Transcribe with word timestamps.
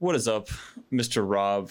What 0.00 0.16
is 0.16 0.26
up, 0.26 0.48
Mr. 0.90 1.28
Rob? 1.28 1.70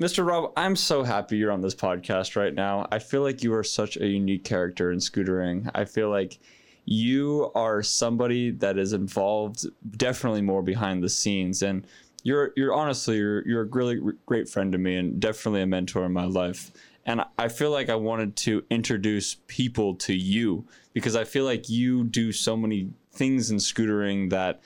Mr. 0.00 0.26
Rob, 0.26 0.52
I'm 0.56 0.74
so 0.74 1.04
happy 1.04 1.36
you're 1.36 1.52
on 1.52 1.60
this 1.60 1.72
podcast 1.72 2.34
right 2.34 2.52
now. 2.52 2.88
I 2.90 2.98
feel 2.98 3.22
like 3.22 3.44
you 3.44 3.54
are 3.54 3.62
such 3.62 3.96
a 3.96 4.08
unique 4.08 4.42
character 4.42 4.90
in 4.90 4.98
scootering. 4.98 5.70
I 5.72 5.84
feel 5.84 6.10
like 6.10 6.40
you 6.84 7.52
are 7.54 7.80
somebody 7.84 8.50
that 8.50 8.76
is 8.76 8.92
involved 8.92 9.66
definitely 9.96 10.42
more 10.42 10.64
behind 10.64 11.00
the 11.00 11.08
scenes 11.08 11.62
and 11.62 11.86
you're 12.24 12.52
you're 12.56 12.74
honestly 12.74 13.18
you're 13.18 13.46
you're 13.46 13.62
a 13.62 13.66
really 13.66 14.00
great 14.26 14.48
friend 14.48 14.72
to 14.72 14.78
me 14.78 14.96
and 14.96 15.20
definitely 15.20 15.62
a 15.62 15.66
mentor 15.66 16.04
in 16.06 16.12
my 16.12 16.24
life. 16.24 16.72
And 17.06 17.22
I 17.38 17.46
feel 17.46 17.70
like 17.70 17.88
I 17.88 17.94
wanted 17.94 18.34
to 18.38 18.64
introduce 18.68 19.36
people 19.46 19.94
to 19.94 20.12
you 20.12 20.66
because 20.92 21.14
I 21.14 21.22
feel 21.22 21.44
like 21.44 21.68
you 21.68 22.02
do 22.02 22.32
so 22.32 22.56
many 22.56 22.90
things 23.12 23.48
in 23.52 23.58
scootering 23.58 24.30
that 24.30 24.60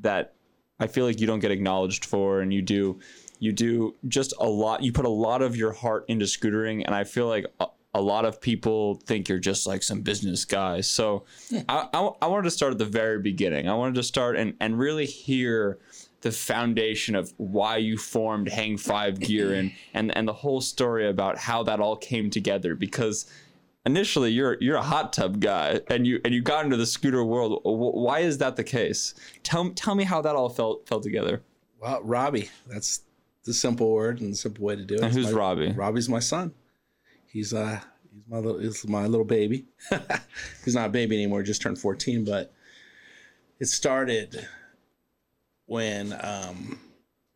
that 0.00 0.35
I 0.78 0.86
feel 0.86 1.04
like 1.06 1.20
you 1.20 1.26
don't 1.26 1.40
get 1.40 1.50
acknowledged 1.50 2.04
for 2.04 2.40
and 2.40 2.52
you 2.52 2.62
do 2.62 2.98
you 3.38 3.52
do 3.52 3.94
just 4.08 4.32
a 4.40 4.48
lot 4.48 4.82
you 4.82 4.92
put 4.92 5.04
a 5.04 5.10
lot 5.10 5.42
of 5.42 5.56
your 5.56 5.72
heart 5.72 6.04
into 6.08 6.24
scootering 6.24 6.82
and 6.84 6.94
I 6.94 7.04
feel 7.04 7.28
like 7.28 7.46
a, 7.60 7.66
a 7.94 8.00
lot 8.00 8.26
of 8.26 8.42
people 8.42 9.00
think 9.06 9.28
you're 9.28 9.38
just 9.38 9.66
like 9.66 9.82
some 9.82 10.02
business 10.02 10.44
guy. 10.44 10.82
So 10.82 11.24
I, 11.66 11.88
I, 11.94 12.10
I 12.20 12.26
wanted 12.26 12.44
to 12.44 12.50
start 12.50 12.72
at 12.72 12.78
the 12.78 12.84
very 12.84 13.20
beginning. 13.20 13.70
I 13.70 13.74
wanted 13.74 13.94
to 13.94 14.02
start 14.02 14.36
and, 14.36 14.52
and 14.60 14.78
really 14.78 15.06
hear 15.06 15.78
the 16.20 16.30
foundation 16.30 17.14
of 17.14 17.32
why 17.38 17.78
you 17.78 17.96
formed 17.96 18.48
Hang 18.48 18.76
Five 18.76 19.18
Gear 19.20 19.54
and, 19.54 19.72
and 19.94 20.14
and 20.16 20.28
the 20.28 20.32
whole 20.32 20.60
story 20.60 21.08
about 21.08 21.38
how 21.38 21.62
that 21.62 21.80
all 21.80 21.96
came 21.96 22.30
together 22.30 22.74
because 22.74 23.30
initially 23.86 24.32
you're 24.32 24.58
you're 24.60 24.76
a 24.76 24.82
hot 24.82 25.12
tub 25.12 25.40
guy 25.40 25.80
and 25.88 26.06
you 26.06 26.20
and 26.24 26.34
you 26.34 26.42
got 26.42 26.64
into 26.64 26.76
the 26.76 26.84
scooter 26.84 27.24
world. 27.24 27.60
Why 27.64 28.20
is 28.20 28.38
that 28.38 28.56
the 28.56 28.64
case? 28.64 29.14
Tell 29.44 29.70
tell 29.70 29.94
me 29.94 30.04
how 30.04 30.20
that 30.20 30.34
all 30.36 30.50
felt 30.50 30.86
fell 30.86 31.00
together. 31.00 31.40
Well, 31.80 32.02
Robbie, 32.02 32.50
that's 32.66 33.02
the 33.44 33.54
simple 33.54 33.92
word 33.92 34.20
and 34.20 34.32
the 34.32 34.36
simple 34.36 34.64
way 34.64 34.76
to 34.76 34.84
do 34.84 34.96
it. 34.96 35.02
And 35.02 35.12
who's 35.12 35.32
my, 35.32 35.38
Robbie? 35.38 35.72
Robbie's 35.72 36.08
my 36.08 36.18
son. 36.18 36.52
He's 37.26 37.54
uh 37.54 37.80
he's 38.12 38.24
my 38.28 38.38
little 38.38 38.60
he's 38.60 38.86
my 38.86 39.06
little 39.06 39.24
baby. 39.24 39.64
he's 40.64 40.74
not 40.74 40.88
a 40.88 40.92
baby 40.92 41.16
anymore, 41.16 41.42
just 41.42 41.62
turned 41.62 41.78
14, 41.78 42.24
but 42.24 42.52
it 43.60 43.66
started 43.66 44.46
when 45.66 46.12
um 46.20 46.78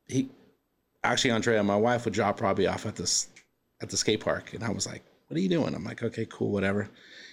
he 0.08 0.28
actually 1.04 1.30
Andrea, 1.30 1.62
my 1.62 1.76
wife 1.76 2.04
would 2.04 2.14
drop 2.14 2.40
Robbie 2.42 2.66
off 2.66 2.84
at 2.86 2.96
this 2.96 3.28
at 3.80 3.88
the 3.88 3.96
skate 3.96 4.20
park 4.20 4.52
and 4.52 4.64
I 4.64 4.70
was 4.70 4.86
like, 4.86 5.02
What 5.30 5.38
are 5.38 5.40
you 5.40 5.48
doing? 5.48 5.74
I'm 5.74 5.84
like, 5.84 6.02
Okay, 6.02 6.26
cool, 6.28 6.50
whatever. 6.50 6.90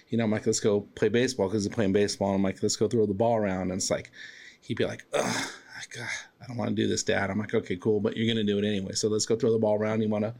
You 0.08 0.16
know, 0.16 0.24
I'm 0.24 0.30
like, 0.30 0.46
let's 0.46 0.60
go 0.60 0.82
play 0.94 1.08
baseball 1.08 1.48
because 1.48 1.64
he's 1.64 1.74
playing 1.74 1.92
baseball. 1.92 2.28
And 2.28 2.36
I'm 2.36 2.42
like, 2.42 2.62
let's 2.62 2.76
go 2.76 2.86
throw 2.86 3.06
the 3.06 3.12
ball 3.12 3.36
around. 3.36 3.62
And 3.62 3.72
it's 3.72 3.90
like 3.90 4.12
he'd 4.60 4.76
be 4.76 4.86
like, 4.86 5.04
Ugh, 5.12 5.46
God, 5.94 6.08
I 6.40 6.46
don't 6.46 6.56
want 6.56 6.70
to 6.70 6.76
do 6.76 6.86
this, 6.86 7.02
Dad. 7.02 7.28
I'm 7.28 7.38
like, 7.38 7.54
okay, 7.54 7.76
cool, 7.76 8.00
but 8.00 8.16
you're 8.16 8.32
gonna 8.32 8.46
do 8.46 8.58
it 8.58 8.64
anyway. 8.64 8.92
So 8.92 9.08
let's 9.08 9.26
go 9.26 9.34
throw 9.34 9.52
the 9.52 9.58
ball 9.58 9.76
around. 9.76 10.00
You 10.00 10.08
wanna 10.08 10.34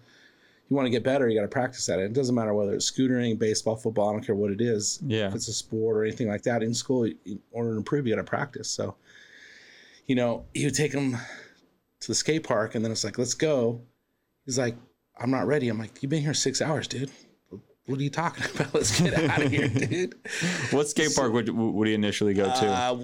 you 0.68 0.76
want 0.76 0.86
to 0.86 0.90
get 0.90 1.02
better, 1.02 1.28
you 1.28 1.34
got 1.34 1.42
to 1.42 1.48
practice 1.48 1.88
at 1.88 1.98
it. 1.98 2.04
It 2.04 2.12
doesn't 2.12 2.34
matter 2.34 2.52
whether 2.52 2.74
it's 2.74 2.90
scootering, 2.90 3.38
baseball, 3.38 3.76
football. 3.76 4.10
I 4.10 4.12
don't 4.12 4.24
care 4.24 4.34
what 4.34 4.50
it 4.50 4.60
is. 4.60 5.00
Yeah. 5.06 5.28
If 5.28 5.34
it's 5.34 5.48
a 5.48 5.52
sport 5.52 5.96
or 5.96 6.04
anything 6.04 6.28
like 6.28 6.42
that 6.42 6.62
in 6.62 6.74
school, 6.74 7.04
in 7.04 7.40
order 7.52 7.70
to 7.72 7.78
improve, 7.78 8.06
you 8.06 8.14
got 8.14 8.20
to 8.20 8.24
practice. 8.24 8.68
So, 8.68 8.96
you 10.06 10.14
know, 10.14 10.44
he 10.52 10.66
would 10.66 10.74
take 10.74 10.92
him 10.92 11.16
to 12.00 12.08
the 12.08 12.14
skate 12.14 12.44
park, 12.44 12.74
and 12.74 12.84
then 12.84 12.92
it's 12.92 13.02
like, 13.02 13.18
let's 13.18 13.34
go. 13.34 13.80
He's 14.44 14.58
like, 14.58 14.76
I'm 15.18 15.30
not 15.30 15.46
ready. 15.46 15.68
I'm 15.68 15.78
like, 15.78 16.02
you've 16.02 16.10
been 16.10 16.22
here 16.22 16.34
six 16.34 16.60
hours, 16.60 16.86
dude. 16.86 17.10
What 17.88 17.98
are 17.98 18.02
you 18.02 18.10
talking 18.10 18.44
about? 18.54 18.74
Let's 18.74 19.00
get 19.00 19.14
out 19.14 19.42
of 19.42 19.50
here, 19.50 19.68
dude. 19.68 20.14
what 20.70 20.88
skate 20.88 21.14
park 21.16 21.32
would 21.32 21.48
would 21.48 21.88
he 21.88 21.94
initially 21.94 22.34
go 22.34 22.44
to? 22.44 22.66
Uh, 22.66 22.98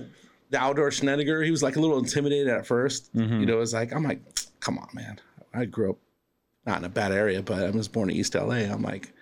the 0.50 0.58
outdoor 0.58 0.91
Snedigar. 0.91 1.44
He 1.44 1.50
was 1.50 1.62
like 1.62 1.76
a 1.76 1.80
little 1.80 1.98
intimidated 1.98 2.48
at 2.48 2.64
1st 2.66 3.10
Mhm. 3.16 3.41
You 3.41 3.47
know, 3.47 3.54
it 3.54 3.59
was 3.60 3.72
like, 3.75 3.92
I'm 3.92 4.03
like, 4.04 4.20
come 4.60 4.78
on, 4.78 4.88
man. 4.92 5.19
I 5.53 5.64
grew 5.64 5.91
up 5.91 5.97
not 6.66 6.78
in 6.78 6.84
a 6.84 6.88
bad 6.88 7.12
area, 7.12 7.42
but 7.42 7.62
I 7.62 7.70
was 7.70 7.88
born 7.88 8.10
in 8.10 8.16
East 8.16 8.34
LA. 8.34 8.56
I'm 8.70 8.82
like, 8.82 9.12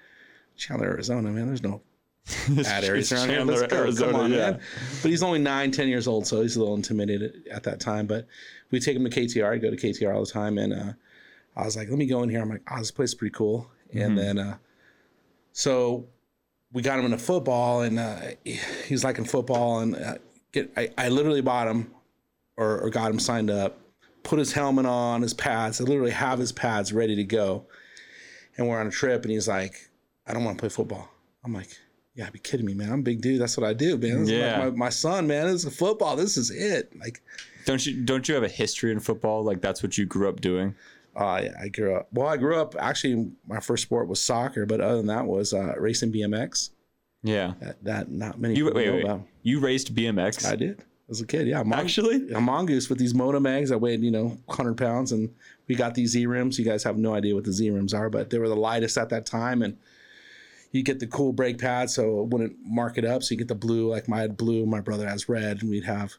Chandler, 0.57 0.89
Arizona, 0.89 1.31
man. 1.31 1.47
There's 1.47 1.63
no 1.63 1.81
bad 2.63 2.85
areas 2.85 3.13
around 3.13 3.29
here. 3.31 3.45
Let's 3.45 3.63
go. 3.63 3.77
Arizona, 3.77 4.13
Come 4.13 4.21
on, 4.21 4.31
yeah. 4.33 4.51
man. 4.53 4.61
But 5.01 5.11
he's 5.11 5.23
only 5.23 5.39
nine, 5.41 5.71
10 5.71 5.89
years 5.89 6.07
old, 6.07 6.27
so 6.27 6.43
he's 6.43 6.57
a 6.57 6.61
little 6.61 6.75
intimidated 6.75 7.47
at 7.51 7.63
that 7.65 7.81
time. 7.81 8.07
But 8.07 8.27
we 8.71 8.79
take 8.81 8.97
him 8.97 9.05
to 9.05 9.11
KTR. 9.11 9.53
I 9.53 9.59
go 9.59 9.71
to 9.71 9.77
KTR 9.77 10.15
all 10.15 10.25
the 10.25 10.31
time. 10.31 10.59
And 10.59 10.73
uh, 10.73 10.93
I 11.57 11.65
was 11.65 11.77
like, 11.77 11.89
let 11.89 11.99
me 11.99 12.07
go 12.07 12.23
in 12.23 12.29
here. 12.29 12.41
I'm 12.41 12.49
like, 12.51 12.63
oh, 12.71 12.79
this 12.79 12.91
place 12.91 13.11
is 13.11 13.15
pretty 13.15 13.35
cool. 13.35 13.69
And 13.95 14.13
Mhm. 14.13 14.17
then, 14.17 14.39
uh, 14.39 14.57
so 15.53 16.07
we 16.73 16.83
got 16.83 16.99
him 16.99 17.05
into 17.05 17.19
football, 17.19 17.83
and 17.83 17.99
uh, 17.99 18.21
he's 18.45 19.05
like 19.05 19.19
in 19.19 19.25
football. 19.25 19.81
And 19.81 19.95
uh, 19.97 20.15
get, 20.53 20.73
I, 20.77 20.91
I 20.97 21.09
literally 21.09 21.43
bought 21.43 21.69
him 21.69 21.91
or, 22.57 22.81
or 22.81 22.91
got 22.91 23.11
him 23.11 23.19
signed 23.19 23.51
up, 23.51 23.79
put 24.23 24.39
his 24.39 24.53
helmet 24.53 24.87
on, 24.87 25.23
his 25.23 25.35
pads. 25.35 25.81
I 25.81 25.85
literally 25.85 26.11
have 26.13 26.39
his 26.39 26.53
pads 26.53 26.93
ready 26.93 27.17
to 27.17 27.25
go. 27.25 27.67
And 28.57 28.69
we're 28.69 28.79
on 28.79 28.87
a 28.87 28.91
trip, 28.91 29.23
and 29.23 29.31
he's 29.33 29.49
like, 29.49 29.91
I 30.27 30.33
don't 30.35 30.45
want 30.45 30.59
to 30.59 30.61
play 30.63 30.69
football. 30.69 31.09
I'm 31.45 31.53
like, 31.53 31.69
yeah, 32.15 32.29
be 32.31 32.39
kidding 32.39 32.67
me, 32.67 32.75
man. 32.75 32.93
I'm 32.93 33.01
a 33.01 33.03
big 33.03 33.23
dude. 33.23 33.41
That's 33.41 33.57
what 33.57 33.67
I 33.67 33.73
do, 33.73 33.97
man. 33.97 34.21
This 34.21 34.31
Yeah. 34.31 34.59
like 34.59 34.73
my, 34.73 34.85
my 34.85 34.89
son, 34.91 35.27
man. 35.27 35.47
This 35.47 35.65
is 35.65 35.77
football. 35.77 36.15
This 36.17 36.37
is 36.37 36.51
it. 36.51 36.95
Like, 36.99 37.23
Don't 37.65 37.85
you 37.87 38.03
don't 38.05 38.29
you 38.29 38.35
have 38.35 38.45
a 38.45 38.49
history 38.49 38.93
in 38.93 39.01
football? 39.01 39.43
Like 39.43 39.63
that's 39.63 39.83
what 39.83 39.97
you 39.97 40.05
grew 40.05 40.29
up 40.29 40.41
doing. 40.43 40.75
Uh, 41.17 41.43
I 41.61 41.69
grew 41.69 41.95
up. 41.95 42.09
Well, 42.13 42.27
I 42.27 42.37
grew 42.37 42.57
up 42.57 42.75
actually. 42.79 43.33
My 43.47 43.61
first 43.61 43.83
sport 43.83 44.09
was 44.09 44.21
soccer, 44.21 44.67
but 44.67 44.81
other 44.81 44.97
than 44.97 45.07
that 45.07 45.27
was 45.27 45.53
uh, 45.53 45.75
racing 45.79 46.13
BMX. 46.13 46.71
Yeah. 47.23 47.55
That, 47.61 47.85
that 47.85 48.11
not 48.11 48.41
many 48.41 48.55
You 48.57 48.65
people 48.65 48.79
wait, 48.79 48.87
know 48.87 48.95
wait, 48.95 49.05
about. 49.05 49.23
You 49.43 49.61
raced 49.61 49.95
BMX. 49.95 50.47
I 50.47 50.57
did 50.57 50.85
as 51.13 51.21
a 51.21 51.27
kid. 51.27 51.47
Yeah, 51.47 51.61
I'm 51.61 51.73
Actually? 51.73 52.33
a 52.33 52.41
mongoose 52.41 52.89
with 52.89 52.99
these 52.99 53.15
moto 53.15 53.39
mags 53.39 53.71
that 53.71 53.79
weighed 53.79 54.01
you 54.01 54.11
know 54.11 54.39
100 54.47 54.77
pounds, 54.77 55.13
and 55.13 55.33
we 55.69 55.75
got 55.77 55.95
these 55.95 56.11
Z 56.11 56.27
rims. 56.27 56.59
You 56.59 56.65
guys 56.65 56.83
have 56.83 56.97
no 56.97 57.15
idea 57.15 57.35
what 57.35 57.45
the 57.45 57.53
Z 57.53 57.71
rims 57.71 57.95
are, 57.95 58.11
but 58.11 58.31
they 58.31 58.39
were 58.39 58.49
the 58.49 58.57
lightest 58.57 58.99
at 58.99 59.11
that 59.11 59.27
time, 59.27 59.63
and 59.63 59.77
you 60.73 60.83
get 60.83 60.99
the 60.99 61.07
cool 61.07 61.33
brake 61.33 61.59
pads, 61.59 61.95
so 61.95 62.23
it 62.23 62.29
wouldn't 62.29 62.57
mark 62.65 62.99
it 62.99 63.05
up. 63.05 63.23
So 63.23 63.33
you 63.35 63.39
get 63.39 63.49
the 63.49 63.55
blue, 63.55 63.89
like 63.89 64.09
my 64.09 64.27
blue, 64.27 64.67
my 64.67 64.81
brother 64.81 65.09
has 65.09 65.29
red, 65.29 65.61
and 65.61 65.71
we'd 65.71 65.85
have 65.85 66.15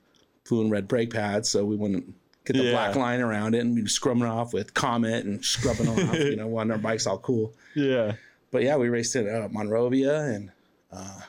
blue 0.47 0.61
and 0.61 0.71
red 0.71 0.87
brake 0.87 1.11
pads, 1.11 1.49
so 1.49 1.65
we 1.65 1.75
wouldn't 1.75 2.13
get 2.45 2.55
the 2.55 2.63
Yeah. 2.63 2.71
black 2.71 2.95
line 2.95 3.21
around 3.21 3.55
it, 3.55 3.59
and 3.59 3.75
we'd 3.75 3.89
scrub 3.89 4.17
it 4.17 4.23
off 4.23 4.53
with 4.53 4.73
Comet 4.73 5.25
and 5.25 5.43
scrubbing 5.43 5.87
off, 5.87 6.13
you 6.19 6.35
know, 6.35 6.55
on 6.57 6.71
our 6.71 6.77
bikes 6.77 7.07
all 7.07 7.17
cool. 7.19 7.53
Yeah. 7.75 8.13
But 8.51 8.63
yeah, 8.63 8.75
we 8.77 8.89
raced 8.89 9.15
at 9.15 9.27
uh, 9.27 9.47
Monrovia 9.51 10.21
and 10.25 10.51
uh, 10.91 11.21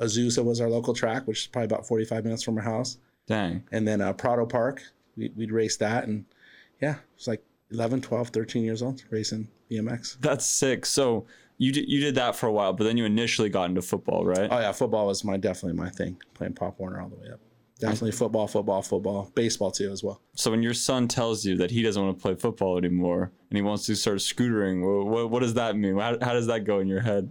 Azusa 0.00 0.44
was 0.44 0.60
our 0.60 0.68
local 0.68 0.92
track, 0.94 1.26
which 1.26 1.40
is 1.42 1.46
probably 1.46 1.66
about 1.66 1.86
45 1.86 2.24
minutes 2.24 2.42
from 2.42 2.56
our 2.58 2.64
house. 2.64 2.98
Dang. 3.26 3.62
And 3.72 3.86
then 3.86 4.00
uh, 4.00 4.12
Prado 4.12 4.44
Park, 4.46 4.82
we, 5.16 5.30
we'd 5.36 5.52
race 5.52 5.76
that. 5.76 6.04
And 6.08 6.24
yeah, 6.82 6.94
it 6.94 7.00
was 7.16 7.28
like 7.28 7.42
11, 7.70 8.00
12, 8.02 8.28
13 8.30 8.64
years 8.64 8.82
old 8.82 9.02
racing 9.10 9.48
BMX. 9.70 10.18
That's 10.20 10.44
sick. 10.46 10.84
So 10.84 11.26
you 11.58 11.70
did 11.70 11.88
you 11.88 12.00
did 12.00 12.16
that 12.16 12.34
for 12.34 12.48
a 12.48 12.52
while, 12.52 12.72
but 12.72 12.82
then 12.84 12.96
you 12.96 13.04
initially 13.04 13.48
got 13.48 13.68
into 13.70 13.80
football, 13.80 14.24
right? 14.24 14.48
Oh 14.50 14.58
yeah, 14.58 14.72
football 14.72 15.06
was 15.06 15.22
my 15.22 15.36
definitely 15.36 15.78
my 15.78 15.88
thing, 15.88 16.16
playing 16.34 16.54
Pop 16.54 16.80
Warner 16.80 17.00
all 17.00 17.08
the 17.08 17.14
way 17.14 17.28
up. 17.32 17.38
Definitely 17.84 18.12
football, 18.12 18.46
football, 18.46 18.80
football, 18.82 19.30
baseball 19.34 19.70
too 19.70 19.92
as 19.92 20.02
well. 20.02 20.20
So 20.34 20.50
when 20.50 20.62
your 20.62 20.72
son 20.72 21.06
tells 21.06 21.44
you 21.44 21.56
that 21.58 21.70
he 21.70 21.82
doesn't 21.82 22.02
want 22.02 22.16
to 22.16 22.22
play 22.22 22.34
football 22.34 22.78
anymore 22.78 23.30
and 23.50 23.56
he 23.56 23.62
wants 23.62 23.84
to 23.86 23.94
start 23.94 24.18
scootering, 24.18 25.04
what, 25.06 25.30
what, 25.30 25.40
does 25.40 25.54
that 25.54 25.76
mean? 25.76 25.98
How, 25.98 26.16
how 26.22 26.32
does 26.32 26.46
that 26.46 26.60
go 26.60 26.78
in 26.78 26.88
your 26.88 27.00
head? 27.00 27.30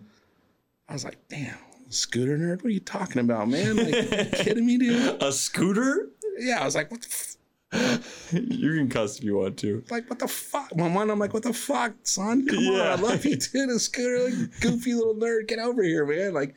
I 0.88 0.94
was 0.94 1.04
like, 1.04 1.18
damn, 1.28 1.58
scooter 1.90 2.38
nerd, 2.38 2.58
what 2.58 2.66
are 2.66 2.70
you 2.70 2.80
talking 2.80 3.20
about, 3.20 3.50
man? 3.50 3.78
Like, 3.78 3.96
you 3.96 4.44
kidding 4.44 4.66
me, 4.66 4.78
dude? 4.78 5.18
A 5.24 5.32
scooter? 5.32 6.10
Yeah, 6.38 6.62
I 6.62 6.66
was 6.66 6.76
like, 6.76 6.92
what 6.92 7.02
the 7.02 7.08
f- 7.10 7.36
you 8.32 8.76
can 8.76 8.90
cuss 8.90 9.18
if 9.18 9.24
you 9.24 9.36
want 9.38 9.58
to. 9.58 9.84
like 9.90 10.10
what 10.10 10.20
the 10.20 10.28
fuck? 10.28 10.76
My 10.76 10.88
mind, 10.88 11.12
I'm 11.12 11.20
like, 11.20 11.34
what 11.34 11.44
the 11.44 11.54
fuck, 11.54 11.94
son? 12.04 12.46
Come 12.48 12.60
on, 12.60 12.64
Yeah. 12.64 12.92
I 12.92 12.96
love 12.96 13.26
you, 13.26 13.36
dude. 13.36 13.82
Scooter, 13.82 14.50
goofy 14.62 14.94
little 14.94 15.16
nerd, 15.16 15.48
get 15.48 15.60
over 15.60 15.82
here, 15.84 16.06
man. 16.06 16.34
Like, 16.34 16.56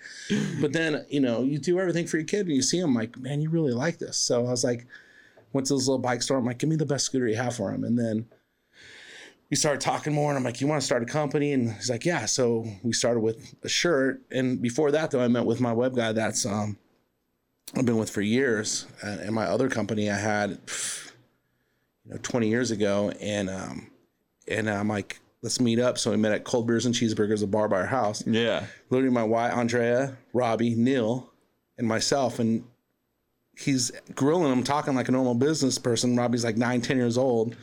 but 0.61 0.73
then 0.73 1.07
you 1.09 1.21
know, 1.21 1.43
you 1.43 1.59
do 1.59 1.79
everything 1.81 2.07
for 2.07 2.19
your 2.19 2.27
kid, 2.27 2.47
and 2.47 2.55
you 2.55 2.63
see 2.63 2.79
him 2.79 2.95
like, 2.95 3.19
man, 3.19 3.41
you 3.41 3.51
really 3.51 3.73
like 3.73 3.99
this. 3.99 4.19
So 4.19 4.47
I 4.47 4.51
was 4.51 4.65
like, 4.65 4.87
went 5.53 5.67
to 5.69 5.75
this 5.75 5.87
little 5.87 5.99
bike 5.99 6.23
store. 6.23 6.37
I'm 6.39 6.45
like, 6.45 6.59
give 6.59 6.69
me 6.69 6.77
the 6.77 6.87
best 6.87 7.07
scooter 7.07 7.27
you 7.27 7.37
have 7.37 7.57
for 7.57 7.73
him, 7.73 7.85
and 7.85 7.99
then 7.99 8.27
we 9.49 9.57
started 9.57 9.81
talking 9.81 10.13
more, 10.13 10.31
and 10.31 10.37
I'm 10.37 10.45
like, 10.45 10.61
you 10.61 10.67
want 10.67 10.81
to 10.83 10.87
start 10.87 11.03
a 11.03 11.07
company? 11.07 11.53
And 11.53 11.73
he's 11.73 11.89
like, 11.89 12.05
yeah. 12.05 12.27
So 12.27 12.67
we 12.83 12.93
started 12.93 13.21
with 13.21 13.55
a 13.63 13.69
shirt, 13.69 14.21
and 14.31 14.61
before 14.61 14.91
that, 14.91 15.13
though, 15.13 15.21
I 15.21 15.29
met 15.29 15.47
with 15.47 15.61
my 15.61 15.73
web 15.73 15.95
guy. 15.95 16.13
That's 16.13 16.45
um, 16.45 16.77
I've 17.77 17.87
been 17.87 17.97
with 17.97 18.11
for 18.11 18.23
years, 18.23 18.87
and, 19.03 19.21
and 19.21 19.35
my 19.35 19.45
other 19.47 19.69
company 19.69 20.11
I 20.11 20.17
had 20.17 20.59
you 22.07 22.13
know 22.15 22.21
20 22.23 22.49
years 22.49 22.71
ago 22.71 23.11
and 23.21 23.51
um 23.51 23.91
and 24.49 24.71
i'm 24.71 24.89
like 24.89 25.21
let's 25.43 25.61
meet 25.61 25.79
up. 25.79 25.97
So 25.97 26.11
we 26.11 26.17
met 26.17 26.33
at 26.33 26.43
cold 26.45 26.67
beers 26.67 26.87
and 26.87 26.95
cheeseburgers 26.95 27.43
a 27.43 27.47
bar 27.47 27.69
by 27.69 27.77
our 27.77 27.87
house. 27.87 28.27
Yeah. 28.27 28.65
literally 28.91 29.15
my 29.15 29.23
wife 29.23 29.53
andrea 29.55 30.17
robbie 30.33 30.75
neil 30.75 31.33
and 31.79 31.87
myself 31.87 32.39
and 32.39 32.65
he's 33.59 33.91
grilling 34.15 34.53
him 34.53 34.65
talking 34.65 34.95
like 34.95 35.09
a 35.09 35.13
normal 35.13 35.35
business 35.35 35.79
person. 35.79 36.17
Robbie's 36.17 36.45
like 36.45 36.57
nine 36.57 36.81
ten 36.81 36.97
years 36.97 37.17
old 37.17 37.57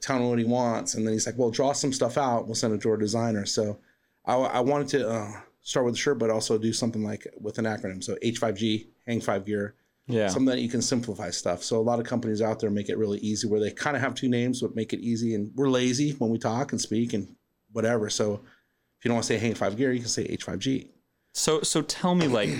telling 0.00 0.22
him 0.22 0.28
what 0.28 0.38
he 0.38 0.44
wants. 0.44 0.94
And 0.94 1.06
then 1.06 1.12
he's 1.12 1.26
like 1.26 1.38
well 1.38 1.50
draw 1.50 1.72
some 1.72 1.92
stuff 1.92 2.18
out. 2.18 2.46
We'll 2.46 2.54
send 2.54 2.74
it 2.74 2.82
to 2.82 2.90
our 2.90 2.96
designer. 2.96 3.46
So 3.46 3.78
i, 4.26 4.34
I 4.34 4.60
wanted 4.60 4.88
to 4.88 5.08
uh, 5.08 5.32
start 5.60 5.86
with 5.86 5.94
the 5.94 5.98
shirt 5.98 6.18
but 6.18 6.30
also 6.30 6.58
do 6.58 6.72
something 6.72 7.02
like 7.02 7.26
with 7.40 7.58
an 7.58 7.64
acronym. 7.64 8.02
So 8.02 8.16
h5g 8.22 8.86
hang 9.06 9.20
five 9.20 9.44
gear 9.44 9.74
Yeah. 10.06 10.28
something 10.28 10.46
that 10.46 10.60
you 10.60 10.68
can 10.68 10.82
simplify 10.82 11.30
stuff. 11.30 11.62
So 11.62 11.78
a 11.78 11.82
lot 11.82 11.98
of 11.98 12.04
companies 12.04 12.42
out 12.42 12.60
there 12.60 12.70
make 12.70 12.90
it 12.90 12.98
really 12.98 13.18
easy 13.20 13.48
where 13.48 13.60
they 13.60 13.70
kind 13.70 13.96
of 13.96 14.02
have 14.02 14.14
two 14.14 14.28
names 14.28 14.60
but 14.60 14.76
make 14.76 14.92
it 14.92 15.00
easy 15.00 15.34
and 15.34 15.50
we're 15.54 15.70
lazy 15.70 16.12
when 16.12 16.30
we 16.30 16.38
talk 16.38 16.72
and 16.72 16.80
speak 16.80 17.14
and 17.14 17.34
whatever. 17.72 18.10
So 18.10 18.34
if 18.34 19.04
you 19.04 19.08
don't 19.08 19.14
want 19.16 19.24
to 19.24 19.28
say 19.28 19.38
Hang 19.38 19.54
5 19.54 19.76
Gear, 19.76 19.92
you 19.92 20.00
can 20.00 20.08
say 20.08 20.26
H5G. 20.26 20.88
So 21.32 21.62
so 21.62 21.80
tell 21.82 22.14
me 22.14 22.28
like 22.28 22.50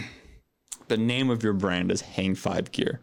the 0.88 0.96
name 0.96 1.31
of 1.31 1.43
your 1.43 1.52
brand 1.52 1.91
is 1.91 2.00
Hang 2.00 2.35
5 2.35 2.73
Gear. 2.73 3.00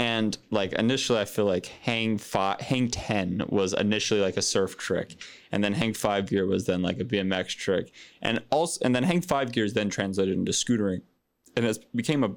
And 0.00 0.36
like 0.50 0.72
initially 0.72 1.20
I 1.20 1.24
feel 1.24 1.44
like 1.44 1.66
Hang 1.66 2.18
5 2.18 2.60
Hang 2.60 2.88
10 2.88 3.44
was 3.48 3.72
initially 3.72 4.20
like 4.20 4.36
a 4.36 4.42
surf 4.42 4.76
trick 4.76 5.14
and 5.52 5.62
then 5.62 5.74
Hang 5.74 5.94
5 5.94 6.26
Gear 6.26 6.46
was 6.46 6.66
then 6.66 6.82
like 6.82 6.98
a 6.98 7.04
BMX 7.04 7.56
trick 7.56 7.92
and 8.20 8.42
also 8.50 8.80
and 8.84 8.96
then 8.96 9.04
Hang 9.04 9.20
5 9.20 9.52
Gear 9.52 9.64
is 9.64 9.74
then 9.74 9.90
translated 9.90 10.36
into 10.36 10.50
scootering 10.50 11.02
and 11.56 11.64
it 11.64 11.78
became 11.94 12.24
a 12.24 12.30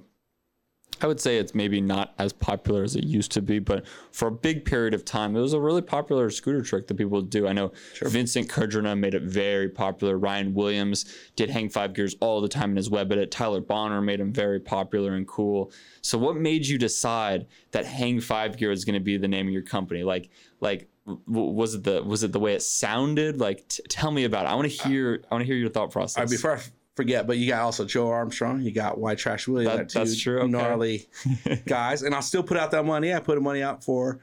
I 1.01 1.07
would 1.07 1.19
say 1.19 1.37
it's 1.37 1.53
maybe 1.53 1.79
not 1.79 2.13
as 2.17 2.33
popular 2.33 2.83
as 2.83 2.95
it 2.95 3.03
used 3.03 3.31
to 3.33 3.41
be, 3.41 3.59
but 3.59 3.85
for 4.11 4.29
a 4.29 4.31
big 4.31 4.65
period 4.65 4.93
of 4.93 5.05
time, 5.05 5.35
it 5.35 5.41
was 5.41 5.53
a 5.53 5.59
really 5.59 5.81
popular 5.81 6.29
scooter 6.29 6.61
trick 6.61 6.87
that 6.87 6.95
people 6.95 7.11
would 7.11 7.29
do. 7.29 7.47
I 7.47 7.53
know 7.53 7.71
Vincent 8.01 8.49
Kudrina 8.49 8.97
made 8.97 9.13
it 9.13 9.21
very 9.21 9.69
popular. 9.69 10.17
Ryan 10.17 10.53
Williams 10.53 11.13
did 11.35 11.49
hang 11.49 11.69
five 11.69 11.93
gears 11.93 12.15
all 12.19 12.41
the 12.41 12.47
time 12.47 12.71
in 12.71 12.77
his 12.77 12.89
web 12.89 13.11
edit. 13.11 13.29
Tyler 13.29 13.61
Bonner 13.61 14.01
made 14.01 14.19
him 14.19 14.33
very 14.33 14.59
popular 14.59 15.13
and 15.13 15.27
cool. 15.27 15.71
So, 16.01 16.17
what 16.17 16.35
made 16.35 16.65
you 16.65 16.77
decide 16.79 17.45
that 17.71 17.85
hang 17.85 18.19
five 18.19 18.57
gear 18.57 18.71
is 18.71 18.83
going 18.83 18.95
to 18.95 18.99
be 18.99 19.17
the 19.17 19.27
name 19.27 19.47
of 19.47 19.53
your 19.53 19.61
company? 19.61 20.03
Like, 20.03 20.29
like 20.61 20.89
w- 21.05 21.51
was 21.51 21.75
it 21.75 21.83
the 21.83 22.03
was 22.03 22.23
it 22.23 22.31
the 22.31 22.39
way 22.39 22.55
it 22.55 22.63
sounded? 22.63 23.39
Like, 23.39 23.67
t- 23.67 23.83
tell 23.87 24.09
me 24.09 24.23
about 24.23 24.45
it. 24.45 24.49
I 24.49 24.55
want 24.55 24.71
to 24.71 24.87
hear. 24.87 25.23
I 25.29 25.35
want 25.35 25.43
to 25.43 25.45
hear 25.45 25.57
your 25.57 25.69
thought 25.69 25.91
process. 25.91 26.17
Right, 26.17 26.29
before 26.29 26.55
I 26.55 26.61
forget, 26.97 27.25
but 27.27 27.37
you 27.37 27.47
got 27.47 27.61
also 27.61 27.85
Joe 27.85 28.09
Armstrong, 28.09 28.61
you 28.61 28.71
got 28.71 28.97
White 28.97 29.17
Trash 29.17 29.47
Willie, 29.47 29.63
That- 29.65 29.87
two 29.89 29.99
that's 29.99 30.19
true, 30.19 30.39
okay. 30.39 30.51
gnarly 30.51 31.07
guys, 31.65 32.03
and 32.03 32.13
I'll 32.13 32.21
still 32.21 32.43
put 32.43 32.57
out 32.57 32.71
that 32.71 32.83
money. 32.83 33.13
I 33.13 33.19
put 33.21 33.35
the 33.35 33.41
money 33.41 33.63
out 33.63 33.83
for 33.85 34.19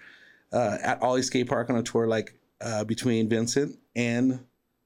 uh, 0.53 0.77
at 0.83 1.01
Ollie 1.03 1.23
Skate 1.23 1.49
Park 1.49 1.71
on 1.71 1.77
a 1.77 1.83
tour 1.83 2.07
like 2.07 2.35
uh, 2.61 2.85
between 2.85 3.29
Vincent 3.31 3.79
and 3.97 4.41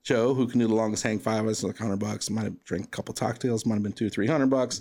Joe, 0.04 0.32
who 0.34 0.46
can 0.46 0.58
do 0.60 0.66
the 0.68 0.74
longest 0.74 1.02
hang 1.02 1.18
five. 1.18 1.46
It's 1.48 1.62
like 1.64 1.76
hundred 1.76 1.98
bucks. 1.98 2.30
Might 2.30 2.44
have 2.44 2.64
drank 2.64 2.84
a 2.84 2.88
couple 2.88 3.14
cocktails. 3.14 3.66
Might 3.66 3.74
have 3.74 3.82
been 3.82 3.92
two, 3.92 4.08
three 4.08 4.26
hundred 4.26 4.48
bucks. 4.50 4.80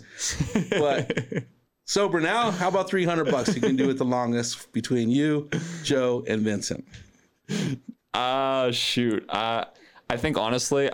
But 0.70 1.44
sober 1.86 2.22
now, 2.22 2.52
how 2.52 2.68
about 2.70 2.88
three 2.90 3.04
hundred 3.04 3.30
bucks? 3.32 3.54
You 3.56 3.60
can 3.62 3.76
do 3.76 3.90
it 3.90 3.98
the 3.98 4.06
longest 4.06 4.72
between 4.72 5.10
you, 5.10 5.50
Joe, 5.84 6.24
and 6.28 6.42
Vincent. 6.44 6.86
Ah, 8.14 8.70
shoot. 8.72 9.26
Uh, 9.30 9.66
I 10.10 10.18
think 10.18 10.38
honestly, 10.38 10.90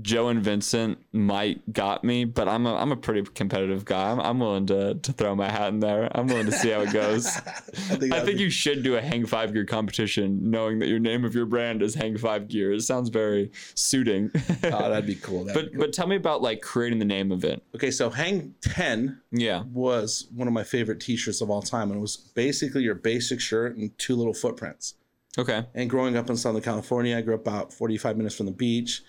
Joe 0.00 0.28
and 0.28 0.42
Vincent 0.42 0.96
might 1.12 1.70
got 1.70 2.02
me, 2.02 2.24
but 2.24 2.48
I'm 2.48 2.64
a, 2.66 2.74
I'm 2.76 2.92
a 2.92 2.96
pretty 2.96 3.22
competitive 3.34 3.84
guy. 3.84 4.10
I'm, 4.10 4.20
I'm 4.20 4.38
willing 4.40 4.64
to, 4.68 4.94
to 4.94 5.12
throw 5.12 5.34
my 5.34 5.50
hat 5.50 5.68
in 5.68 5.80
there. 5.80 6.08
I'm 6.16 6.26
willing 6.28 6.46
to 6.46 6.52
see 6.52 6.70
how 6.70 6.80
it 6.80 6.92
goes. 6.94 7.26
I 7.36 7.40
think, 7.50 8.12
I 8.14 8.20
think 8.24 8.38
be- 8.38 8.44
you 8.44 8.48
should 8.48 8.82
do 8.82 8.96
a 8.96 9.02
Hang 9.02 9.26
Five 9.26 9.52
Gear 9.52 9.66
competition, 9.66 10.50
knowing 10.50 10.78
that 10.78 10.88
your 10.88 10.98
name 10.98 11.26
of 11.26 11.34
your 11.34 11.44
brand 11.44 11.82
is 11.82 11.94
Hang 11.94 12.16
Five 12.16 12.48
Gear. 12.48 12.72
It 12.72 12.80
sounds 12.80 13.10
very 13.10 13.50
suiting. 13.74 14.30
oh, 14.34 14.88
that'd 14.88 15.06
be 15.06 15.14
cool. 15.16 15.44
That'd 15.44 15.54
but 15.62 15.72
be 15.72 15.76
cool. 15.76 15.80
but 15.86 15.92
tell 15.92 16.06
me 16.06 16.16
about 16.16 16.40
like 16.40 16.62
creating 16.62 16.98
the 16.98 17.04
name 17.04 17.30
of 17.30 17.44
it. 17.44 17.62
okay, 17.74 17.90
so 17.90 18.08
Hang 18.08 18.54
Ten 18.62 19.20
Yeah. 19.30 19.64
was 19.72 20.26
one 20.34 20.48
of 20.48 20.54
my 20.54 20.64
favorite 20.64 21.00
t-shirts 21.00 21.40
of 21.42 21.50
all 21.50 21.60
time 21.60 21.90
and 21.90 21.98
it 21.98 22.00
was 22.00 22.16
basically 22.16 22.82
your 22.82 22.94
basic 22.94 23.40
shirt 23.40 23.76
and 23.76 23.96
two 23.98 24.16
little 24.16 24.32
footprints 24.34 24.94
Okay. 25.38 25.64
and 25.74 25.88
growing 25.90 26.16
up 26.16 26.28
in 26.30 26.36
southern 26.36 26.60
california 26.62 27.16
i 27.16 27.20
grew 27.22 27.34
up 27.34 27.40
about 27.40 27.72
45 27.72 28.16
minutes 28.16 28.34
from 28.36 28.46
the 28.46 28.52
beach 28.52 29.02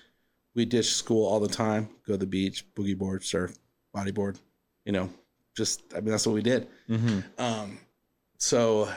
we 0.56 0.66
ditch 0.66 0.94
school 0.94 1.26
all 1.26 1.40
the 1.40 1.48
time 1.48 1.90
go 2.08 2.14
to 2.14 2.18
the 2.18 2.26
beach 2.26 2.66
boogie 2.76 2.98
board 2.98 3.24
surf 3.24 3.58
bodyboard 3.96 4.38
you 4.86 4.92
know 4.92 5.10
just 5.56 5.82
i 5.94 6.00
mean 6.00 6.10
that's 6.12 6.26
what 6.28 6.34
we 6.36 6.42
did 6.42 6.68
Mm-hmm. 6.90 7.20
um, 7.42 7.78
so 8.38 8.90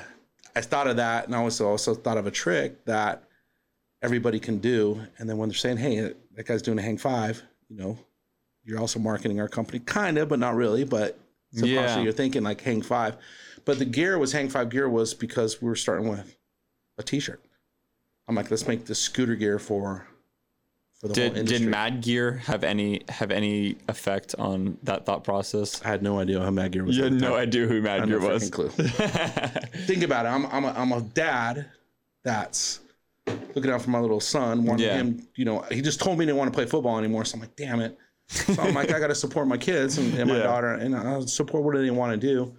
i 0.55 0.61
thought 0.61 0.87
of 0.87 0.97
that 0.97 1.27
and 1.27 1.35
i 1.35 1.39
also 1.39 1.69
also 1.69 1.95
thought 1.95 2.19
of 2.19 2.27
a 2.27 2.31
trick 2.31 2.85
that 2.87 3.23
everybody 4.03 4.39
can 4.39 4.59
do 4.59 5.01
and 5.19 5.29
then 5.29 5.37
when 5.39 5.49
they're 5.49 5.57
saying 5.57 5.77
hey 5.79 6.13
that 6.35 6.47
guy's 6.47 6.63
doing 6.63 6.79
a 6.79 6.83
hang 6.83 6.99
five 6.99 7.43
you 7.69 7.77
know 7.77 7.99
you're 8.65 8.79
also 8.81 8.99
marketing 8.99 9.41
our 9.41 9.49
company 9.49 9.79
kind 9.79 10.19
of 10.19 10.29
but 10.29 10.39
not 10.39 10.55
really 10.55 10.85
but 10.85 11.19
subconsciously 11.53 11.75
Yeah. 11.75 12.01
you're 12.03 12.13
thinking 12.13 12.43
like 12.43 12.61
hang 12.61 12.83
five 12.83 13.17
but 13.65 13.79
the 13.79 13.85
gear 13.85 14.19
was 14.19 14.33
hang 14.33 14.49
five 14.49 14.69
gear 14.69 14.89
was 14.89 15.15
because 15.15 15.61
we 15.63 15.69
were 15.69 15.77
starting 15.77 16.09
with 16.09 16.37
a 16.99 17.03
t-shirt 17.03 17.41
i'm 18.29 18.35
like 18.35 18.51
let's 18.51 18.67
make 18.67 18.85
the 18.87 18.95
scooter 18.95 19.35
gear 19.37 19.59
for 19.59 20.07
for 21.01 21.09
the 21.09 21.21
whole 21.21 21.31
Did 21.31 21.39
industry 21.39 21.59
did 21.67 21.69
Mad 21.71 22.01
Gear 22.03 22.33
have 22.47 22.65
any 22.65 23.03
have 23.09 23.31
any 23.31 23.77
effect 23.89 24.35
on 24.39 24.79
that 24.85 25.05
thought 25.07 25.25
process? 25.25 25.83
i 25.85 25.89
had 25.89 26.03
no 26.03 26.19
idea 26.19 26.41
how 26.41 26.51
mad 26.51 26.73
gear 26.73 26.85
was 26.85 26.97
You 26.97 27.05
had 27.05 27.13
no 27.13 27.35
idea 27.35 27.67
who 27.67 27.79
I 27.79 27.81
Mad 27.81 28.01
had 28.01 28.09
Gear 28.09 28.21
no 28.21 28.29
was. 28.29 28.51
clue. 28.51 28.69
think 28.71 30.03
about 30.03 30.27
it. 30.27 30.31
I'm 30.31 30.47
I'm 30.47 30.65
a, 30.65 30.73
I'm 30.77 30.93
a 30.93 31.01
dad 31.03 31.67
that's 32.25 32.81
looking 33.55 33.71
out 33.71 33.83
for 33.83 33.91
my 33.91 33.99
little 34.01 34.21
son, 34.21 34.65
wanting 34.65 34.87
Yeah. 34.87 34.97
him. 34.99 35.27
You 35.37 35.45
know, 35.45 35.61
he 35.71 35.81
just 35.83 36.01
told 36.01 36.19
me 36.19 36.25
he 36.25 36.27
didn't 36.27 36.39
want 36.39 36.53
to 36.53 36.57
play 36.57 36.67
football 36.67 36.99
anymore. 36.99 37.25
So 37.25 37.35
I'm 37.37 37.41
like, 37.41 37.57
damn 37.57 37.81
it. 37.81 37.97
So 38.29 38.61
I'm 38.61 38.75
like, 38.75 38.91
I 38.93 38.99
got 38.99 39.07
to 39.09 39.15
support 39.15 39.47
my 39.47 39.57
kids 39.57 39.99
and, 39.99 40.13
and 40.15 40.29
my 40.29 40.37
Yeah. 40.39 40.43
daughter, 40.45 40.73
and 40.75 40.97
I'll 40.97 41.27
support 41.27 41.63
what 41.63 41.77
they 41.77 41.91
want 41.91 42.19
to 42.21 42.27
do. 42.27 42.55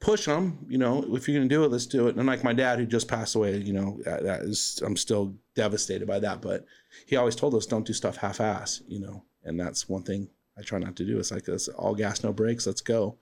Push 0.00 0.24
them, 0.24 0.64
you 0.68 0.78
know. 0.78 1.04
If 1.14 1.28
you're 1.28 1.38
gonna 1.38 1.48
do 1.48 1.64
it, 1.64 1.70
let's 1.70 1.86
do 1.86 2.08
it. 2.08 2.16
And 2.16 2.26
like 2.26 2.42
my 2.42 2.54
dad, 2.54 2.78
who 2.78 2.86
just 2.86 3.06
passed 3.06 3.34
away, 3.34 3.58
you 3.58 3.72
know, 3.72 4.00
that 4.04 4.42
is 4.42 4.82
I'm 4.84 4.96
still 4.96 5.34
devastated 5.54 6.08
by 6.08 6.18
that. 6.20 6.40
But 6.40 6.64
he 7.06 7.16
always 7.16 7.36
told 7.36 7.54
us, 7.54 7.66
don't 7.66 7.86
do 7.86 7.92
stuff 7.92 8.16
half-ass, 8.16 8.82
you 8.88 9.00
know. 9.00 9.24
And 9.44 9.60
that's 9.60 9.88
one 9.88 10.02
thing 10.02 10.28
I 10.58 10.62
try 10.62 10.78
not 10.78 10.96
to 10.96 11.04
do. 11.04 11.18
It's 11.18 11.30
like 11.30 11.46
it's 11.48 11.68
all 11.68 11.94
gas, 11.94 12.24
no 12.24 12.32
brakes. 12.32 12.66
Let's 12.66 12.80
go. 12.80 13.16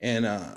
And 0.00 0.26
uh, 0.26 0.56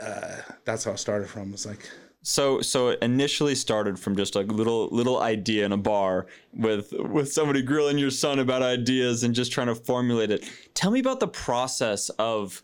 uh, 0.00 0.36
that's 0.64 0.84
how 0.84 0.92
it 0.92 0.98
started 0.98 1.28
from. 1.28 1.52
It's 1.52 1.66
like 1.66 1.88
So 2.22 2.62
so 2.62 2.88
it 2.88 2.98
initially 3.02 3.54
started 3.54 3.98
from 3.98 4.16
just 4.16 4.34
a 4.34 4.40
little 4.40 4.88
little 4.88 5.20
idea 5.20 5.66
in 5.66 5.72
a 5.72 5.76
bar 5.76 6.26
with 6.54 6.92
with 6.98 7.30
somebody 7.30 7.60
grilling 7.60 7.98
your 7.98 8.10
son 8.10 8.38
about 8.38 8.62
ideas 8.62 9.22
and 9.22 9.34
just 9.34 9.52
trying 9.52 9.66
to 9.66 9.74
formulate 9.74 10.30
it. 10.30 10.48
Tell 10.72 10.90
me 10.90 11.00
about 11.00 11.20
the 11.20 11.28
process 11.28 12.08
of 12.18 12.62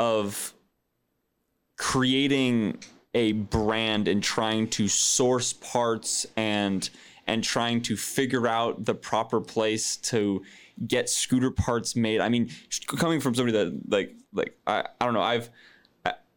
of 0.00 0.52
creating 1.78 2.82
a 3.14 3.32
brand 3.32 4.06
and 4.06 4.22
trying 4.22 4.68
to 4.68 4.86
source 4.86 5.52
parts 5.54 6.26
and 6.36 6.90
and 7.26 7.44
trying 7.44 7.82
to 7.82 7.96
figure 7.96 8.46
out 8.46 8.84
the 8.84 8.94
proper 8.94 9.40
place 9.40 9.96
to 9.96 10.42
get 10.86 11.08
scooter 11.10 11.50
parts 11.50 11.94
made. 11.96 12.20
I 12.20 12.28
mean, 12.28 12.50
coming 12.96 13.20
from 13.20 13.34
somebody 13.34 13.56
that 13.56 13.80
like 13.88 14.14
like 14.32 14.58
I, 14.66 14.84
I 15.00 15.04
don't 15.04 15.14
know, 15.14 15.22
I've 15.22 15.50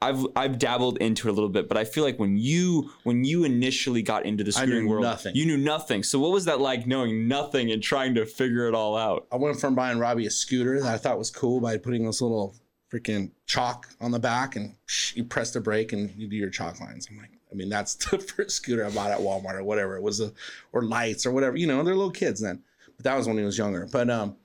I've 0.02 0.26
I've 0.36 0.58
dabbled 0.58 0.98
into 0.98 1.28
it 1.28 1.32
a 1.32 1.34
little 1.34 1.50
bit, 1.50 1.68
but 1.68 1.78
I 1.78 1.84
feel 1.84 2.04
like 2.04 2.18
when 2.18 2.38
you 2.38 2.92
when 3.04 3.24
you 3.24 3.44
initially 3.44 4.02
got 4.02 4.26
into 4.26 4.44
the 4.44 4.52
scootering 4.52 4.88
world, 4.88 5.04
nothing. 5.04 5.36
you 5.36 5.46
knew 5.46 5.58
nothing. 5.58 6.02
So 6.04 6.20
what 6.20 6.32
was 6.32 6.46
that 6.46 6.60
like 6.60 6.88
knowing 6.88 7.28
nothing 7.28 7.72
and 7.72 7.84
trying 7.84 8.16
to 8.16 8.26
figure 8.26 8.68
it 8.68 8.74
all 8.74 8.98
out? 8.98 9.28
I 9.32 9.36
went 9.36 9.60
from 9.60 9.76
buying 9.76 10.00
Robbie 10.00 10.26
a 10.26 10.32
scooter 10.32 10.82
that 10.82 10.92
I 10.92 10.98
thought 10.98 11.20
was 11.20 11.30
cool 11.30 11.62
by 11.62 11.78
putting 11.78 12.06
this 12.06 12.22
little 12.22 12.56
freaking 12.92 13.32
chalk 13.46 13.88
on 14.02 14.12
the 14.12 14.20
back 14.20 14.56
and 14.56 14.76
you 15.14 15.24
press 15.24 15.52
the 15.52 15.62
brake 15.62 15.94
and 15.94 16.12
you 16.18 16.28
do 16.28 16.36
your 16.36 16.50
chalk 16.50 16.80
lines. 16.80 17.08
I'm 17.10 17.18
like, 17.18 17.32
I 17.52 17.56
mean, 17.56 17.70
that's 17.70 17.96
the 18.12 18.20
first 18.20 18.52
scooter 18.52 18.86
I 18.86 18.90
bought 18.90 19.12
at 19.12 19.20
Walmart 19.20 19.56
or 19.56 19.64
whatever 19.64 19.96
it 19.96 20.04
was, 20.04 20.20
a, 20.20 20.32
or 20.74 20.84
lights 20.84 21.26
or 21.26 21.32
whatever. 21.32 21.58
You 21.58 21.68
know, 21.68 21.84
they're 21.84 21.96
little 21.96 22.12
kids 22.12 22.42
then, 22.42 22.62
but 22.98 23.04
that 23.04 23.16
was 23.16 23.28
when 23.28 23.38
he 23.38 23.44
was 23.44 23.58
younger. 23.58 23.88
But 23.92 24.10
um, 24.10 24.36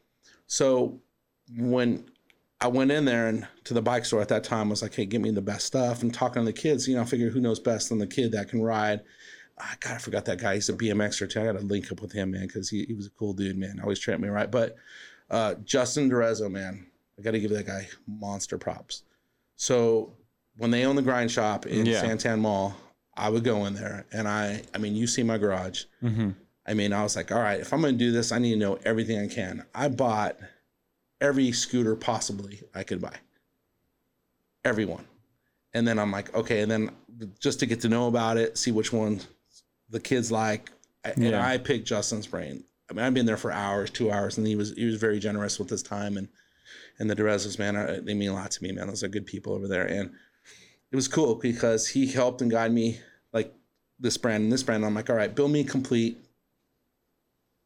so 0.46 1.00
when 1.56 2.04
I 2.60 2.68
went 2.68 2.90
in 2.90 3.04
there 3.04 3.28
and 3.28 3.46
to 3.64 3.74
the 3.74 3.82
bike 3.82 4.04
store 4.04 4.22
at 4.22 4.28
that 4.28 4.44
time, 4.44 4.68
I 4.68 4.70
was 4.70 4.82
like, 4.82 4.94
hey, 4.94 5.06
get 5.06 5.20
me 5.20 5.30
the 5.30 5.42
best 5.42 5.66
stuff. 5.66 6.02
And 6.02 6.12
talking 6.12 6.42
to 6.42 6.46
the 6.46 6.52
kids, 6.52 6.88
you 6.88 6.96
know, 6.96 7.02
I 7.02 7.04
figure 7.04 7.30
who 7.30 7.40
knows 7.40 7.60
best 7.60 7.88
than 7.88 7.98
the 7.98 8.06
kid 8.06 8.32
that 8.32 8.48
can 8.48 8.62
ride. 8.62 9.00
I 9.58 9.74
God, 9.80 9.94
I 9.94 9.98
forgot 9.98 10.24
that 10.26 10.40
guy. 10.40 10.54
He's 10.54 10.68
a 10.68 10.74
BMXer 10.74 11.30
too. 11.30 11.40
I 11.40 11.46
got 11.46 11.58
to 11.58 11.64
link 11.64 11.90
up 11.90 12.00
with 12.00 12.12
him, 12.12 12.32
man, 12.32 12.46
because 12.46 12.68
he, 12.68 12.84
he 12.84 12.94
was 12.94 13.06
a 13.06 13.10
cool 13.10 13.32
dude, 13.32 13.56
man. 13.56 13.80
Always 13.80 13.98
treated 13.98 14.20
me 14.20 14.28
right. 14.28 14.50
But 14.50 14.76
uh, 15.30 15.54
Justin 15.64 16.10
Durezzo, 16.10 16.50
man, 16.50 16.86
I 17.18 17.23
got 17.23 17.32
to 17.32 17.40
give 17.40 17.50
that 17.50 17.66
guy 17.66 17.88
monster 18.06 18.58
props. 18.58 19.02
So 19.56 20.12
when 20.58 20.70
they 20.70 20.85
own 20.85 20.96
the 20.96 21.02
grind 21.02 21.30
shop 21.30 21.66
in 21.66 21.87
Yeah. 21.87 22.02
Santan 22.02 22.40
Mall, 22.40 22.75
I 23.16 23.28
would 23.30 23.44
go 23.44 23.64
in 23.66 23.75
there 23.75 24.04
and 24.12 24.28
I, 24.28 24.62
I 24.75 24.78
mean, 24.78 24.94
you 24.94 25.06
see 25.06 25.23
my 25.23 25.38
garage. 25.38 25.85
Mm-hmm. 26.02 26.30
I 26.66 26.75
mean, 26.75 26.92
I 26.92 27.02
was 27.02 27.16
like, 27.16 27.32
all 27.32 27.40
right, 27.40 27.61
if 27.61 27.73
I'm 27.73 27.80
going 27.80 27.94
to 27.94 27.99
do 27.99 28.12
this, 28.12 28.32
I 28.32 28.38
need 28.38 28.50
to 28.52 28.58
know 28.58 28.78
everything 28.85 29.18
I 29.18 29.28
can. 29.32 29.64
I 29.75 29.88
bought 29.88 30.37
every 31.20 31.52
scooter 31.52 31.94
possibly 31.96 32.61
I 32.75 32.82
could 32.82 33.00
buy. 33.00 33.14
Everyone. 34.64 35.04
And 35.73 35.87
then 35.87 35.99
I'm 35.99 36.11
like, 36.11 36.35
okay, 36.35 36.61
and 36.61 36.70
then 36.70 36.90
just 37.40 37.61
to 37.61 37.66
get 37.66 37.80
to 37.82 37.88
know 37.88 38.08
about 38.08 38.37
it, 38.37 38.58
see 38.58 38.73
which 38.73 38.92
one 38.92 39.20
the 39.90 40.00
kids 40.00 40.32
like. 40.32 40.70
And 41.04 41.23
Yeah. 41.23 41.46
I 41.46 41.58
picked 41.58 41.87
Justin's 41.87 42.26
brain. 42.26 42.64
I 42.90 42.94
mean, 42.94 43.04
I've 43.04 43.14
been 43.14 43.26
there 43.26 43.37
for 43.37 43.52
hours, 43.52 43.90
two 43.90 44.11
hours, 44.11 44.38
and 44.38 44.46
he 44.46 44.56
was 44.56 44.73
he 44.75 44.85
was 44.87 44.96
very 44.96 45.18
generous 45.18 45.58
with 45.58 45.70
his 45.70 45.82
time 45.82 46.16
and 46.16 46.28
and 46.99 47.08
the 47.11 47.16
Derezos, 47.16 47.58
man, 47.58 47.76
are- 47.76 48.00
they 48.00 48.14
mean 48.14 48.30
a 48.30 48.35
lot 48.35 48.50
to 48.52 48.62
me, 48.62 48.73
man. 48.73 48.87
Those 48.88 49.02
are 49.04 49.08
good 49.08 49.26
people 49.26 49.52
over 49.52 49.68
there, 49.68 49.87
and 49.87 50.11
it 50.90 50.96
was 50.96 51.08
cool 51.08 51.35
because 51.37 51.88
he 51.88 52.06
helped 52.06 52.40
and 52.42 52.50
guided 52.50 52.75
me 52.75 53.00
like 53.32 53.52
this 53.99 54.16
brand 54.16 54.44
and 54.44 54.52
this 54.52 54.62
brand. 54.62 54.85
I'm 54.85 54.94
like, 54.94 55.11
all 55.11 55.16
right, 55.16 55.35
build 55.35 55.50
me 55.50 55.64
complete. 55.64 56.18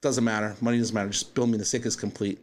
Doesn't 0.03 0.25
matter, 0.25 0.57
money 0.61 0.79
doesn't 0.79 0.95
matter. 0.95 1.11
Just 1.11 1.35
build 1.35 1.51
me 1.51 1.59
the 1.59 1.65
sickest 1.65 1.99
complete. 2.01 2.39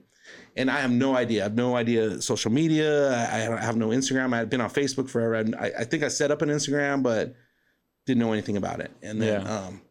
and 0.55 0.69
I 0.69 0.79
have 0.81 0.91
no 0.91 1.15
idea. 1.15 1.41
I 1.41 1.43
have 1.43 1.55
no 1.55 1.75
idea 1.75 2.21
social 2.21 2.51
media. 2.51 3.13
I, 3.31 3.51
I 3.57 3.61
have 3.63 3.77
no 3.77 3.87
Instagram. 3.89 4.33
I 4.33 4.37
had 4.39 4.49
been 4.49 4.61
on 4.61 4.69
Facebook 4.69 5.09
forever. 5.09 5.35
I, 5.59 5.71
I 5.79 5.83
think 5.85 6.03
I 6.03 6.09
set 6.09 6.29
up 6.31 6.41
an 6.41 6.49
Instagram, 6.49 7.01
but 7.01 7.33
didn't 8.05 8.19
know 8.19 8.33
anything 8.33 8.57
about 8.57 8.79
it. 8.79 8.91
And 9.01 9.21
then, 9.21 9.41
Yeah. 9.41 9.57
um, 9.67 9.81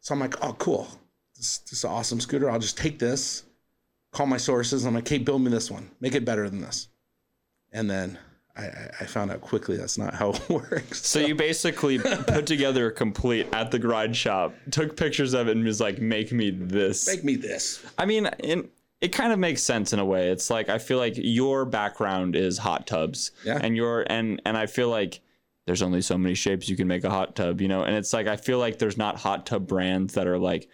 so 0.00 0.14
I'm 0.14 0.20
like, 0.20 0.42
oh, 0.42 0.54
cool. 0.54 0.88
This, 1.36 1.58
this 1.58 1.72
is 1.80 1.84
an 1.84 1.90
awesome 1.90 2.20
scooter. 2.20 2.48
I'll 2.50 2.58
just 2.58 2.78
take 2.78 2.98
this, 2.98 3.42
call 4.12 4.26
my 4.26 4.36
sources. 4.36 4.84
I'm 4.84 4.94
like, 4.94 5.08
hey, 5.08 5.18
build 5.18 5.42
me 5.42 5.50
this 5.50 5.70
one. 5.70 5.90
Make 6.00 6.14
it 6.14 6.24
better 6.24 6.48
than 6.48 6.60
this. 6.60 6.88
And 7.72 7.90
then 7.90 8.18
I, 8.56 8.66
I 9.00 9.04
found 9.06 9.30
out 9.30 9.40
quickly 9.40 9.76
that's 9.76 9.96
not 9.98 10.14
how 10.14 10.30
it 10.34 10.48
works. 10.48 11.06
So 11.06 11.18
you 11.18 11.34
basically 11.34 11.98
put 11.98 12.46
together 12.46 12.88
a 12.88 12.92
complete 12.92 13.46
at 13.52 13.70
the 13.70 13.78
garage 13.78 14.16
shop, 14.16 14.54
took 14.70 14.96
pictures 14.96 15.32
of 15.34 15.48
it, 15.48 15.56
and 15.56 15.64
was 15.64 15.80
like, 15.80 16.00
"Make 16.00 16.32
me 16.32 16.50
this." 16.50 17.06
Make 17.06 17.24
me 17.24 17.36
this. 17.36 17.84
I 17.98 18.04
mean, 18.04 18.26
in, 18.40 18.68
it 19.00 19.08
kind 19.08 19.32
of 19.32 19.38
makes 19.38 19.62
sense 19.62 19.92
in 19.94 19.98
a 19.98 20.04
way. 20.04 20.28
It's 20.30 20.50
like 20.50 20.68
I 20.68 20.78
feel 20.78 20.98
like 20.98 21.14
your 21.16 21.64
background 21.64 22.36
is 22.36 22.58
hot 22.58 22.86
tubs, 22.86 23.30
Yeah. 23.44 23.58
and 23.60 23.74
your 23.76 24.04
and 24.10 24.42
and 24.44 24.56
I 24.58 24.66
feel 24.66 24.90
like 24.90 25.20
there's 25.66 25.80
only 25.80 26.02
so 26.02 26.18
many 26.18 26.34
shapes 26.34 26.68
you 26.68 26.76
can 26.76 26.88
make 26.88 27.04
a 27.04 27.10
hot 27.10 27.34
tub, 27.34 27.60
you 27.62 27.68
know. 27.68 27.84
And 27.84 27.96
it's 27.96 28.12
like 28.12 28.26
I 28.26 28.36
feel 28.36 28.58
like 28.58 28.78
there's 28.78 28.98
not 28.98 29.16
hot 29.16 29.46
tub 29.46 29.66
brands 29.66 30.12
that 30.14 30.26
are 30.26 30.38
like 30.38 30.68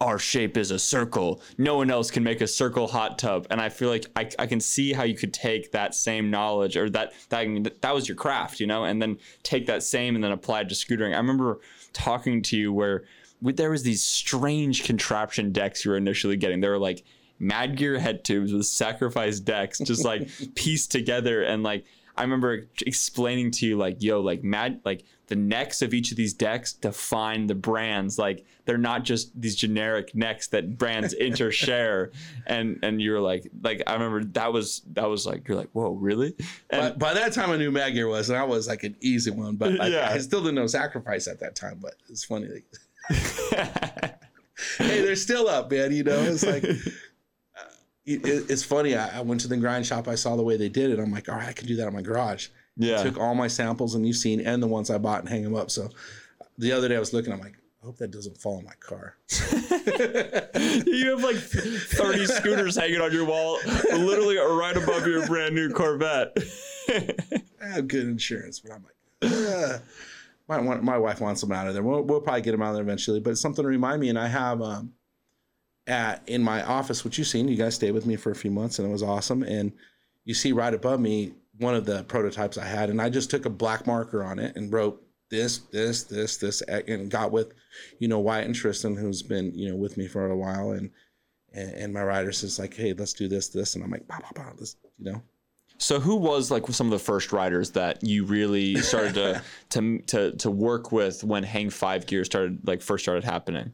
our 0.00 0.18
shape 0.18 0.56
is 0.56 0.70
a 0.70 0.78
circle. 0.78 1.42
No 1.56 1.76
one 1.76 1.90
else 1.90 2.10
can 2.10 2.22
make 2.22 2.40
a 2.40 2.46
circle 2.46 2.86
hot 2.86 3.18
tub. 3.18 3.48
And 3.50 3.60
I 3.60 3.68
feel 3.68 3.88
like 3.88 4.06
I, 4.14 4.30
I 4.38 4.46
can 4.46 4.60
see 4.60 4.92
how 4.92 5.02
you 5.02 5.16
could 5.16 5.34
take 5.34 5.72
that 5.72 5.94
same 5.94 6.30
knowledge 6.30 6.76
or 6.76 6.88
that, 6.90 7.12
that 7.30 7.80
that 7.80 7.94
was 7.94 8.08
your 8.08 8.16
craft, 8.16 8.60
you 8.60 8.66
know, 8.66 8.84
and 8.84 9.02
then 9.02 9.18
take 9.42 9.66
that 9.66 9.82
same 9.82 10.14
and 10.14 10.22
then 10.22 10.30
apply 10.30 10.60
it 10.60 10.68
to 10.68 10.74
scootering. 10.76 11.14
I 11.14 11.16
remember 11.16 11.58
talking 11.92 12.42
to 12.42 12.56
you 12.56 12.72
where 12.72 13.04
we, 13.42 13.52
there 13.52 13.70
was 13.70 13.82
these 13.82 14.02
strange 14.02 14.84
contraption 14.84 15.50
decks 15.50 15.84
you 15.84 15.90
were 15.90 15.96
initially 15.96 16.36
getting. 16.36 16.60
They 16.60 16.68
were 16.68 16.78
like 16.78 17.04
Mad 17.40 17.76
Gear 17.76 17.98
head 17.98 18.24
tubes 18.24 18.52
with 18.52 18.66
sacrifice 18.66 19.40
decks, 19.40 19.78
just 19.78 20.04
like 20.04 20.28
pieced 20.54 20.92
together. 20.92 21.42
And 21.42 21.64
like, 21.64 21.84
I 22.18 22.22
remember 22.22 22.66
explaining 22.84 23.52
to 23.52 23.66
you 23.66 23.76
like, 23.76 24.02
yo, 24.02 24.20
like 24.20 24.42
mad, 24.42 24.80
like 24.84 25.04
the 25.28 25.36
necks 25.36 25.82
of 25.82 25.94
each 25.94 26.10
of 26.10 26.16
these 26.16 26.34
decks 26.34 26.72
define 26.72 27.46
the 27.46 27.54
brands. 27.54 28.18
Like 28.18 28.44
they're 28.64 28.76
not 28.76 29.04
just 29.04 29.40
these 29.40 29.54
generic 29.54 30.14
necks 30.16 30.48
that 30.48 30.76
brands 30.76 31.14
intershare. 31.20 32.10
And 32.46 32.80
and 32.82 33.00
you 33.00 33.12
were 33.12 33.20
like, 33.20 33.48
like 33.62 33.82
I 33.86 33.92
remember 33.92 34.24
that 34.24 34.52
was 34.52 34.82
that 34.94 35.08
was 35.08 35.26
like 35.26 35.46
you're 35.46 35.56
like, 35.56 35.70
whoa, 35.72 35.90
really? 35.92 36.34
And 36.70 36.80
But 36.80 36.98
by 36.98 37.14
that 37.14 37.32
time, 37.32 37.50
I 37.50 37.56
knew 37.56 37.70
Mad 37.70 37.90
Gear 37.90 38.08
was, 38.08 38.30
and 38.30 38.38
I 38.38 38.44
was 38.44 38.66
like 38.66 38.82
an 38.82 38.96
easy 39.00 39.30
one. 39.30 39.54
But 39.54 39.80
I, 39.80 39.86
Yeah. 39.86 40.10
I 40.10 40.18
still 40.18 40.40
didn't 40.40 40.56
know 40.56 40.66
Sacrifice 40.66 41.28
at 41.28 41.38
that 41.38 41.54
time. 41.54 41.78
But 41.80 41.94
it's 42.08 42.24
funny. 42.24 42.48
Like, 42.48 42.66
hey, 44.78 45.02
they're 45.02 45.14
still 45.14 45.48
up, 45.48 45.70
man. 45.70 45.92
You 45.92 46.02
know, 46.02 46.20
it's 46.20 46.44
like 46.44 46.64
it, 48.08 48.50
it's 48.50 48.64
funny. 48.64 48.94
I, 48.94 49.18
I 49.18 49.20
went 49.20 49.40
to 49.42 49.48
the 49.48 49.56
grind 49.56 49.86
shop. 49.86 50.08
I 50.08 50.14
saw 50.14 50.36
the 50.36 50.42
way 50.42 50.56
they 50.56 50.68
did 50.68 50.90
it. 50.90 50.98
I'm 50.98 51.12
like, 51.12 51.28
all 51.28 51.36
right, 51.36 51.48
I 51.48 51.52
can 51.52 51.66
do 51.66 51.76
that 51.76 51.86
in 51.86 51.94
my 51.94 52.02
garage. 52.02 52.48
yeah. 52.76 53.02
Took 53.02 53.18
all 53.18 53.34
my 53.34 53.48
samples, 53.48 53.94
and 53.94 54.06
you've 54.06 54.16
seen, 54.16 54.40
and 54.40 54.62
the 54.62 54.66
ones 54.66 54.90
I 54.90 54.98
bought, 54.98 55.20
and 55.20 55.28
hang 55.28 55.42
them 55.42 55.54
up. 55.54 55.70
So 55.70 55.88
the 56.56 56.72
other 56.72 56.88
day, 56.88 56.96
I 56.96 57.00
was 57.00 57.12
looking. 57.12 57.32
I'm 57.32 57.40
like, 57.40 57.56
I 57.82 57.86
hope 57.86 57.98
that 57.98 58.10
doesn't 58.10 58.38
fall 58.38 58.58
in 58.58 58.64
my 58.64 58.74
car. 58.80 59.16
you 60.86 61.10
have 61.10 61.22
like 61.22 61.36
30 61.36 62.26
scooters 62.26 62.76
hanging 62.76 63.00
on 63.00 63.12
your 63.12 63.24
wall, 63.24 63.58
literally 63.92 64.36
right 64.36 64.76
above 64.76 65.06
your 65.06 65.26
brand 65.26 65.54
new 65.54 65.70
Corvette. 65.70 66.36
I 66.88 67.66
have 67.66 67.88
good 67.88 68.06
insurance, 68.06 68.60
but 68.60 68.72
I'm 68.72 68.84
like, 68.84 69.32
"Ugh." 69.32 69.80
my, 70.48 70.60
my 70.60 70.76
my 70.80 70.98
wife 70.98 71.20
wants 71.20 71.40
them 71.40 71.52
out 71.52 71.68
of 71.68 71.74
there. 71.74 71.82
We'll, 71.82 72.02
we'll 72.02 72.20
probably 72.20 72.42
get 72.42 72.52
them 72.52 72.62
out 72.62 72.70
of 72.70 72.74
there 72.74 72.82
eventually, 72.82 73.20
but 73.20 73.30
it's 73.30 73.40
something 73.40 73.62
to 73.62 73.68
remind 73.68 74.00
me. 74.00 74.08
And 74.08 74.18
I 74.18 74.26
have 74.26 74.62
um, 74.62 74.92
at 75.88 76.22
in 76.26 76.42
my 76.42 76.62
office, 76.62 77.04
which 77.04 77.18
you've 77.18 77.26
seen, 77.26 77.48
you 77.48 77.56
guys 77.56 77.74
stayed 77.74 77.92
with 77.92 78.06
me 78.06 78.16
for 78.16 78.30
a 78.30 78.36
few 78.36 78.50
months, 78.50 78.78
and 78.78 78.88
it 78.88 78.92
was 78.92 79.02
awesome. 79.02 79.42
And 79.42 79.72
you 80.24 80.34
see 80.34 80.52
right 80.52 80.74
above 80.74 81.00
me 81.00 81.32
one 81.58 81.74
of 81.74 81.84
the 81.84 82.04
prototypes 82.04 82.58
I 82.58 82.64
had, 82.64 82.90
and 82.90 83.00
I 83.00 83.08
just 83.08 83.30
took 83.30 83.46
a 83.46 83.50
black 83.50 83.86
marker 83.86 84.22
on 84.22 84.38
it 84.38 84.56
and 84.56 84.72
wrote 84.72 85.02
this, 85.30 85.58
this, 85.58 86.04
this, 86.04 86.36
this, 86.36 86.62
and 86.62 87.10
got 87.10 87.32
with, 87.32 87.54
you 87.98 88.08
know, 88.08 88.18
Wyatt 88.18 88.46
and 88.46 88.54
Tristan, 88.54 88.96
who's 88.96 89.22
been 89.22 89.52
you 89.54 89.70
know 89.70 89.76
with 89.76 89.96
me 89.96 90.06
for 90.06 90.30
a 90.30 90.36
while, 90.36 90.72
and 90.72 90.90
and, 91.52 91.70
and 91.72 91.94
my 91.94 92.02
writer 92.02 92.32
says 92.32 92.58
like, 92.58 92.74
hey, 92.74 92.92
let's 92.92 93.12
do 93.12 93.28
this, 93.28 93.48
this, 93.48 93.74
and 93.74 93.84
I'm 93.84 93.90
like, 93.90 94.06
bah, 94.06 94.18
bah, 94.20 94.30
bah, 94.34 94.52
this, 94.58 94.76
you 94.98 95.12
know. 95.12 95.22
So 95.78 96.00
who 96.00 96.16
was 96.16 96.50
like 96.50 96.66
some 96.68 96.88
of 96.88 96.90
the 96.90 96.98
first 96.98 97.32
riders 97.32 97.70
that 97.70 98.02
you 98.02 98.24
really 98.24 98.76
started 98.76 99.14
to 99.14 99.42
to 99.70 99.98
to 99.98 100.32
to 100.32 100.50
work 100.50 100.92
with 100.92 101.22
when 101.24 101.44
Hang 101.44 101.70
Five 101.70 102.06
Gear 102.06 102.24
started 102.24 102.66
like 102.66 102.82
first 102.82 103.04
started 103.04 103.24
happening? 103.24 103.72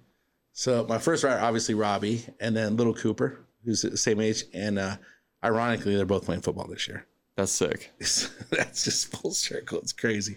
So 0.56 0.86
my 0.88 0.98
first 0.98 1.24
rider, 1.24 1.40
obviously 1.42 1.74
Robbie, 1.74 2.24
and 2.40 2.56
then 2.56 2.76
Little 2.76 2.94
Cooper, 2.94 3.40
who's 3.64 3.82
the 3.82 3.96
same 3.96 4.20
age, 4.20 4.44
and 4.54 4.78
uh, 4.78 4.96
ironically, 5.44 5.96
they're 5.96 6.06
both 6.06 6.24
playing 6.24 6.42
football 6.42 6.68
this 6.68 6.86
year. 6.86 7.06
That's 7.36 7.50
sick. 7.50 7.90
That's 7.98 8.84
just 8.84 9.08
full 9.08 9.32
circle. 9.32 9.80
It's 9.80 9.92
crazy. 9.92 10.36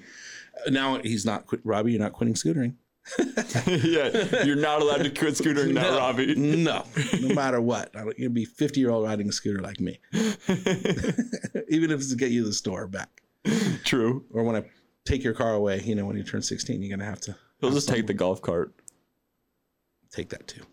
Now 0.70 0.98
he's 0.98 1.24
not 1.24 1.46
quit. 1.46 1.62
Robbie, 1.64 1.92
you're 1.92 2.02
not 2.02 2.14
quitting 2.14 2.34
scootering. 2.34 2.74
yeah, 3.68 4.44
you're 4.44 4.56
not 4.56 4.82
allowed 4.82 5.04
to 5.04 5.10
quit 5.12 5.36
scootering 5.36 5.74
now, 5.74 5.84
no, 5.84 5.98
Robbie. 6.00 6.34
No, 6.36 6.84
no 7.22 7.36
matter 7.36 7.62
what. 7.62 7.96
I 7.96 8.00
don't- 8.04 8.18
You're 8.18 8.28
gonna 8.30 8.34
be 8.34 8.44
50 8.46 8.80
year 8.80 8.90
old 8.90 9.06
riding 9.06 9.30
a 9.30 9.32
scooter 9.32 9.62
like 9.62 9.80
me, 9.80 10.00
even 10.12 11.92
if 11.92 12.00
it's 12.00 12.10
to 12.10 12.16
get 12.18 12.32
you 12.32 12.44
the 12.44 12.52
store 12.54 12.88
back, 12.88 13.22
True. 13.86 14.26
or 14.34 14.44
when 14.44 14.56
I 14.56 14.64
take 15.06 15.24
your 15.24 15.34
car 15.34 15.54
away. 15.54 15.82
You 15.84 15.94
know, 15.96 16.06
when 16.06 16.18
you 16.18 16.24
turn 16.24 16.42
16, 16.42 16.82
you're 16.82 16.98
gonna 16.98 17.08
have 17.10 17.22
to 17.22 17.36
He'll 17.62 17.72
just 17.72 17.88
take 17.88 18.08
the 18.08 18.14
golf 18.14 18.42
cart. 18.42 18.74
Take 20.12 20.30
that 20.30 20.48
too. 20.48 20.64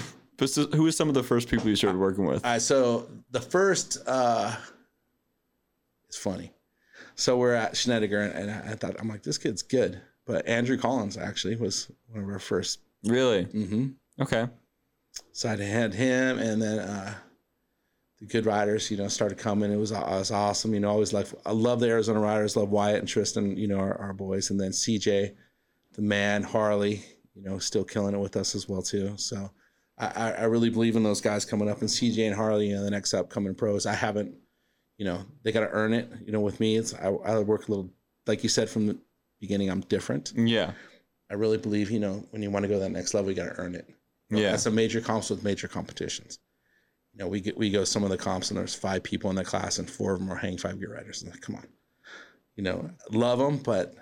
But 0.36 0.50
so 0.50 0.66
who 0.66 0.82
was 0.82 0.96
some 0.96 1.08
of 1.08 1.14
the 1.14 1.22
first 1.22 1.48
people 1.48 1.68
you 1.68 1.76
started 1.76 1.98
working 1.98 2.26
with? 2.26 2.44
Right, 2.44 2.60
so 2.60 3.08
the 3.30 3.40
first, 3.40 3.98
uh, 4.06 4.54
it's 6.08 6.16
funny. 6.16 6.52
So 7.14 7.38
we're 7.38 7.54
at 7.54 7.74
Snedigar, 7.74 8.34
and 8.34 8.50
I 8.50 8.72
I 8.72 8.74
thought, 8.74 8.96
I'm 8.98 9.08
like, 9.08 9.22
this 9.22 9.38
kid's 9.38 9.62
good. 9.62 10.00
But 10.26 10.46
Andrew 10.46 10.76
Collins 10.76 11.16
actually 11.16 11.56
was 11.56 11.90
one 12.08 12.22
of 12.22 12.28
our 12.28 12.38
first. 12.38 12.80
Really? 13.04 13.44
Mm-hmm. 13.46 13.88
Okay. 14.20 14.48
So 15.32 15.48
I 15.48 15.56
had 15.56 15.94
him, 15.94 16.38
and 16.38 16.60
then 16.60 16.80
uh, 16.80 17.14
the 18.18 18.26
good 18.26 18.44
riders, 18.44 18.90
you 18.90 18.98
know, 18.98 19.08
started 19.08 19.38
coming. 19.38 19.72
It 19.72 19.76
was, 19.76 19.92
it 19.92 19.98
was 19.98 20.30
awesome. 20.30 20.74
You 20.74 20.80
know, 20.80 20.90
always 20.90 21.14
like 21.14 21.28
I 21.46 21.52
love 21.52 21.80
the 21.80 21.88
Arizona 21.88 22.20
riders, 22.20 22.56
love 22.56 22.70
Wyatt 22.70 22.98
and 22.98 23.08
Tristan, 23.08 23.56
you 23.56 23.68
know, 23.68 23.78
our, 23.78 23.96
our 23.98 24.12
boys, 24.12 24.50
and 24.50 24.60
then 24.60 24.72
CJ, 24.72 25.34
the 25.96 26.02
man, 26.02 26.42
Harley, 26.42 27.02
you 27.34 27.42
know, 27.42 27.58
still 27.58 27.84
killing 27.84 28.14
it 28.14 28.18
with 28.18 28.36
us 28.36 28.54
as 28.54 28.68
well 28.68 28.82
too. 28.82 29.14
So 29.16 29.50
I, 29.98 30.32
I 30.32 30.44
really 30.44 30.68
believe 30.70 30.94
in 30.94 31.02
those 31.02 31.22
guys 31.22 31.44
coming 31.44 31.70
up, 31.70 31.80
and 31.80 31.88
CJ 31.88 32.26
and 32.26 32.34
Harley, 32.34 32.68
you 32.68 32.76
know, 32.76 32.84
the 32.84 32.90
next 32.90 33.14
upcoming 33.14 33.54
pros. 33.54 33.86
I 33.86 33.94
haven't, 33.94 34.34
you 34.98 35.06
know, 35.06 35.24
they 35.42 35.52
got 35.52 35.60
to 35.60 35.70
earn 35.70 35.94
it. 35.94 36.10
You 36.24 36.32
know, 36.32 36.40
with 36.40 36.60
me, 36.60 36.76
it's 36.76 36.94
I, 36.94 37.08
I 37.08 37.38
work 37.38 37.68
a 37.68 37.70
little, 37.70 37.90
like 38.26 38.42
you 38.42 38.50
said 38.50 38.68
from 38.68 38.86
the 38.86 38.98
beginning, 39.40 39.70
I'm 39.70 39.80
different. 39.82 40.32
Yeah. 40.36 40.72
I 41.30 41.34
really 41.34 41.56
believe, 41.56 41.90
you 41.90 41.98
know, 41.98 42.24
when 42.30 42.42
you 42.42 42.50
want 42.50 42.64
to 42.64 42.68
go 42.68 42.74
to 42.74 42.80
that 42.80 42.92
next 42.92 43.14
level, 43.14 43.30
you 43.30 43.36
got 43.36 43.46
to 43.46 43.58
earn 43.58 43.74
it. 43.74 43.86
You 44.28 44.36
know, 44.36 44.42
Yeah. 44.42 44.50
That's 44.50 44.66
a 44.66 44.70
major 44.70 45.00
comps 45.00 45.30
with 45.30 45.42
major 45.42 45.66
competitions. 45.66 46.38
You 47.14 47.20
know, 47.24 47.28
we 47.28 47.40
get 47.40 47.56
we 47.56 47.70
go 47.70 47.84
some 47.84 48.04
of 48.04 48.10
the 48.10 48.18
comps 48.18 48.50
and 48.50 48.58
there's 48.58 48.74
five 48.74 49.02
people 49.02 49.30
in 49.30 49.36
the 49.36 49.44
class 49.44 49.78
and 49.78 49.88
four 49.90 50.12
of 50.12 50.18
them 50.18 50.30
are 50.30 50.36
hang 50.36 50.58
five 50.58 50.78
gear 50.78 50.94
riders. 50.94 51.22
And 51.22 51.30
like, 51.30 51.40
come 51.40 51.54
on, 51.54 51.66
you 52.56 52.62
know, 52.62 52.90
love 53.10 53.38
them, 53.38 53.56
but 53.56 53.94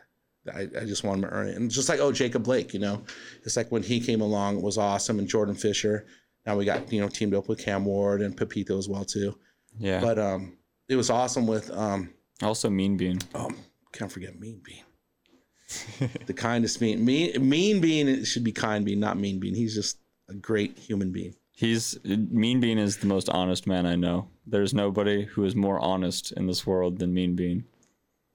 I, 0.52 0.62
I 0.80 0.84
just 0.84 1.04
want 1.04 1.20
them 1.20 1.30
to 1.30 1.36
earn 1.36 1.48
it. 1.48 1.56
And 1.56 1.70
just 1.70 1.88
like 1.88 2.00
oh 2.00 2.12
Jacob 2.12 2.44
Blake, 2.44 2.74
you 2.74 2.80
know, 2.80 3.02
it's 3.44 3.56
like 3.56 3.70
when 3.70 3.82
he 3.82 4.00
came 4.00 4.20
along, 4.20 4.56
it 4.58 4.62
was 4.62 4.78
awesome. 4.78 5.18
And 5.18 5.28
Jordan 5.28 5.54
Fisher. 5.54 6.06
Now 6.46 6.56
we 6.56 6.64
got 6.64 6.92
you 6.92 7.00
know 7.00 7.08
teamed 7.08 7.34
up 7.34 7.48
with 7.48 7.58
Cam 7.58 7.84
Ward 7.84 8.20
and 8.20 8.36
Pepito 8.36 8.76
as 8.76 8.88
well 8.88 9.04
too. 9.04 9.38
Yeah. 9.78 10.00
But 10.00 10.18
um, 10.18 10.58
it 10.88 10.96
was 10.96 11.10
awesome 11.10 11.46
with 11.46 11.70
um, 11.70 12.12
also 12.42 12.68
Mean 12.68 12.96
Bean. 12.96 13.18
oh, 13.34 13.50
can't 13.92 14.12
forget 14.12 14.38
Mean 14.38 14.60
Bean. 14.64 16.10
the 16.26 16.34
kindest 16.34 16.78
being. 16.80 17.04
Mean 17.04 17.48
Mean 17.48 17.80
Bean 17.80 18.08
it 18.08 18.26
should 18.26 18.44
be 18.44 18.52
kind 18.52 18.84
bean 18.84 19.00
not 19.00 19.18
Mean 19.18 19.40
Bean. 19.40 19.54
He's 19.54 19.74
just 19.74 19.98
a 20.28 20.34
great 20.34 20.78
human 20.78 21.10
being. 21.10 21.34
He's 21.52 21.98
Mean 22.04 22.60
Bean 22.60 22.78
is 22.78 22.98
the 22.98 23.06
most 23.06 23.28
honest 23.28 23.66
man 23.66 23.86
I 23.86 23.94
know. 23.94 24.28
There's 24.46 24.74
nobody 24.74 25.24
who 25.24 25.44
is 25.44 25.54
more 25.54 25.78
honest 25.78 26.32
in 26.32 26.46
this 26.46 26.66
world 26.66 26.98
than 26.98 27.14
Mean 27.14 27.34
Bean. 27.34 27.64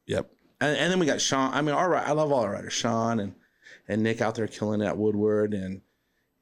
Yep. 0.08 0.32
And, 0.62 0.76
and 0.78 0.92
then 0.92 1.00
we 1.00 1.06
got 1.06 1.22
Sean. 1.22 1.54
I 1.54 1.62
mean, 1.62 1.76
all 1.76 1.88
right, 1.88 2.06
I 2.08 2.12
love 2.12 2.32
all 2.32 2.44
our 2.44 2.52
riders. 2.52 2.74
Sean 2.74 3.20
and 3.20 3.34
and 3.88 4.04
Nick 4.04 4.22
out 4.22 4.36
there 4.36 4.48
killing 4.48 4.82
it 4.82 4.86
at 4.86 4.98
Woodward 4.98 5.54
and 5.54 5.82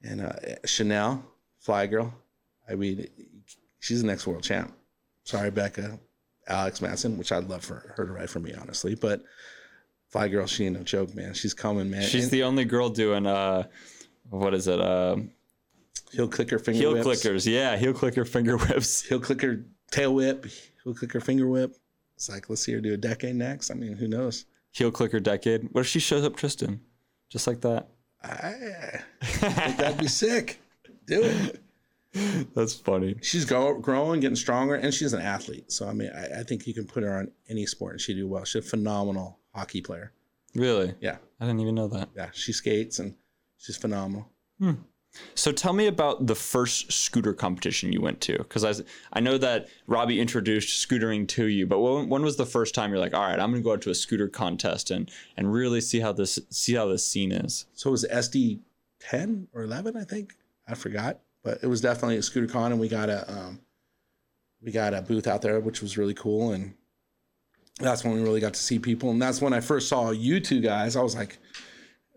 and 0.03 0.21
uh, 0.21 0.33
Chanel, 0.65 1.23
Fly 1.59 1.87
Girl. 1.87 2.13
I 2.69 2.75
mean, 2.75 3.07
she's 3.79 4.01
the 4.01 4.07
next 4.07 4.27
world 4.27 4.43
champ. 4.43 4.73
Sorry, 5.23 5.51
Becca, 5.51 5.99
Alex 6.47 6.81
Matson, 6.81 7.17
which 7.17 7.31
I'd 7.31 7.49
love 7.49 7.63
for 7.63 7.93
her 7.95 8.05
to 8.05 8.11
ride 8.11 8.29
for 8.29 8.39
me, 8.39 8.53
honestly. 8.53 8.95
But 8.95 9.23
Fly 10.09 10.27
Girl, 10.29 10.47
she 10.47 10.65
ain't 10.65 10.77
no 10.77 10.83
joke, 10.83 11.13
man. 11.15 11.33
She's 11.33 11.53
coming, 11.53 11.89
man. 11.89 12.03
She's 12.03 12.23
And 12.23 12.31
the 12.31 12.43
only 12.43 12.65
girl 12.65 12.89
doing 12.89 13.25
uh, 13.25 13.63
what 14.29 14.53
is 14.53 14.67
it? 14.67 14.79
Uh, 14.79 15.17
heel 16.11 16.27
clicker 16.27 16.59
finger 16.59 16.79
heel 16.79 16.93
whips. 16.93 17.07
clickers. 17.07 17.45
Yeah, 17.51 17.75
heel 17.77 17.93
clicker 17.93 18.25
finger 18.25 18.57
whips. 18.57 19.01
Heel 19.01 19.19
clicker 19.19 19.65
tail 19.91 20.13
whip. 20.13 20.45
Heel 20.83 20.93
clicker 20.93 21.19
finger 21.19 21.47
whip. 21.47 21.75
It's 22.17 22.29
like, 22.29 22.49
let's 22.49 22.63
see 22.63 22.73
her 22.73 22.81
do 22.81 22.93
a 22.93 22.97
decade 22.97 23.35
next. 23.35 23.71
I 23.71 23.75
mean, 23.75 23.93
who 23.93 24.07
knows? 24.07 24.45
Heel 24.71 24.91
clicker 24.91 25.19
decade. 25.19 25.69
What 25.71 25.81
if 25.81 25.87
she 25.87 25.99
shows 25.99 26.25
up 26.25 26.35
Tristan? 26.35 26.81
Just 27.29 27.47
like 27.47 27.61
that. 27.61 27.87
I 28.23 29.01
think 29.23 29.77
that'd 29.77 29.97
be 29.99 30.07
sick. 30.23 30.59
Do 31.05 31.21
it. 31.23 31.61
That's 32.55 32.73
funny. 32.73 33.15
She's 33.21 33.45
go, 33.45 33.77
growing, 33.79 34.19
getting 34.19 34.35
stronger, 34.35 34.75
and 34.75 34.91
she's 34.93 35.13
an 35.13 35.21
athlete. 35.21 35.71
So 35.71 35.87
I 35.87 35.93
mean, 35.93 36.11
I, 36.15 36.39
I 36.39 36.43
think 36.43 36.65
you 36.65 36.73
can 36.73 36.85
put 36.87 37.03
her 37.03 37.15
on 37.17 37.31
any 37.49 37.65
sport 37.67 37.93
and 37.93 38.01
she'd 38.01 38.15
do 38.15 38.27
well. 38.27 38.43
She's 38.43 38.65
a 38.65 38.67
phenomenal 38.67 39.37
hockey 39.53 39.81
player. 39.81 40.11
Really? 40.55 40.95
Yeah, 40.99 41.17
I 41.39 41.45
didn't 41.45 41.59
even 41.61 41.75
know 41.75 41.87
that. 41.89 42.09
yeah. 42.15 42.29
She 42.33 42.51
skates 42.51 42.97
and 42.99 43.13
she's 43.57 43.77
phenomenal. 43.77 44.27
Hmm. 44.59 44.73
So 45.35 45.51
tell 45.51 45.73
me 45.73 45.87
about 45.87 46.27
the 46.27 46.35
first 46.35 46.91
scooter 46.91 47.33
competition 47.33 47.91
you 47.91 48.01
went 48.01 48.21
to, 48.21 48.37
because 48.37 48.63
I, 48.63 48.73
I 49.13 49.19
know 49.19 49.37
that 49.37 49.67
Robbie 49.87 50.19
introduced 50.19 50.87
scootering 50.87 51.27
to 51.29 51.45
you, 51.45 51.65
but 51.67 51.79
when, 51.79 52.09
when 52.09 52.23
was 52.23 52.37
the 52.37 52.45
first 52.45 52.73
time 52.75 52.91
you're 52.91 52.99
like, 52.99 53.13
all 53.13 53.23
right, 53.23 53.39
I'm 53.39 53.51
gonna 53.51 53.61
go 53.61 53.73
out 53.73 53.81
to 53.83 53.89
a 53.89 53.95
scooter 53.95 54.27
contest 54.27 54.91
and 54.91 55.09
and 55.35 55.51
really 55.51 55.81
see 55.81 55.99
how 55.99 56.11
this 56.11 56.39
see 56.49 56.73
how 56.75 56.87
this 56.87 57.05
scene 57.05 57.31
is. 57.31 57.65
So 57.73 57.89
it 57.89 57.91
was 57.91 58.05
SD 58.11 58.59
ten 58.99 59.47
or 59.53 59.63
eleven, 59.63 59.95
I 59.97 60.03
think. 60.03 60.35
I 60.67 60.75
forgot, 60.75 61.19
but 61.43 61.59
it 61.63 61.67
was 61.67 61.81
definitely 61.81 62.17
a 62.17 62.21
scooter 62.21 62.47
con, 62.47 62.71
and 62.71 62.81
we 62.81 62.89
got 62.89 63.09
a 63.09 63.31
um, 63.31 63.61
we 64.61 64.71
got 64.71 64.93
a 64.93 65.01
booth 65.01 65.27
out 65.27 65.41
there, 65.41 65.59
which 65.59 65.81
was 65.81 65.97
really 65.97 66.13
cool, 66.13 66.51
and 66.51 66.73
that's 67.79 68.03
when 68.03 68.15
we 68.15 68.21
really 68.21 68.41
got 68.41 68.53
to 68.53 68.59
see 68.59 68.79
people, 68.79 69.11
and 69.11 69.21
that's 69.21 69.41
when 69.41 69.53
I 69.53 69.59
first 69.61 69.87
saw 69.87 70.11
you 70.11 70.39
two 70.39 70.61
guys. 70.61 70.95
I 70.95 71.01
was 71.01 71.15
like, 71.15 71.37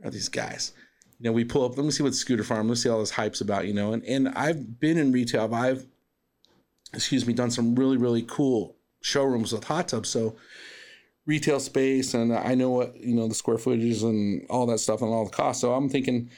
"Are 0.03 0.11
these 0.11 0.29
guys?" 0.29 0.73
You 1.21 1.29
know, 1.29 1.33
we 1.33 1.45
pull 1.45 1.65
up. 1.65 1.77
Let 1.77 1.85
me 1.85 1.91
see 1.91 2.03
what 2.03 2.15
Scooter 2.15 2.43
Farm. 2.43 2.69
Let's 2.69 2.83
see 2.83 2.89
all 2.89 2.99
this 2.99 3.11
hype's 3.11 3.43
about. 3.43 3.67
You 3.67 3.75
know, 3.75 3.93
and 3.93 4.03
and 4.05 4.31
I've 4.31 4.81
been 4.81 4.99
in 4.99 5.13
retail. 5.13 5.55
I've 5.55 5.87
excuse 6.95 7.27
me, 7.27 7.35
done 7.35 7.51
some 7.51 7.75
really 7.75 7.99
really 7.99 8.23
cool 8.23 8.77
showrooms 9.03 9.53
with 9.53 9.65
hot 9.65 9.89
tubs. 9.89 10.09
So 10.09 10.37
retail 11.27 11.61
space, 11.61 12.15
and 12.15 12.35
I 12.35 12.55
know 12.55 12.71
what 12.71 12.97
you 12.99 13.15
know 13.15 13.29
the 13.29 13.35
square 13.35 13.59
footages 13.59 14.03
and 14.03 14.47
all 14.49 14.67
that 14.67 14.79
stuff 14.79 15.03
and 15.03 15.13
all 15.13 15.27
the 15.27 15.31
costs. 15.31 15.61
So 15.61 15.75
I'm 15.75 15.91
thinking 15.91 16.31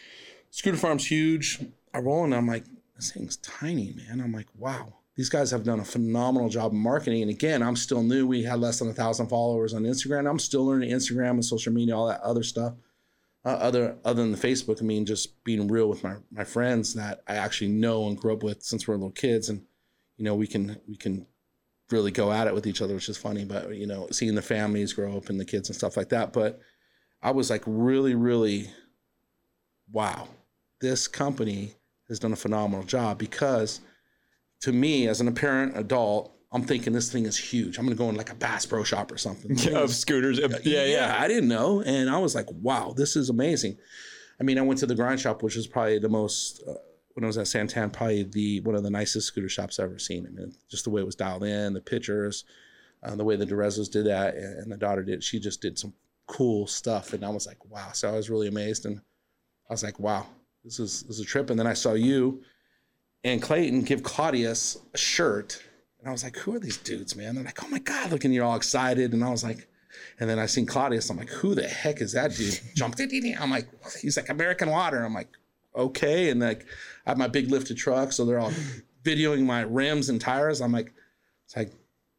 Scooter 0.51 0.77
Farm's 0.77 1.07
huge. 1.07 1.65
I 1.95 1.99
roll 1.99 2.25
and 2.25 2.35
I'm 2.35 2.47
like, 2.47 2.65
this 2.97 3.12
thing's 3.12 3.37
tiny, 3.39 3.95
man. 3.95 4.21
I'm 4.21 4.33
like, 4.33 4.49
wow. 4.57 4.95
These 5.15 5.29
guys 5.29 5.51
have 5.51 5.62
done 5.62 5.81
a 5.81 5.85
phenomenal 5.85 6.49
job 6.49 6.67
of 6.67 6.73
marketing. 6.73 7.21
And 7.23 7.31
again, 7.31 7.62
I'm 7.62 7.77
still 7.77 8.03
new. 8.03 8.27
We 8.27 8.43
had 8.45 8.61
less 8.61 8.79
than 8.79 8.89
a 8.89 8.95
thousand 8.95 9.29
followers 9.29 9.75
on 9.75 9.83
Instagram. 9.83 10.29
I'm 10.29 10.39
still 10.39 10.65
learning 10.65 10.91
Instagram 10.91 11.33
and 11.33 11.45
social 11.45 11.73
media, 11.73 11.97
all 11.97 12.07
that 12.09 12.23
other 12.23 12.43
stuff. 12.43 12.75
Uh, 13.45 13.49
other 13.49 13.97
other 14.05 14.23
than 14.23 14.31
the 14.31 14.39
Facebook, 14.39 14.81
I 14.81 14.85
mean, 14.85 15.05
just 15.05 15.43
being 15.43 15.67
real 15.67 15.89
with 15.89 16.05
my 16.05 16.17
my 16.31 16.45
friends 16.45 16.95
that 16.95 17.23
I 17.27 17.35
actually 17.35 17.71
know 17.71 18.07
and 18.07 18.17
grew 18.17 18.33
up 18.33 18.43
with 18.43 18.63
since 18.63 18.87
we 18.87 18.93
we're 18.93 18.99
little 18.99 19.11
kids, 19.11 19.49
and 19.49 19.65
you 20.17 20.25
know, 20.25 20.35
we 20.35 20.47
can 20.47 20.81
we 20.89 20.97
can 20.97 21.27
really 21.91 22.11
go 22.11 22.33
at 22.33 22.47
it 22.47 22.55
with 22.55 22.67
each 22.67 22.81
other, 22.81 22.95
which 22.95 23.09
is 23.09 23.19
funny. 23.19 23.45
But 23.45 23.75
you 23.75 23.87
know, 23.87 24.07
seeing 24.13 24.35
the 24.35 24.43
families 24.43 24.93
grow 24.93 25.17
up 25.17 25.29
and 25.29 25.41
the 25.41 25.45
kids 25.45 25.69
and 25.69 25.77
stuff 25.77 25.97
like 25.97 26.09
that. 26.11 26.33
But 26.33 26.61
I 27.23 27.33
was 27.33 27.51
like 27.51 27.63
really, 27.67 28.15
really, 28.15 28.71
wow, 29.91 30.29
this 30.81 31.09
company 31.09 31.75
has 32.09 32.19
done 32.19 32.33
a 32.33 32.37
phenomenal 32.37 32.85
job 32.85 33.19
because 33.19 33.81
to 34.61 34.73
me, 34.73 35.09
as 35.09 35.21
an 35.21 35.29
apparent 35.29 35.77
adult, 35.77 36.33
I'm 36.52 36.62
thinking 36.62 36.92
this 36.92 37.11
thing 37.11 37.26
is 37.26 37.37
huge. 37.38 37.78
I'm 37.78 37.85
gonna 37.85 37.97
go 37.97 38.09
in 38.09 38.16
like 38.16 38.30
a 38.30 38.35
Bass 38.35 38.66
Pro 38.66 38.85
Shop 38.85 39.11
or 39.11 39.18
something. 39.18 39.52
of 39.75 39.90
scooters. 39.90 40.38
Yeah, 40.64 40.85
yeah. 40.85 41.16
I 41.18 41.28
didn't 41.28 41.49
know, 41.49 41.82
and 41.82 42.11
I 42.11 42.18
was 42.18 42.35
like, 42.35 42.47
wow, 42.50 42.92
this 42.97 43.16
is 43.16 43.30
amazing. 43.30 43.78
I 44.40 44.44
mean, 44.44 44.59
I 44.59 44.62
went 44.62 44.80
to 44.80 44.87
the 44.87 44.94
grind 44.94 45.21
shop, 45.21 45.42
which 45.42 45.56
is 45.56 45.66
probably 45.66 45.99
the 45.99 46.09
most 46.09 46.62
uh, 46.68 46.75
when 47.14 47.25
I 47.25 47.26
was 47.26 47.38
at 47.38 47.47
Santan, 47.47 47.92
probably 47.92 48.25
the 48.25 48.61
one 48.61 48.75
of 48.75 48.82
the 48.82 48.90
nicest 48.90 49.28
scooter 49.28 49.49
shops 49.49 49.78
I've 49.78 49.87
ever 49.87 49.99
seen. 49.99 50.26
I 50.26 50.30
mean, 50.30 50.54
just 50.71 50.85
the 50.85 50.90
way 50.90 51.00
it 51.00 51.06
was 51.06 51.14
dialed 51.14 51.44
in, 51.44 51.73
the 51.73 51.80
pictures, 51.80 52.44
uh, 53.02 53.14
the 53.14 53.25
way 53.25 53.37
the 53.37 53.47
Derezos 53.47 53.90
did 53.90 54.06
that, 54.06 54.35
and, 54.35 54.59
and 54.61 54.73
the 54.73 54.76
daughter 54.76 55.02
did. 55.02 55.25
She 55.25 55.40
just 55.40 55.61
did 55.62 55.78
some 55.78 55.94
cool 56.26 56.66
stuff, 56.66 57.12
and 57.12 57.25
I 57.25 57.28
was 57.28 57.47
like, 57.47 57.64
wow. 57.64 57.92
So 57.92 58.09
I 58.09 58.12
was 58.12 58.30
really 58.30 58.49
amazed, 58.49 58.85
and 58.85 59.00
I 59.71 59.73
was 59.73 59.82
like, 59.82 59.99
wow, 59.99 60.26
this 60.64 60.78
is 60.78 61.02
this 61.04 61.18
is 61.18 61.25
a 61.25 61.26
trip. 61.26 61.50
And 61.50 61.59
then 61.59 61.66
I 61.66 61.75
saw 61.75 61.94
you 61.94 62.42
and 63.25 63.40
Clayton 63.40 63.82
give 63.82 64.02
Claudius 64.02 64.78
a 64.94 64.99
shirt, 64.99 65.62
and 66.02 66.09
I 66.09 66.12
was 66.12 66.25
like, 66.25 66.37
who 66.37 66.54
are 66.54 66.59
these 66.59 66.76
dudes, 66.76 67.14
man? 67.14 67.37
They're 67.37 67.44
like, 67.44 67.62
oh 67.64 67.68
my 67.68 67.78
god, 67.78 68.11
look, 68.11 68.25
and 68.25 68.34
you're 68.34 68.45
all 68.45 68.56
excited, 68.56 69.12
and 69.12 69.25
I 69.25 69.30
was 69.30 69.45
like. 69.45 69.69
And 70.19 70.28
then 70.28 70.38
I 70.38 70.47
seen 70.47 70.65
Claudius. 70.65 71.10
I'm 71.10 71.19
like, 71.19 71.28
who 71.28 71.54
the 71.54 71.69
heck 71.69 72.00
is 72.00 72.12
that 72.12 72.34
dude? 72.34 72.58
Jumped 72.75 72.99
in. 72.99 73.36
I'm 73.38 73.50
like, 73.50 73.69
he's 74.00 74.17
like 74.17 74.30
American 74.30 74.71
Water. 74.71 75.04
I'm 75.04 75.12
like, 75.12 75.28
okay. 75.76 76.30
And 76.30 76.41
like, 76.41 76.67
I 77.06 77.10
have 77.10 77.19
my 77.19 77.28
big 77.28 77.50
lifted 77.50 77.76
truck, 77.76 78.10
so 78.12 78.25
they're 78.25 78.38
all 78.38 78.52
videoing 79.04 79.45
my 79.45 79.60
rims 79.62 80.08
and 80.08 80.19
tires. 80.21 80.62
I'm 80.62 80.73
like, 80.73 80.95
it's 81.45 81.56
like 81.56 81.73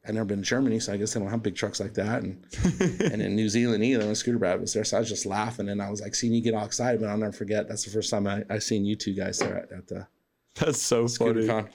I've 0.06 0.14
never 0.14 0.26
been 0.26 0.40
to 0.40 0.44
Germany, 0.44 0.80
so 0.80 0.92
I 0.92 0.98
guess 0.98 1.14
they 1.14 1.20
don't 1.20 1.30
have 1.30 1.44
big 1.44 1.56
trucks 1.56 1.80
like 1.80 1.94
that. 1.94 2.24
And 2.24 2.46
and 3.02 3.22
in 3.22 3.36
New 3.36 3.48
Zealand 3.48 3.84
either, 3.84 4.06
when 4.06 4.16
Scooter 4.16 4.38
Brad 4.38 4.60
was 4.60 4.74
there, 4.74 4.84
so 4.84 4.98
I 4.98 5.00
was 5.00 5.10
just 5.10 5.26
laughing, 5.26 5.70
and 5.70 5.82
I 5.82 5.90
was 5.90 6.02
like, 6.02 6.14
seeing 6.14 6.34
you 6.34 6.42
get 6.42 6.54
all 6.54 6.66
excited, 6.66 7.00
but 7.00 7.10
I'll 7.10 7.18
never 7.18 7.32
forget. 7.32 7.68
That's 7.70 7.86
the 7.86 7.92
first 7.92 8.10
time 8.10 8.28
I, 8.28 8.44
I 8.50 8.60
seen 8.60 8.86
you 8.86 8.96
two 8.96 9.14
guys 9.14 9.40
there 9.40 9.58
at, 9.58 9.72
at 9.72 9.88
the 9.88 10.08
That's 10.56 10.82
so 10.82 11.08
Scooter 11.08 11.48
funny. 11.48 11.64
Con. 11.64 11.70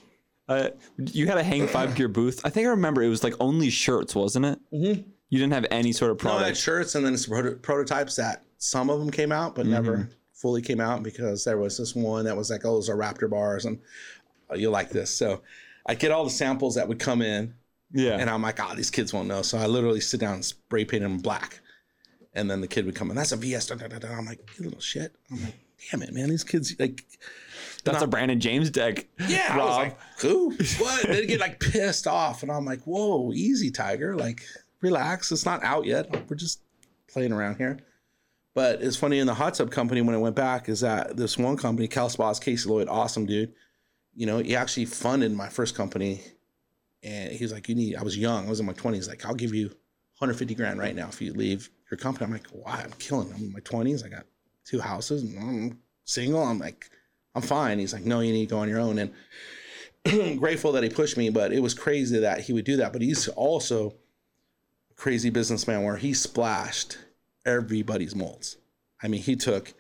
Uh, 0.49 0.71
you 1.13 1.27
had 1.27 1.37
a 1.37 1.43
hang 1.43 1.67
five 1.67 1.95
gear 1.95 2.09
booth. 2.09 2.41
I 2.45 2.51
think 2.51 2.67
I 2.67 2.71
remember 2.71 3.03
it 3.03 3.09
was 3.09 3.23
like 3.23 3.35
only 3.39 3.71
shirts, 3.71 4.15
wasn't 4.15 4.47
it? 4.47 4.59
Mm-hmm. 4.73 5.03
You 5.29 5.39
didn't 5.39 5.53
have 5.53 5.67
any 5.71 5.93
sort 5.93 6.11
of 6.11 6.19
product. 6.19 6.41
No, 6.41 6.45
I 6.45 6.49
had 6.49 6.57
shirts 6.57 6.95
and 6.95 7.05
then 7.05 7.17
some 7.19 7.35
proto- 7.35 7.57
prototypes 7.57 8.17
that 8.17 8.45
some 8.57 8.89
of 8.89 8.99
them 8.99 9.11
came 9.11 9.31
out, 9.31 9.55
but 9.55 9.67
never 9.67 10.09
fully 10.33 10.63
came 10.63 10.81
out 10.81 11.03
because 11.03 11.45
there 11.45 11.59
was 11.59 11.77
this 11.77 11.95
one 11.95 12.25
that 12.25 12.37
was 12.37 12.51
like, 12.51 12.65
oh, 12.65 12.75
those 12.75 12.89
are 12.89 12.97
Raptor 12.97 13.29
bars, 13.29 13.65
and 13.65 13.79
oh, 14.51 14.55
you 14.55 14.71
like 14.71 14.91
this. 14.91 15.11
So 15.11 15.43
I 15.87 15.95
get 15.95 16.13
all 16.13 16.25
the 16.25 16.31
samples 16.31 16.77
that 16.77 16.87
would 16.87 16.99
come 16.99 17.23
in, 17.23 17.55
yeah. 17.93 18.17
and 18.19 18.31
I'm 18.31 18.43
like, 18.43 18.59
oh, 18.61 18.75
these 18.75 18.91
kids 18.91 19.13
won't 19.13 19.29
know. 19.29 19.43
So 19.43 19.59
I 19.59 19.67
literally 19.67 20.01
sit 20.01 20.21
down 20.21 20.35
and 20.35 20.45
spray 20.45 20.85
paint 20.85 21.03
them 21.03 21.19
black. 21.19 21.61
And 22.35 22.49
then 22.49 22.61
the 22.61 22.69
kid 22.69 22.87
would 22.87 22.95
come 22.95 23.11
in, 23.11 23.17
that's 23.17 23.33
a 23.33 23.37
VS. 23.37 23.67
Da, 23.67 23.75
da, 23.75 23.89
da, 23.89 23.99
da. 23.99 24.17
I'm 24.17 24.27
like, 24.27 24.39
you 24.59 24.65
little 24.65 24.81
shit. 24.81 25.13
I'm 25.31 25.43
like, 25.43 25.55
damn 25.91 26.03
it, 26.03 26.13
man. 26.13 26.29
These 26.29 26.45
kids, 26.45 26.77
like, 26.79 27.05
That's 27.85 28.03
a 28.03 28.07
Brandon 28.07 28.39
James 28.41 28.71
deck. 28.71 29.07
yeah, 29.27 29.49
I 29.51 29.57
was 29.57 29.67
Rob. 29.67 29.79
like, 29.79 29.99
who? 30.21 30.51
What? 30.79 31.07
They'd 31.07 31.27
get 31.27 31.41
like 31.41 31.61
pissed 31.61 32.07
off. 32.07 32.43
And 32.43 32.53
I'm 32.53 32.65
like, 32.65 32.81
whoa, 32.83 33.33
easy, 33.33 33.71
Tiger. 33.71 34.17
Like, 34.17 34.43
relax. 34.81 35.33
It's 35.33 35.45
not 35.47 35.63
out 35.65 35.87
yet. 35.87 36.29
We're 36.29 36.37
just 36.37 36.61
playing 37.11 37.33
around 37.33 37.57
here. 37.57 37.79
But 38.55 38.83
it's 38.83 38.97
funny 38.97 39.21
in 39.21 39.27
the 39.27 39.35
hot 39.35 39.55
tub 39.55 39.71
company 39.71 40.01
when 40.03 40.15
I 40.15 40.19
went 40.19 40.35
back 40.35 40.69
is 40.69 40.81
that 40.81 41.17
this 41.17 41.39
one 41.39 41.57
company, 41.57 41.87
Cal 41.87 42.09
Spas, 42.09 42.41
Casey 42.41 42.69
Lloyd, 42.69 42.89
awesome 42.89 43.25
dude. 43.25 43.53
You 44.15 44.27
know, 44.27 44.39
he 44.39 44.57
actually 44.57 44.87
funded 44.87 45.33
my 45.33 45.49
first 45.49 45.75
company. 45.75 46.21
And 47.05 47.31
he 47.33 47.45
was 47.45 47.53
like, 47.53 47.69
You 47.69 47.77
need, 47.77 47.95
I 47.97 48.03
was 48.03 48.19
young, 48.19 48.47
I 48.47 48.51
was 48.51 48.59
in 48.61 48.67
my 48.67 48.73
20s. 48.73 49.09
Like, 49.09 49.25
I'll 49.25 49.35
give 49.35 49.55
you 49.55 49.67
150 50.19 50.55
grand 50.57 50.81
right 50.81 50.97
now 50.97 51.09
if 51.09 51.23
you 51.23 51.33
leave 51.33 51.71
your 51.91 51.99
company. 51.99 52.27
I'm 52.27 52.33
like, 52.33 52.49
Why? 52.49 52.81
I'm 52.83 52.91
killing. 52.99 53.33
I'm 53.33 53.41
in 53.45 53.53
my 53.53 53.61
20s. 53.61 54.05
I 54.05 54.09
got 54.09 54.27
two 54.65 54.81
houses 54.81 55.23
and 55.23 55.39
I'm 55.39 55.79
single. 56.05 56.43
I'm 56.43 56.59
like, 56.59 56.91
I'm 57.35 57.43
fine. 57.43 57.79
He's 57.79 57.93
like, 57.93 58.05
No, 58.05 58.21
you 58.21 58.33
need 58.33 58.49
to 58.49 58.55
go 58.55 58.59
on 58.61 58.69
your 58.69 58.81
own. 58.81 58.99
And 58.99 60.39
grateful 60.41 60.73
that 60.73 60.83
he 60.83 60.89
pushed 60.89 61.17
me, 61.17 61.31
but 61.31 61.53
it 61.53 61.61
was 61.61 61.75
crazy 61.75 62.19
that 62.21 62.41
he 62.41 62.53
would 62.53 62.65
do 62.65 62.77
that. 62.79 62.93
But 62.93 63.03
he's 63.03 63.29
also 63.29 63.95
a 64.91 64.95
crazy 64.95 65.31
businessman 65.31 65.83
where 65.85 65.97
he 65.97 66.15
splashed 66.15 66.99
everybody's 67.45 68.15
molds. 68.15 68.57
I 69.03 69.09
mean, 69.09 69.21
he 69.23 69.37
took 69.37 69.73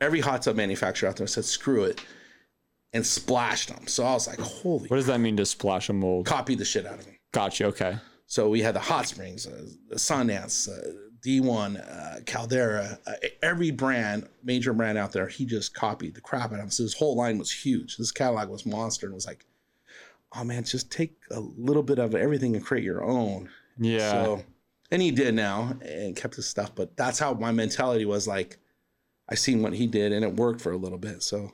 every 0.00 0.20
hot 0.20 0.42
tub 0.42 0.56
manufacturer 0.56 1.08
out 1.08 1.16
there 1.16 1.24
and 1.24 1.30
said, 1.30 1.44
screw 1.44 1.84
it, 1.84 2.04
and 2.92 3.04
splashed 3.06 3.68
them. 3.68 3.86
So 3.86 4.04
I 4.04 4.12
was 4.14 4.26
like, 4.26 4.38
holy, 4.40 4.88
What 4.88 4.96
does 4.96 5.06
that 5.06 5.18
mean 5.20 5.36
to 5.36 5.46
splash 5.46 5.88
a 5.88 5.92
mold? 5.92 6.26
copy 6.26 6.54
the 6.54 6.64
shit 6.64 6.86
out 6.86 6.98
of 6.98 7.06
me. 7.06 7.18
Gotcha. 7.32 7.66
Okay. 7.66 7.96
So 8.26 8.48
we 8.48 8.60
had 8.60 8.74
the 8.74 8.80
Hot 8.80 9.06
Springs, 9.06 9.46
uh, 9.46 9.64
the 9.88 9.96
Sundance, 9.96 10.68
uh, 10.68 10.90
D1, 11.24 11.76
uh, 11.78 12.20
Caldera, 12.26 12.98
uh, 13.06 13.12
every 13.42 13.70
brand, 13.70 14.28
major 14.42 14.72
brand 14.72 14.98
out 14.98 15.12
there, 15.12 15.28
he 15.28 15.44
just 15.44 15.74
copied 15.74 16.14
the 16.14 16.20
crap 16.20 16.46
out 16.46 16.54
of 16.54 16.58
them. 16.58 16.70
So 16.70 16.82
his 16.82 16.94
whole 16.94 17.16
line 17.16 17.38
was 17.38 17.52
huge. 17.52 17.96
This 17.96 18.10
catalog 18.10 18.48
was 18.48 18.66
monster 18.66 19.06
and 19.06 19.14
was 19.14 19.26
like, 19.26 19.44
oh 20.34 20.44
man, 20.44 20.64
just 20.64 20.90
take 20.90 21.14
a 21.30 21.40
little 21.40 21.82
bit 21.82 21.98
of 21.98 22.14
everything 22.14 22.56
and 22.56 22.64
create 22.64 22.84
your 22.84 23.04
own. 23.04 23.48
Yeah. 23.78 24.10
So, 24.10 24.42
and 24.90 25.00
he 25.00 25.10
did 25.10 25.34
now 25.34 25.76
and 25.82 26.16
kept 26.16 26.34
his 26.34 26.48
stuff, 26.48 26.74
but 26.74 26.96
that's 26.96 27.18
how 27.18 27.34
my 27.34 27.52
mentality 27.52 28.04
was 28.04 28.26
like, 28.26 28.58
I 29.28 29.34
seen 29.36 29.62
what 29.62 29.72
he 29.72 29.86
did 29.86 30.12
and 30.12 30.24
it 30.24 30.34
worked 30.34 30.60
for 30.60 30.72
a 30.72 30.76
little 30.76 30.98
bit. 30.98 31.22
So 31.22 31.52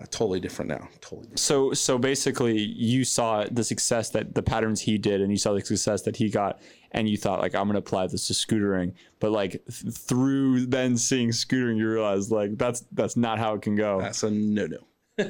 uh, 0.00 0.04
totally 0.10 0.40
different 0.40 0.68
now. 0.70 0.88
Totally 1.00 1.22
different. 1.22 1.38
So 1.38 1.72
so 1.72 1.98
basically 1.98 2.58
you 2.58 3.04
saw 3.04 3.44
the 3.50 3.62
success 3.64 4.10
that 4.10 4.34
the 4.34 4.42
patterns 4.42 4.80
he 4.80 4.98
did 4.98 5.20
and 5.20 5.30
you 5.30 5.36
saw 5.38 5.52
the 5.52 5.60
success 5.60 6.02
that 6.02 6.16
he 6.16 6.28
got 6.30 6.60
and 6.92 7.08
you 7.08 7.16
thought 7.16 7.40
like 7.40 7.54
I'm 7.54 7.64
going 7.64 7.74
to 7.74 7.78
apply 7.78 8.06
this 8.08 8.26
to 8.26 8.32
scootering 8.32 8.92
but 9.20 9.30
like 9.30 9.52
th- 9.52 9.94
through 9.94 10.66
then 10.66 10.96
seeing 10.96 11.30
scootering 11.30 11.76
you 11.76 11.88
realize 11.88 12.30
like 12.32 12.58
that's 12.58 12.84
that's 12.92 13.16
not 13.16 13.38
how 13.38 13.54
it 13.54 13.62
can 13.62 13.76
go. 13.76 14.00
That's 14.00 14.22
a 14.24 14.30
no 14.30 14.66
no. 14.66 14.78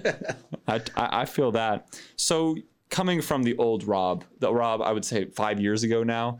I, 0.67 0.77
I 0.97 1.21
I 1.21 1.25
feel 1.27 1.53
that. 1.53 1.99
So 2.17 2.57
coming 2.89 3.21
from 3.21 3.43
the 3.43 3.57
old 3.59 3.85
Rob, 3.85 4.25
the 4.39 4.53
Rob 4.53 4.81
I 4.81 4.93
would 4.93 5.05
say 5.05 5.27
5 5.27 5.61
years 5.61 5.83
ago 5.83 6.05
now, 6.05 6.39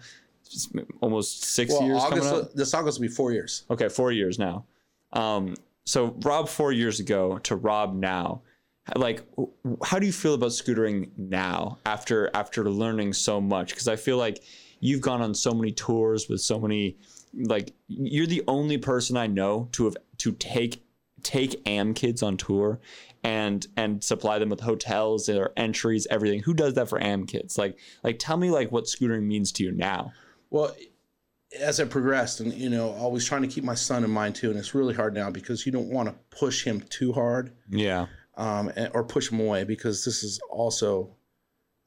almost 1.01 1.45
6 1.45 1.71
Well, 1.73 1.83
years 1.83 2.03
August, 2.03 2.23
coming 2.29 2.43
up. 2.45 2.53
this 2.55 2.73
August 2.73 2.99
will 2.99 3.09
be 3.09 3.13
four 3.13 3.33
years. 3.33 3.65
Okay, 3.71 3.89
four 3.89 4.13
years 4.13 4.39
now. 4.39 4.65
Um, 5.13 5.55
so 5.85 6.17
Rob 6.25 6.49
four 6.49 6.73
years 6.73 7.01
ago 7.01 7.39
to 7.39 7.57
Rob 7.57 7.95
now, 7.95 8.43
like, 8.97 9.27
how 9.85 9.99
do 9.99 10.07
you 10.07 10.13
feel 10.13 10.35
about 10.35 10.51
scootering 10.51 11.11
now 11.17 11.79
after 11.87 12.31
after 12.35 12.69
learning 12.69 13.13
so 13.15 13.41
much? 13.41 13.71
Because 13.71 13.89
I 13.89 13.97
feel 13.97 14.19
like 14.19 14.43
you've 14.81 15.01
gone 15.01 15.23
on 15.23 15.35
so 15.35 15.53
many 15.53 15.73
tours 15.73 16.29
with 16.29 16.41
so 16.41 16.59
many, 16.61 16.99
like, 17.35 17.73
you're 17.89 18.27
the 18.27 18.45
only 18.47 18.77
person 18.79 19.17
I 19.17 19.27
know 19.27 19.69
to 19.73 19.85
have 19.85 19.97
to 20.19 20.33
take 20.33 20.85
take 21.23 21.67
Am 21.67 21.95
Kids 21.95 22.23
on 22.23 22.37
tour 22.37 22.79
and 23.25 23.67
and 23.77 24.05
supply 24.05 24.39
them 24.39 24.51
with 24.51 24.61
hotels 24.61 25.27
their 25.27 25.51
entries, 25.57 26.07
everything. 26.11 26.41
Who 26.41 26.55
does 26.55 26.75
that 26.75 26.89
for 26.89 27.03
AM 27.03 27.27
kids? 27.27 27.59
Like 27.59 27.79
like 28.05 28.19
tell 28.19 28.37
me 28.37 28.51
like 28.51 28.71
what 28.71 28.85
scootering 28.85 29.23
means 29.23 29.51
to 29.53 29.65
you 29.65 29.73
now. 29.73 30.13
Well, 30.51 30.77
as 31.61 31.81
I 31.81 31.85
progressed, 31.85 32.41
and 32.41 32.53
you 32.53 32.71
know, 32.71 32.91
always 32.91 33.25
trying 33.25 33.43
to 33.43 33.49
keep 33.49 33.65
my 33.65 33.75
son 33.75 34.05
in 34.05 34.11
mind 34.11 34.35
too, 34.35 34.51
and 34.51 34.59
it's 34.59 34.75
really 34.75 34.95
hard 34.95 35.15
now 35.15 35.31
because 35.31 35.65
you 35.67 35.73
don't 35.73 35.89
want 35.89 36.09
to 36.09 36.15
push 36.37 36.65
him 36.65 36.81
too 36.91 37.13
hard, 37.13 37.53
Yeah. 37.71 38.07
um, 38.37 38.73
and, 38.77 38.91
or 38.95 39.05
push 39.05 39.31
him 39.31 39.41
away 39.41 39.65
because 39.65 40.05
this 40.05 40.23
is 40.23 40.41
also 40.51 41.15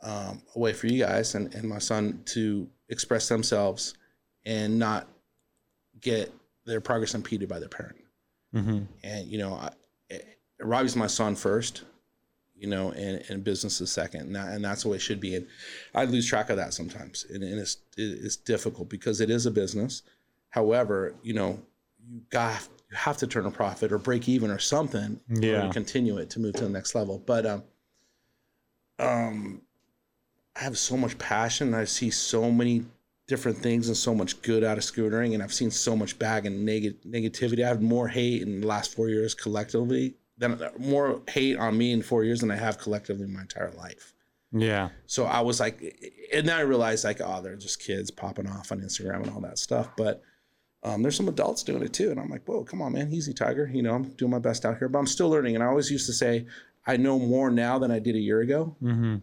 um, 0.01 0.41
a 0.55 0.59
way 0.59 0.73
for 0.73 0.87
you 0.87 1.03
guys 1.03 1.35
and, 1.35 1.53
and 1.55 1.67
my 1.67 1.79
son 1.79 2.21
to 2.25 2.69
express 2.89 3.27
themselves 3.27 3.95
and 4.45 4.77
not 4.77 5.07
get 5.99 6.31
their 6.65 6.79
progress 6.79 7.15
impeded 7.15 7.49
by 7.49 7.59
their 7.59 7.69
parent. 7.69 7.97
Mm-hmm. 8.53 8.83
And 9.03 9.27
you 9.27 9.39
know, 9.39 9.53
I, 9.55 9.71
it, 10.09 10.25
Robbie's 10.59 10.95
my 10.95 11.07
son 11.07 11.35
first, 11.35 11.83
you 12.59 12.67
know, 12.67 12.91
and, 12.91 13.23
and 13.29 13.43
business 13.43 13.79
is 13.81 13.91
second, 13.91 14.21
and, 14.21 14.35
that, 14.35 14.53
and 14.53 14.63
that's 14.65 14.83
the 14.83 14.89
way 14.89 14.95
it 14.97 15.01
should 15.01 15.19
be. 15.19 15.35
And 15.35 15.47
I 15.93 16.05
lose 16.05 16.27
track 16.27 16.49
of 16.49 16.57
that 16.57 16.73
sometimes, 16.73 17.25
and, 17.29 17.43
and 17.43 17.59
it's 17.59 17.77
it, 17.97 18.19
it's 18.23 18.35
difficult 18.35 18.89
because 18.89 19.21
it 19.21 19.29
is 19.29 19.45
a 19.45 19.51
business. 19.51 20.01
However, 20.49 21.13
you 21.23 21.33
know, 21.33 21.59
you 22.09 22.21
got 22.29 22.67
you 22.89 22.95
have 22.97 23.17
to 23.17 23.27
turn 23.27 23.45
a 23.45 23.51
profit 23.51 23.91
or 23.91 23.97
break 23.97 24.27
even 24.29 24.49
or 24.49 24.59
something 24.59 25.19
Yeah. 25.29 25.63
to 25.67 25.73
continue 25.73 26.17
it 26.17 26.29
to 26.31 26.39
move 26.39 26.53
to 26.55 26.63
the 26.63 26.69
next 26.69 26.95
level. 26.95 27.21
But 27.25 27.45
um, 27.45 27.63
um, 28.99 29.61
I 30.55 30.61
have 30.63 30.77
so 30.77 30.97
much 30.97 31.17
passion. 31.17 31.73
I 31.73 31.83
see 31.83 32.09
so 32.09 32.49
many 32.51 32.85
different 33.27 33.57
things 33.57 33.89
and 33.89 33.97
so 33.97 34.15
much 34.15 34.41
good 34.41 34.63
out 34.63 34.77
of 34.77 34.83
scootering, 34.85 35.33
and 35.33 35.43
I've 35.43 35.53
seen 35.53 35.69
so 35.69 35.95
much 35.95 36.17
bag 36.17 36.45
and 36.45 36.65
neg- 36.65 37.01
negativity. 37.03 37.63
I 37.63 37.67
have 37.67 37.81
more 37.81 38.07
hate 38.07 38.41
in 38.41 38.61
the 38.61 38.67
last 38.67 38.95
four 38.95 39.09
years 39.09 39.35
collectively 39.35 40.15
than 40.37 40.59
more 40.77 41.21
hate 41.29 41.57
on 41.57 41.77
me 41.77 41.91
in 41.91 42.01
four 42.01 42.23
years 42.23 42.41
than 42.41 42.51
I 42.51 42.55
have 42.55 42.77
collectively 42.77 43.25
in 43.25 43.33
my 43.33 43.41
entire 43.41 43.71
life. 43.71 44.13
Yeah. 44.51 44.89
So 45.07 45.25
I 45.25 45.41
was 45.41 45.59
like, 45.59 45.81
and 46.33 46.47
then 46.47 46.55
I 46.55 46.61
realized 46.61 47.03
like, 47.03 47.19
oh, 47.21 47.41
they're 47.41 47.55
just 47.55 47.83
kids 47.83 48.11
popping 48.11 48.47
off 48.47 48.71
on 48.71 48.79
Instagram 48.81 49.23
and 49.23 49.31
all 49.31 49.41
that 49.41 49.57
stuff. 49.59 49.89
But 49.97 50.21
um, 50.83 51.01
there's 51.01 51.15
some 51.17 51.27
adults 51.27 51.63
doing 51.63 51.83
it 51.83 51.91
too, 51.91 52.11
and 52.11 52.19
I'm 52.19 52.29
like, 52.29 52.45
whoa, 52.45 52.63
come 52.63 52.81
on, 52.81 52.93
man, 52.93 53.11
easy, 53.11 53.33
Tiger. 53.33 53.69
You 53.71 53.81
know, 53.81 53.93
I'm 53.93 54.03
doing 54.11 54.31
my 54.31 54.39
best 54.39 54.63
out 54.63 54.77
here, 54.77 54.87
but 54.87 54.99
I'm 54.99 55.07
still 55.07 55.29
learning. 55.29 55.55
And 55.55 55.63
I 55.63 55.67
always 55.67 55.91
used 55.91 56.05
to 56.05 56.13
say, 56.13 56.45
I 56.85 56.95
know 56.97 57.19
more 57.19 57.49
now 57.49 57.77
than 57.79 57.91
I 57.91 57.99
did 57.99 58.15
a 58.15 58.19
year 58.19 58.39
ago 58.41 58.75
Mm-hmm. 58.81 59.17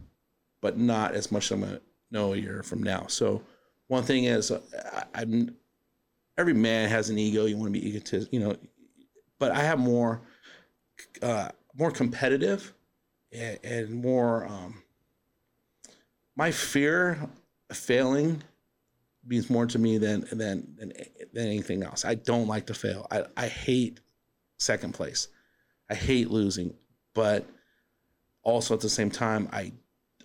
but 0.60 0.78
not 0.78 1.14
as 1.14 1.32
much 1.32 1.44
as 1.46 1.52
I'm 1.52 1.60
gonna 1.60 1.80
know 2.10 2.34
a 2.34 2.36
year 2.36 2.62
from 2.62 2.82
now. 2.82 3.06
So 3.08 3.42
one 3.86 4.02
thing 4.02 4.24
is, 4.24 4.50
uh, 4.50 4.60
I, 4.92 5.22
I'm 5.22 5.54
every 6.36 6.52
man 6.54 6.88
has 6.90 7.08
an 7.08 7.18
ego. 7.18 7.46
You 7.46 7.56
want 7.56 7.72
to 7.72 7.80
be 7.80 7.86
egotist, 7.88 8.32
you 8.32 8.40
know, 8.40 8.56
but 9.38 9.52
I 9.52 9.60
have 9.60 9.78
more, 9.78 10.20
uh, 11.22 11.48
more 11.76 11.90
competitive, 11.90 12.72
and, 13.32 13.58
and 13.62 13.94
more. 13.94 14.46
Um, 14.46 14.82
my 16.36 16.50
fear 16.50 17.28
of 17.70 17.76
failing 17.76 18.42
means 19.26 19.48
more 19.48 19.66
to 19.66 19.78
me 19.78 19.98
than 19.98 20.26
than 20.32 20.74
than 20.76 20.92
than 21.32 21.46
anything 21.46 21.82
else. 21.82 22.04
I 22.04 22.14
don't 22.14 22.46
like 22.46 22.66
to 22.66 22.74
fail. 22.74 23.06
I 23.10 23.24
I 23.36 23.48
hate 23.48 24.00
second 24.58 24.94
place. 24.94 25.28
I 25.90 25.94
hate 25.94 26.30
losing, 26.30 26.74
but 27.14 27.46
also 28.42 28.74
at 28.74 28.80
the 28.80 28.88
same 28.88 29.10
time, 29.10 29.48
I 29.52 29.72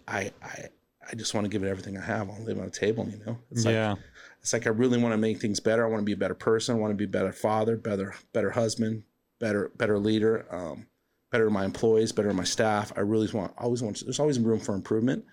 I 0.07 0.31
I 0.41 0.69
I 1.11 1.15
just 1.15 1.33
want 1.33 1.45
to 1.45 1.49
give 1.49 1.63
it 1.63 1.67
everything 1.67 1.97
I 1.97 2.05
have. 2.05 2.21
I 2.21 2.31
want 2.31 2.41
to 2.41 2.47
leave 2.47 2.59
on 2.59 2.65
the 2.65 2.71
table, 2.71 3.07
you 3.09 3.19
know. 3.25 3.37
It's 3.51 3.65
like 3.65 3.73
yeah. 3.73 3.95
it's 4.41 4.53
like 4.53 4.67
I 4.67 4.69
really 4.69 5.01
want 5.01 5.13
to 5.13 5.17
make 5.17 5.39
things 5.39 5.59
better. 5.59 5.85
I 5.85 5.89
want 5.89 6.01
to 6.01 6.05
be 6.05 6.13
a 6.13 6.17
better 6.17 6.35
person. 6.35 6.75
I 6.75 6.79
want 6.79 6.91
to 6.91 6.95
be 6.95 7.05
a 7.05 7.07
better 7.07 7.31
father, 7.31 7.77
better 7.77 8.15
better 8.33 8.51
husband, 8.51 9.03
better 9.39 9.71
better 9.77 9.97
leader, 9.97 10.45
um, 10.51 10.87
better 11.31 11.49
my 11.49 11.65
employees, 11.65 12.11
better 12.11 12.33
my 12.33 12.43
staff. 12.43 12.91
I 12.95 13.01
really 13.01 13.27
want 13.31 13.53
always 13.57 13.81
want. 13.81 14.01
There's 14.03 14.19
always 14.19 14.39
room 14.39 14.59
for 14.59 14.75
improvement. 14.75 15.25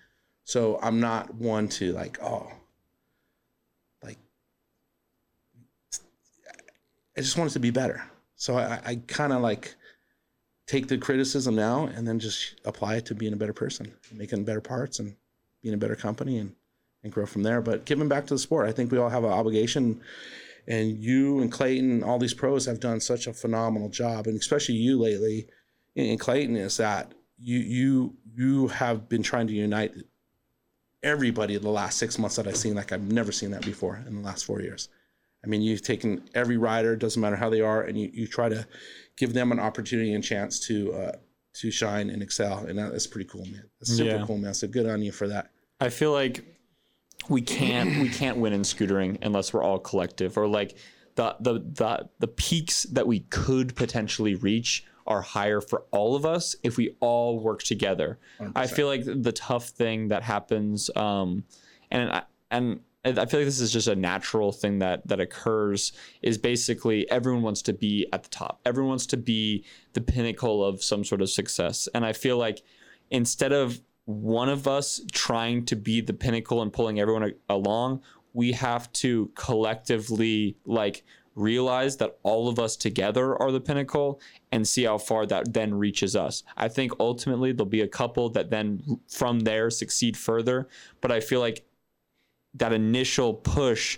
So 0.43 0.79
I'm 0.81 0.99
not 0.99 1.33
one 1.35 1.67
to 1.69 1.91
like 1.93 2.21
oh, 2.23 2.51
like 4.03 4.17
I 7.17 7.21
just 7.21 7.37
want 7.37 7.51
it 7.51 7.53
to 7.53 7.59
be 7.59 7.71
better. 7.71 8.03
So 8.35 8.57
I, 8.57 8.79
I 8.85 8.95
kind 9.07 9.33
of 9.33 9.41
like 9.41 9.75
take 10.67 10.87
the 10.87 10.97
criticism 10.97 11.55
now 11.55 11.87
and 11.87 12.07
then 12.07 12.19
just 12.19 12.55
apply 12.65 12.95
it 12.95 13.05
to 13.07 13.15
being 13.15 13.33
a 13.33 13.37
better 13.37 13.53
person, 13.53 13.91
making 14.11 14.43
better 14.43 14.61
parts, 14.61 14.99
and 14.99 15.15
being 15.61 15.73
a 15.73 15.77
better 15.77 15.95
company, 15.95 16.37
and 16.37 16.55
and 17.03 17.11
grow 17.11 17.25
from 17.25 17.43
there. 17.43 17.61
But 17.61 17.85
giving 17.85 18.07
back 18.07 18.27
to 18.27 18.33
the 18.33 18.39
sport, 18.39 18.67
I 18.67 18.71
think 18.71 18.91
we 18.91 18.97
all 18.97 19.09
have 19.09 19.23
an 19.23 19.31
obligation. 19.31 20.01
And 20.67 21.01
you 21.01 21.39
and 21.39 21.51
Clayton, 21.51 22.03
all 22.03 22.19
these 22.19 22.33
pros 22.33 22.65
have 22.65 22.79
done 22.79 22.99
such 22.99 23.27
a 23.27 23.33
phenomenal 23.33 23.89
job, 23.89 24.27
and 24.27 24.37
especially 24.39 24.75
you 24.75 24.99
lately, 24.99 25.47
in 25.95 26.05
in 26.05 26.17
Clayton, 26.17 26.55
is 26.57 26.77
that 26.77 27.13
you 27.39 27.59
you 27.59 28.15
you 28.35 28.67
have 28.67 29.07
been 29.07 29.23
trying 29.23 29.47
to 29.47 29.53
unite 29.53 29.93
everybody 31.03 31.57
the 31.57 31.69
last 31.69 31.97
six 31.97 32.17
months 32.17 32.35
that 32.35 32.47
I've 32.47 32.57
seen 32.57 32.75
like 32.75 32.91
I've 32.91 33.11
never 33.11 33.31
seen 33.31 33.51
that 33.51 33.63
before 33.65 34.03
in 34.07 34.15
the 34.15 34.21
last 34.21 34.45
four 34.45 34.61
years. 34.61 34.89
I 35.43 35.47
mean, 35.47 35.61
you've 35.61 35.83
taken 35.83 36.27
every 36.33 36.57
rider, 36.57 36.95
doesn't 36.95 37.21
matter 37.21 37.35
how 37.35 37.49
they 37.49 37.61
are, 37.61 37.83
and 37.83 37.97
you, 37.97 38.09
you 38.11 38.27
try 38.27 38.49
to 38.49 38.67
give 39.17 39.33
them 39.33 39.51
an 39.51 39.59
opportunity 39.59 40.13
and 40.13 40.23
chance 40.23 40.59
to 40.67 40.93
uh, 40.93 41.11
to 41.61 41.71
shine 41.71 42.09
and 42.09 42.21
excel, 42.21 42.65
and 42.65 42.77
that, 42.77 42.91
that's 42.91 43.07
pretty 43.07 43.29
cool, 43.29 43.45
man. 43.45 43.63
That's 43.79 43.91
super 43.95 44.17
Yeah. 44.17 44.25
cool, 44.25 44.37
man. 44.37 44.53
So 44.53 44.67
good 44.67 44.85
on 44.87 45.01
you 45.01 45.11
for 45.11 45.27
that. 45.27 45.51
I 45.79 45.89
feel 45.89 46.11
like 46.11 46.43
we 47.29 47.41
can't 47.41 48.01
we 48.01 48.09
can't 48.09 48.37
win 48.37 48.53
in 48.53 48.61
scootering 48.61 49.17
unless 49.21 49.53
we're 49.53 49.63
all 49.63 49.79
collective 49.79 50.37
or 50.37 50.47
like 50.47 50.77
the 51.15 51.35
the 51.39 51.53
the 51.53 52.09
the 52.19 52.27
peaks 52.27 52.83
that 52.83 53.07
we 53.07 53.21
could 53.21 53.75
potentially 53.75 54.35
reach 54.35 54.85
are 55.05 55.21
higher 55.21 55.61
for 55.61 55.85
all 55.91 56.15
of 56.15 56.25
us 56.25 56.55
if 56.63 56.77
we 56.77 56.95
all 56.99 57.39
work 57.39 57.63
together. 57.63 58.19
I 58.55 58.67
feel 58.67 58.87
like 58.87 59.03
the 59.05 59.31
tough 59.31 59.69
thing 59.69 60.09
that 60.09 60.23
happens 60.23 60.89
um 60.95 61.43
and 61.91 62.11
I, 62.11 62.23
and 62.51 62.81
I 63.05 63.25
feel 63.25 63.39
like 63.39 63.47
this 63.47 63.61
is 63.61 63.71
just 63.71 63.87
a 63.87 63.95
natural 63.95 64.51
thing 64.51 64.79
that 64.79 65.07
that 65.07 65.19
occurs 65.19 65.93
is 66.21 66.37
basically 66.37 67.09
everyone 67.09 67.41
wants 67.41 67.61
to 67.63 67.73
be 67.73 68.07
at 68.11 68.23
the 68.23 68.29
top. 68.29 68.59
Everyone 68.65 68.89
wants 68.89 69.05
to 69.07 69.17
be 69.17 69.63
the 69.93 70.01
pinnacle 70.01 70.63
of 70.63 70.83
some 70.83 71.05
sort 71.05 71.21
of 71.21 71.29
success. 71.29 71.87
And 71.93 72.05
I 72.05 72.13
feel 72.13 72.37
like 72.37 72.63
instead 73.09 73.53
of 73.53 73.79
one 74.07 74.47
of 74.47 74.69
us 74.69 75.01
trying 75.11 75.65
to 75.65 75.75
be 75.75 75.99
the 75.99 76.13
pinnacle 76.13 76.61
and 76.61 76.71
pulling 76.71 76.97
everyone 76.97 77.33
along, 77.49 78.01
we 78.33 78.53
have 78.53 78.91
to 78.93 79.29
collectively 79.35 80.55
like 80.65 81.03
realize 81.35 81.97
that 81.97 82.17
all 82.23 82.47
of 82.47 82.57
us 82.57 82.77
together 82.77 83.35
are 83.41 83.51
the 83.51 83.59
pinnacle 83.59 84.21
and 84.53 84.65
see 84.65 84.85
how 84.85 84.97
far 84.97 85.25
that 85.25 85.53
then 85.53 85.73
reaches 85.73 86.15
us. 86.15 86.43
I 86.55 86.69
think 86.69 86.93
ultimately 87.01 87.51
there'll 87.51 87.69
be 87.69 87.81
a 87.81 87.87
couple 87.87 88.29
that 88.29 88.49
then 88.49 88.81
from 89.09 89.41
there 89.41 89.69
succeed 89.69 90.15
further, 90.15 90.69
but 91.01 91.11
I 91.11 91.19
feel 91.19 91.41
like 91.41 91.65
that 92.53 92.71
initial 92.71 93.33
push 93.33 93.97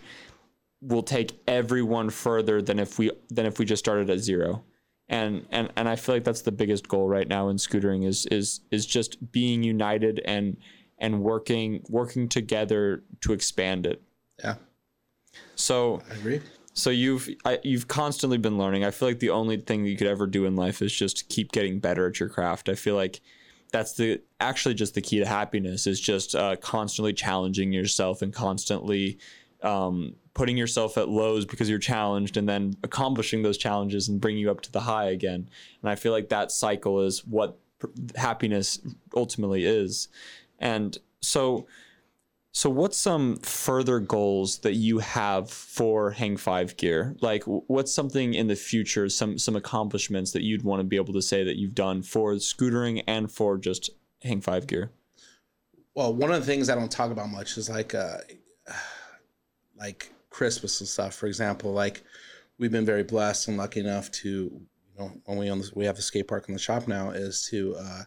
will 0.82 1.04
take 1.04 1.39
everyone 1.48 2.10
further 2.10 2.63
than 2.63 2.80
if 2.80 2.98
we 2.98 3.12
than 3.30 3.45
if 3.45 3.60
we 3.60 3.65
just 3.65 3.84
started 3.84 4.10
at 4.10 4.19
zero 4.19 4.63
and 5.10 5.45
and 5.52 5.72
and 5.76 5.89
I 5.89 5.95
feel 5.95 6.15
like 6.15 6.24
that's 6.24 6.43
the 6.43 6.52
biggest 6.52 6.88
goal 6.88 7.08
right 7.08 7.28
now 7.28 7.50
in 7.50 7.58
scootering 7.58 8.06
is 8.06 8.26
is 8.28 8.62
is 8.72 8.86
just 8.86 9.32
being 9.32 9.63
united 9.63 10.19
and 10.26 10.58
and 11.00 11.22
working 11.22 11.84
working 11.89 12.30
together 12.30 13.04
to 13.22 13.34
expand 13.34 13.86
it. 13.86 14.02
Yeah, 14.39 14.56
So 15.56 16.02
I 16.10 16.13
agree. 16.13 16.41
so 16.74 16.89
you've 16.89 17.30
I, 17.43 17.60
you've 17.63 17.88
constantly 17.88 18.38
been 18.38 18.58
learning. 18.58 18.86
I 18.86 18.91
feel 18.91 19.08
like 19.10 19.19
the 19.19 19.32
only 19.32 19.58
thing 19.58 19.84
that 19.84 19.89
you 19.89 19.98
could 19.98 20.08
ever 20.08 20.28
do 20.28 20.45
in 20.45 20.56
life 20.56 20.82
is 20.82 20.93
just 20.93 21.28
keep 21.30 21.52
getting 21.52 21.80
better 21.80 22.08
at 22.08 22.19
your 22.19 22.30
craft. 22.30 22.69
I 22.69 22.76
feel 22.76 22.95
like 22.95 23.22
that's 23.72 23.93
the 23.93 24.22
actually 24.39 24.76
just 24.76 24.95
the 24.95 25.02
key 25.02 25.19
to 25.19 25.26
happiness 25.26 25.88
is 25.88 26.00
just 26.00 26.36
uh, 26.36 26.56
constantly 26.58 27.13
challenging 27.13 27.72
yourself 27.72 28.22
and 28.22 28.34
constantly 28.34 29.17
um, 29.62 30.15
putting 30.39 30.56
yourself 30.56 30.97
at 30.97 31.10
lows 31.10 31.43
because 31.43 31.69
you're 31.69 31.78
challenged 31.78 32.38
and 32.38 32.47
then 32.47 32.73
accomplishing 32.82 33.43
those 33.43 33.58
challenges 33.58 34.08
and 34.08 34.21
bringing 34.21 34.39
you 34.39 34.49
up 34.49 34.62
to 34.62 34.71
the 34.71 34.80
high 34.80 35.10
again. 35.10 35.49
And 35.82 35.89
I 35.91 35.95
feel 35.95 36.13
like 36.13 36.30
that 36.30 36.49
cycle 36.49 37.02
is 37.02 37.25
what 37.25 37.60
happiness 38.15 38.80
ultimately 39.13 39.65
is. 39.65 40.08
And 40.58 40.97
so 41.19 41.67
so 42.54 42.69
what's 42.69 42.95
some 42.95 43.36
further 43.39 43.99
goals 43.99 44.60
that 44.60 44.75
you 44.75 44.99
have 44.99 45.52
for 45.52 46.12
Hang 46.12 46.38
5 46.38 46.78
gear? 46.78 47.17
Like 47.19 47.43
what's 47.43 47.93
something 47.93 48.34
in 48.34 48.47
the 48.47 48.56
future, 48.56 49.10
some 49.10 49.38
some 49.38 49.58
accomplishments 49.58 50.32
that 50.32 50.43
you'd 50.43 50.63
want 50.63 50.80
to 50.80 50.86
be 50.86 50.95
able 50.95 51.13
to 51.15 51.21
say 51.21 51.43
that 51.43 51.58
you've 51.58 51.75
done 51.75 52.02
for 52.02 52.32
scootering 52.36 53.04
and 53.08 53.30
for 53.30 53.58
just 53.58 53.89
Hang 54.21 54.39
5 54.39 54.67
gear? 54.67 54.91
Well, 55.95 56.13
one 56.13 56.32
of 56.32 56.39
the 56.39 56.45
things 56.45 56.69
I 56.69 56.75
don't 56.75 56.89
talk 56.89 57.12
about 57.12 57.30
much 57.30 57.58
is 57.58 57.69
like 57.69 57.93
uh 57.93 58.19
like 59.78 60.13
Christmas 60.30 60.80
and 60.80 60.88
stuff. 60.88 61.15
For 61.15 61.28
example, 61.28 61.72
like 61.72 62.04
we've 62.58 62.72
been 62.72 62.86
very 62.86 63.04
blessed 63.04 63.48
and 63.48 63.58
lucky 63.58 63.80
enough 63.80 64.12
to, 64.12 64.30
you 64.30 64.68
know, 64.98 65.12
when 65.26 65.38
we 65.38 65.50
own 65.50 65.60
this, 65.60 65.74
we 65.74 65.86
have 65.86 65.96
the 65.96 66.02
skate 66.02 66.28
park 66.28 66.48
in 66.48 66.54
the 66.54 66.60
shop 66.60 66.88
now, 66.88 67.12
is 67.12 67.48
to 67.50 67.76
uh, 67.80 68.04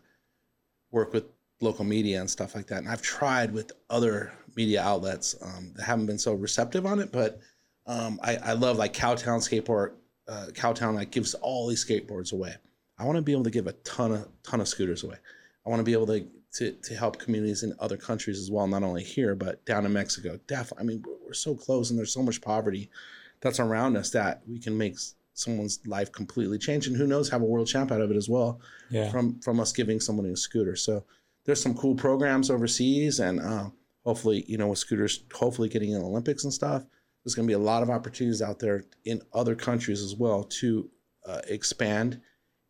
work 0.90 1.12
with 1.12 1.24
local 1.60 1.84
media 1.84 2.20
and 2.20 2.28
stuff 2.28 2.54
like 2.54 2.66
that. 2.66 2.78
And 2.78 2.88
I've 2.88 3.02
tried 3.02 3.52
with 3.52 3.72
other 3.88 4.32
media 4.56 4.82
outlets 4.82 5.34
um, 5.42 5.72
that 5.76 5.84
haven't 5.84 6.06
been 6.06 6.18
so 6.18 6.34
receptive 6.34 6.86
on 6.86 6.98
it, 6.98 7.12
but 7.12 7.40
um, 7.86 8.20
I, 8.22 8.36
I 8.36 8.52
love 8.52 8.76
like 8.76 8.92
Cowtown 8.92 9.38
Skateboard. 9.38 9.92
Uh, 10.28 10.46
Cowtown 10.52 10.94
like 10.94 11.10
gives 11.10 11.34
all 11.34 11.66
these 11.66 11.84
skateboards 11.84 12.32
away. 12.32 12.54
I 12.98 13.04
want 13.04 13.16
to 13.16 13.22
be 13.22 13.32
able 13.32 13.44
to 13.44 13.50
give 13.50 13.66
a 13.66 13.72
ton 13.72 14.12
of 14.12 14.28
ton 14.44 14.60
of 14.60 14.68
scooters 14.68 15.02
away. 15.02 15.16
I 15.66 15.70
want 15.70 15.80
to 15.80 15.84
be 15.84 15.92
able 15.92 16.06
to 16.06 16.24
to 16.54 16.72
to 16.72 16.94
help 16.94 17.18
communities 17.18 17.62
in 17.62 17.74
other 17.78 17.96
countries 17.96 18.38
as 18.38 18.50
well, 18.50 18.66
not 18.66 18.82
only 18.82 19.02
here 19.02 19.34
but 19.34 19.64
down 19.64 19.86
in 19.86 19.92
Mexico. 19.92 20.38
Definitely, 20.46 20.82
I 20.82 20.86
mean, 20.86 21.02
we're- 21.06 21.18
we're 21.26 21.32
so 21.32 21.54
close, 21.54 21.90
and 21.90 21.98
there's 21.98 22.12
so 22.12 22.22
much 22.22 22.40
poverty 22.42 22.90
that's 23.40 23.58
around 23.60 23.96
us 23.96 24.10
that 24.10 24.42
we 24.46 24.58
can 24.58 24.76
make 24.76 24.96
someone's 25.34 25.80
life 25.86 26.12
completely 26.12 26.58
change, 26.58 26.86
and 26.86 26.96
who 26.96 27.06
knows, 27.06 27.30
have 27.30 27.40
a 27.42 27.44
world 27.46 27.66
champ 27.66 27.90
out 27.90 28.02
of 28.02 28.10
it 28.10 28.16
as 28.16 28.28
well 28.28 28.60
Yeah. 28.90 29.10
from 29.10 29.40
from 29.40 29.60
us 29.60 29.72
giving 29.72 29.98
someone 30.00 30.26
a 30.26 30.36
scooter. 30.36 30.76
So 30.76 31.04
there's 31.44 31.60
some 31.62 31.74
cool 31.74 31.94
programs 31.94 32.50
overseas, 32.50 33.18
and 33.18 33.40
uh, 33.40 33.70
hopefully, 34.04 34.44
you 34.46 34.58
know, 34.58 34.68
with 34.68 34.78
scooters, 34.78 35.24
hopefully 35.32 35.68
getting 35.70 35.90
in 35.92 36.00
the 36.00 36.06
Olympics 36.06 36.44
and 36.44 36.52
stuff. 36.52 36.84
There's 37.24 37.34
going 37.34 37.46
to 37.46 37.50
be 37.50 37.54
a 37.54 37.58
lot 37.72 37.82
of 37.84 37.88
opportunities 37.90 38.42
out 38.42 38.58
there 38.58 38.84
in 39.04 39.22
other 39.32 39.54
countries 39.54 40.02
as 40.02 40.14
well 40.16 40.42
to 40.60 40.90
uh, 41.24 41.40
expand 41.48 42.20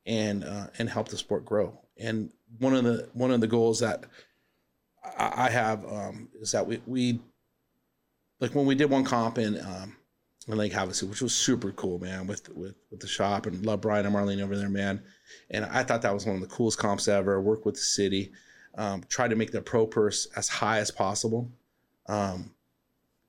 and 0.07 0.45
uh, 0.45 0.69
and 0.79 0.89
help 0.89 1.09
the 1.09 1.17
sport 1.19 1.45
grow. 1.45 1.81
And 1.99 2.31
one 2.59 2.75
of 2.75 2.85
the 2.85 3.09
one 3.15 3.31
of 3.31 3.41
the 3.41 3.47
goals 3.47 3.81
that 3.81 4.05
I, 5.19 5.51
have 5.51 5.85
um, 5.85 6.29
is 6.41 6.53
that 6.53 6.67
we 6.67 6.81
we 6.87 7.21
like 8.41 8.55
when 8.55 8.67
we 8.67 8.75
did 8.75 8.91
one 8.91 9.05
comp 9.05 9.39
in 9.39 9.59
um, 9.61 9.97
in 10.49 10.57
Lake 10.57 10.73
Havasu, 10.73 11.09
which 11.09 11.23
was 11.23 11.35
super 11.35 11.73
cool, 11.73 11.99
man, 11.99 12.27
with 12.27 12.49
with 12.51 12.75
with 12.91 13.01
the 13.01 13.07
shop 13.07 13.47
and 13.47 13.65
love 13.65 13.81
Brian 13.81 14.07
and 14.07 14.15
Marlene 14.15 14.43
over 14.43 14.57
there, 14.57 14.69
man. 14.69 15.03
And 15.51 15.65
I 15.67 15.83
thought 15.83 16.03
that 16.03 16.15
was 16.15 16.27
one 16.27 16.37
of 16.37 16.41
the 16.41 16.49
coolest 16.49 16.79
comps 16.79 17.09
ever. 17.09 17.41
Work 17.41 17.65
with 17.65 17.75
the 17.75 17.81
city, 17.81 18.33
um, 18.77 19.03
try 19.09 19.29
to 19.29 19.37
make 19.37 19.53
the 19.53 19.63
pro 19.63 19.87
purse 19.87 20.27
as 20.37 20.49
high 20.49 20.79
as 20.79 20.91
possible. 20.91 21.51
Um, 22.07 22.55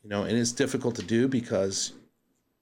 you 0.03 0.09
know, 0.09 0.23
and 0.23 0.37
it's 0.37 0.51
difficult 0.51 0.95
to 0.95 1.03
do 1.03 1.27
because 1.27 1.93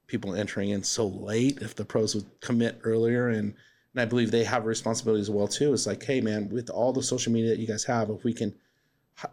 people 0.08 0.36
entering 0.36 0.70
in 0.70 0.84
so 0.84 1.08
late. 1.08 1.60
If 1.62 1.76
the 1.76 1.86
pros 1.86 2.16
would 2.16 2.26
commit 2.42 2.80
earlier, 2.84 3.30
and 3.30 3.56
and 3.94 4.02
I 4.02 4.06
believe 4.06 4.32
they 4.32 4.44
have 4.44 4.64
a 4.64 4.68
responsibility 4.68 5.22
as 5.22 5.30
well 5.30 5.48
too. 5.48 5.74
It's 5.74 5.88
like, 5.88 6.04
hey, 6.04 6.22
man, 6.22 6.50
with 6.50 6.70
all 6.70 6.94
the 6.94 7.04
social 7.04 7.32
media 7.32 7.50
that 7.50 7.60
you 7.60 7.68
guys 7.68 7.84
have, 7.86 8.10
if 8.10 8.24
we 8.24 8.34
can, 8.34 8.54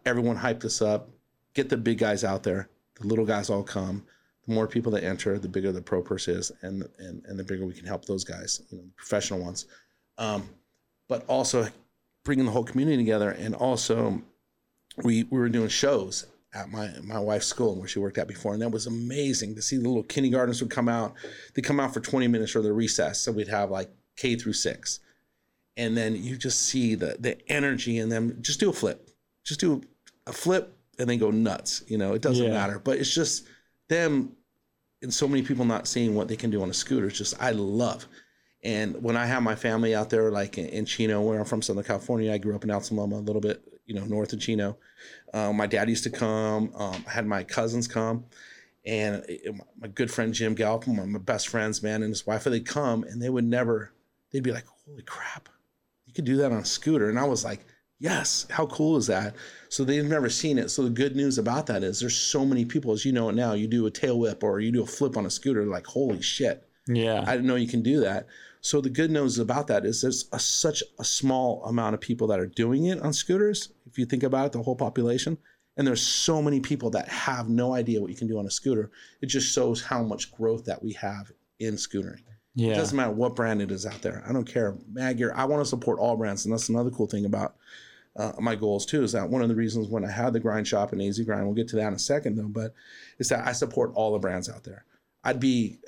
everyone 0.04 0.36
hype 0.36 0.60
this 0.60 0.82
up, 0.82 1.08
get 1.54 1.68
the 1.68 1.76
big 1.76 1.98
guys 1.98 2.24
out 2.24 2.42
there, 2.42 2.68
the 3.00 3.06
little 3.06 3.26
guys 3.26 3.50
all 3.50 3.62
come. 3.62 4.04
The 4.46 4.54
more 4.54 4.66
people 4.66 4.90
that 4.92 5.04
enter, 5.04 5.38
the 5.38 5.48
bigger 5.48 5.72
the 5.72 5.82
pro 5.82 6.02
purse 6.02 6.26
is, 6.26 6.50
and 6.62 6.88
and 6.98 7.22
and 7.26 7.38
the 7.38 7.44
bigger 7.44 7.66
we 7.66 7.74
can 7.74 7.86
help 7.86 8.06
those 8.06 8.24
guys, 8.24 8.62
you 8.70 8.78
know, 8.78 8.84
the 8.84 8.90
professional 8.96 9.40
ones. 9.40 9.66
Um, 10.16 10.48
but 11.06 11.24
also 11.26 11.68
bringing 12.24 12.46
the 12.46 12.52
whole 12.52 12.64
community 12.64 12.96
together, 12.96 13.30
and 13.30 13.54
also 13.54 14.22
we 15.02 15.24
we 15.24 15.38
were 15.38 15.48
doing 15.48 15.68
shows 15.68 16.26
at 16.54 16.70
my 16.70 16.90
my 17.02 17.18
wife's 17.18 17.46
school 17.46 17.76
where 17.76 17.88
she 17.88 17.98
worked 17.98 18.18
at 18.18 18.26
before, 18.26 18.54
and 18.54 18.62
that 18.62 18.70
was 18.70 18.86
amazing 18.86 19.54
to 19.54 19.62
see 19.62 19.76
the 19.76 19.86
little 19.86 20.02
kindergartners 20.02 20.62
would 20.62 20.70
come 20.70 20.88
out. 20.88 21.14
They 21.54 21.62
come 21.62 21.78
out 21.78 21.92
for 21.92 22.00
20 22.00 22.26
minutes 22.26 22.52
for 22.52 22.62
their 22.62 22.72
recess, 22.72 23.20
so 23.20 23.32
we'd 23.32 23.48
have 23.48 23.70
like 23.70 23.90
K 24.18 24.36
through 24.36 24.52
six, 24.52 25.00
and 25.78 25.96
then 25.96 26.14
you 26.22 26.36
just 26.36 26.60
see 26.66 26.94
the 26.94 27.16
the 27.18 27.36
energy 27.50 27.98
in 27.98 28.08
them. 28.10 28.36
Just 28.42 28.60
do 28.60 28.68
a 28.68 28.72
flip, 28.72 29.08
just 29.44 29.60
do 29.60 29.80
a 30.26 30.32
flip, 30.32 30.76
and 30.98 31.08
then 31.08 31.18
go 31.18 31.30
nuts. 31.30 31.82
You 31.88 31.96
know, 31.98 32.12
it 32.12 32.20
doesn't 32.22 32.44
Yeah. 32.46 32.52
matter, 32.52 32.78
but 32.78 32.98
it's 32.98 33.14
just 33.14 33.46
them 33.88 34.32
and 35.00 35.14
so 35.14 35.28
many 35.28 35.42
people 35.42 35.64
not 35.64 35.86
seeing 35.86 36.14
what 36.16 36.26
they 36.28 36.36
can 36.36 36.50
do 36.50 36.60
on 36.60 36.68
a 36.70 36.74
scooter. 36.74 37.06
It's 37.06 37.16
just 37.16 37.40
I 37.40 37.52
love. 37.52 38.06
And 38.64 39.00
when 39.00 39.16
I 39.16 39.24
have 39.26 39.44
my 39.44 39.54
family 39.54 39.94
out 39.94 40.10
there, 40.10 40.32
like 40.32 40.58
in, 40.58 40.66
in 40.70 40.84
Chino, 40.84 41.22
where 41.22 41.38
I'm 41.38 41.44
from, 41.44 41.62
Southern 41.62 41.84
California, 41.84 42.32
I 42.32 42.38
grew 42.38 42.56
up 42.56 42.64
in 42.64 42.70
Alta 42.72 42.92
Loma, 42.92 43.14
a 43.16 43.18
little 43.28 43.40
bit, 43.40 43.62
you 43.86 43.94
know, 43.94 44.04
north 44.04 44.32
of 44.32 44.40
Chino. 44.40 44.76
Um, 45.32 45.56
my 45.56 45.68
dad 45.68 45.88
used 45.88 46.02
to 46.04 46.10
come. 46.10 46.72
Um, 46.74 47.04
I 47.06 47.10
had 47.12 47.24
my 47.26 47.44
cousins 47.44 47.86
come, 47.86 48.24
and 48.84 49.24
it- 49.28 49.54
my 49.80 49.86
good 49.86 50.10
friend 50.10 50.34
Jim 50.34 50.54
Gallup, 50.54 50.88
my, 50.88 51.04
my 51.04 51.20
best 51.20 51.46
friends, 51.46 51.80
man, 51.84 52.02
and 52.02 52.10
his 52.10 52.26
wife, 52.26 52.42
they'd 52.44 52.66
come, 52.66 53.04
and 53.04 53.22
they 53.22 53.30
would 53.30 53.44
never. 53.44 53.92
They'd 54.30 54.42
be 54.42 54.52
like, 54.52 54.66
"Holy 54.86 55.02
crap, 55.02 55.48
you 56.06 56.12
could 56.12 56.24
do 56.24 56.36
that 56.38 56.52
on 56.52 56.58
a 56.58 56.64
scooter," 56.64 57.08
and 57.08 57.18
I 57.18 57.24
was 57.24 57.44
like, 57.44 57.64
"Yes, 57.98 58.46
how 58.50 58.66
cool 58.66 58.96
is 58.96 59.06
that?" 59.06 59.34
So 59.68 59.84
they've 59.84 60.04
never 60.04 60.28
seen 60.28 60.58
it. 60.58 60.70
So 60.70 60.82
the 60.84 60.90
good 60.90 61.16
news 61.16 61.38
about 61.38 61.66
that 61.66 61.82
is 61.82 62.00
there's 62.00 62.16
so 62.16 62.44
many 62.44 62.64
people, 62.64 62.92
as 62.92 63.04
you 63.04 63.12
know 63.12 63.28
it 63.28 63.34
now. 63.34 63.52
You 63.52 63.66
do 63.66 63.86
a 63.86 63.90
tail 63.90 64.18
whip 64.18 64.42
or 64.42 64.60
you 64.60 64.72
do 64.72 64.82
a 64.82 64.86
flip 64.86 65.16
on 65.16 65.26
a 65.26 65.30
scooter, 65.30 65.64
like 65.66 65.86
holy 65.86 66.22
shit. 66.22 66.68
Yeah. 66.86 67.24
I 67.26 67.32
didn't 67.32 67.46
know 67.46 67.56
you 67.56 67.68
can 67.68 67.82
do 67.82 68.00
that. 68.00 68.26
So 68.60 68.80
the 68.80 68.90
good 68.90 69.10
news 69.10 69.38
about 69.38 69.68
that 69.68 69.84
is 69.84 70.02
there's 70.02 70.28
a, 70.32 70.38
such 70.38 70.82
a 70.98 71.04
small 71.04 71.64
amount 71.64 71.94
of 71.94 72.00
people 72.00 72.26
that 72.28 72.40
are 72.40 72.46
doing 72.46 72.86
it 72.86 73.00
on 73.00 73.12
scooters. 73.12 73.72
If 73.86 73.98
you 73.98 74.06
think 74.06 74.22
about 74.22 74.46
it, 74.46 74.52
the 74.52 74.62
whole 74.62 74.76
population, 74.76 75.38
and 75.76 75.86
there's 75.86 76.02
so 76.02 76.42
many 76.42 76.58
people 76.60 76.90
that 76.90 77.08
have 77.08 77.48
no 77.48 77.74
idea 77.74 78.00
what 78.00 78.10
you 78.10 78.16
can 78.16 78.26
do 78.26 78.38
on 78.38 78.46
a 78.46 78.50
scooter. 78.50 78.90
It 79.22 79.26
just 79.26 79.52
shows 79.52 79.82
how 79.82 80.02
much 80.02 80.32
growth 80.32 80.64
that 80.64 80.82
we 80.82 80.92
have 80.94 81.30
in 81.60 81.74
scootering. 81.74 82.22
It 82.72 82.76
doesn't 82.76 82.96
matter 82.96 83.12
what 83.12 83.36
brand 83.36 83.62
it 83.62 83.70
is 83.70 83.86
out 83.86 84.02
there. 84.02 84.22
I 84.28 84.32
don't 84.32 84.44
care. 84.44 84.76
Mad 84.92 85.16
Gear, 85.16 85.32
I 85.34 85.44
want 85.44 85.62
to 85.62 85.68
support 85.68 85.98
all 85.98 86.16
brands, 86.16 86.44
and 86.44 86.52
that's 86.52 86.68
another 86.68 86.90
cool 86.90 87.06
thing 87.06 87.24
about 87.24 87.54
uh, 88.16 88.32
my 88.40 88.56
goals 88.56 88.84
too. 88.84 89.02
Is 89.02 89.12
that 89.12 89.28
one 89.28 89.42
of 89.42 89.48
the 89.48 89.54
reasons 89.54 89.88
when 89.88 90.04
I 90.04 90.10
had 90.10 90.32
the 90.32 90.40
grind 90.40 90.66
shop 90.66 90.92
and 90.92 91.00
AZ 91.00 91.18
Grind, 91.20 91.46
we'll 91.46 91.54
get 91.54 91.68
to 91.68 91.76
that 91.76 91.88
in 91.88 91.94
a 91.94 91.98
second 91.98 92.36
though, 92.36 92.48
but 92.48 92.74
is 93.18 93.28
that 93.28 93.46
I 93.46 93.52
support 93.52 93.92
all 93.94 94.12
the 94.12 94.18
brands 94.18 94.48
out 94.48 94.64
there. 94.64 94.84
I'd 95.24 95.40
be 95.40 95.78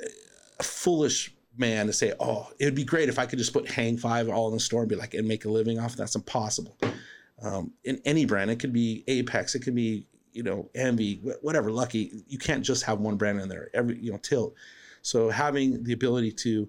a 0.58 0.62
foolish 0.62 1.34
man 1.56 1.86
to 1.86 1.92
say, 1.92 2.12
oh, 2.20 2.48
it'd 2.58 2.74
be 2.74 2.84
great 2.84 3.08
if 3.08 3.18
I 3.18 3.26
could 3.26 3.38
just 3.38 3.52
put 3.52 3.68
Hang 3.68 3.96
Five 3.96 4.28
all 4.28 4.48
in 4.48 4.54
the 4.54 4.60
store 4.60 4.82
and 4.82 4.88
be 4.88 4.96
like 4.96 5.14
and 5.14 5.26
make 5.26 5.44
a 5.44 5.50
living 5.50 5.78
off. 5.78 5.96
That's 5.96 6.14
impossible. 6.14 6.76
Um, 7.42 7.72
in 7.84 8.00
any 8.04 8.26
brand, 8.26 8.50
it 8.50 8.60
could 8.60 8.72
be 8.72 9.02
Apex, 9.08 9.54
it 9.54 9.60
could 9.60 9.74
be 9.74 10.06
you 10.32 10.42
know 10.44 10.70
Envy, 10.74 11.20
whatever. 11.42 11.70
Lucky, 11.72 12.22
you 12.28 12.38
can't 12.38 12.64
just 12.64 12.84
have 12.84 13.00
one 13.00 13.16
brand 13.16 13.40
in 13.40 13.48
there. 13.48 13.70
Every 13.74 13.98
you 13.98 14.12
know 14.12 14.18
Tilt. 14.18 14.54
So 15.02 15.30
having 15.30 15.84
the 15.84 15.92
ability 15.92 16.32
to 16.32 16.68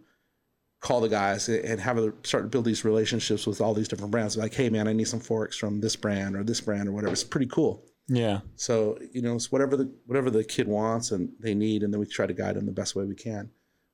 call 0.79 1.01
the 1.01 1.09
guys 1.09 1.47
and 1.47 1.79
have 1.79 1.97
a, 1.97 2.11
start 2.23 2.43
to 2.43 2.49
build 2.49 2.65
these 2.65 2.83
relationships 2.83 3.45
with 3.45 3.61
all 3.61 3.73
these 3.73 3.87
different 3.87 4.11
brands, 4.11 4.35
like, 4.35 4.53
hey 4.53 4.69
man, 4.69 4.87
I 4.87 4.93
need 4.93 5.07
some 5.07 5.19
forks 5.19 5.57
from 5.57 5.79
this 5.79 5.95
brand 5.95 6.35
or 6.35 6.43
this 6.43 6.61
brand 6.61 6.89
or 6.89 6.91
whatever. 6.91 7.13
It's 7.13 7.23
pretty 7.23 7.47
cool. 7.47 7.85
Yeah. 8.07 8.41
So 8.55 8.97
you 9.13 9.21
know, 9.21 9.35
it's 9.35 9.51
whatever 9.51 9.77
the 9.77 9.93
whatever 10.05 10.29
the 10.29 10.43
kid 10.43 10.67
wants 10.67 11.11
and 11.11 11.29
they 11.39 11.53
need, 11.53 11.83
and 11.83 11.93
then 11.93 11.99
we 11.99 12.05
try 12.05 12.25
to 12.25 12.33
guide 12.33 12.55
them 12.55 12.65
the 12.65 12.71
best 12.71 12.95
way 12.95 13.05
we 13.05 13.15
can. 13.15 13.51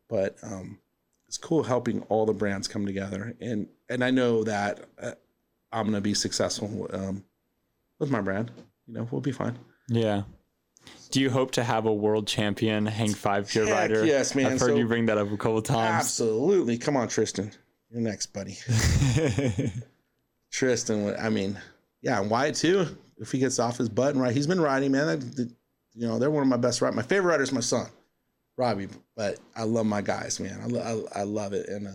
But 0.09 0.37
um, 0.41 0.79
it's 1.27 1.37
cool 1.37 1.63
helping 1.63 2.01
all 2.03 2.25
the 2.25 2.33
brands 2.33 2.67
come 2.67 2.85
together, 2.85 3.35
and 3.41 3.67
and 3.89 4.03
I 4.03 4.11
know 4.11 4.43
that 4.43 4.85
uh, 5.01 5.11
I'm 5.71 5.85
gonna 5.85 6.01
be 6.01 6.13
successful 6.13 6.87
um, 6.93 7.25
with 7.99 8.09
my 8.09 8.21
brand. 8.21 8.51
You 8.87 8.95
know, 8.95 9.07
we'll 9.11 9.21
be 9.21 9.31
fine. 9.31 9.59
Yeah. 9.89 10.23
Do 11.11 11.21
you 11.21 11.29
hope 11.29 11.51
to 11.51 11.63
have 11.63 11.85
a 11.85 11.93
world 11.93 12.27
champion 12.27 12.85
hang 12.85 13.13
five 13.13 13.49
gear 13.51 13.65
rider? 13.71 14.05
yes, 14.05 14.35
man. 14.35 14.47
I've 14.47 14.59
heard 14.59 14.71
So- 14.71 14.75
you 14.77 14.87
bring 14.87 15.05
that 15.07 15.17
up 15.17 15.31
a 15.31 15.37
couple 15.37 15.61
times. 15.61 16.05
Absolutely, 16.05 16.77
come 16.77 16.97
on, 16.97 17.07
Tristan, 17.07 17.51
you're 17.89 18.01
next, 18.01 18.27
buddy. 18.33 18.57
Tristan, 20.51 21.15
I 21.19 21.29
mean, 21.29 21.57
yeah, 22.01 22.19
and 22.21 22.29
Wyatt 22.29 22.55
too. 22.55 22.97
If 23.19 23.31
he 23.31 23.39
gets 23.39 23.57
off 23.59 23.77
his 23.77 23.89
butt 23.89 24.13
and 24.13 24.21
right, 24.21 24.33
he's 24.33 24.47
been 24.47 24.61
riding, 24.61 24.91
man. 24.91 25.07
That, 25.07 25.35
that- 25.37 25.51
you 25.99 26.07
know, 26.07 26.19
they're 26.19 26.29
one 26.29 26.43
of 26.43 26.47
my 26.49 26.57
best 26.57 26.79
riders. 26.79 26.95
My 26.95 27.01
favorite 27.01 27.31
rider 27.31 27.41
is 27.41 27.51
my 27.51 27.59
son, 27.59 27.87
Robbie. 28.55 28.87
But 29.15 29.39
I 29.55 29.63
love 29.63 29.87
my 29.87 30.01
guys, 30.03 30.39
man. 30.39 30.59
I, 30.61 30.65
lo- 30.67 31.07
I, 31.15 31.21
I 31.21 31.23
love 31.23 31.53
it, 31.53 31.67
and 31.69 31.87
uh, 31.87 31.91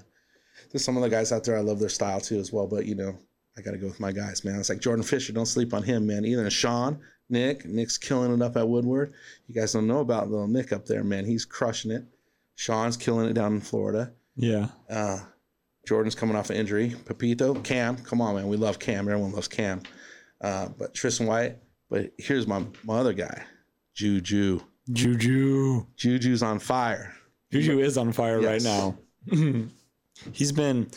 there's 0.73 0.85
some 0.85 0.97
of 0.97 1.05
the 1.05 1.09
guys 1.09 1.31
out 1.31 1.45
there. 1.45 1.57
I 1.57 1.61
love 1.61 1.79
their 1.79 1.89
style 1.89 2.21
too, 2.21 2.41
as 2.41 2.53
well. 2.53 2.67
But 2.67 2.87
you 2.87 2.97
know, 2.97 3.17
I 3.57 3.61
got 3.61 3.73
to 3.73 3.79
go 3.79 3.87
with 3.87 4.01
my 4.01 4.13
guys, 4.13 4.45
man. 4.45 4.59
It's 4.59 4.69
like 4.69 4.81
Jordan 4.81 5.05
Fisher. 5.05 5.33
Don't 5.33 5.47
sleep 5.47 5.75
on 5.75 5.83
him, 5.83 6.07
man. 6.07 6.25
Either 6.25 6.49
Sean, 6.51 6.99
Nick. 7.29 7.65
Nick's 7.67 7.99
killing 7.99 8.33
it 8.33 8.41
up 8.43 8.57
at 8.57 8.67
Woodward. 8.69 9.13
You 9.47 9.55
guys 9.55 9.73
don't 9.73 9.87
know 9.87 10.01
about 10.01 10.31
little 10.31 10.49
Nick 10.49 10.73
up 10.73 10.87
there, 10.87 11.05
man. 11.05 11.25
He's 11.27 11.45
crushing 11.45 11.91
it. 11.91 12.05
Sean's 12.55 12.97
killing 12.97 13.29
it 13.29 13.35
down 13.35 13.55
in 13.55 13.61
Florida. 13.61 14.13
yeah. 14.37 14.69
Uh, 14.89 15.19
Jordan's 15.87 16.15
coming 16.15 16.37
off 16.37 16.49
an 16.51 16.57
injury. 16.57 16.95
Pepito, 17.07 17.55
Cam, 17.55 17.97
come 17.97 18.21
on, 18.21 18.37
man. 18.37 18.47
We 18.47 18.57
love 18.57 18.79
Cam. 18.79 19.09
Everyone 19.09 19.33
loves 19.33 19.49
Cam. 19.49 19.83
Uh, 20.41 20.69
but 20.79 20.95
Tristan 20.95 21.27
White. 21.27 21.57
But 21.91 22.13
here's 22.19 22.47
my, 22.47 22.65
my 22.85 22.99
other 22.99 23.13
guy, 23.13 23.43
Juju. 23.95 24.61
Juju. 24.93 25.85
Juju's 25.97 26.43
on 26.43 26.59
fire. 26.61 27.13
Juju 27.51 27.81
is 27.81 27.99
on 27.99 28.13
fire 28.13 28.41
right 28.41 28.63
Yes. 28.63 28.65
now. 28.65 28.97
he's 30.33 30.53
been 30.53 30.89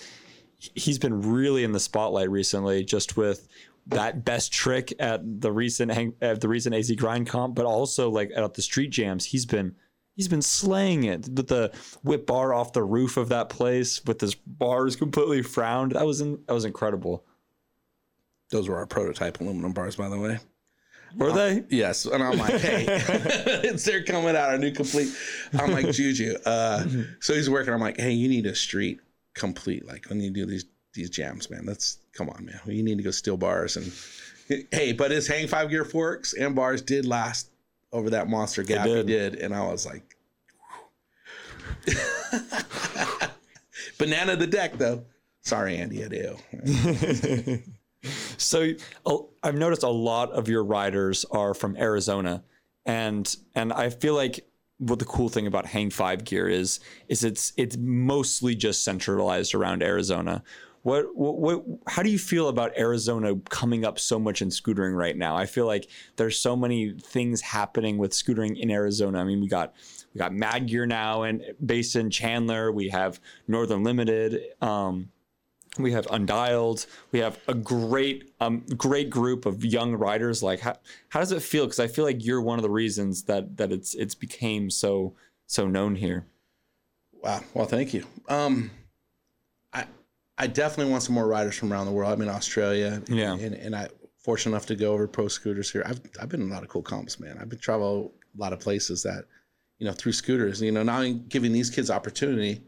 he's 0.73 0.99
been 0.99 1.21
really 1.21 1.63
in 1.63 1.71
the 1.71 1.79
spotlight 1.79 2.29
recently, 2.29 2.83
just 2.83 3.17
with 3.17 3.47
that 3.87 4.25
best 4.25 4.51
trick 4.51 4.93
at 4.99 5.21
the 5.41 5.51
recent 5.51 6.15
at 6.21 6.41
the 6.41 6.47
recent 6.47 6.75
AZ 6.75 6.91
grind 6.91 7.27
comp, 7.27 7.55
but 7.55 7.65
also 7.65 8.09
like 8.09 8.31
at 8.35 8.53
the 8.53 8.61
street 8.61 8.89
jams. 8.89 9.25
He's 9.25 9.45
been 9.45 9.75
he's 10.15 10.27
been 10.27 10.41
slaying 10.41 11.03
it 11.03 11.29
with 11.29 11.47
the 11.47 11.71
whip 12.03 12.25
bar 12.25 12.53
off 12.53 12.73
the 12.73 12.83
roof 12.83 13.17
of 13.17 13.29
that 13.29 13.49
place 13.49 14.03
with 14.05 14.19
his 14.19 14.35
bars 14.35 14.95
completely 14.95 15.41
frowned. 15.41 15.91
That 15.91 16.05
was 16.05 16.21
in, 16.21 16.39
that 16.47 16.53
was 16.53 16.65
incredible. 16.65 17.23
Those 18.51 18.69
were 18.69 18.77
our 18.77 18.85
prototype 18.85 19.39
aluminum 19.39 19.73
bars, 19.73 19.95
by 19.95 20.09
the 20.09 20.19
way. 20.19 20.39
Were 21.17 21.31
they? 21.31 21.63
Yes, 21.69 22.05
and 22.05 22.21
I'm 22.21 22.37
like, 22.37 22.59
hey, 22.59 22.85
it's 23.63 23.83
they're 23.85 24.03
coming 24.03 24.35
out 24.35 24.53
a 24.53 24.57
new 24.57 24.71
complete. 24.71 25.15
I'm 25.57 25.71
like 25.71 25.91
Juju. 25.91 26.35
Uh, 26.45 26.85
so 27.21 27.33
he's 27.33 27.49
working. 27.49 27.73
I'm 27.73 27.79
like, 27.79 27.99
hey, 27.99 28.11
you 28.11 28.27
need 28.27 28.45
a 28.45 28.55
street 28.55 28.99
complete. 29.35 29.85
Like 29.85 30.09
when 30.09 30.19
you 30.19 30.31
do 30.31 30.45
these 30.45 30.65
these 30.93 31.09
jams, 31.09 31.49
man. 31.49 31.65
Let's 31.65 31.99
come 32.13 32.29
on, 32.29 32.45
man. 32.45 32.59
You 32.65 32.81
need 32.81 32.97
to 32.97 33.03
go 33.03 33.11
steal 33.11 33.37
bars 33.37 33.77
and 33.77 33.93
hey, 34.71 34.93
but 34.93 35.11
his 35.11 35.27
hang 35.27 35.47
five 35.47 35.69
gear 35.69 35.85
forks 35.85 36.33
and 36.33 36.55
bars 36.55 36.81
did 36.81 37.05
last 37.05 37.49
over 37.91 38.09
that 38.09 38.27
monster 38.27 38.63
gap. 38.63 38.87
He 38.87 38.93
did. 38.93 39.07
did, 39.07 39.35
and 39.35 39.53
I 39.53 39.67
was 39.67 39.85
like, 39.85 40.15
banana 43.97 44.35
the 44.35 44.47
deck 44.47 44.77
though. 44.77 45.03
Sorry, 45.41 45.77
Andy 45.77 46.03
I 46.03 46.07
do. 46.07 47.59
so 48.37 48.71
I've 49.43 49.55
noticed 49.55 49.83
a 49.83 49.89
lot 49.89 50.31
of 50.31 50.49
your 50.49 50.63
riders 50.63 51.23
are 51.31 51.53
from 51.53 51.77
Arizona, 51.77 52.43
and 52.85 53.35
and 53.53 53.71
I 53.71 53.89
feel 53.89 54.15
like 54.15 54.45
what 54.77 54.99
the 54.99 55.05
cool 55.05 55.29
thing 55.29 55.47
about 55.47 55.65
Hang 55.65 55.89
Five 55.89 56.23
Gear 56.23 56.47
is 56.47 56.79
is 57.07 57.23
it's 57.23 57.53
it's 57.57 57.77
mostly 57.77 58.55
just 58.55 58.83
centralized 58.83 59.55
around 59.55 59.83
Arizona. 59.83 60.43
What, 60.83 61.15
what, 61.15 61.39
what, 61.39 61.63
how 61.87 62.03
do 62.03 62.11
you 62.11 62.19
feel 62.19 62.47
about 62.47 62.77
Arizona 62.77 63.35
coming 63.49 63.85
up 63.85 63.97
so 63.97 64.19
much 64.19 64.43
in 64.43 64.49
scootering 64.49 64.95
right 64.95 65.17
now? 65.17 65.35
I 65.35 65.47
feel 65.47 65.65
like 65.65 65.89
there's 66.15 66.39
so 66.39 66.55
many 66.55 66.91
things 66.91 67.41
happening 67.41 67.97
with 67.97 68.11
scootering 68.11 68.59
in 68.59 68.69
Arizona. 68.69 69.19
I 69.19 69.23
mean, 69.23 69.41
we 69.41 69.47
got 69.47 69.73
we 70.13 70.19
got 70.19 70.31
Mad 70.31 70.67
Gear 70.67 70.85
now 70.85 71.23
and 71.23 71.41
based 71.65 71.95
in 71.95 72.11
Chandler. 72.11 72.71
We 72.71 72.89
have 72.89 73.19
Northern 73.47 73.83
Limited. 73.83 74.43
Um, 74.61 75.09
we 75.77 75.91
have 75.91 76.05
Undialed. 76.07 76.85
We 77.11 77.19
have 77.19 77.39
a 77.47 77.53
great, 77.53 78.33
um, 78.39 78.65
great 78.77 79.09
group 79.09 79.45
of 79.45 79.63
young 79.65 79.93
riders. 79.93 80.41
Like, 80.41 80.59
how, 80.59 80.77
how 81.09 81.19
does 81.19 81.31
it 81.31 81.41
feel? 81.41 81.65
Because 81.65 81.79
I 81.79 81.87
feel 81.87 82.05
like 82.05 82.23
you're 82.23 82.41
one 82.41 82.59
of 82.59 82.63
the 82.63 82.69
reasons 82.69 83.23
that 83.23 83.57
that 83.57 83.71
it's 83.71 83.93
it's 83.95 84.15
became 84.15 84.69
so 84.69 85.13
so 85.47 85.67
known 85.67 85.95
here. 85.95 86.25
Wow. 87.21 87.41
Well, 87.53 87.65
thank 87.65 87.93
you. 87.93 88.05
Um, 88.29 88.71
I 89.73 89.85
I 90.37 90.47
definitely 90.47 90.91
want 90.91 91.03
some 91.03 91.15
more 91.15 91.27
riders 91.27 91.55
from 91.55 91.71
around 91.71 91.87
the 91.87 91.91
world. 91.91 92.11
I'm 92.11 92.21
in 92.21 92.29
Australia. 92.29 93.01
Yeah. 93.07 93.33
And, 93.33 93.55
and 93.55 93.75
I 93.75 93.89
fortunate 94.17 94.53
enough 94.53 94.65
to 94.67 94.75
go 94.75 94.93
over 94.93 95.07
pro 95.07 95.27
scooters 95.27 95.71
here. 95.71 95.83
I've 95.85 96.01
I've 96.21 96.29
been 96.29 96.41
in 96.41 96.49
a 96.49 96.53
lot 96.53 96.63
of 96.63 96.69
cool 96.69 96.83
comps, 96.83 97.19
man. 97.19 97.37
I've 97.39 97.49
been 97.49 97.59
travel 97.59 98.13
a 98.37 98.41
lot 98.41 98.53
of 98.53 98.59
places 98.59 99.03
that, 99.03 99.25
you 99.79 99.85
know, 99.85 99.93
through 99.93 100.11
scooters. 100.13 100.61
You 100.61 100.71
know, 100.71 100.83
now 100.83 100.99
I'm 100.99 101.25
giving 101.27 101.51
these 101.51 101.69
kids 101.69 101.89
opportunity. 101.89 102.63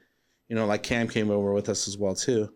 You 0.49 0.55
know, 0.55 0.65
like 0.65 0.81
Cam 0.83 1.09
came 1.09 1.29
over 1.29 1.53
with 1.53 1.67
us 1.67 1.87
as 1.87 1.97
well 1.97 2.15
too 2.15 2.51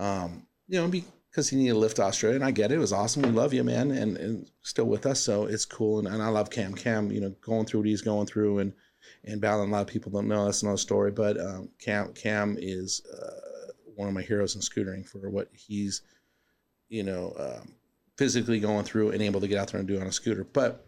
um, 0.00 0.46
you 0.66 0.80
know, 0.80 0.90
because 1.30 1.48
he 1.48 1.56
needed 1.56 1.74
to 1.74 1.78
lift 1.78 2.00
Australia, 2.00 2.36
and 2.36 2.44
I 2.44 2.50
get 2.50 2.72
it. 2.72 2.76
It 2.76 2.78
was 2.78 2.92
awesome. 2.92 3.22
We 3.22 3.30
love 3.30 3.52
you, 3.52 3.62
man, 3.62 3.90
and, 3.90 4.16
and 4.16 4.50
still 4.62 4.86
with 4.86 5.06
us, 5.06 5.20
so 5.20 5.44
it's 5.44 5.64
cool. 5.64 5.98
And, 5.98 6.08
and 6.08 6.22
I 6.22 6.28
love 6.28 6.50
Cam. 6.50 6.74
Cam, 6.74 7.12
you 7.12 7.20
know, 7.20 7.34
going 7.40 7.66
through 7.66 7.80
what 7.80 7.88
he's 7.88 8.02
going 8.02 8.26
through, 8.26 8.58
and 8.58 8.72
and 9.24 9.40
battling. 9.40 9.68
A 9.68 9.72
lot 9.72 9.82
of 9.82 9.86
people 9.86 10.10
don't 10.10 10.28
know 10.28 10.46
that's 10.46 10.62
another 10.62 10.78
story, 10.78 11.10
but 11.10 11.38
um, 11.38 11.68
Cam 11.78 12.12
Cam 12.14 12.56
is 12.58 13.02
uh, 13.06 13.72
one 13.94 14.08
of 14.08 14.14
my 14.14 14.22
heroes 14.22 14.54
in 14.54 14.62
scootering 14.62 15.06
for 15.06 15.28
what 15.28 15.48
he's, 15.52 16.02
you 16.88 17.02
know, 17.02 17.34
um, 17.38 17.74
physically 18.16 18.60
going 18.60 18.84
through 18.84 19.10
and 19.10 19.22
able 19.22 19.40
to 19.40 19.48
get 19.48 19.58
out 19.58 19.68
there 19.68 19.78
and 19.78 19.88
do 19.88 20.00
on 20.00 20.06
a 20.06 20.12
scooter. 20.12 20.44
But 20.44 20.86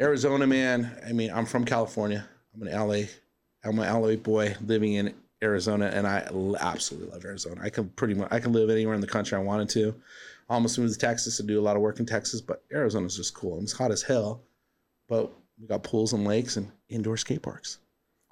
Arizona, 0.00 0.46
man, 0.46 1.00
I 1.06 1.12
mean, 1.12 1.30
I'm 1.30 1.46
from 1.46 1.64
California. 1.64 2.26
I'm 2.54 2.66
an 2.66 2.72
LA. 2.72 3.06
I'm 3.62 3.78
an 3.78 4.02
LA 4.02 4.16
boy 4.16 4.56
living 4.64 4.94
in 4.94 5.14
Arizona, 5.42 5.86
and 5.86 6.06
I 6.06 6.28
absolutely 6.60 7.10
love 7.10 7.24
Arizona. 7.24 7.60
I 7.62 7.70
can 7.70 7.88
pretty 7.90 8.14
much 8.14 8.28
I 8.30 8.40
can 8.40 8.52
live 8.52 8.70
anywhere 8.70 8.94
in 8.94 9.00
the 9.00 9.06
country 9.06 9.36
I 9.36 9.40
wanted 9.40 9.68
to. 9.70 9.94
Almost 10.48 10.78
moved 10.78 10.92
to 10.94 10.98
Texas 10.98 11.36
to 11.36 11.42
do 11.42 11.60
a 11.60 11.62
lot 11.62 11.76
of 11.76 11.82
work 11.82 12.00
in 12.00 12.06
Texas, 12.06 12.40
but 12.40 12.64
Arizona's 12.72 13.16
just 13.16 13.34
cool. 13.34 13.60
It's 13.62 13.72
hot 13.72 13.92
as 13.92 14.02
hell, 14.02 14.42
but 15.08 15.32
we 15.60 15.66
got 15.66 15.82
pools 15.82 16.12
and 16.12 16.24
lakes 16.24 16.56
and 16.56 16.70
indoor 16.88 17.16
skate 17.16 17.42
parks. 17.42 17.78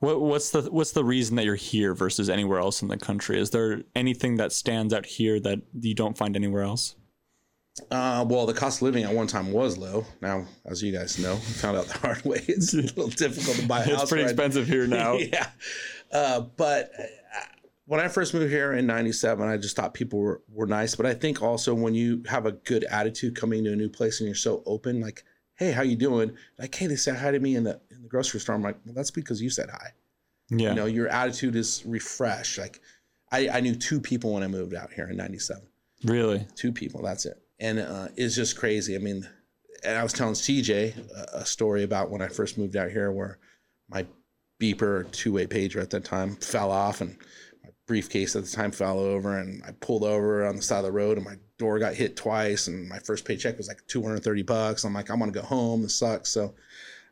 What, 0.00 0.20
what's 0.20 0.50
the 0.50 0.62
what's 0.62 0.92
the 0.92 1.04
reason 1.04 1.36
that 1.36 1.44
you're 1.44 1.54
here 1.54 1.94
versus 1.94 2.28
anywhere 2.28 2.60
else 2.60 2.82
in 2.82 2.88
the 2.88 2.96
country? 2.96 3.40
Is 3.40 3.50
there 3.50 3.82
anything 3.94 4.36
that 4.36 4.52
stands 4.52 4.92
out 4.92 5.06
here 5.06 5.40
that 5.40 5.60
you 5.80 5.94
don't 5.94 6.16
find 6.16 6.36
anywhere 6.36 6.62
else? 6.62 6.94
Uh, 7.90 8.24
well, 8.28 8.46
the 8.46 8.54
cost 8.54 8.78
of 8.78 8.82
living 8.82 9.04
at 9.04 9.12
one 9.12 9.26
time 9.26 9.52
was 9.52 9.76
low. 9.78 10.04
Now, 10.20 10.46
as 10.64 10.82
you 10.82 10.92
guys 10.92 11.18
know, 11.18 11.36
found 11.36 11.76
out 11.76 11.86
the 11.86 11.98
hard 11.98 12.24
way. 12.24 12.44
It's 12.48 12.74
a 12.74 12.76
little 12.82 13.08
difficult 13.08 13.56
to 13.56 13.66
buy 13.66 13.82
a 13.82 13.84
house. 13.84 14.02
It's 14.02 14.10
pretty 14.10 14.24
right 14.24 14.32
expensive 14.32 14.66
here 14.66 14.86
now. 14.86 15.14
yeah. 15.16 15.48
Uh, 16.12 16.40
but 16.40 16.92
uh, 16.98 17.40
when 17.86 18.00
I 18.00 18.08
first 18.08 18.34
moved 18.34 18.50
here 18.50 18.72
in 18.72 18.86
97, 18.86 19.48
I 19.48 19.56
just 19.56 19.76
thought 19.76 19.94
people 19.94 20.18
were, 20.18 20.42
were 20.52 20.66
nice. 20.66 20.94
But 20.94 21.06
I 21.06 21.14
think 21.14 21.42
also 21.42 21.74
when 21.74 21.94
you 21.94 22.22
have 22.28 22.46
a 22.46 22.52
good 22.52 22.84
attitude 22.84 23.36
coming 23.36 23.64
to 23.64 23.72
a 23.72 23.76
new 23.76 23.88
place 23.88 24.20
and 24.20 24.26
you're 24.26 24.34
so 24.34 24.62
open, 24.66 25.00
like, 25.00 25.24
hey, 25.54 25.72
how 25.72 25.82
you 25.82 25.96
doing? 25.96 26.36
Like, 26.58 26.74
hey, 26.74 26.86
they 26.86 26.96
said 26.96 27.16
hi 27.16 27.30
to 27.30 27.40
me 27.40 27.56
in 27.56 27.64
the 27.64 27.80
in 27.90 28.02
the 28.02 28.08
grocery 28.08 28.40
store. 28.40 28.54
I'm 28.54 28.62
like, 28.62 28.78
well, 28.84 28.94
that's 28.94 29.10
because 29.10 29.42
you 29.42 29.50
said 29.50 29.70
hi. 29.70 29.92
Yeah. 30.50 30.70
You 30.70 30.74
know, 30.74 30.86
your 30.86 31.08
attitude 31.08 31.56
is 31.56 31.82
refreshed. 31.86 32.58
Like, 32.58 32.80
I, 33.30 33.48
I 33.48 33.60
knew 33.60 33.74
two 33.74 34.00
people 34.00 34.34
when 34.34 34.42
I 34.42 34.48
moved 34.48 34.74
out 34.74 34.92
here 34.92 35.08
in 35.08 35.16
97. 35.16 35.62
Really? 36.04 36.46
Two 36.54 36.72
people. 36.72 37.02
That's 37.02 37.26
it. 37.26 37.42
And 37.60 37.78
uh, 37.78 38.08
it's 38.16 38.34
just 38.34 38.56
crazy. 38.56 38.94
I 38.94 38.98
mean, 38.98 39.28
and 39.84 39.98
I 39.98 40.02
was 40.02 40.12
telling 40.12 40.34
CJ 40.34 41.10
a, 41.10 41.38
a 41.38 41.46
story 41.46 41.82
about 41.82 42.10
when 42.10 42.22
I 42.22 42.28
first 42.28 42.58
moved 42.58 42.76
out 42.76 42.90
here 42.90 43.10
where 43.10 43.38
my 43.88 44.06
beeper 44.60 45.10
two-way 45.12 45.46
pager 45.46 45.80
at 45.80 45.90
that 45.90 46.04
time 46.04 46.36
fell 46.36 46.70
off 46.70 47.00
and 47.00 47.16
my 47.62 47.70
briefcase 47.86 48.34
at 48.34 48.44
the 48.44 48.50
time 48.50 48.72
fell 48.72 48.98
over 48.98 49.38
and 49.38 49.62
I 49.64 49.72
pulled 49.72 50.04
over 50.04 50.46
on 50.46 50.56
the 50.56 50.62
side 50.62 50.78
of 50.78 50.84
the 50.84 50.92
road 50.92 51.16
and 51.16 51.24
my 51.24 51.36
door 51.58 51.78
got 51.78 51.94
hit 51.94 52.16
twice 52.16 52.66
and 52.66 52.88
my 52.88 52.98
first 52.98 53.24
paycheck 53.24 53.56
was 53.56 53.68
like 53.68 53.86
230 53.86 54.42
bucks. 54.42 54.84
I'm 54.84 54.94
like, 54.94 55.10
I'm 55.10 55.18
gonna 55.18 55.32
go 55.32 55.42
home. 55.42 55.82
This 55.82 55.94
sucks. 55.94 56.30
So 56.30 56.54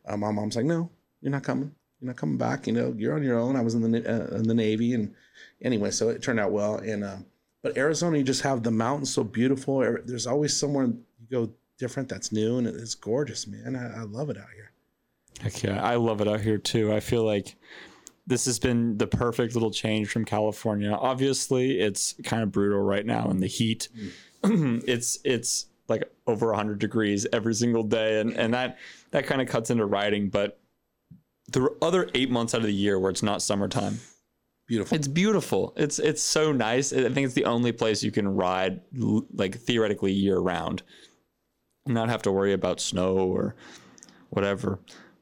uh, 0.07 0.17
my 0.17 0.31
mom's 0.31 0.57
like, 0.57 0.65
no, 0.65 0.91
you're 1.21 1.33
not 1.33 1.45
coming. 1.45 1.73
You're 2.01 2.09
not 2.09 2.17
coming 2.17 2.37
back. 2.37 2.67
You 2.67 2.73
know, 2.73 2.95
you're 2.97 3.15
on 3.15 3.23
your 3.23 3.39
own. 3.39 3.57
I 3.57 3.63
was 3.63 3.75
in 3.75 3.91
the 3.91 3.99
uh, 3.99 4.37
in 4.37 4.47
the 4.47 4.55
Navy 4.55 4.93
and 4.95 5.15
anyway, 5.63 5.91
so 5.91 6.09
it 6.09 6.23
turned 6.23 6.41
out 6.41 6.53
well. 6.53 6.77
And 6.77 7.05
uh, 7.05 7.17
but 7.67 7.77
Arizona, 7.77 8.17
you 8.17 8.23
just 8.23 8.43
have 8.43 8.63
the 8.63 8.71
mountains 8.71 9.13
so 9.13 9.25
beautiful. 9.25 9.81
There's 10.05 10.29
always 10.29 10.57
somewhere 10.57 10.85
you 10.85 11.27
go 11.29 11.51
different 11.79 12.09
that's 12.09 12.31
new 12.31 12.59
and 12.59 12.67
it's 12.69 12.95
gorgeous, 12.95 13.49
man. 13.49 13.75
I, 13.75 14.03
I 14.03 14.05
love 14.05 14.31
it 14.31 14.39
out 14.39 14.51
here. 14.55 14.71
Heck 15.41 15.65
yeah, 15.65 15.83
I 15.83 15.97
love 15.97 16.21
it 16.21 16.29
out 16.29 16.43
here 16.43 16.59
too. 16.59 16.93
I 16.93 17.01
feel 17.01 17.25
like 17.25 17.57
this 18.25 18.45
has 18.45 18.61
been 18.61 18.99
the 18.99 19.09
perfect 19.09 19.55
little 19.55 19.73
change 19.73 20.11
from 20.11 20.25
California. 20.25 20.93
Obviously, 20.93 21.81
it's 21.81 22.15
kind 22.23 22.45
of 22.45 22.53
brutal 22.53 22.79
right 22.79 23.05
now 23.05 23.31
in 23.31 23.41
the 23.41 23.49
heat. 23.49 23.89
Mm. 24.45 24.85
it's 24.87 25.19
it's 25.25 25.67
like 25.89 26.05
over 26.29 26.47
100 26.47 26.79
degrees 26.79 27.27
every 27.33 27.55
single 27.55 27.83
day 27.83 28.21
and 28.21 28.33
and 28.35 28.55
that 28.55 28.79
that 29.11 29.27
kind 29.27 29.43
of 29.43 29.49
cuts 29.49 29.71
into 29.71 29.87
riding, 29.87 30.29
but 30.29 30.61
the 31.49 31.69
other 31.83 32.09
8 32.15 32.31
months 32.31 32.55
out 32.55 32.61
of 32.61 32.69
the 32.69 32.73
year 32.73 33.01
where 33.01 33.11
it's 33.11 33.25
not 33.25 33.43
summertime. 33.43 33.99
Beautiful. 34.67 34.97
It's 34.97 35.09
beautiful. 35.09 35.73
It's 35.77 35.99
it's 35.99 36.23
so 36.23 36.53
nice. 36.53 36.93
I 36.93 37.09
think 37.09 37.25
it's 37.25 37.35
the 37.35 37.45
only 37.45 37.73
place 37.73 38.03
you 38.03 38.11
can 38.11 38.27
ride 38.29 38.81
like 39.33 39.57
theoretically 39.57 40.13
year 40.13 40.39
round. 40.39 40.83
Not 41.87 42.09
have 42.09 42.23
to 42.23 42.33
worry 42.33 42.53
about 42.53 42.81
snow 42.81 43.17
or 43.17 43.55
whatever. 44.31 44.81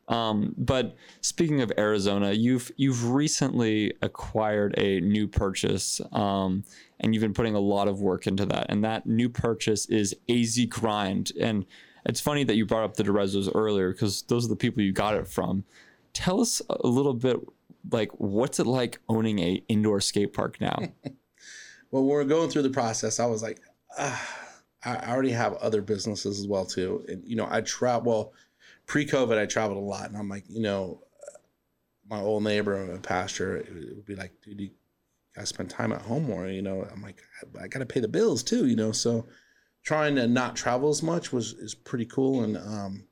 Um, 0.09 0.55
but 0.59 0.97
speaking 1.21 1.61
of 1.61 1.73
Arizona, 1.79 2.33
you've 2.33 2.71
you've 2.77 3.11
recently 3.13 3.95
acquired 4.03 4.75
a 4.79 5.01
new 5.01 5.27
purchase, 5.27 6.01
um, 6.13 6.65
and 7.01 7.15
you've 7.15 7.23
been 7.23 7.35
putting 7.35 7.55
a 7.55 7.61
lot 7.61 7.89
of 7.89 8.01
work 8.01 8.27
into 8.27 8.47
that. 8.47 8.67
And 8.69 8.85
that 8.85 9.07
new 9.07 9.29
purchase 9.29 9.87
is 9.87 10.15
AZ 10.29 10.59
Grind. 10.69 11.33
And 11.41 11.65
it's 12.07 12.21
funny 12.21 12.45
that 12.45 12.57
you 12.57 12.67
brought 12.67 12.85
up 12.85 12.97
the 12.97 13.05
Derezos 13.05 13.51
earlier 13.55 13.93
because 13.93 14.23
those 14.23 14.45
are 14.45 14.49
the 14.49 14.57
people 14.57 14.83
you 14.83 14.93
got 14.93 15.15
it 15.15 15.27
from. 15.27 15.65
Tell 16.13 16.41
us 16.41 16.61
a 16.69 16.87
little 16.87 17.15
bit, 17.15 17.41
like 17.91 18.11
what's 18.19 18.59
it 18.59 18.67
like 18.67 18.99
owning 19.09 19.39
a 19.39 19.63
indoor 19.69 20.01
skate 20.01 20.33
park 20.33 20.61
now? 20.61 20.79
well, 21.91 22.05
when 22.05 22.07
we 22.07 22.15
are 22.15 22.25
going 22.25 22.51
through 22.51 22.63
the 22.63 22.71
process, 22.71 23.21
I 23.21 23.27
was 23.27 23.43
like, 23.43 23.61
I 23.99 24.17
already 24.85 25.31
have 25.31 25.55
other 25.55 25.83
businesses 25.83 26.41
as 26.41 26.47
well 26.47 26.67
too, 26.67 27.05
and 27.09 27.23
you 27.25 27.37
know, 27.37 27.47
I 27.51 27.61
travel. 27.63 28.13
Well, 28.13 28.33
pre-COVID, 28.87 29.39
I 29.39 29.47
traveled 29.47 29.79
a 29.79 29.81
lot, 29.81 30.09
and 30.09 30.17
I'm 30.17 30.29
like, 30.29 30.45
you 30.49 30.61
know, 30.61 31.03
my 32.09 32.21
old 32.21 32.45
neighbor, 32.45 32.85
my 32.85 32.99
pastor, 32.99 33.57
it 33.57 33.73
would 33.73 34.05
be 34.05 34.15
like, 34.15 34.33
dude, 34.43 34.61
you 34.61 34.71
gotta 35.35 35.47
spend 35.47 35.71
time 35.71 35.93
at 35.93 36.03
home 36.03 36.25
more. 36.25 36.49
You 36.49 36.63
know, 36.63 36.87
I'm 36.93 37.03
like, 37.03 37.23
I, 37.59 37.65
I 37.65 37.69
gotta 37.69 37.87
pay 37.87 38.01
the 38.01 38.09
bills 38.09 38.43
too. 38.43 38.67
You 38.67 38.77
know, 38.77 38.93
so 38.93 39.27
trying 39.83 40.17
to 40.17 40.27
not 40.27 40.57
travel 40.57 40.89
as 40.91 41.03
much 41.03 41.33
was 41.33 41.53
is 41.55 41.75
pretty 41.75 42.07
cool, 42.07 42.43
and 42.45 42.57
um, 42.57 43.05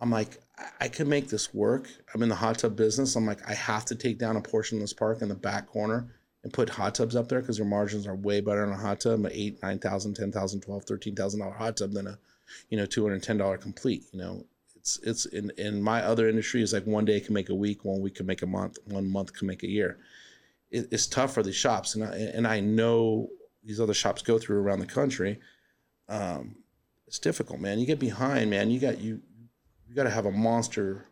I'm 0.00 0.10
like, 0.10 0.38
I, 0.80 0.88
could 0.88 1.08
make 1.08 1.28
this 1.28 1.52
work. 1.52 1.88
I'm 2.14 2.22
in 2.22 2.28
the 2.28 2.34
hot 2.34 2.58
tub 2.58 2.76
business. 2.76 3.16
I'm 3.16 3.26
like, 3.26 3.48
I 3.48 3.54
have 3.54 3.84
to 3.86 3.94
take 3.94 4.18
down 4.18 4.36
a 4.36 4.40
portion 4.40 4.78
of 4.78 4.82
this 4.82 4.92
park 4.92 5.20
in 5.20 5.28
the 5.28 5.34
back 5.34 5.66
corner 5.66 6.14
and 6.44 6.52
put 6.52 6.68
hot 6.68 6.94
tubs 6.94 7.16
up 7.16 7.28
there 7.28 7.40
because 7.40 7.58
your 7.58 7.66
margins 7.66 8.06
are 8.06 8.14
way 8.14 8.40
better 8.40 8.62
in 8.64 8.70
a 8.70 8.76
hot 8.76 9.00
tub, 9.00 9.24
an 9.24 9.32
eight, 9.32 9.60
nine 9.62 9.78
thousand, 9.78 10.14
ten 10.14 10.30
thousand, 10.30 10.60
twelve, 10.60 10.84
thirteen 10.84 11.16
thousand 11.16 11.40
dollar 11.40 11.54
hot 11.54 11.76
tub 11.76 11.92
than 11.92 12.06
a, 12.06 12.18
you 12.68 12.76
know, 12.76 12.86
two 12.86 13.02
hundred 13.02 13.22
ten 13.22 13.38
dollar 13.38 13.58
complete. 13.58 14.04
You 14.12 14.20
know, 14.20 14.44
it's 14.76 15.00
it's 15.02 15.26
in 15.26 15.50
in 15.58 15.82
my 15.82 16.02
other 16.02 16.28
industry 16.28 16.62
is 16.62 16.72
like 16.72 16.86
one 16.86 17.04
day 17.04 17.18
can 17.18 17.34
make 17.34 17.48
a 17.48 17.54
week, 17.54 17.84
one 17.84 18.00
week 18.00 18.16
can 18.16 18.26
make 18.26 18.42
a 18.42 18.46
month, 18.46 18.78
one 18.84 19.08
month 19.08 19.34
can 19.34 19.48
make 19.48 19.62
a 19.62 19.68
year. 19.68 19.98
It, 20.70 20.88
it's 20.92 21.06
tough 21.06 21.34
for 21.34 21.42
these 21.42 21.56
shops, 21.56 21.94
and 21.94 22.04
I 22.04 22.14
and 22.14 22.46
I 22.46 22.60
know 22.60 23.28
these 23.64 23.80
other 23.80 23.94
shops 23.94 24.22
go 24.22 24.38
through 24.38 24.58
around 24.58 24.80
the 24.80 24.86
country. 24.86 25.40
Um, 26.08 26.56
it's 27.06 27.18
difficult, 27.18 27.60
man. 27.60 27.78
You 27.78 27.86
get 27.86 27.98
behind, 27.98 28.50
man. 28.50 28.70
You 28.70 28.78
got 28.78 29.00
you 29.00 29.20
you 29.94 30.02
got 30.02 30.08
to 30.08 30.14
have 30.14 30.26
a 30.26 30.32
monster 30.32 31.06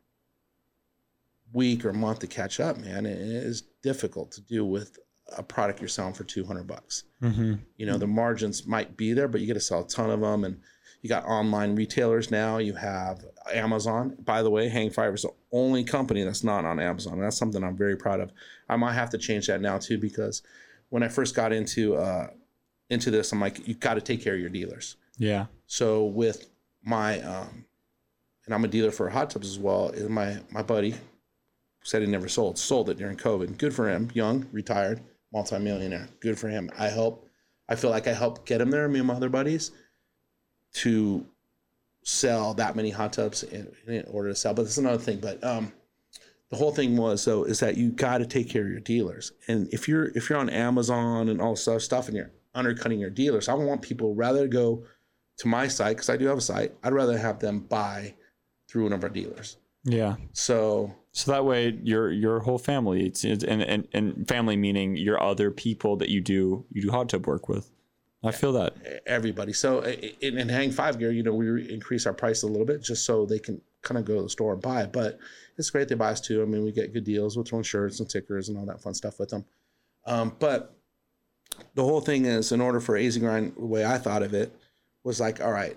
week 1.52 1.84
or 1.84 1.92
month 1.92 2.18
to 2.18 2.26
catch 2.26 2.58
up, 2.58 2.78
man. 2.78 3.06
And 3.06 3.16
it 3.16 3.20
is 3.20 3.62
difficult 3.80 4.32
to 4.32 4.40
do 4.40 4.64
with 4.64 4.98
a 5.36 5.42
product 5.44 5.80
you're 5.80 5.88
selling 5.88 6.14
for 6.14 6.24
200 6.24 6.66
bucks. 6.66 7.04
Mm-hmm. 7.22 7.54
You 7.76 7.86
know, 7.86 7.96
the 7.96 8.08
margins 8.08 8.66
might 8.66 8.96
be 8.96 9.12
there, 9.12 9.28
but 9.28 9.40
you 9.40 9.46
got 9.46 9.54
to 9.54 9.60
sell 9.60 9.82
a 9.82 9.86
ton 9.86 10.10
of 10.10 10.20
them. 10.20 10.42
And 10.42 10.60
you 11.00 11.08
got 11.08 11.24
online 11.26 11.76
retailers 11.76 12.32
now. 12.32 12.58
You 12.58 12.74
have 12.74 13.24
Amazon. 13.52 14.16
By 14.18 14.42
the 14.42 14.50
way, 14.50 14.68
Hang 14.68 14.90
Five 14.90 15.14
is 15.14 15.22
the 15.22 15.32
only 15.52 15.84
company 15.84 16.24
that's 16.24 16.42
not 16.42 16.64
on 16.64 16.80
Amazon. 16.80 17.14
And 17.14 17.22
that's 17.22 17.38
something 17.38 17.62
I'm 17.62 17.76
very 17.76 17.96
proud 17.96 18.18
of. 18.18 18.32
I 18.68 18.74
might 18.74 18.94
have 18.94 19.10
to 19.10 19.18
change 19.18 19.46
that 19.46 19.60
now 19.60 19.78
too 19.78 19.96
because 19.96 20.42
when 20.88 21.04
I 21.04 21.08
first 21.08 21.36
got 21.36 21.52
into 21.52 21.94
uh, 21.94 22.30
into 22.90 23.12
this, 23.12 23.30
I'm 23.30 23.40
like, 23.40 23.68
you 23.68 23.74
got 23.74 23.94
to 23.94 24.00
take 24.00 24.24
care 24.24 24.34
of 24.34 24.40
your 24.40 24.50
dealers. 24.50 24.96
Yeah. 25.18 25.46
So 25.68 26.04
with 26.04 26.50
my 26.82 27.20
um, 27.20 27.64
and 28.46 28.54
I'm 28.54 28.64
a 28.64 28.68
dealer 28.68 28.90
for 28.90 29.08
hot 29.08 29.30
tubs 29.30 29.48
as 29.48 29.58
well. 29.58 29.88
Is 29.90 30.08
my 30.08 30.38
my 30.50 30.62
buddy 30.62 30.94
said 31.84 32.02
he 32.02 32.08
never 32.08 32.28
sold, 32.28 32.58
sold 32.58 32.90
it 32.90 32.98
during 32.98 33.16
COVID. 33.16 33.58
Good 33.58 33.74
for 33.74 33.88
him. 33.88 34.10
Young, 34.14 34.46
retired, 34.52 35.00
multimillionaire. 35.32 36.08
Good 36.20 36.38
for 36.38 36.48
him. 36.48 36.70
I 36.78 36.88
help. 36.88 37.28
I 37.68 37.74
feel 37.74 37.90
like 37.90 38.06
I 38.06 38.12
helped 38.12 38.46
get 38.46 38.60
him 38.60 38.70
there. 38.70 38.88
Me 38.88 38.98
and 38.98 39.08
my 39.08 39.14
other 39.14 39.28
buddies 39.28 39.72
to 40.74 41.26
sell 42.04 42.54
that 42.54 42.76
many 42.76 42.90
hot 42.90 43.12
tubs 43.12 43.42
in, 43.44 43.72
in 43.86 44.04
order 44.10 44.30
to 44.30 44.34
sell. 44.34 44.54
But 44.54 44.64
that's 44.64 44.78
another 44.78 44.98
thing. 44.98 45.18
But 45.20 45.42
um, 45.44 45.72
the 46.50 46.56
whole 46.56 46.72
thing 46.72 46.96
was 46.96 47.24
though 47.24 47.44
is 47.44 47.60
that 47.60 47.76
you 47.76 47.90
got 47.90 48.18
to 48.18 48.26
take 48.26 48.48
care 48.48 48.62
of 48.62 48.70
your 48.70 48.80
dealers. 48.80 49.32
And 49.48 49.68
if 49.72 49.88
you're 49.88 50.06
if 50.16 50.28
you're 50.28 50.38
on 50.38 50.50
Amazon 50.50 51.28
and 51.28 51.40
all 51.40 51.54
this 51.54 51.84
stuff 51.84 52.08
and 52.08 52.16
you're 52.16 52.32
undercutting 52.54 53.00
your 53.00 53.10
dealers, 53.10 53.48
I 53.48 53.54
want 53.54 53.82
people 53.82 54.14
rather 54.14 54.46
go 54.46 54.84
to 55.38 55.48
my 55.48 55.68
site 55.68 55.96
because 55.96 56.10
I 56.10 56.16
do 56.16 56.26
have 56.26 56.38
a 56.38 56.42
site. 56.42 56.72
I'd 56.82 56.92
rather 56.92 57.18
have 57.18 57.38
them 57.38 57.60
buy 57.60 58.14
through 58.72 58.84
one 58.84 58.94
of 58.94 59.02
our 59.02 59.10
dealers. 59.10 59.58
Yeah. 59.84 60.16
So 60.32 60.94
So 61.12 61.30
that 61.32 61.44
way, 61.44 61.78
your 61.82 62.10
your 62.10 62.40
whole 62.40 62.58
family, 62.58 63.06
it's, 63.06 63.22
it's 63.22 63.44
and, 63.44 63.62
and 63.62 63.86
and 63.92 64.26
family 64.26 64.56
meaning 64.56 64.96
your 64.96 65.22
other 65.22 65.50
people 65.50 65.96
that 65.98 66.08
you 66.08 66.22
do 66.22 66.64
you 66.72 66.80
do 66.82 66.90
hot 66.90 67.10
tub 67.10 67.26
work 67.26 67.48
with. 67.48 67.70
I 68.24 68.30
feel 68.30 68.52
that. 68.52 69.02
everybody. 69.04 69.52
So 69.52 69.80
in, 69.80 70.38
in 70.38 70.48
Hang 70.48 70.70
Five 70.70 70.98
Gear, 70.98 71.10
you 71.10 71.24
know, 71.24 71.34
we 71.34 71.68
increase 71.68 72.06
our 72.06 72.14
price 72.14 72.44
a 72.44 72.46
little 72.46 72.64
bit 72.64 72.80
just 72.80 73.04
so 73.04 73.26
they 73.26 73.40
can 73.40 73.60
kind 73.82 73.98
of 73.98 74.04
go 74.04 74.14
to 74.14 74.22
the 74.22 74.28
store 74.28 74.52
and 74.52 74.62
buy 74.62 74.82
it. 74.82 74.92
But 74.92 75.18
it's 75.58 75.70
great 75.70 75.88
they 75.88 75.96
buy 75.96 76.12
us 76.12 76.20
too. 76.20 76.40
I 76.40 76.44
mean, 76.44 76.64
we 76.64 76.70
get 76.70 76.92
good 76.92 77.02
deals 77.02 77.36
with 77.36 77.48
throwing 77.48 77.64
shirts 77.64 77.98
and 77.98 78.08
tickers 78.08 78.48
and 78.48 78.56
all 78.56 78.66
that 78.66 78.80
fun 78.80 78.94
stuff 78.94 79.18
with 79.18 79.30
them. 79.30 79.44
Um, 80.06 80.36
but 80.38 80.76
the 81.74 81.82
whole 81.82 82.00
thing 82.00 82.24
is, 82.24 82.52
in 82.52 82.60
order 82.60 82.78
for 82.78 82.96
AZ 82.96 83.18
Grind, 83.18 83.54
the 83.56 83.66
way 83.66 83.84
I 83.84 83.98
thought 83.98 84.22
of 84.22 84.34
it 84.34 84.54
was 85.02 85.20
like, 85.20 85.40
all 85.40 85.50
right, 85.50 85.76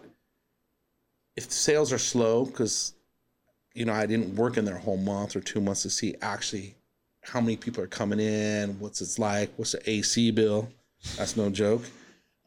if 1.36 1.52
sales 1.52 1.92
are 1.92 1.98
slow, 1.98 2.46
because 2.46 2.94
you 3.74 3.86
know 3.86 3.94
I 3.94 4.06
didn't 4.06 4.36
work 4.36 4.58
in 4.58 4.66
there 4.66 4.78
a 4.78 4.82
whole 4.82 4.98
month 4.98 5.36
or 5.36 5.42
two 5.42 5.62
months 5.62 5.84
to 5.84 5.90
see 5.90 6.16
actually 6.22 6.76
how 7.22 7.42
many 7.42 7.58
people 7.58 7.84
are 7.84 7.88
coming 7.88 8.20
in, 8.20 8.80
what's 8.80 9.02
it's 9.02 9.18
like, 9.18 9.52
what's 9.58 9.72
the 9.72 9.90
AC 9.90 10.32
bill. 10.32 10.70
That's 11.18 11.38
no 11.38 11.50
joke 11.50 11.84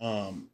um, 0.00 0.48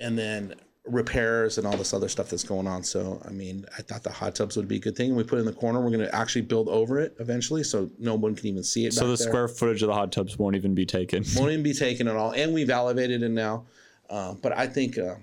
and 0.00 0.18
then 0.18 0.54
repairs 0.86 1.56
and 1.56 1.66
all 1.66 1.76
this 1.76 1.94
other 1.94 2.08
stuff 2.08 2.28
that's 2.28 2.44
going 2.44 2.66
on. 2.66 2.82
So, 2.82 3.22
I 3.26 3.30
mean, 3.30 3.64
I 3.78 3.82
thought 3.82 4.02
the 4.02 4.10
hot 4.10 4.34
tubs 4.34 4.56
would 4.56 4.68
be 4.68 4.76
a 4.76 4.80
good 4.80 4.96
thing. 4.96 5.16
We 5.16 5.24
put 5.24 5.36
it 5.36 5.40
in 5.40 5.46
the 5.46 5.52
corner. 5.52 5.80
We're 5.80 5.90
going 5.90 6.00
to 6.00 6.14
actually 6.14 6.42
build 6.42 6.68
over 6.68 7.00
it 7.00 7.14
eventually, 7.20 7.64
so 7.64 7.90
no 7.98 8.14
one 8.14 8.34
can 8.34 8.46
even 8.48 8.64
see 8.64 8.86
it. 8.86 8.92
So 8.92 9.02
the 9.08 9.16
there. 9.16 9.16
square 9.16 9.48
footage 9.48 9.82
of 9.82 9.88
the 9.88 9.94
hot 9.94 10.12
tubs 10.12 10.38
won't 10.38 10.56
even 10.56 10.74
be 10.74 10.84
taken. 10.84 11.24
won't 11.36 11.52
even 11.52 11.62
be 11.62 11.72
taken 11.72 12.08
at 12.08 12.16
all, 12.16 12.32
and 12.32 12.52
we've 12.52 12.70
elevated 12.70 13.22
it 13.22 13.30
now. 13.30 13.64
Uh, 14.10 14.34
but 14.34 14.56
I 14.56 14.66
think 14.66 14.98
uh, 14.98 15.14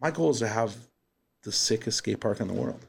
my 0.00 0.10
goal 0.10 0.30
is 0.30 0.38
to 0.38 0.48
have 0.48 0.76
the 1.42 1.52
sickest 1.52 1.98
skate 1.98 2.20
park 2.20 2.40
in 2.40 2.48
the 2.48 2.54
world. 2.54 2.86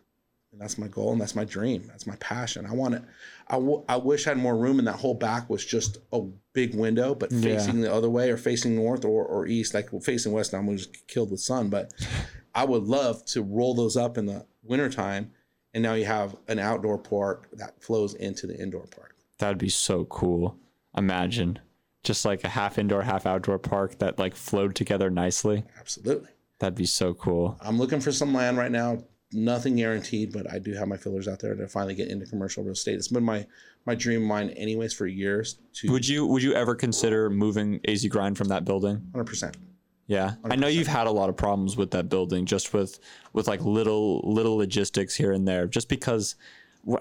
And 0.51 0.59
that's 0.59 0.77
my 0.77 0.87
goal, 0.87 1.13
and 1.13 1.21
that's 1.21 1.35
my 1.35 1.45
dream. 1.45 1.83
That's 1.87 2.05
my 2.05 2.17
passion. 2.17 2.65
I 2.65 2.73
want 2.73 2.95
it. 2.95 3.03
I, 3.47 3.53
w- 3.53 3.83
I 3.87 3.95
wish 3.95 4.27
I 4.27 4.31
had 4.31 4.37
more 4.37 4.57
room, 4.57 4.79
and 4.79 4.87
that 4.87 4.97
whole 4.97 5.13
back 5.13 5.49
was 5.49 5.63
just 5.65 5.97
a 6.11 6.21
big 6.53 6.75
window, 6.75 7.15
but 7.15 7.31
Yeah. 7.31 7.39
facing 7.57 7.79
the 7.79 7.93
other 7.93 8.09
way, 8.09 8.29
or 8.29 8.35
facing 8.35 8.75
north 8.75 9.05
or, 9.05 9.25
or 9.25 9.47
east. 9.47 9.73
Like 9.73 9.89
facing 10.03 10.33
west, 10.33 10.51
now 10.51 10.59
I'm 10.59 10.75
just 10.77 11.07
killed 11.07 11.31
with 11.31 11.39
sun. 11.39 11.69
But 11.69 11.93
I 12.55 12.65
would 12.65 12.83
love 12.83 13.23
to 13.27 13.41
roll 13.41 13.73
those 13.73 13.95
up 13.95 14.17
in 14.17 14.25
the 14.25 14.45
wintertime, 14.61 15.31
and 15.73 15.81
now 15.83 15.93
you 15.93 16.03
have 16.03 16.35
an 16.49 16.59
outdoor 16.59 16.97
park 16.97 17.47
that 17.53 17.81
flows 17.81 18.13
into 18.13 18.45
the 18.45 18.59
indoor 18.61 18.87
park. 18.87 19.15
That'd 19.37 19.57
be 19.57 19.69
so 19.69 20.03
cool. 20.05 20.57
Imagine 20.97 21.59
just 22.03 22.25
like 22.25 22.43
a 22.43 22.49
half 22.49 22.77
indoor, 22.77 23.03
half 23.03 23.25
outdoor 23.25 23.57
park 23.57 23.99
that 23.99 24.19
like 24.19 24.35
flowed 24.35 24.75
together 24.75 25.09
nicely. 25.09 25.63
Absolutely. 25.79 26.27
That'd 26.62 26.76
be 26.76 26.86
so 26.86 27.16
cool. 27.16 27.57
I'm 27.59 27.80
looking 27.80 27.99
for 27.99 28.12
some 28.12 28.36
land 28.36 28.55
right 28.55 28.72
now. 28.72 29.03
Nothing 29.34 29.78
guaranteed, 29.78 30.32
but 30.32 30.47
I 30.51 30.59
do 30.59 30.74
have 30.74 30.88
my 30.88 30.95
fillers 30.95 31.28
out 31.28 31.39
there 31.39 31.55
to 31.55 31.68
finally 31.68 31.95
get 31.95 32.09
into 32.09 32.28
commercial 32.28 32.64
real 32.64 32.74
estate. 32.74 32.95
It's 32.95 33.07
been 33.07 33.24
my 33.24 33.47
my 33.88 33.95
dream 33.95 34.22
of 34.22 34.28
mine, 34.28 34.51
anyways, 34.51 34.93
for 34.93 35.07
years. 35.07 35.57
To 35.78 35.91
Would 35.91 36.07
you 36.07 36.28
would 36.28 36.43
you 36.43 36.53
ever 36.53 36.76
consider 36.76 37.32
moving 37.32 37.80
AZ 37.88 38.05
Grind 38.05 38.38
from 38.38 38.49
that 38.49 38.64
building? 38.64 38.97
100. 38.97 39.24
percent 39.26 39.57
Yeah, 40.05 40.36
I 40.43 40.55
know 40.55 40.68
you've 40.68 40.86
had 40.86 41.07
a 41.07 41.12
lot 41.12 41.30
of 41.30 41.36
problems 41.36 41.78
with 41.78 41.89
that 41.91 42.09
building, 42.09 42.45
just 42.45 42.76
with 42.76 42.99
with 43.34 43.47
like 43.47 43.62
little 43.64 44.20
little 44.24 44.57
logistics 44.57 45.16
here 45.16 45.32
and 45.32 45.47
there. 45.47 45.66
Just 45.66 45.89
because 45.89 46.36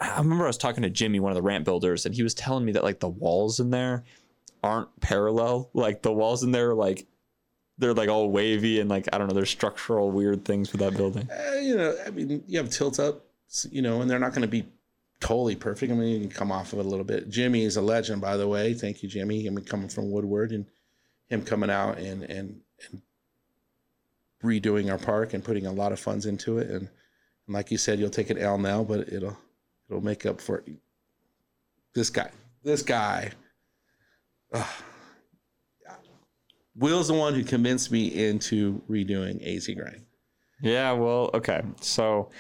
I 0.01 0.17
remember 0.17 0.45
I 0.45 0.47
was 0.47 0.57
talking 0.57 0.85
to 0.85 0.91
Jimmy, 0.91 1.21
one 1.21 1.33
of 1.33 1.37
the 1.37 1.43
ramp 1.43 1.67
builders, 1.67 2.07
and 2.07 2.15
he 2.15 2.23
was 2.23 2.33
telling 2.33 2.65
me 2.65 2.73
that 2.73 2.83
like 2.83 3.01
the 3.01 3.11
walls 3.11 3.61
in 3.61 3.69
there 3.69 4.05
aren't 4.63 5.01
parallel. 5.01 5.69
Like 5.75 6.01
the 6.01 6.15
walls 6.15 6.43
in 6.45 6.51
there, 6.51 6.71
are, 6.71 6.75
like 6.75 7.07
they're 7.81 7.95
like 7.95 8.09
all 8.09 8.31
wavy 8.31 8.79
and 8.79 8.89
like 8.89 9.09
I 9.13 9.19
don't 9.19 9.27
know, 9.27 9.35
there's 9.35 9.51
structural 9.51 10.11
weird 10.11 10.45
things 10.45 10.71
with 10.71 10.81
that 10.83 10.97
building. 10.97 11.29
Uh, 11.31 11.55
you 11.55 11.77
know, 11.77 11.97
I 12.07 12.11
mean, 12.11 12.45
you 12.47 12.59
have 12.59 12.71
tilt 12.71 13.01
up, 13.01 13.25
you 13.71 13.83
know, 13.83 14.03
and 14.03 14.11
they're 14.11 14.19
not 14.19 14.33
going 14.33 14.43
to 14.43 14.49
be 14.49 14.67
totally 15.21 15.57
perfect. 15.57 15.91
I 15.91 15.95
mean, 15.95 16.09
you 16.09 16.21
can 16.21 16.31
come 16.31 16.53
off 16.53 16.73
of 16.73 16.79
it 16.79 16.87
a 16.87 16.89
little 16.89 17.05
bit. 17.05 17.31
Jimmy 17.31 17.65
is 17.65 17.77
a 17.77 17.83
legend, 17.83 18.21
by 18.21 18.37
the 18.37 18.47
way. 18.47 18.75
Thank 18.75 19.03
you, 19.03 19.09
Jimmy. 19.09 19.47
I 19.47 19.51
mean, 19.51 19.65
coming 19.65 19.89
from 19.89 20.11
Woodward 20.11 20.53
and 20.53 20.67
him 21.29 21.43
coming 21.43 21.71
out 21.71 21.99
and 21.99 22.23
and 22.25 22.61
and 22.91 23.03
redoing 24.45 24.91
our 24.91 24.99
park 24.99 25.33
and 25.33 25.43
putting 25.43 25.67
a 25.67 25.73
lot 25.73 25.93
of 25.93 26.01
funds 26.01 26.27
into 26.27 26.59
it. 26.59 26.69
And, 26.69 26.89
and 27.47 27.55
like 27.55 27.71
you 27.71 27.79
said, 27.79 27.99
you'll 27.99 28.11
take 28.11 28.31
an 28.31 28.39
L 28.39 28.59
now, 28.59 28.85
but 28.85 29.09
it'll 29.13 29.39
it'll 29.89 30.05
make 30.05 30.27
up 30.27 30.41
for 30.41 30.59
it. 30.59 30.69
This 31.95 32.11
guy, 32.11 32.31
this 32.63 32.83
guy. 32.83 33.33
ugh. 34.53 34.67
Will's 36.77 37.09
the 37.09 37.15
one 37.15 37.35
who 37.35 37.45
convinced 37.45 37.91
me 37.91 38.07
into 38.29 38.83
redoing 38.89 39.45
AZ 39.45 39.69
Grind. 39.69 40.05
Yeah, 40.63 40.93
well, 40.93 41.31
okay. 41.35 41.63
So 41.81 42.31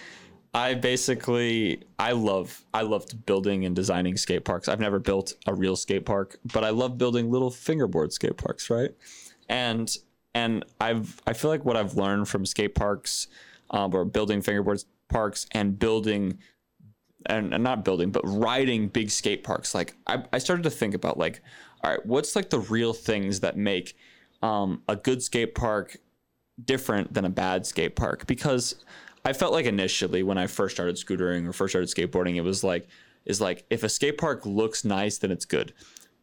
I 0.52 0.74
basically 0.74 1.82
I 1.98 2.12
love 2.12 2.64
I 2.74 2.82
loved 2.82 3.24
building 3.26 3.64
and 3.64 3.74
designing 3.74 4.16
skate 4.16 4.44
parks. 4.44 4.68
I've 4.68 4.80
never 4.80 4.98
built 4.98 5.34
a 5.46 5.54
real 5.54 5.76
skate 5.76 6.04
park, 6.04 6.38
but 6.52 6.64
I 6.64 6.70
love 6.70 6.98
building 6.98 7.30
little 7.30 7.50
fingerboard 7.50 8.12
skate 8.12 8.36
parks, 8.36 8.68
right? 8.68 8.90
And 9.48 9.94
and 10.34 10.64
I've 10.80 11.20
I 11.26 11.32
feel 11.32 11.50
like 11.50 11.64
what 11.64 11.76
I've 11.76 11.94
learned 11.94 12.28
from 12.28 12.44
skate 12.46 12.74
parks 12.74 13.28
um, 13.70 13.94
or 13.94 14.04
building 14.04 14.42
fingerboard 14.42 14.82
parks 15.08 15.46
and 15.52 15.78
building 15.78 16.38
and, 17.26 17.54
and 17.54 17.62
not 17.62 17.84
building, 17.84 18.10
but 18.10 18.22
riding 18.24 18.88
big 18.88 19.10
skate 19.10 19.44
parks. 19.44 19.74
Like 19.74 19.94
I, 20.06 20.24
I 20.32 20.38
started 20.38 20.62
to 20.64 20.70
think 20.70 20.94
about 20.94 21.16
like, 21.18 21.42
all 21.84 21.90
right, 21.90 22.04
what's 22.04 22.34
like 22.34 22.50
the 22.50 22.60
real 22.60 22.92
things 22.92 23.40
that 23.40 23.56
make 23.56 23.96
um, 24.42 24.82
a 24.88 24.96
good 24.96 25.22
skate 25.22 25.54
park 25.54 25.96
different 26.62 27.14
than 27.14 27.24
a 27.24 27.30
bad 27.30 27.66
skate 27.66 27.96
park? 27.96 28.26
Because 28.26 28.76
I 29.24 29.32
felt 29.32 29.52
like 29.52 29.66
initially 29.66 30.22
when 30.22 30.38
I 30.38 30.46
first 30.46 30.74
started 30.74 30.96
scootering 30.96 31.46
or 31.46 31.52
first 31.52 31.72
started 31.72 31.88
skateboarding, 31.88 32.36
it 32.36 32.42
was 32.42 32.64
like, 32.64 32.88
is 33.24 33.40
like 33.40 33.64
if 33.70 33.82
a 33.82 33.88
skate 33.88 34.18
park 34.18 34.46
looks 34.46 34.84
nice, 34.84 35.18
then 35.18 35.30
it's 35.30 35.44
good. 35.44 35.72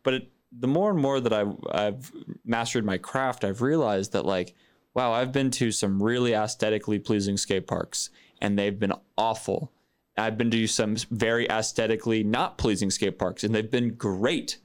But 0.03 0.13
it, 0.15 0.31
the 0.51 0.67
more 0.67 0.89
and 0.89 0.99
more 0.99 1.19
that 1.19 1.33
I've, 1.33 1.55
I've 1.71 2.11
mastered 2.45 2.85
my 2.85 2.97
craft, 2.97 3.43
I've 3.43 3.61
realized 3.61 4.13
that 4.13 4.25
like, 4.25 4.55
wow, 4.93 5.11
I've 5.11 5.31
been 5.31 5.51
to 5.51 5.71
some 5.71 6.01
really 6.01 6.33
aesthetically 6.33 6.97
pleasing 6.97 7.37
skate 7.37 7.67
parks 7.67 8.09
and 8.41 8.57
they've 8.57 8.79
been 8.79 8.93
awful. 9.17 9.71
I've 10.17 10.37
been 10.37 10.49
to 10.51 10.65
some 10.65 10.95
very 11.11 11.47
aesthetically 11.49 12.23
not 12.23 12.57
pleasing 12.57 12.89
skate 12.89 13.19
parks 13.19 13.43
and 13.43 13.53
they've 13.53 13.69
been 13.69 13.93
great. 13.93 14.57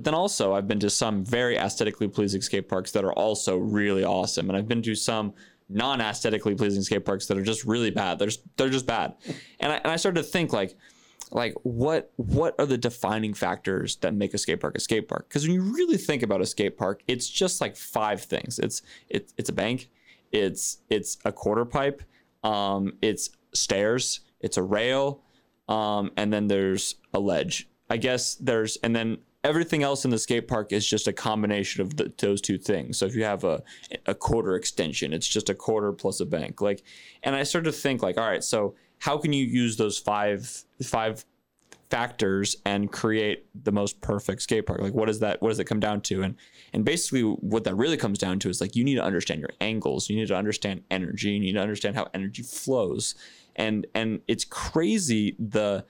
But 0.00 0.06
then 0.06 0.14
also 0.14 0.54
I've 0.54 0.66
been 0.66 0.80
to 0.80 0.88
some 0.88 1.26
very 1.26 1.58
aesthetically 1.58 2.08
pleasing 2.08 2.40
skate 2.40 2.70
parks 2.70 2.90
that 2.92 3.04
are 3.04 3.12
also 3.12 3.58
really 3.58 4.02
awesome. 4.02 4.48
And 4.48 4.56
I've 4.56 4.66
been 4.66 4.80
to 4.80 4.94
some 4.94 5.34
non-aesthetically 5.68 6.54
pleasing 6.54 6.80
skate 6.80 7.04
parks 7.04 7.26
that 7.26 7.36
are 7.36 7.42
just 7.42 7.66
really 7.66 7.90
bad. 7.90 8.18
They're 8.18 8.28
just, 8.28 8.40
they're 8.56 8.70
just 8.70 8.86
bad. 8.86 9.12
And 9.60 9.70
I, 9.70 9.76
and 9.76 9.88
I 9.88 9.96
started 9.96 10.22
to 10.22 10.26
think 10.26 10.54
like, 10.54 10.74
like 11.32 11.52
what 11.64 12.12
what 12.16 12.54
are 12.58 12.64
the 12.64 12.78
defining 12.78 13.34
factors 13.34 13.96
that 13.96 14.14
make 14.14 14.32
a 14.32 14.38
skate 14.38 14.60
park 14.60 14.74
a 14.74 14.80
skate 14.80 15.06
park? 15.06 15.28
Because 15.28 15.46
when 15.46 15.52
you 15.52 15.60
really 15.60 15.98
think 15.98 16.22
about 16.22 16.40
a 16.40 16.46
skate 16.46 16.78
park, 16.78 17.02
it's 17.06 17.28
just 17.28 17.60
like 17.60 17.76
five 17.76 18.22
things. 18.22 18.58
It's 18.58 18.80
it's 19.10 19.34
it's 19.36 19.50
a 19.50 19.52
bank, 19.52 19.90
it's 20.32 20.78
it's 20.88 21.18
a 21.26 21.30
quarter 21.30 21.66
pipe, 21.66 22.02
um, 22.42 22.94
it's 23.02 23.28
stairs, 23.52 24.20
it's 24.40 24.56
a 24.56 24.62
rail, 24.62 25.20
um, 25.68 26.10
and 26.16 26.32
then 26.32 26.48
there's 26.48 26.94
a 27.12 27.20
ledge. 27.20 27.68
I 27.90 27.98
guess 27.98 28.36
there's 28.36 28.78
and 28.78 28.96
then 28.96 29.18
everything 29.42 29.82
else 29.82 30.04
in 30.04 30.10
the 30.10 30.18
skate 30.18 30.48
park 30.48 30.72
is 30.72 30.86
just 30.86 31.08
a 31.08 31.12
combination 31.12 31.80
of 31.82 31.96
the, 31.96 32.12
those 32.18 32.40
two 32.40 32.58
things. 32.58 32.98
So 32.98 33.06
if 33.06 33.14
you 33.14 33.24
have 33.24 33.44
a 33.44 33.62
a 34.06 34.14
quarter 34.14 34.54
extension, 34.54 35.12
it's 35.12 35.26
just 35.26 35.48
a 35.48 35.54
quarter 35.54 35.92
plus 35.92 36.20
a 36.20 36.26
bank. 36.26 36.60
Like, 36.60 36.82
and 37.22 37.34
I 37.34 37.42
started 37.42 37.70
to 37.70 37.76
think 37.76 38.02
like, 38.02 38.18
all 38.18 38.28
right, 38.28 38.44
so 38.44 38.74
how 38.98 39.16
can 39.18 39.32
you 39.32 39.44
use 39.44 39.76
those 39.76 39.98
five 39.98 40.64
five 40.82 41.24
factors 41.90 42.56
and 42.64 42.92
create 42.92 43.46
the 43.64 43.72
most 43.72 44.00
perfect 44.00 44.42
skate 44.42 44.66
park? 44.66 44.80
Like 44.80 44.94
what 44.94 45.06
does 45.06 45.18
that 45.20 45.40
what 45.42 45.48
does 45.48 45.58
it 45.58 45.64
come 45.64 45.80
down 45.80 46.00
to? 46.02 46.22
And 46.22 46.36
and 46.72 46.84
basically 46.84 47.22
what 47.22 47.64
that 47.64 47.74
really 47.74 47.96
comes 47.96 48.18
down 48.18 48.38
to 48.40 48.48
is 48.48 48.60
like 48.60 48.76
you 48.76 48.84
need 48.84 48.94
to 48.96 49.04
understand 49.04 49.40
your 49.40 49.50
angles. 49.60 50.08
You 50.08 50.16
need 50.16 50.28
to 50.28 50.36
understand 50.36 50.82
energy. 50.90 51.30
You 51.30 51.40
need 51.40 51.54
to 51.54 51.60
understand 51.60 51.96
how 51.96 52.08
energy 52.14 52.42
flows. 52.42 53.14
And 53.56 53.86
and 53.94 54.20
it's 54.28 54.44
crazy 54.44 55.34
the 55.38 55.84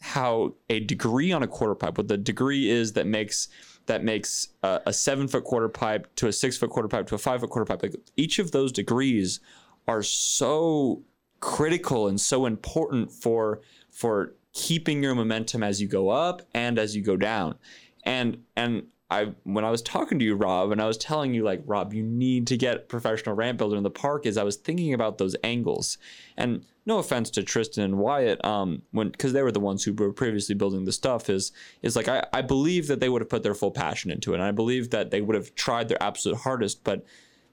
how 0.00 0.54
a 0.70 0.80
degree 0.80 1.30
on 1.30 1.42
a 1.42 1.46
quarter 1.46 1.74
pipe 1.74 1.98
what 1.98 2.08
the 2.08 2.16
degree 2.16 2.70
is 2.70 2.94
that 2.94 3.06
makes 3.06 3.48
that 3.86 4.04
makes 4.04 4.48
a, 4.62 4.80
a 4.86 4.92
seven 4.92 5.26
foot 5.26 5.44
quarter 5.44 5.68
pipe 5.68 6.06
to 6.14 6.28
a 6.28 6.32
six 6.32 6.56
foot 6.56 6.70
quarter 6.70 6.88
pipe 6.88 7.06
to 7.08 7.14
a 7.14 7.18
five 7.18 7.40
foot 7.40 7.50
quarter 7.50 7.66
pipe. 7.66 7.82
Like 7.82 7.96
each 8.16 8.38
of 8.38 8.52
those 8.52 8.70
degrees 8.70 9.40
are 9.88 10.02
so 10.02 11.02
critical 11.40 12.06
and 12.06 12.20
so 12.20 12.46
important 12.46 13.10
for 13.10 13.60
for 13.90 14.34
keeping 14.52 15.02
your 15.02 15.14
momentum 15.14 15.62
as 15.62 15.80
you 15.80 15.88
go 15.88 16.08
up 16.08 16.42
and 16.54 16.78
as 16.78 16.94
you 16.94 17.02
go 17.02 17.16
down. 17.16 17.56
And 18.04 18.44
and 18.56 18.84
I 19.10 19.32
when 19.44 19.64
I 19.64 19.70
was 19.70 19.82
talking 19.82 20.18
to 20.18 20.24
you, 20.24 20.34
Rob, 20.34 20.70
and 20.70 20.80
I 20.80 20.86
was 20.86 20.96
telling 20.96 21.34
you 21.34 21.42
like, 21.42 21.62
Rob, 21.66 21.92
you 21.92 22.02
need 22.02 22.46
to 22.48 22.56
get 22.56 22.88
professional 22.88 23.34
ramp 23.34 23.58
builder 23.58 23.76
in 23.76 23.82
the 23.82 23.90
park. 23.90 24.26
Is 24.26 24.36
I 24.36 24.44
was 24.44 24.56
thinking 24.56 24.94
about 24.94 25.18
those 25.18 25.34
angles, 25.42 25.98
and 26.36 26.64
no 26.86 26.98
offense 26.98 27.30
to 27.30 27.42
Tristan 27.42 27.84
and 27.84 27.98
Wyatt, 27.98 28.44
um, 28.44 28.82
when 28.92 29.10
because 29.10 29.32
they 29.32 29.42
were 29.42 29.52
the 29.52 29.60
ones 29.60 29.84
who 29.84 29.92
were 29.92 30.12
previously 30.12 30.54
building 30.54 30.84
the 30.84 30.92
stuff, 30.92 31.28
is 31.28 31.52
is 31.82 31.96
like 31.96 32.08
I 32.08 32.26
I 32.32 32.42
believe 32.42 32.86
that 32.86 33.00
they 33.00 33.08
would 33.08 33.22
have 33.22 33.28
put 33.28 33.42
their 33.42 33.54
full 33.54 33.72
passion 33.72 34.10
into 34.10 34.32
it, 34.32 34.36
and 34.36 34.44
I 34.44 34.52
believe 34.52 34.90
that 34.90 35.10
they 35.10 35.20
would 35.20 35.36
have 35.36 35.54
tried 35.54 35.88
their 35.88 36.02
absolute 36.02 36.38
hardest, 36.38 36.84
but 36.84 37.04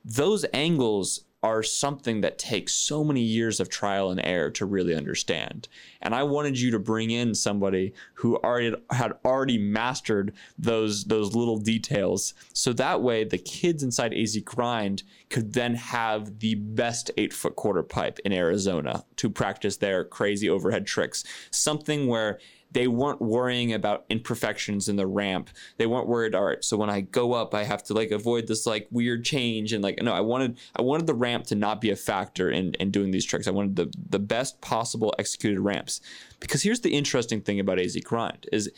those 0.05 0.45
angles 0.53 1.26
are 1.43 1.61
something 1.61 2.21
that 2.21 2.39
takes 2.39 2.73
so 2.73 3.03
many 3.03 3.21
years 3.21 3.59
of 3.59 3.69
trial 3.69 4.09
and 4.09 4.19
error 4.23 4.49
to 4.49 4.65
really 4.65 4.95
understand. 4.95 5.67
And 6.01 6.15
I 6.15 6.23
wanted 6.23 6.59
you 6.59 6.71
to 6.71 6.79
bring 6.79 7.11
in 7.11 7.35
somebody 7.35 7.93
who 8.15 8.38
already 8.38 8.75
had 8.89 9.13
already 9.23 9.57
mastered 9.57 10.33
those 10.57 11.05
those 11.05 11.35
little 11.35 11.57
details 11.57 12.33
so 12.53 12.73
that 12.73 13.01
way 13.01 13.23
the 13.23 13.38
kids 13.38 13.83
inside 13.83 14.13
AZ 14.13 14.35
Grind 14.43 15.03
could 15.29 15.53
then 15.53 15.75
have 15.75 16.39
the 16.39 16.55
best 16.55 17.11
8-foot 17.17 17.55
quarter 17.55 17.83
pipe 17.83 18.19
in 18.25 18.33
Arizona 18.33 19.03
to 19.17 19.29
practice 19.29 19.77
their 19.77 20.03
crazy 20.03 20.49
overhead 20.49 20.88
tricks. 20.88 21.23
Something 21.51 22.07
where 22.07 22.39
they 22.72 22.88
weren't 22.88 23.22
worrying 23.22 23.74
about 23.74 24.05
imperfections 24.09 24.89
in 24.89 24.97
the 24.97 25.07
ramp. 25.07 25.49
They 25.78 25.86
weren't 25.86 26.07
worried, 26.07 26.36
all 26.36 26.43
right, 26.43 26.63
so 26.63 26.78
when 26.78 26.89
I 26.89 27.01
go 27.01 27.34
up, 27.34 27.53
I 27.53 27.63
have 27.63 27.84
to 27.86 27.93
like 27.93 28.11
avoid 28.11 28.47
this 28.47 28.65
like 28.65 28.88
weird 28.91 29.24
change. 29.24 29.74
And 29.74 29.84
like, 29.84 30.01
no, 30.01 30.13
I 30.13 30.22
wanted 30.22 30.57
I 30.76 30.82
wanted 30.82 31.07
the 31.07 31.13
ramp 31.13 31.45
to 31.47 31.55
not 31.55 31.82
be 31.82 31.91
a 31.91 31.95
factor 31.95 32.49
in, 32.49 32.74
in 32.76 32.91
doing 32.91 33.11
these 33.11 33.26
tricks. 33.26 33.47
I 33.47 33.51
wanted 33.51 33.76
the, 33.76 33.93
the 34.09 34.20
best 34.20 34.59
possible 34.61 35.13
executed 35.18 35.59
ramps. 35.59 36.01
Because 36.39 36.61
here's 36.63 36.82
the 36.82 36.93
interesting 36.93 37.41
thing 37.41 37.59
about 37.59 37.80
AZ 37.80 37.95
Grind 38.03 38.47
is 38.51 38.72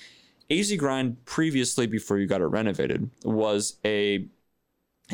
AZ 0.51 0.73
Grind 0.75 1.25
previously 1.25 1.87
before 1.87 2.17
you 2.19 2.27
got 2.27 2.41
it 2.41 2.45
renovated 2.45 3.09
was 3.23 3.77
a 3.85 4.27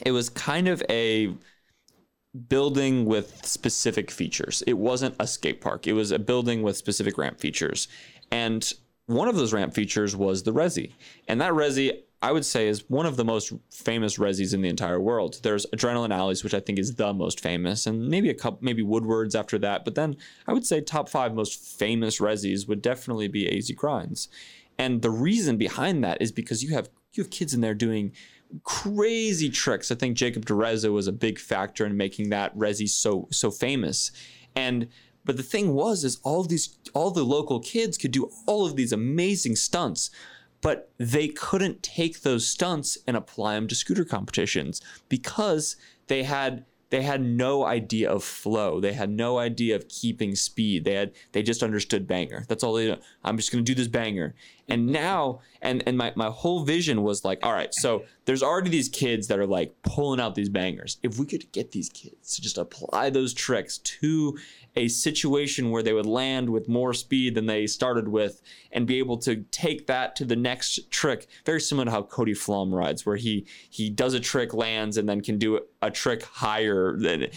it 0.06 0.12
was 0.12 0.30
kind 0.30 0.68
of 0.68 0.84
a 0.90 1.34
building 2.50 3.06
with 3.06 3.46
specific 3.46 4.12
features. 4.12 4.62
It 4.68 4.78
wasn't 4.78 5.16
a 5.20 5.28
skate 5.28 5.62
park. 5.62 5.88
It 5.88 5.94
was 5.94 6.12
a 6.12 6.20
building 6.20 6.64
with 6.64 6.76
specific 6.76 7.18
ramp 7.18 7.40
features. 7.40 7.88
And 8.36 8.74
one 9.06 9.30
of 9.30 9.38
those 9.38 9.54
ramp 9.54 9.74
features 9.74 10.14
was 10.14 10.44
the 10.44 10.52
Resi. 10.52 10.92
And 11.30 11.40
that 11.40 11.54
Resi, 11.54 12.02
I 12.22 12.34
would 12.34 12.46
say, 12.46 12.68
is 12.68 12.90
one 12.90 13.06
of 13.06 13.16
the 13.16 13.24
most 13.24 13.54
famous 13.72 14.18
Resis 14.18 14.54
in 14.54 14.62
the 14.62 14.68
entire 14.68 15.00
world. 15.00 15.40
There's 15.42 15.66
Adrenaline 15.68 16.14
Alleys, 16.14 16.44
which 16.44 16.54
I 16.54 16.60
think 16.60 16.78
is 16.78 16.96
the 16.96 17.14
most 17.14 17.40
famous, 17.40 17.88
and 17.88 18.10
maybe 18.10 18.30
a 18.30 18.34
couple, 18.34 18.60
maybe 18.62 18.84
Woodward's 18.84 19.36
after 19.36 19.58
that. 19.60 19.86
But 19.86 19.96
then 19.96 20.18
I 20.48 20.52
would 20.52 20.66
say 20.66 20.82
top 20.82 21.08
five 21.08 21.34
most 21.34 21.58
famous 21.80 22.20
Resis 22.20 22.68
would 22.68 22.82
definitely 22.82 23.30
be 23.30 23.48
AZ 23.48 23.72
Grinds. 23.72 24.28
And 24.78 25.02
the 25.02 25.12
reason 25.12 25.56
behind 25.56 26.04
that 26.04 26.22
is 26.22 26.34
because 26.34 26.62
you 26.62 26.74
have 26.74 26.90
you 27.14 27.24
have 27.24 27.32
kids 27.32 27.54
in 27.54 27.62
there 27.62 27.74
doing 27.74 28.12
crazy 28.66 29.50
tricks. 29.50 29.92
I 29.92 29.96
think 29.96 30.18
Jacob 30.18 30.46
DeReza 30.46 30.92
was 30.92 31.08
a 31.08 31.14
big 31.14 31.40
factor 31.40 31.86
in 31.86 31.96
making 31.96 32.32
that 32.32 32.54
Resi 32.58 32.90
so 32.90 33.30
so 33.32 33.50
famous. 33.50 34.12
And 34.58 34.90
but 35.26 35.38
the 35.38 35.44
thing 35.44 35.74
was, 35.74 36.04
is 36.04 36.20
all 36.24 36.44
these, 36.44 36.78
all 36.94 37.12
the 37.12 37.24
local 37.24 37.60
kids 37.60 37.98
could 37.98 38.12
do 38.12 38.32
all 38.46 38.66
of 38.66 38.76
these 38.76 38.92
amazing 38.92 39.56
stunts, 39.56 40.10
but 40.62 40.92
they 40.98 41.28
couldn't 41.28 41.84
take 41.84 42.22
those 42.22 42.48
stunts 42.48 42.98
and 43.08 43.18
apply 43.18 43.56
them 43.56 43.68
to 43.68 43.76
scooter 43.76 44.06
competitions 44.06 44.82
because 45.10 45.76
they 46.08 46.24
had 46.24 46.66
they 46.92 47.02
had 47.02 47.22
no 47.22 47.66
idea 47.66 48.10
of 48.10 48.24
flow. 48.24 48.80
They 48.80 48.94
had 48.94 49.10
no 49.10 49.38
idea 49.38 49.76
of 49.76 49.88
keeping 49.90 50.36
speed. 50.36 50.86
They 50.86 50.94
had 50.94 51.12
they 51.32 51.44
just 51.44 51.64
understood 51.64 52.08
banger. 52.08 52.46
That's 52.48 52.64
all 52.64 52.74
they 52.74 52.88
know. 52.88 53.00
I'm 53.24 53.38
just 53.38 53.52
gonna 53.52 53.64
do 53.64 53.76
this 53.76 53.88
banger. 53.88 54.36
And 54.70 54.88
now 54.88 55.42
and 55.62 55.84
and 55.86 55.98
my, 55.98 56.14
my 56.16 56.30
whole 56.30 56.64
vision 56.64 57.04
was 57.04 57.26
like, 57.26 57.40
all 57.44 57.54
right, 57.54 57.74
so 57.74 58.06
there's 58.26 58.44
already 58.44 58.70
these 58.70 58.90
kids 58.90 59.28
that 59.28 59.40
are 59.40 59.48
like 59.48 59.76
pulling 59.84 60.20
out 60.20 60.36
these 60.36 60.50
bangers. 60.50 60.98
If 61.04 61.18
we 61.18 61.26
could 61.26 61.52
get 61.52 61.72
these 61.72 61.90
kids 61.90 62.36
to 62.36 62.42
just 62.42 62.58
apply 62.58 63.10
those 63.10 63.34
tricks 63.34 63.80
to 63.80 64.38
a 64.76 64.88
situation 64.88 65.72
where 65.72 65.84
they 65.84 65.94
would 65.94 66.06
land 66.06 66.50
with 66.50 66.68
more 66.68 66.94
speed 66.94 67.36
than 67.36 67.46
they 67.46 67.66
started 67.66 68.08
with 68.08 68.42
and 68.72 68.86
be 68.86 69.00
able 69.00 69.18
to 69.18 69.38
take 69.52 69.88
that 69.88 70.16
to 70.16 70.26
the 70.26 70.36
next 70.36 70.92
trick 70.92 71.28
very 71.46 71.62
similar 71.62 71.86
to 71.86 71.92
how 71.92 72.02
cody 72.02 72.34
flom 72.34 72.74
rides 72.74 73.06
where 73.06 73.16
he 73.16 73.46
he 73.70 73.90
does 73.90 74.14
a 74.14 74.20
trick 74.20 74.54
lands 74.54 74.98
and 74.98 75.08
then 75.08 75.22
can 75.22 75.38
do 75.38 75.60
a 75.82 75.92
trick 75.92 76.24
higher 76.24 76.96
than 76.98 77.28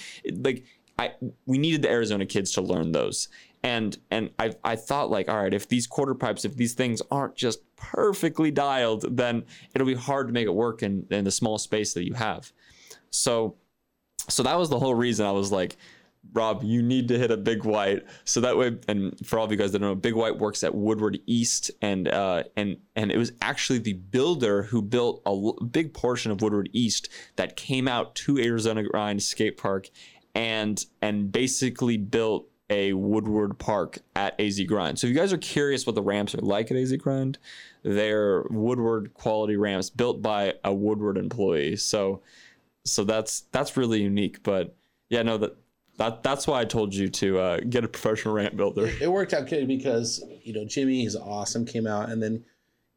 like 0.40 0.64
i 0.98 1.12
we 1.46 1.58
needed 1.58 1.82
the 1.82 1.90
arizona 1.90 2.26
kids 2.26 2.52
to 2.52 2.60
learn 2.60 2.92
those. 2.92 3.28
And 3.64 3.98
and 4.12 4.30
I, 4.38 4.52
I 4.62 4.76
thought 4.76 5.10
like 5.10 5.28
all 5.28 5.42
right 5.42 5.52
if 5.52 5.68
these 5.68 5.86
quarter 5.86 6.14
pipes 6.14 6.44
if 6.44 6.56
these 6.56 6.74
things 6.74 7.02
aren't 7.10 7.34
just 7.34 7.60
perfectly 7.76 8.52
dialed 8.52 9.16
then 9.16 9.44
it'll 9.74 9.86
be 9.86 9.94
hard 9.94 10.28
to 10.28 10.32
make 10.32 10.46
it 10.46 10.54
work 10.54 10.82
in, 10.82 11.06
in 11.10 11.24
the 11.24 11.30
small 11.32 11.58
space 11.58 11.92
that 11.94 12.04
you 12.04 12.14
have. 12.14 12.52
So 13.10 13.56
so 14.28 14.42
that 14.44 14.58
was 14.58 14.68
the 14.68 14.78
whole 14.78 14.94
reason 14.94 15.26
i 15.26 15.32
was 15.32 15.50
like 15.50 15.76
Rob, 16.32 16.62
you 16.62 16.82
need 16.82 17.08
to 17.08 17.18
hit 17.18 17.30
a 17.30 17.36
big 17.36 17.64
white. 17.64 18.04
So 18.24 18.40
that 18.40 18.56
way, 18.56 18.76
and 18.86 19.14
for 19.26 19.38
all 19.38 19.44
of 19.44 19.50
you 19.50 19.56
guys 19.56 19.72
that 19.72 19.78
don't 19.78 19.88
know, 19.88 19.94
Big 19.94 20.14
White 20.14 20.38
works 20.38 20.62
at 20.62 20.74
Woodward 20.74 21.18
East, 21.26 21.70
and 21.80 22.08
uh, 22.08 22.44
and 22.56 22.76
and 22.96 23.10
it 23.10 23.16
was 23.16 23.32
actually 23.40 23.78
the 23.78 23.94
builder 23.94 24.64
who 24.64 24.82
built 24.82 25.22
a 25.24 25.30
l- 25.30 25.54
big 25.54 25.94
portion 25.94 26.30
of 26.30 26.42
Woodward 26.42 26.68
East 26.72 27.08
that 27.36 27.56
came 27.56 27.88
out 27.88 28.14
to 28.16 28.38
Arizona 28.38 28.82
Grind 28.82 29.22
Skate 29.22 29.56
Park, 29.56 29.88
and 30.34 30.84
and 31.00 31.32
basically 31.32 31.96
built 31.96 32.48
a 32.70 32.92
Woodward 32.92 33.58
Park 33.58 33.98
at 34.14 34.38
AZ 34.38 34.60
Grind. 34.64 34.98
So 34.98 35.06
if 35.06 35.12
you 35.12 35.18
guys 35.18 35.32
are 35.32 35.38
curious 35.38 35.86
what 35.86 35.94
the 35.94 36.02
ramps 36.02 36.34
are 36.34 36.38
like 36.38 36.70
at 36.70 36.76
AZ 36.76 36.92
Grind, 36.96 37.38
they're 37.82 38.42
Woodward 38.50 39.14
quality 39.14 39.56
ramps 39.56 39.88
built 39.88 40.20
by 40.20 40.54
a 40.64 40.72
Woodward 40.72 41.16
employee. 41.16 41.76
So 41.76 42.22
so 42.84 43.04
that's 43.04 43.42
that's 43.52 43.76
really 43.76 44.02
unique. 44.02 44.42
But 44.42 44.76
yeah, 45.08 45.22
no 45.22 45.38
that 45.38 45.56
that 45.98 46.22
that's 46.22 46.46
why 46.46 46.60
I 46.60 46.64
told 46.64 46.94
you 46.94 47.08
to 47.08 47.38
uh, 47.38 47.60
get 47.68 47.84
a 47.84 47.88
professional 47.88 48.34
ramp 48.34 48.56
builder. 48.56 48.86
It, 48.86 49.02
it 49.02 49.12
worked 49.12 49.34
out 49.34 49.46
good 49.48 49.68
because 49.68 50.24
you 50.42 50.52
know 50.52 50.64
Jimmy 50.64 51.00
he's 51.02 51.16
awesome 51.16 51.64
came 51.66 51.86
out 51.86 52.08
and 52.08 52.22
then 52.22 52.44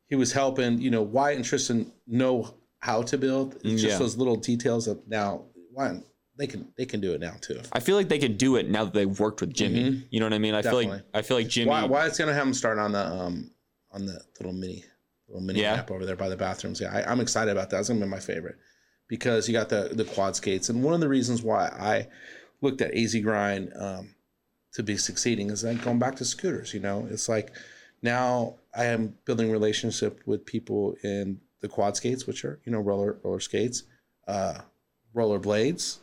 he 0.08 0.16
was 0.16 0.32
helping 0.32 0.80
you 0.80 0.90
know 0.92 1.02
Wyatt 1.02 1.38
and 1.38 1.46
Tristan 1.46 1.92
know 2.08 2.56
how 2.80 3.02
to 3.04 3.18
build. 3.18 3.56
It's 3.64 3.82
just 3.82 3.86
Yeah. 3.94 3.98
those 3.98 4.18
little 4.18 4.36
details 4.38 4.88
of 4.88 5.00
now 5.08 5.46
Wyatt 5.72 6.04
they 6.38 6.48
can 6.48 6.68
they 6.78 6.86
can 6.86 7.02
do 7.02 7.14
it 7.14 7.20
now 7.22 7.36
too. 7.42 7.60
I 7.74 7.80
feel 7.80 7.96
like 7.96 8.10
they 8.10 8.18
could 8.20 8.38
do 8.38 8.56
it 8.56 8.70
now 8.70 8.86
that 8.86 8.94
they've 8.94 9.20
worked 9.20 9.42
with 9.42 9.54
Jimmy. 9.54 10.06
You 10.10 10.20
know 10.20 10.26
what 10.26 10.34
I 10.34 10.40
mean? 10.40 10.56
I 10.56 10.62
feel 10.62 10.76
like 10.84 11.04
I 11.14 11.22
feel 11.22 11.38
like 11.38 11.48
Jimmy. 11.50 11.70
Why 11.70 11.84
Wyatt's 11.86 12.18
gonna 12.18 12.34
have 12.34 12.48
him 12.48 12.54
start 12.54 12.80
on 12.80 12.92
the 12.94 13.06
um 13.06 13.52
on 13.92 14.06
the 14.06 14.22
little 14.40 14.54
mini 14.54 14.84
little 15.28 15.42
mini 15.42 15.62
Yeah. 15.62 15.76
map 15.76 15.92
over 15.92 16.06
there 16.06 16.16
by 16.16 16.30
the 16.30 16.38
bathrooms. 16.38 16.80
Yeah, 16.82 16.92
I, 16.94 17.10
I'm 17.12 17.20
excited 17.20 17.52
about 17.52 17.70
that. 17.72 17.78
That's 17.78 17.90
gonna 17.90 18.00
be 18.02 18.08
my 18.08 18.20
favorite 18.20 18.56
because 19.08 19.48
you 19.48 19.54
got 19.54 19.70
the 19.70 19.90
the 19.94 20.06
quad 20.06 20.36
skates 20.36 20.70
and 20.70 20.84
one 20.84 20.94
of 20.94 21.00
the 21.00 21.10
reasons 21.10 21.42
why 21.44 21.66
I 21.68 22.08
looked 22.62 22.82
at 22.82 22.96
AZ 22.96 23.16
Grind 23.16 23.74
um, 23.76 24.16
to 24.74 24.84
be 24.84 24.98
succeeding 24.98 25.50
is 25.50 25.64
like 25.64 25.84
going 25.84 26.00
back 26.00 26.16
to 26.18 26.26
scooters. 26.26 26.74
You 26.74 26.80
know, 26.80 27.08
it's 27.10 27.28
like 27.28 27.52
now 28.02 28.56
I 28.76 28.86
am 28.86 29.16
building 29.26 29.52
relationship 29.52 30.22
with 30.26 30.46
people 30.46 30.96
in 31.04 31.40
the 31.62 31.68
quad 31.68 31.96
skates, 31.98 32.26
which 32.26 32.46
are 32.46 32.60
you 32.66 32.72
know 32.72 32.80
roller 32.80 33.18
roller 33.24 33.40
skates, 33.40 33.84
uh, 34.28 34.60
roller 35.14 35.40
blades, 35.40 36.00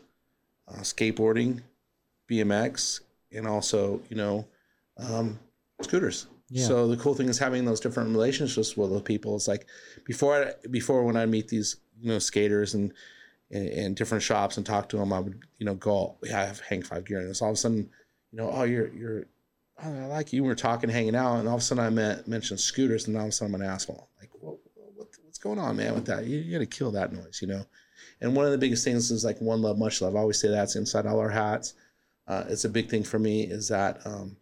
uh, 0.69 0.81
skateboarding, 0.81 1.63
BMX, 2.31 3.01
and 3.33 3.47
also 3.47 4.01
you 4.09 4.17
know 4.17 4.47
um, 4.99 5.39
scooters. 5.83 6.27
Yeah. 6.51 6.67
So 6.67 6.89
the 6.89 6.97
cool 6.97 7.15
thing 7.15 7.29
is 7.29 7.39
having 7.39 7.65
those 7.67 7.81
different 7.81 8.11
relationships 8.11 8.77
with 8.77 8.91
the 8.91 9.01
people. 9.01 9.37
It's 9.37 9.49
like 9.49 9.67
before 10.05 10.45
I, 10.45 10.69
before 10.69 11.05
when 11.05 11.17
I 11.17 11.27
meet 11.27 11.49
these 11.49 11.77
you 12.01 12.09
know 12.09 12.19
skaters 12.19 12.75
and 12.75 12.93
in, 13.51 13.67
in 13.69 13.95
different 13.95 14.23
shops 14.23 14.57
and 14.57 14.67
talk 14.67 14.89
to 14.91 14.97
them, 14.97 15.13
I 15.13 15.21
would 15.21 15.41
you 15.59 15.67
know 15.67 15.75
go 15.75 16.17
yeah 16.23 16.41
I 16.41 16.45
have 16.45 16.61
Hang 16.61 16.83
Five 16.83 17.05
gear 17.05 17.21
and 17.21 17.31
this 17.31 17.43
all 17.43 17.51
of 17.51 17.55
a 17.55 17.57
sudden 17.57 17.91
you 18.31 18.39
know 18.39 18.51
oh 18.53 18.65
you're 18.65 18.89
you're 18.89 19.27
oh, 19.83 20.05
I 20.05 20.07
like 20.07 20.33
you. 20.33 20.45
We're 20.45 20.55
talking, 20.55 20.91
hanging 20.91 21.15
out, 21.15 21.37
and 21.37 21.49
all 21.49 21.57
of 21.57 21.61
a 21.61 21.65
sudden 21.65 21.85
I 21.85 21.91
met, 21.91 22.29
mentioned 22.29 22.61
scooters, 22.61 23.07
and 23.07 23.17
all 23.17 23.25
of 23.25 23.29
a 23.29 23.33
sudden 23.33 23.55
I'm 23.55 23.61
an 23.61 23.67
asshole. 23.67 24.09
Like, 24.21 24.31
what, 24.41 24.57
what, 24.75 25.09
what's 25.25 25.39
going 25.39 25.59
on, 25.59 25.77
man, 25.77 25.95
with 25.95 26.07
that? 26.07 26.25
You, 26.25 26.39
you 26.39 26.53
got 26.53 26.59
to 26.59 26.67
kill 26.67 26.91
that 26.93 27.13
noise, 27.13 27.41
you 27.41 27.49
know. 27.49 27.65
And 28.21 28.35
one 28.35 28.45
of 28.45 28.53
the 28.53 28.59
biggest 28.59 28.85
things 28.85 29.11
is 29.11 29.25
like 29.25 29.41
one 29.41 29.63
love, 29.63 29.79
much 29.79 30.01
love. 30.01 30.17
I 30.17 30.21
always 30.21 30.41
say 30.41 30.49
that's 30.49 30.77
inside 30.77 31.07
all 31.07 31.21
our 31.21 31.31
hats. 31.31 31.75
Uh, 32.27 32.45
it's 32.49 32.65
a 32.65 32.69
big 32.69 32.89
thing 32.89 33.05
for 33.05 33.19
me. 33.19 33.43
Is 33.43 33.69
that 33.69 34.05
um, 34.05 34.37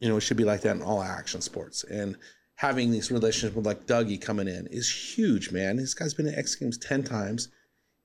you 0.00 0.08
know 0.08 0.16
it 0.16 0.20
should 0.20 0.36
be 0.36 0.44
like 0.44 0.60
that 0.62 0.76
in 0.76 0.82
all 0.82 1.02
action 1.02 1.40
sports 1.40 1.84
and. 1.84 2.16
Having 2.56 2.92
these 2.92 3.10
relationships 3.10 3.56
with 3.56 3.66
like 3.66 3.86
Dougie 3.86 4.20
coming 4.20 4.46
in 4.46 4.68
is 4.68 4.88
huge, 4.88 5.50
man. 5.50 5.74
This 5.74 5.94
guy's 5.94 6.14
been 6.14 6.28
at 6.28 6.38
X 6.38 6.54
Games 6.54 6.78
ten 6.78 7.02
times. 7.02 7.48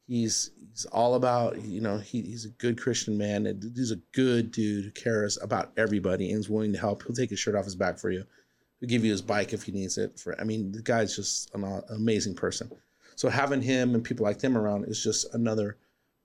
He's 0.08 0.52
he's 0.70 0.86
all 0.86 1.16
about 1.16 1.62
you 1.64 1.82
know 1.82 1.98
he, 1.98 2.22
he's 2.22 2.46
a 2.46 2.50
good 2.50 2.80
Christian 2.80 3.18
man. 3.18 3.46
and 3.46 3.64
He's 3.76 3.92
a 3.92 4.00
good 4.14 4.52
dude 4.52 4.86
who 4.86 4.92
cares 4.92 5.38
about 5.42 5.72
everybody 5.78 6.32
and 6.32 6.40
is 6.40 6.50
willing 6.50 6.74
to 6.74 6.80
help. 6.80 7.04
He'll 7.04 7.16
take 7.16 7.30
his 7.30 7.40
shirt 7.40 7.56
off 7.56 7.66
his 7.66 7.76
back 7.76 8.00
for 8.00 8.10
you. 8.10 8.26
He'll 8.80 8.90
give 8.90 9.04
you 9.04 9.12
his 9.12 9.22
bike 9.22 9.54
if 9.54 9.64
he 9.64 9.72
needs 9.72 9.98
it. 9.98 10.20
For 10.20 10.40
I 10.40 10.44
mean, 10.44 10.72
the 10.72 10.82
guy's 10.82 11.16
just 11.16 11.54
an, 11.54 11.82
amazing 11.90 12.36
person. 12.36 12.72
So 13.16 13.30
having 13.30 13.62
him 13.62 13.96
and 13.96 14.04
people 14.04 14.24
like 14.24 14.40
them 14.40 14.58
around 14.58 14.86
is 14.86 15.04
just 15.04 15.34
another 15.34 15.78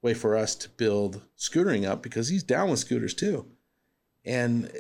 way 0.03 0.15
for 0.15 0.37
us 0.37 0.55
to 0.57 0.69
build 0.69 1.23
scootering 1.39 1.89
up 1.89 2.03
because 2.03 2.29
he's 2.29 2.43
down 2.43 2.71
with 2.71 2.81
scooters 2.81 3.15
too, 3.15 3.47
and 4.25 4.71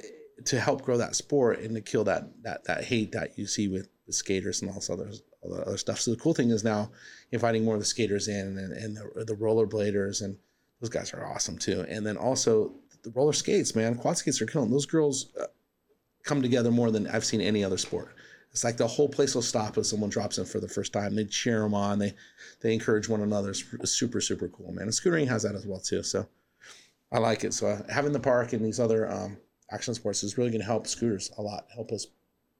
to 0.45 0.61
help 0.61 0.83
grow 0.83 0.97
that 0.99 1.17
sport 1.17 1.61
and 1.61 1.75
to 1.75 1.81
kill 1.81 2.05
that 2.05 2.43
that 2.43 2.65
that 2.65 2.85
hate 2.85 3.13
that 3.13 3.39
you 3.39 3.47
see 3.47 3.69
with 3.69 3.89
the 4.07 4.13
skaters 4.13 4.61
and 4.61 4.71
all 4.71 4.77
this 4.77 4.91
other 4.91 5.11
all 5.43 5.55
the 5.55 5.63
other 5.63 5.77
stuff. 5.77 6.01
So 6.01 6.11
the 6.11 6.17
cool 6.17 6.35
thing 6.35 6.51
is 6.51 6.65
now 6.65 6.91
inviting 7.31 7.65
more 7.65 7.75
of 7.75 7.81
the 7.81 7.87
skaters 7.87 8.29
in 8.29 8.59
and, 8.59 8.73
and 8.73 8.97
the, 8.97 9.25
the 9.25 9.35
rollerbladers 9.35 10.23
and 10.23 10.37
those 10.81 10.91
guys 10.91 11.13
are 11.13 11.27
awesome 11.27 11.59
too. 11.59 11.85
And 11.89 12.07
then 12.07 12.17
also 12.17 12.73
the 13.03 13.11
roller 13.11 13.33
skates, 13.33 13.75
man, 13.75 13.97
quad 13.97 14.19
skates 14.19 14.41
are 14.41 14.47
killing. 14.47 14.71
Those 14.71 14.87
girls 14.87 15.29
uh, 15.41 15.47
come 16.25 16.43
together 16.43 16.71
more 16.71 16.91
than 16.91 17.07
I've 17.09 17.25
seen 17.25 17.41
any 17.41 17.65
other 17.65 17.79
sport. 17.79 18.15
It's 18.51 18.65
like 18.65 18.77
the 18.77 18.87
whole 18.87 19.09
place 19.09 19.35
will 19.35 19.43
stop 19.43 19.79
if 19.79 19.87
someone 19.87 20.11
drops 20.11 20.39
in 20.39 20.45
for 20.45 20.61
the 20.61 20.69
first 20.69 20.93
time. 20.93 21.15
They 21.15 21.25
cheer 21.25 21.61
them 21.61 21.73
on. 21.73 21.99
They 21.99 22.15
they 22.61 22.75
encourage 22.75 23.09
one 23.09 23.23
another. 23.23 23.51
It's 23.51 23.93
super 23.93 24.21
super 24.21 24.49
cool, 24.49 24.73
man. 24.73 24.85
And 24.85 24.93
scootering 24.93 25.29
has 25.29 25.43
that 25.45 25.55
as 25.55 25.67
well 25.67 25.81
too. 25.81 26.03
So 26.03 26.27
I 27.11 27.19
like 27.19 27.45
it. 27.45 27.55
So 27.55 27.69
uh, 27.69 27.83
having 27.91 28.13
the 28.13 28.21
park 28.21 28.53
and 28.53 28.65
these 28.65 28.79
other 28.79 29.11
um, 29.11 29.39
action 29.71 29.95
sports 29.95 30.23
is 30.23 30.37
really 30.37 30.51
going 30.51 30.61
to 30.61 30.67
help 30.67 30.87
scooters 30.87 31.31
a 31.39 31.43
lot. 31.43 31.67
Help 31.75 31.93
us 31.93 32.07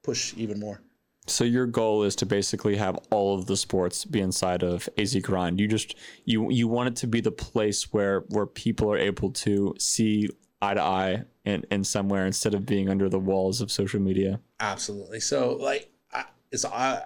push 0.01 0.33
even 0.35 0.59
more. 0.59 0.81
So 1.25 1.43
your 1.43 1.65
goal 1.65 2.03
is 2.03 2.15
to 2.17 2.25
basically 2.25 2.75
have 2.75 2.97
all 3.09 3.37
of 3.37 3.45
the 3.45 3.55
sports 3.55 4.03
be 4.03 4.19
inside 4.19 4.61
of 4.61 4.89
AZ 4.97 5.15
Grind. 5.21 5.59
You 5.59 5.67
just 5.67 5.95
you 6.25 6.51
you 6.51 6.67
want 6.67 6.89
it 6.89 6.95
to 6.97 7.07
be 7.07 7.21
the 7.21 7.31
place 7.31 7.93
where 7.93 8.21
where 8.29 8.45
people 8.45 8.91
are 8.91 8.97
able 8.97 9.31
to 9.31 9.73
see 9.79 10.29
eye 10.61 10.73
to 10.73 10.81
eye 10.81 11.23
and 11.45 11.65
in 11.71 11.83
somewhere 11.83 12.25
instead 12.25 12.53
of 12.53 12.65
being 12.65 12.89
under 12.89 13.09
the 13.09 13.19
walls 13.19 13.61
of 13.61 13.71
social 13.71 13.99
media. 13.99 14.39
Absolutely. 14.59 15.19
So 15.19 15.53
like 15.53 15.89
I, 16.11 16.25
it's 16.51 16.65
I 16.65 17.05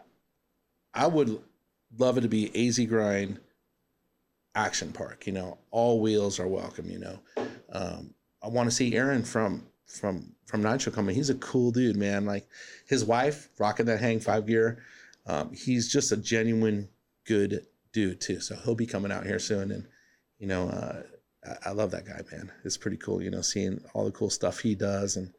I 0.94 1.08
would 1.08 1.40
love 1.98 2.18
it 2.18 2.22
to 2.22 2.28
be 2.28 2.68
AZ 2.68 2.80
Grind 2.88 3.40
Action 4.56 4.92
Park. 4.92 5.28
You 5.28 5.34
know, 5.34 5.60
all 5.70 6.02
wheels 6.02 6.40
are 6.40 6.48
welcome. 6.48 6.90
You 6.90 7.00
know, 7.00 7.20
um, 7.72 8.16
I 8.42 8.48
want 8.48 8.68
to 8.70 8.76
see 8.76 8.96
Aaron 8.96 9.24
from 9.24 9.68
from 9.88 10.34
from 10.46 10.62
Nitro 10.62 10.92
coming. 10.92 11.16
He's 11.16 11.30
a 11.30 11.36
cool 11.36 11.72
dude, 11.72 11.96
man. 11.96 12.26
Like 12.26 12.48
his 12.88 13.04
wife 13.04 13.50
rocking 13.58 13.86
that 13.88 14.00
hang 14.00 14.20
five 14.20 14.46
gear. 14.46 14.84
Um, 15.26 15.52
he's 15.54 15.92
just 15.92 16.12
a 16.12 16.18
genuine 16.18 16.90
good 17.26 17.66
dude 17.92 18.22
too. 18.22 18.40
So 18.40 18.56
he'll 18.56 18.76
be 18.76 18.86
coming 18.86 19.12
out 19.12 19.26
here 19.26 19.40
soon, 19.40 19.72
and 19.72 19.88
you 20.40 20.48
know, 20.48 20.70
uh, 20.70 21.04
I, 21.46 21.70
I 21.70 21.72
love 21.72 21.92
that 21.92 22.06
guy, 22.06 22.22
man. 22.32 22.52
It's 22.64 22.78
pretty 22.78 22.98
cool, 22.98 23.22
you 23.22 23.32
know, 23.32 23.42
seeing 23.42 23.82
all 23.94 24.06
the 24.06 24.12
cool 24.12 24.30
stuff 24.30 24.60
he 24.60 24.76
does 24.76 25.18
and 25.18 25.34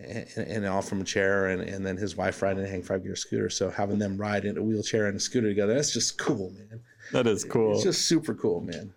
and, 0.00 0.26
and 0.36 0.66
all 0.66 0.82
from 0.82 1.02
a 1.02 1.04
chair 1.04 1.46
and, 1.46 1.62
and 1.62 1.86
then 1.86 1.96
his 1.96 2.16
wife 2.16 2.42
riding 2.42 2.64
a 2.64 2.68
hang 2.68 2.82
five 2.82 3.02
gear 3.02 3.16
scooter. 3.16 3.50
So 3.50 3.70
having 3.70 3.98
them 3.98 4.16
ride 4.16 4.44
in 4.44 4.58
a 4.58 4.62
wheelchair 4.62 5.06
and 5.06 5.16
a 5.16 5.20
scooter 5.20 5.48
together, 5.48 5.74
that's 5.74 5.92
just 5.92 6.18
cool, 6.18 6.50
man. 6.50 6.80
That 7.12 7.26
is 7.26 7.44
cool. 7.44 7.74
It's 7.74 7.84
just 7.84 8.06
super 8.06 8.34
cool, 8.34 8.60
man. 8.60 8.94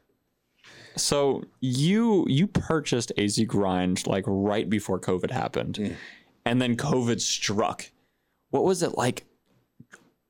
So 0.98 1.43
you 1.62 2.26
you 2.28 2.48
purchased 2.48 3.12
AZ 3.18 3.39
Grind 3.48 4.06
like 4.08 4.24
right 4.28 4.70
before 4.70 5.00
COVID 5.00 5.32
happened, 5.32 5.76
Mm. 5.76 5.95
and 6.45 6.62
then 6.62 6.76
COVID 6.76 7.22
struck. 7.22 7.89
What 8.50 8.64
was 8.64 8.84
it 8.84 8.98
like 8.98 9.26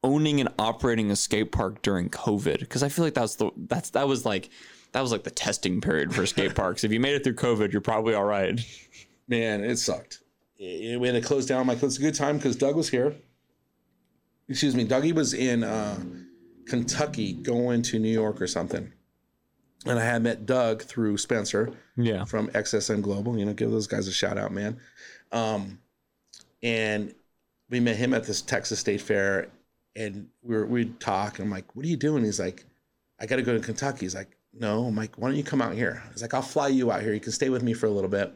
owning 0.04 0.40
and 0.40 0.50
operating 0.60 1.10
a 1.12 1.16
skate 1.16 1.52
park 1.52 1.82
during 1.82 2.10
COVID? 2.10 2.60
Because 2.60 2.84
I 2.84 2.90
feel 2.90 3.06
like 3.06 3.14
that's 3.14 3.36
the 3.36 3.52
that's 3.56 3.92
that 3.92 4.08
was 4.08 4.26
like 4.26 4.50
that 4.94 5.02
was 5.02 5.12
like 5.12 5.24
the 5.24 5.32
testing 5.32 5.82
period 5.82 6.14
for 6.14 6.26
skate 6.26 6.56
parks. 6.62 6.84
If 6.84 6.92
you 6.92 7.00
made 7.00 7.16
it 7.16 7.24
through 7.24 7.36
COVID, 7.36 7.72
you're 7.72 7.82
probably 7.82 8.14
all 8.14 8.24
right. 8.26 8.60
Man, 9.28 9.64
it 9.64 9.78
sucked. 9.78 10.20
It- 10.58 11.00
we 11.00 11.08
had 11.08 11.22
to 11.22 11.28
close 11.28 11.46
down. 11.46 11.62
I'm 11.62 11.68
like, 11.68 11.84
it's 11.84 11.98
a 11.98 12.02
good 12.02 12.16
time 12.16 12.38
because 12.38 12.56
Doug 12.56 12.76
was 12.76 12.90
here. 12.90 13.16
Excuse 14.50 14.76
me, 14.76 14.86
Dougie 14.88 15.14
was 15.14 15.34
in 15.34 15.64
uh, 15.64 16.00
Kentucky 16.68 17.34
going 17.34 17.82
to 17.84 18.00
New 18.00 18.10
York 18.12 18.42
or 18.42 18.48
something. 18.48 18.94
And 19.90 20.00
I 20.00 20.04
had 20.04 20.24
met 20.24 20.46
Doug 20.46 20.82
through 20.84 21.18
Spencer. 21.18 21.72
Yeah. 21.96 22.26
from 22.26 22.50
XSN 22.50 23.02
Global. 23.02 23.38
You 23.38 23.46
know, 23.46 23.54
give 23.54 23.72
those 23.72 23.88
guys 23.88 24.08
a 24.08 24.12
shout 24.12 24.38
out, 24.38 24.52
man. 24.52 24.80
Um, 25.32 25.80
and 26.64 27.14
we 27.70 27.80
met 27.80 27.96
him 27.96 28.14
at 28.14 28.24
this 28.24 28.42
Texas 28.42 28.80
State 28.80 29.02
Fair, 29.02 29.50
and 29.96 30.28
we 30.44 30.56
were 30.56 30.66
we'd 30.66 31.00
talk. 31.00 31.40
And 31.40 31.46
I'm 31.46 31.52
like, 31.52 31.76
"What 31.76 31.86
are 31.86 31.90
you 31.90 31.98
doing?" 31.98 32.24
He's 32.24 32.40
like, 32.40 32.66
"I 33.20 33.26
got 33.26 33.38
to 33.38 33.42
go 33.42 33.54
to 33.58 33.64
Kentucky." 33.64 34.02
He's 34.02 34.16
like, 34.16 34.38
"No." 34.54 34.86
I'm 34.86 34.96
like, 34.96 35.18
"Why 35.18 35.28
don't 35.28 35.38
you 35.38 35.44
come 35.44 35.62
out 35.62 35.74
here?" 35.74 36.04
He's 36.12 36.22
like, 36.22 36.34
"I'll 36.34 36.42
fly 36.42 36.68
you 36.70 36.92
out 36.92 37.02
here. 37.02 37.14
You 37.14 37.20
can 37.20 37.32
stay 37.32 37.50
with 37.50 37.64
me 37.64 37.74
for 37.74 37.88
a 37.88 37.92
little 37.92 38.10
bit." 38.10 38.34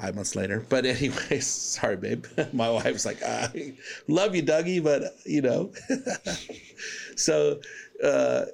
Five 0.00 0.16
months 0.16 0.34
later, 0.34 0.66
but 0.68 0.84
anyways, 0.94 1.46
sorry, 1.46 1.96
babe. 1.96 2.26
My 2.52 2.68
wife's 2.68 3.06
like, 3.06 3.22
I 3.22 3.74
"Love 4.08 4.34
you, 4.34 4.42
Dougie," 4.42 4.82
but 4.82 5.14
you 5.24 5.40
know. 5.40 5.72
so, 7.16 7.60
uh, 8.02 8.46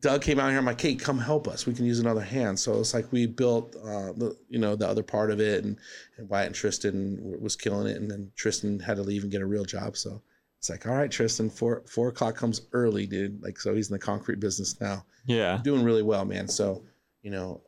Doug 0.00 0.20
came 0.22 0.38
out 0.38 0.50
here. 0.50 0.58
I'm 0.58 0.64
like, 0.66 0.80
hey, 0.80 0.94
come 0.94 1.18
help 1.18 1.48
us. 1.48 1.66
We 1.66 1.72
can 1.72 1.84
use 1.86 2.00
another 2.00 2.20
hand. 2.20 2.58
So 2.58 2.78
it's 2.80 2.92
like 2.92 3.10
we 3.12 3.26
built, 3.26 3.74
uh, 3.76 4.12
the 4.12 4.36
you 4.48 4.58
know, 4.58 4.76
the 4.76 4.86
other 4.88 5.02
part 5.02 5.30
of 5.30 5.40
it, 5.40 5.64
and, 5.64 5.76
and 6.18 6.28
Wyatt 6.28 6.46
and 6.48 6.54
Tristan 6.54 7.18
was 7.40 7.56
killing 7.56 7.86
it, 7.86 7.96
and 7.96 8.10
then 8.10 8.30
Tristan 8.36 8.78
had 8.80 8.96
to 8.96 9.02
leave 9.02 9.22
and 9.22 9.32
get 9.32 9.40
a 9.42 9.46
real 9.46 9.64
job. 9.64 9.96
So 9.96 10.20
it's 10.58 10.68
like, 10.68 10.86
all 10.86 10.94
right, 10.94 11.10
Tristan, 11.10 11.48
four 11.48 11.82
four 11.86 12.08
o'clock 12.08 12.36
comes 12.36 12.62
early, 12.72 13.06
dude. 13.06 13.42
Like, 13.42 13.58
so 13.58 13.74
he's 13.74 13.88
in 13.88 13.94
the 13.94 13.98
concrete 13.98 14.38
business 14.40 14.80
now, 14.80 15.04
Yeah. 15.24 15.60
doing 15.62 15.82
really 15.82 16.02
well, 16.02 16.24
man. 16.24 16.46
So 16.48 16.82
you 17.22 17.30
know, 17.30 17.62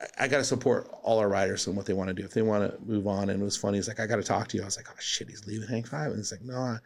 I, 0.00 0.24
I 0.24 0.28
got 0.28 0.38
to 0.38 0.44
support 0.44 0.90
all 1.02 1.18
our 1.18 1.28
riders 1.28 1.66
and 1.68 1.76
what 1.76 1.86
they 1.86 1.92
want 1.94 2.08
to 2.08 2.14
do. 2.14 2.24
If 2.24 2.34
they 2.34 2.42
want 2.42 2.70
to 2.70 2.78
move 2.84 3.06
on, 3.06 3.30
and 3.30 3.40
it 3.40 3.44
was 3.44 3.56
funny. 3.56 3.78
He's 3.78 3.88
like, 3.88 4.00
I 4.00 4.06
got 4.06 4.16
to 4.16 4.22
talk 4.22 4.48
to 4.48 4.56
you. 4.56 4.62
I 4.62 4.66
was 4.66 4.76
like, 4.76 4.86
oh 4.90 4.96
shit, 4.98 5.28
he's 5.28 5.46
leaving 5.46 5.68
Hang 5.68 5.84
Five, 5.84 6.08
and 6.08 6.16
he's 6.16 6.32
like, 6.32 6.42
no. 6.42 6.56
I, 6.56 6.78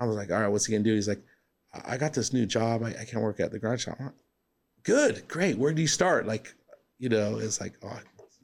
I 0.00 0.06
was 0.06 0.16
like, 0.16 0.30
all 0.30 0.40
right, 0.40 0.48
what's 0.48 0.64
he 0.64 0.72
gonna 0.72 0.84
do? 0.84 0.94
He's 0.94 1.08
like, 1.08 1.20
I 1.86 1.94
I 1.94 1.96
got 1.96 2.14
this 2.14 2.32
new 2.32 2.46
job. 2.46 2.82
I, 2.82 2.88
I 2.90 3.04
can't 3.04 3.22
work 3.22 3.40
at 3.40 3.50
the 3.52 3.58
grind 3.58 3.80
shop. 3.80 3.98
Good, 4.82 5.26
great. 5.28 5.58
Where 5.58 5.72
do 5.72 5.82
you 5.82 5.88
start? 5.88 6.26
Like, 6.26 6.54
you 6.98 7.08
know, 7.08 7.38
it's 7.38 7.60
like, 7.60 7.74
oh, 7.82 7.98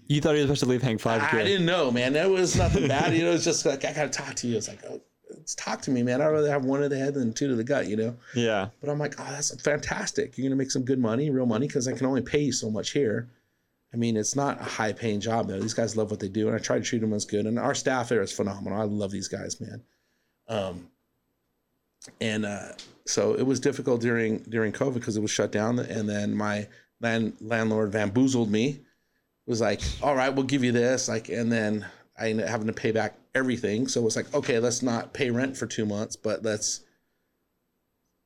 You 0.06 0.20
thought 0.20 0.34
he 0.34 0.40
was 0.40 0.46
supposed 0.48 0.62
to 0.64 0.68
leave 0.68 0.82
Hang 0.82 0.98
Five? 0.98 1.22
I 1.22 1.30
Gear. 1.30 1.44
didn't 1.44 1.66
know, 1.66 1.90
man. 1.90 2.12
That 2.12 2.28
was 2.30 2.56
nothing 2.56 2.88
bad. 2.88 3.14
You 3.14 3.24
know, 3.24 3.32
it's 3.32 3.44
just 3.44 3.64
like 3.64 3.84
I 3.84 3.92
gotta 3.92 4.08
talk 4.10 4.34
to 4.36 4.46
you. 4.46 4.56
It's 4.56 4.68
like, 4.68 4.80
oh, 4.88 5.00
let's 5.30 5.54
talk 5.54 5.80
to 5.82 5.90
me, 5.90 6.02
man. 6.02 6.20
I'd 6.20 6.28
rather 6.28 6.50
have 6.50 6.64
one 6.64 6.80
to 6.82 6.88
the 6.88 6.98
head 6.98 7.14
than 7.14 7.32
two 7.32 7.48
to 7.48 7.54
the 7.54 7.64
gut, 7.64 7.86
you 7.86 7.96
know. 7.96 8.16
Yeah. 8.34 8.68
But 8.80 8.90
I'm 8.90 8.98
like, 8.98 9.14
oh, 9.18 9.26
that's 9.30 9.58
fantastic. 9.62 10.36
You're 10.36 10.48
gonna 10.48 10.56
make 10.56 10.70
some 10.70 10.84
good 10.84 10.98
money, 10.98 11.30
real 11.30 11.46
money, 11.46 11.66
because 11.66 11.88
I 11.88 11.92
can 11.92 12.06
only 12.06 12.22
pay 12.22 12.40
you 12.40 12.52
so 12.52 12.70
much 12.70 12.90
here. 12.90 13.28
I 13.92 13.96
mean, 13.96 14.16
it's 14.16 14.34
not 14.34 14.60
a 14.60 14.64
high 14.64 14.92
paying 14.92 15.20
job 15.20 15.46
though. 15.48 15.60
These 15.60 15.72
guys 15.74 15.96
love 15.96 16.10
what 16.10 16.18
they 16.20 16.28
do, 16.28 16.48
and 16.48 16.56
I 16.56 16.58
try 16.58 16.78
to 16.78 16.84
treat 16.84 17.00
them 17.00 17.12
as 17.12 17.24
good. 17.24 17.46
And 17.46 17.58
our 17.58 17.74
staff 17.76 18.08
there 18.08 18.22
is 18.22 18.32
phenomenal. 18.32 18.78
I 18.78 18.84
love 18.84 19.12
these 19.12 19.28
guys, 19.28 19.60
man. 19.60 19.82
Um, 20.48 20.88
and 22.20 22.44
uh, 22.44 22.72
so 23.06 23.34
it 23.34 23.46
was 23.46 23.60
difficult 23.60 24.00
during 24.00 24.38
during 24.38 24.72
COVID 24.72 24.94
because 24.94 25.16
it 25.16 25.22
was 25.22 25.30
shut 25.30 25.52
down, 25.52 25.78
and 25.78 26.08
then 26.08 26.34
my 26.34 26.68
land, 27.00 27.34
landlord 27.40 27.92
bamboozled 27.92 28.50
me. 28.50 28.80
Was 29.46 29.60
like, 29.60 29.82
all 30.02 30.16
right, 30.16 30.30
we'll 30.30 30.46
give 30.46 30.64
you 30.64 30.72
this, 30.72 31.06
like, 31.06 31.28
and 31.28 31.52
then 31.52 31.84
I 32.18 32.30
ended 32.30 32.46
up 32.46 32.50
having 32.50 32.66
to 32.66 32.72
pay 32.72 32.92
back 32.92 33.18
everything. 33.34 33.88
So 33.88 34.00
it 34.00 34.04
was 34.04 34.16
like, 34.16 34.32
okay, 34.32 34.58
let's 34.58 34.82
not 34.82 35.12
pay 35.12 35.30
rent 35.30 35.54
for 35.54 35.66
two 35.66 35.84
months, 35.84 36.16
but 36.16 36.42
let's 36.42 36.80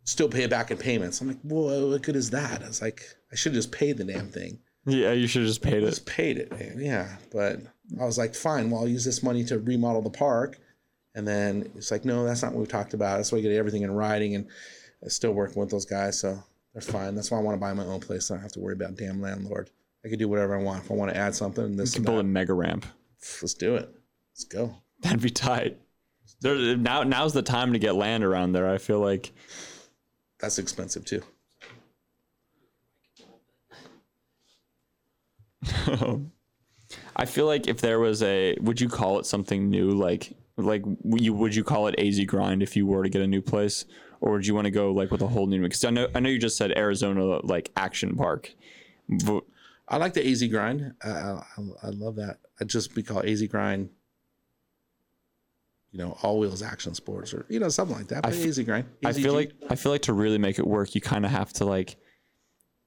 still 0.05 0.29
pay 0.29 0.45
it 0.45 0.51
back 0.51 0.70
in 0.70 0.76
payments. 0.76 1.20
I'm 1.20 1.26
like, 1.26 1.39
well, 1.43 1.91
what 1.91 2.03
good 2.03 2.14
is 2.14 2.31
that? 2.31 2.62
I 2.62 2.68
was 2.68 2.81
like, 2.81 3.03
I 3.33 3.35
should 3.35 3.51
have 3.51 3.59
just 3.59 3.72
paid 3.72 3.97
the 3.99 4.05
damn 4.05 4.29
thing. 4.29 4.61
Yeah. 4.87 5.11
You 5.11 5.26
should 5.26 5.43
have 5.43 5.49
just 5.49 5.62
paid 5.62 5.83
it. 5.83 5.87
Just 5.87 6.07
paid 6.07 6.39
it, 6.39 6.53
man. 6.53 6.76
Yeah. 6.79 7.16
But 7.33 7.62
I 8.01 8.05
was 8.05 8.16
like, 8.16 8.37
fine, 8.37 8.70
well, 8.70 8.83
I'll 8.83 8.89
use 8.89 9.05
this 9.05 9.22
money 9.22 9.45
to 9.47 9.59
remodel 9.59 10.03
the 10.03 10.11
park. 10.11 10.61
And 11.19 11.27
then 11.27 11.69
it's 11.75 11.91
like, 11.91 12.05
no, 12.05 12.25
that's 12.25 12.43
not 12.43 12.53
what 12.53 12.61
we 12.61 12.66
talked 12.66 12.95
about. 12.95 13.16
That's 13.16 13.33
why 13.33 13.39
I 13.39 13.41
get 13.41 13.51
everything 13.51 13.83
in 13.83 13.91
writing 13.91 14.37
and 14.37 14.47
I'm 15.03 15.09
still 15.09 15.33
working 15.33 15.59
with 15.59 15.69
those 15.69 15.85
guys. 15.85 16.21
So 16.21 16.41
they're 16.73 16.81
fine. 16.81 17.16
That's 17.16 17.33
why 17.33 17.39
I 17.39 17.41
want 17.41 17.57
to 17.57 17.61
buy 17.61 17.75
my 17.75 17.83
own 17.87 17.99
place. 17.99 18.27
So 18.27 18.35
I 18.35 18.37
don't 18.37 18.45
have 18.45 18.53
to 18.53 18.61
worry 18.61 18.75
about 18.75 18.95
damn 18.95 19.21
landlord. 19.21 19.69
I 20.05 20.09
can 20.11 20.21
do 20.21 20.29
whatever 20.29 20.57
I 20.57 20.62
want. 20.62 20.85
If 20.85 20.93
I 20.93 20.95
want 20.95 21.11
to 21.11 21.16
add 21.16 21.35
something, 21.35 21.75
this 21.75 21.91
could 21.91 21.99
and 21.99 22.07
build 22.07 22.21
a 22.21 22.23
mega 22.23 22.55
ramp. 22.55 22.87
let's 23.43 23.55
do 23.55 23.75
it. 23.75 23.93
Let's 24.31 24.45
go. 24.45 24.77
That'd 25.01 25.21
be 25.21 25.31
tight. 25.31 25.77
There, 26.41 26.77
now, 26.77 27.03
now's 27.03 27.33
the 27.33 27.43
time 27.43 27.73
to 27.73 27.81
get 27.81 27.97
land 27.97 28.23
around 28.23 28.53
there. 28.53 28.71
I 28.71 28.79
feel 28.79 29.01
like. 29.01 29.33
That's 30.39 30.61
expensive 30.61 31.05
too. 31.05 31.25
I 37.16 37.25
feel 37.25 37.47
like 37.47 37.66
if 37.66 37.81
there 37.81 37.99
was 37.99 38.23
a, 38.23 38.57
would 38.61 38.81
you 38.81 38.89
call 38.89 39.19
it 39.19 39.27
something 39.27 39.69
new? 39.69 39.91
Like, 39.91 40.33
like 40.59 40.85
you 41.05 41.33
would 41.33 41.55
you 41.55 41.65
call 41.65 41.87
it 41.87 41.95
AZ 41.99 42.19
grind 42.25 42.63
if 42.63 42.77
you 42.77 42.87
were 42.87 43.03
to 43.03 43.09
get 43.09 43.23
a 43.23 43.27
new 43.27 43.41
place, 43.41 43.85
or 44.21 44.33
would 44.33 44.47
you 44.47 44.55
want 44.55 44.65
to 44.65 44.71
go 44.71 44.93
like 44.93 45.11
with 45.11 45.23
a 45.23 45.29
whole 45.29 45.47
new? 45.47 45.63
Because 45.63 45.85
I 45.85 45.91
know 45.91 46.09
I 46.15 46.21
know 46.21 46.29
you 46.29 46.39
just 46.39 46.57
said 46.57 46.73
Arizona 46.77 47.41
like 47.45 47.71
action 47.77 48.17
park. 48.17 48.55
But 49.25 49.45
I 49.89 49.97
like 49.97 50.15
the 50.15 50.29
AZ 50.29 50.43
grind. 50.49 50.95
I, 51.03 51.09
I, 51.09 51.43
I 51.85 51.89
love 51.89 52.17
that. 52.17 52.39
I 52.61 52.65
just 52.65 52.95
be 52.95 53.03
called 53.03 53.25
AZ 53.25 53.43
grind. 53.45 53.91
You 55.93 56.01
know, 56.01 56.19
all 56.23 56.39
wheels 56.39 56.61
action 56.63 56.95
sports 56.95 57.33
or 57.33 57.47
you 57.49 57.59
know 57.61 57.71
something 57.71 57.97
like 57.97 58.09
that. 58.09 58.23
But 58.23 58.35
f- 58.35 58.45
AZ 58.45 58.59
grind. 58.61 58.87
I 59.05 59.13
feel 59.13 59.33
AZG. 59.33 59.37
like 59.37 59.53
I 59.71 59.77
feel 59.77 59.93
like 59.93 60.03
to 60.03 60.13
really 60.13 60.39
make 60.39 60.59
it 60.59 60.67
work, 60.67 60.95
you 60.95 61.01
kind 61.01 61.25
of 61.25 61.31
have 61.31 61.53
to 61.55 61.65
like 61.65 61.97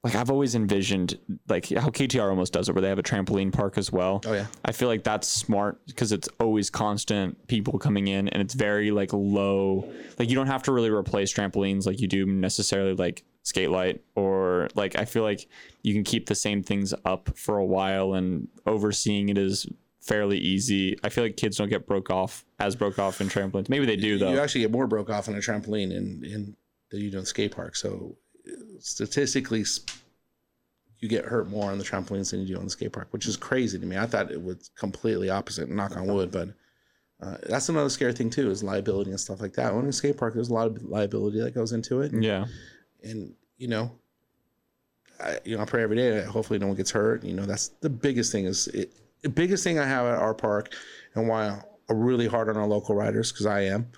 like 0.04 0.16
I've 0.16 0.30
always 0.30 0.54
envisioned 0.56 1.16
like 1.48 1.68
how 1.68 1.88
KTR 1.88 2.28
almost 2.28 2.52
does 2.52 2.68
it, 2.68 2.74
where 2.74 2.82
they 2.82 2.88
have 2.88 2.98
a 2.98 3.04
trampoline 3.04 3.52
park 3.52 3.78
as 3.78 3.92
well. 3.92 4.20
Oh 4.26 4.32
yeah. 4.32 4.46
I 4.64 4.72
feel 4.72 4.88
like 4.88 5.04
that's 5.04 5.28
smart 5.28 5.80
because 5.86 6.10
it's 6.10 6.28
always 6.40 6.70
constant 6.70 7.46
people 7.46 7.78
coming 7.78 8.08
in 8.08 8.28
and 8.28 8.42
it's 8.42 8.54
very 8.54 8.90
like 8.90 9.12
low. 9.12 9.88
Like 10.18 10.28
you 10.28 10.34
don't 10.34 10.48
have 10.48 10.64
to 10.64 10.72
really 10.72 10.90
replace 10.90 11.32
trampolines 11.32 11.86
like 11.86 12.00
you 12.00 12.08
do 12.08 12.26
necessarily 12.26 12.94
like 12.94 13.22
Skatelite 13.44 14.00
or 14.16 14.68
like 14.74 14.98
I 14.98 15.04
feel 15.04 15.22
like 15.22 15.48
you 15.82 15.94
can 15.94 16.02
keep 16.02 16.26
the 16.26 16.34
same 16.34 16.64
things 16.64 16.92
up 17.04 17.36
for 17.36 17.58
a 17.58 17.64
while 17.64 18.14
and 18.14 18.48
overseeing 18.66 19.28
it 19.28 19.38
is 19.38 19.66
fairly 20.00 20.38
easy. 20.38 20.96
I 21.04 21.10
feel 21.10 21.22
like 21.22 21.36
kids 21.36 21.58
don't 21.58 21.68
get 21.68 21.86
broke 21.86 22.10
off 22.10 22.44
as 22.58 22.74
broke 22.74 22.98
off 22.98 23.20
in 23.20 23.28
trampolines. 23.28 23.68
Maybe 23.68 23.86
they 23.86 23.96
do 23.96 24.18
though. 24.18 24.32
You 24.32 24.40
actually 24.40 24.62
get 24.62 24.72
more 24.72 24.88
broke 24.88 25.10
off 25.10 25.28
on 25.28 25.36
a 25.36 25.38
trampoline 25.38 25.92
in 25.92 26.24
in 26.24 26.56
than 26.90 27.00
you 27.00 27.10
do 27.10 27.18
in 27.18 27.24
skate 27.24 27.52
park. 27.52 27.76
So 27.76 28.16
statistically, 28.78 29.64
you 30.98 31.08
get 31.08 31.24
hurt 31.24 31.48
more 31.48 31.70
on 31.70 31.78
the 31.78 31.84
trampolines 31.84 32.30
than 32.30 32.40
you 32.40 32.54
do 32.54 32.58
on 32.58 32.64
the 32.64 32.70
skate 32.70 32.92
park, 32.92 33.08
which 33.10 33.26
is 33.26 33.36
crazy 33.36 33.78
to 33.78 33.86
me. 33.86 33.98
I 33.98 34.06
thought 34.06 34.30
it 34.30 34.42
was 34.42 34.70
completely 34.76 35.30
opposite. 35.30 35.68
Knock 35.68 35.96
on 35.96 36.06
wood, 36.06 36.30
but. 36.30 36.48
Uh, 37.20 37.36
that's 37.48 37.68
another 37.68 37.88
scary 37.88 38.12
thing 38.12 38.28
too 38.28 38.50
is 38.50 38.64
liability 38.64 39.10
and 39.10 39.20
stuff 39.20 39.40
like 39.40 39.52
that. 39.52 39.72
When 39.72 39.84
in 39.84 39.90
a 39.90 39.92
skate 39.92 40.16
park, 40.16 40.34
there's 40.34 40.48
a 40.48 40.52
lot 40.52 40.66
of 40.66 40.82
liability 40.82 41.38
that 41.38 41.54
goes 41.54 41.70
into 41.70 42.00
it. 42.00 42.12
yeah. 42.12 42.46
and 43.04 43.32
you 43.58 43.68
know 43.68 43.92
I, 45.22 45.38
you 45.44 45.56
know, 45.56 45.62
I 45.62 45.64
pray 45.64 45.82
every 45.82 45.96
day 45.96 46.10
that 46.10 46.26
hopefully 46.26 46.58
no 46.58 46.66
one 46.66 46.76
gets 46.76 46.90
hurt. 46.90 47.24
You 47.24 47.34
know, 47.34 47.46
that's 47.46 47.68
the 47.80 47.90
biggest 47.90 48.32
thing 48.32 48.44
is 48.44 48.68
it, 48.68 48.92
the 49.22 49.28
biggest 49.28 49.62
thing 49.64 49.78
I 49.78 49.86
have 49.86 50.06
at 50.06 50.18
our 50.18 50.34
park 50.34 50.74
and 51.14 51.28
why 51.28 51.62
I'm 51.88 52.00
really 52.00 52.26
hard 52.26 52.48
on 52.48 52.56
our 52.56 52.66
local 52.66 52.94
riders 52.94 53.30
because 53.30 53.46
I 53.46 53.62
am 53.62 53.90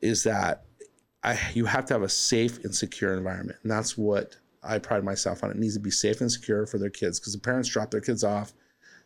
is 0.00 0.24
that 0.24 0.64
I 1.24 1.38
you 1.54 1.66
have 1.66 1.86
to 1.86 1.94
have 1.94 2.02
a 2.02 2.08
safe 2.08 2.64
and 2.64 2.74
secure 2.74 3.14
environment. 3.16 3.58
And 3.62 3.70
that's 3.70 3.96
what 3.96 4.36
I 4.62 4.78
pride 4.78 5.04
myself 5.04 5.42
on. 5.42 5.50
It 5.50 5.58
needs 5.58 5.74
to 5.74 5.80
be 5.80 5.90
safe 5.90 6.20
and 6.20 6.30
secure 6.30 6.66
for 6.66 6.78
their 6.78 6.90
kids 6.90 7.18
because 7.18 7.32
the 7.32 7.40
parents 7.40 7.68
drop 7.68 7.90
their 7.90 8.00
kids 8.00 8.24
off, 8.24 8.52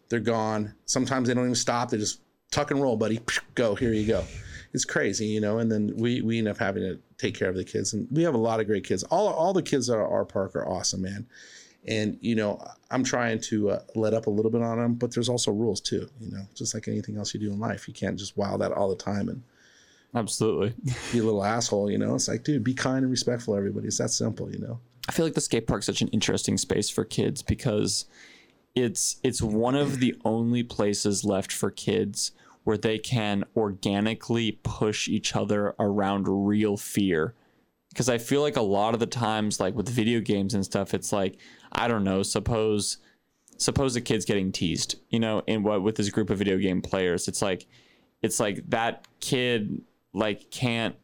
they're 0.09 0.21
gone. 0.21 0.75
Sometimes 0.85 1.29
they 1.29 1.35
don't 1.35 1.45
even 1.45 1.55
stop. 1.55 1.91
They 1.91 1.99
just 1.99 2.21
tuck 2.51 2.71
and 2.71 2.81
roll, 2.81 2.97
buddy. 2.97 3.21
Go, 3.55 3.75
here 3.75 3.93
you 3.93 4.07
go. 4.07 4.25
It's 4.73 4.85
crazy, 4.85 5.27
you 5.27 5.41
know. 5.41 5.59
And 5.59 5.71
then 5.71 5.93
we 5.97 6.21
we 6.23 6.39
end 6.39 6.49
up 6.49 6.59
having 6.59 6.83
to 6.83 6.99
take 7.19 7.35
care 7.35 7.49
of 7.49 7.57
the 7.57 7.65
kids, 7.65 7.95
and 7.95 8.07
we 8.11 8.23
have 8.25 8.35
a 8.35 8.39
lot 8.39 8.61
of 8.61 8.67
great 8.67 8.85
kids. 8.85 9.03
All 9.05 9.29
all 9.29 9.53
the 9.53 9.63
kids 9.63 9.89
at 9.89 9.99
our 9.99 10.25
park 10.25 10.55
are 10.55 10.69
awesome, 10.69 11.03
man. 11.03 11.27
And 11.89 12.19
you 12.21 12.35
know, 12.35 12.61
I'm 12.91 13.05
trying 13.05 13.41
to 13.43 13.71
uh, 13.71 13.81
let 13.95 14.13
up 14.13 14.27
a 14.27 14.31
little 14.31 14.51
bit 14.51 14.63
on 14.63 14.79
them, 14.79 14.95
but 14.95 15.15
there's 15.15 15.29
also 15.29 15.53
rules 15.53 15.81
too. 15.81 16.09
You 16.21 16.33
know, 16.33 16.43
just 16.55 16.75
like 16.75 16.89
anything 16.89 17.17
else 17.17 17.33
you 17.33 17.41
do 17.41 17.53
in 17.53 17.61
life, 17.61 17.89
you 17.89 17.95
can't 17.95 18.19
just 18.19 18.37
wild 18.37 18.61
that 18.61 18.73
all 18.73 18.89
the 18.89 18.97
time 18.97 19.29
and 19.29 19.43
Absolutely. 20.15 20.75
be 21.13 21.19
a 21.19 21.23
little 21.23 21.45
asshole. 21.45 21.91
You 21.91 21.99
know, 21.99 22.15
it's 22.15 22.29
like, 22.29 22.45
dude, 22.45 22.65
be 22.65 22.75
kind 22.75 22.99
and 22.99 23.11
respectful 23.11 23.55
to 23.55 23.59
everybody. 23.59 23.89
It's 23.89 23.99
that 23.99 24.11
simple. 24.11 24.51
You 24.51 24.59
know. 24.59 24.81
I 25.09 25.13
feel 25.13 25.27
like 25.27 25.35
the 25.35 25.41
skate 25.41 25.67
park's 25.67 25.87
such 25.87 26.03
an 26.03 26.09
interesting 26.09 26.59
space 26.59 26.91
for 26.91 27.05
kids 27.05 27.43
because 27.43 28.07
it's 28.75 29.17
it's 29.23 29.41
one 29.41 29.75
of 29.75 30.01
the 30.01 30.15
only 30.25 30.63
places 30.63 31.25
left 31.25 31.53
for 31.53 31.71
kids 31.71 32.33
where 32.65 32.77
they 32.77 32.99
can 32.99 33.45
organically 33.57 34.59
push 34.65 35.09
each 35.09 35.37
other 35.37 35.75
around 35.79 36.27
real 36.29 36.77
fear. 36.77 37.35
Because 37.91 38.09
I 38.09 38.19
feel 38.19 38.43
like 38.43 38.57
a 38.57 38.63
lot 38.63 38.93
of 38.93 39.01
the 39.01 39.07
times, 39.07 39.61
like 39.61 39.75
with 39.75 39.89
video 39.89 40.21
games 40.21 40.53
and 40.53 40.65
stuff, 40.65 40.93
it's 40.93 41.13
like 41.13 41.39
I 41.73 41.89
don't 41.89 42.05
know. 42.05 42.23
Suppose 42.23 42.99
suppose 43.59 43.97
a 43.97 44.01
kid's 44.01 44.25
getting 44.25 44.53
teased, 44.53 44.97
you 45.09 45.21
know, 45.21 45.43
in 45.47 45.63
what 45.63 45.83
with 45.83 45.97
this 45.97 46.11
group 46.11 46.31
of 46.31 46.39
video 46.39 46.59
game 46.59 46.83
players, 46.83 47.29
it's 47.29 47.41
like 47.41 47.67
it's 48.23 48.41
like 48.41 48.69
that 48.71 49.07
kid 49.21 49.83
like 50.17 50.51
can't 50.51 50.97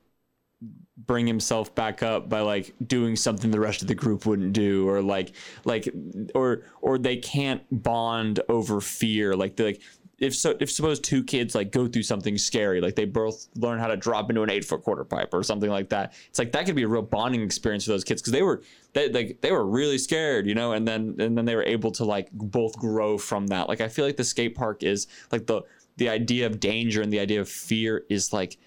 bring 0.97 1.27
himself 1.27 1.75
back 1.75 2.03
up 2.03 2.29
by 2.29 2.41
like 2.41 2.75
doing 2.87 3.17
something 3.17 3.51
the 3.51 3.61
rest 3.61 3.83
of 3.83 3.89
the 3.89 3.95
group 3.95 4.27
wouldn't 4.27 4.53
do 4.53 4.89
or 4.89 5.03
like 5.03 5.33
like 5.65 5.89
or 6.35 6.63
or 6.81 6.99
they 6.99 7.17
can't 7.17 7.63
bond 7.71 8.41
over 8.49 8.81
fear. 8.81 9.35
Like 9.35 9.57
they 9.57 9.65
like 9.65 9.83
if 10.19 10.35
so 10.37 10.55
if 10.61 10.71
suppose 10.71 11.01
two 11.01 11.23
kids 11.25 11.55
like 11.55 11.73
go 11.73 11.89
through 11.89 12.03
something 12.03 12.39
scary 12.39 12.81
like 12.81 12.95
they 12.95 13.05
both 13.05 13.49
learn 13.57 13.81
how 13.81 13.89
to 13.89 13.97
drop 13.97 14.31
into 14.31 14.43
an 14.43 14.51
eight 14.51 14.65
foot 14.65 14.81
quarter 14.83 15.05
pipe 15.05 15.35
or 15.35 15.43
something 15.43 15.69
like 15.69 15.89
that 15.89 16.15
it's 16.29 16.39
like 16.39 16.53
that 16.53 16.65
could 16.65 16.77
be 16.77 16.85
a 16.85 16.89
real 16.89 17.03
bonding 17.03 17.43
experience 17.43 17.85
for 17.85 17.91
those 17.91 18.05
kids 18.05 18.23
because 18.23 18.33
they 18.33 18.43
were 18.43 18.63
they 18.93 19.09
like 19.09 19.41
they 19.41 19.51
were 19.51 19.67
really 19.67 19.99
scared 19.99 20.47
you 20.47 20.55
know 20.55 20.73
and 20.73 20.87
then 20.87 21.17
and 21.19 21.37
then 21.37 21.45
they 21.45 21.57
were 21.57 21.65
able 21.65 21.91
to 21.91 22.05
like 22.05 22.31
both 22.33 22.79
grow 22.79 23.19
from 23.19 23.49
that. 23.49 23.69
Like 23.69 23.81
i 23.81 23.89
feel 23.89 24.05
like 24.05 24.17
the 24.17 24.23
skate 24.23 24.55
park 24.55 24.85
is 24.85 25.09
like 25.33 25.47
the 25.47 25.63
the 25.97 26.09
idea 26.09 26.47
of 26.47 26.61
danger 26.61 27.03
and 27.03 27.13
the 27.13 27.19
idea 27.19 27.41
of 27.41 27.49
fear 27.49 28.05
is 28.09 28.33
like 28.33 28.59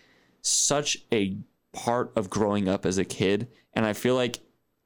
such 0.46 0.98
a 1.12 1.38
part 1.74 2.12
of 2.16 2.30
growing 2.30 2.68
up 2.68 2.86
as 2.86 2.98
a 2.98 3.06
kid. 3.06 3.48
And 3.74 3.86
i 3.86 3.94
feel 3.94 4.16
like 4.16 4.40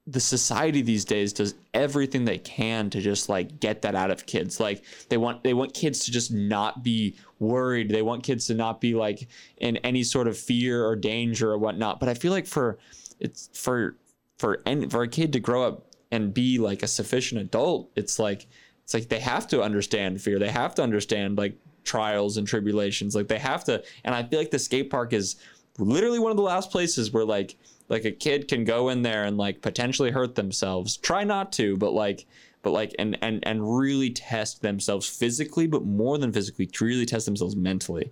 the 0.07 0.20
society 0.20 0.82
these 0.82 1.05
days 1.05 1.34
does 1.34 1.53
everything 1.74 2.26
they 2.26 2.39
can 2.39 2.89
to 2.89 2.99
just 2.99 3.30
like 3.30 3.60
get 3.60 3.84
that 3.84 3.93
out 3.93 4.10
of 4.10 4.26
kids. 4.26 4.60
Like 4.60 4.84
they 5.10 5.18
want 5.18 5.43
they 5.43 5.53
want 5.53 5.76
kids 5.76 6.05
to 6.05 6.12
just 6.12 6.34
not 6.34 6.84
be 6.84 7.16
worried. 7.38 7.89
They 7.89 8.01
want 8.01 8.24
kids 8.24 8.47
to 8.47 8.55
not 8.55 8.82
be 8.82 8.95
like 8.95 9.28
in 9.57 9.78
any 9.78 10.03
sort 10.03 10.28
of 10.28 10.36
fear 10.36 10.84
or 10.84 10.95
danger 10.95 11.51
or 11.51 11.60
whatnot. 11.60 11.99
But 11.99 12.10
i 12.10 12.16
feel 12.16 12.32
like 12.32 12.47
for 12.47 12.80
it's 13.20 13.49
for 13.53 13.97
for 14.39 14.62
any 14.66 14.89
for 14.89 15.03
a 15.03 15.07
kid 15.07 15.34
to 15.34 15.39
grow 15.39 15.64
up 15.64 15.86
and 16.12 16.34
be 16.34 16.57
like 16.57 16.82
a 16.82 16.88
sufficient 16.88 17.39
adult 17.39 17.91
it's 17.95 18.18
like 18.18 18.47
it's 18.89 18.95
like 18.95 19.10
they 19.10 19.20
have 19.20 19.47
to 19.49 19.62
understand 19.62 20.20
fear. 20.20 20.39
They 20.39 20.49
have 20.49 20.74
to 20.76 20.82
understand 20.82 21.38
like 21.38 21.55
trials 21.89 22.37
and 22.37 22.47
tribulations. 22.47 23.15
Like 23.15 23.27
they 23.27 23.39
have 23.39 23.63
to 23.63 23.83
and 24.03 24.13
i 24.13 24.21
feel 24.21 24.37
like 24.37 24.51
the 24.51 24.59
skate 24.59 24.91
park 24.91 25.11
is 25.11 25.37
literally 25.79 26.19
one 26.19 26.29
of 26.29 26.37
the 26.37 26.43
last 26.43 26.69
places 26.69 27.11
where 27.11 27.25
like 27.25 27.57
like 27.87 28.05
a 28.05 28.11
kid 28.11 28.47
can 28.47 28.63
go 28.63 28.89
in 28.89 29.01
there 29.01 29.23
and 29.25 29.37
like 29.37 29.63
potentially 29.63 30.11
hurt 30.11 30.35
themselves. 30.35 30.97
Try 30.97 31.23
not 31.23 31.51
to 31.53 31.77
but 31.77 31.93
like 31.93 32.27
but 32.61 32.71
like 32.71 32.93
and 32.99 33.17
and 33.23 33.39
and 33.47 33.75
really 33.75 34.11
test 34.11 34.61
themselves 34.61 35.09
physically 35.09 35.65
but 35.65 35.83
more 35.83 36.19
than 36.19 36.31
physically 36.31 36.67
to 36.67 36.85
really 36.85 37.07
test 37.07 37.25
themselves 37.25 37.55
mentally. 37.55 38.11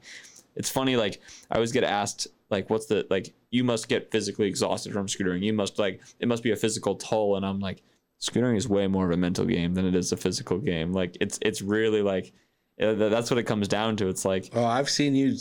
It's 0.56 0.72
funny 0.72 0.96
like 0.96 1.22
i 1.52 1.56
always 1.56 1.72
get 1.72 1.84
asked 1.84 2.28
like 2.50 2.72
what's 2.72 2.88
the 2.88 3.06
like 3.12 3.36
you 3.52 3.64
must 3.64 3.88
get 3.88 4.12
physically 4.12 4.48
exhausted 4.48 4.92
from 4.92 5.06
scootering 5.06 5.44
you 5.44 5.54
must 5.54 5.78
like 5.78 6.02
it 6.20 6.28
must 6.28 6.42
be 6.42 6.52
a 6.52 6.56
physical 6.56 6.96
toll. 6.96 7.36
And 7.36 7.46
i'm 7.46 7.60
like 7.60 7.84
scootering 8.20 8.58
is 8.58 8.68
way 8.68 8.88
more 8.88 9.06
of 9.06 9.12
a 9.12 9.18
mental 9.18 9.46
game 9.46 9.76
than 9.76 9.86
it 9.86 9.94
is 9.94 10.12
a 10.12 10.18
physical 10.18 10.58
game. 10.58 10.94
Like 10.94 11.16
it's 11.22 11.38
it's 11.44 11.62
really 11.62 12.02
like 12.02 12.34
that's 12.78 13.30
what 13.32 13.38
it 13.38 13.44
comes 13.44 13.68
down 13.68 13.96
to 13.98 14.08
it's 14.08 14.26
like 14.26 14.50
Oh, 14.54 14.66
I've 14.66 14.90
seen 14.90 15.16
you 15.16 15.36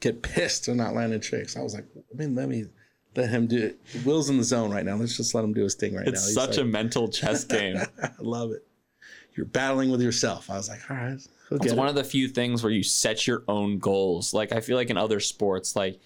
get 0.00 0.22
pissed 0.22 0.68
and 0.68 0.76
not 0.76 0.94
landing 0.94 1.20
tricks. 1.20 1.56
I 1.56 1.62
was 1.62 1.74
like, 1.74 1.86
I 1.96 2.16
mean, 2.16 2.34
let 2.34 2.48
me 2.48 2.66
let 3.14 3.30
him 3.30 3.46
do 3.46 3.64
it. 3.66 3.80
Will's 4.04 4.28
in 4.28 4.36
the 4.36 4.44
zone 4.44 4.70
right 4.70 4.84
now. 4.84 4.96
Let's 4.96 5.16
just 5.16 5.34
let 5.34 5.42
him 5.44 5.54
do 5.54 5.62
his 5.62 5.74
thing 5.74 5.94
right 5.94 6.06
it's 6.06 6.20
now. 6.22 6.26
He's 6.26 6.34
such 6.34 6.58
a 6.58 6.64
mental 6.64 7.08
chess 7.08 7.44
game 7.44 7.76
I 8.02 8.10
love 8.20 8.50
it. 8.52 8.66
You're 9.36 9.46
battling 9.46 9.90
with 9.90 10.00
yourself. 10.02 10.50
I 10.50 10.56
was 10.56 10.68
like, 10.68 10.90
all 10.90 10.96
right, 10.96 11.18
It's 11.50 11.72
one 11.74 11.86
it. 11.86 11.90
of 11.90 11.94
the 11.94 12.04
few 12.04 12.26
things 12.28 12.62
where 12.62 12.72
you 12.72 12.82
set 12.82 13.26
your 13.26 13.42
own 13.48 13.78
goals. 13.78 14.34
Like 14.34 14.52
I 14.52 14.60
feel 14.60 14.76
like 14.76 14.90
in 14.90 14.96
other 14.96 15.20
sports, 15.20 15.76
like 15.76 16.00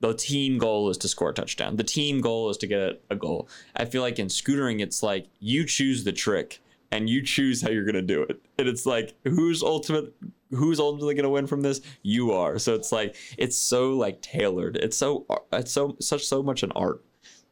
the 0.00 0.14
team 0.14 0.58
goal 0.58 0.90
is 0.90 0.98
to 0.98 1.08
score 1.08 1.30
a 1.30 1.34
touchdown. 1.34 1.76
The 1.76 1.84
team 1.84 2.20
goal 2.20 2.50
is 2.50 2.56
to 2.58 2.66
get 2.66 3.02
a 3.10 3.16
goal. 3.16 3.48
I 3.74 3.84
feel 3.86 4.02
like 4.02 4.18
in 4.18 4.26
scootering, 4.28 4.80
it's 4.80 5.02
like 5.02 5.28
you 5.40 5.64
choose 5.66 6.04
the 6.04 6.12
trick 6.12 6.60
and 6.94 7.10
you 7.10 7.22
choose 7.22 7.60
how 7.60 7.70
you're 7.70 7.84
gonna 7.84 8.00
do 8.00 8.22
it. 8.22 8.40
And 8.56 8.68
it's 8.68 8.86
like 8.86 9.14
who's 9.24 9.62
ultimate 9.62 10.14
who's 10.50 10.78
ultimately 10.78 11.14
gonna 11.14 11.28
win 11.28 11.48
from 11.48 11.62
this? 11.62 11.80
You 12.02 12.30
are. 12.30 12.58
So 12.60 12.74
it's 12.74 12.92
like 12.92 13.16
it's 13.36 13.56
so 13.56 13.90
like 13.90 14.22
tailored. 14.22 14.76
It's 14.76 14.96
so 14.96 15.26
it's 15.52 15.72
so 15.72 15.96
such 16.00 16.24
so 16.24 16.40
much 16.40 16.62
an 16.62 16.70
art 16.76 17.02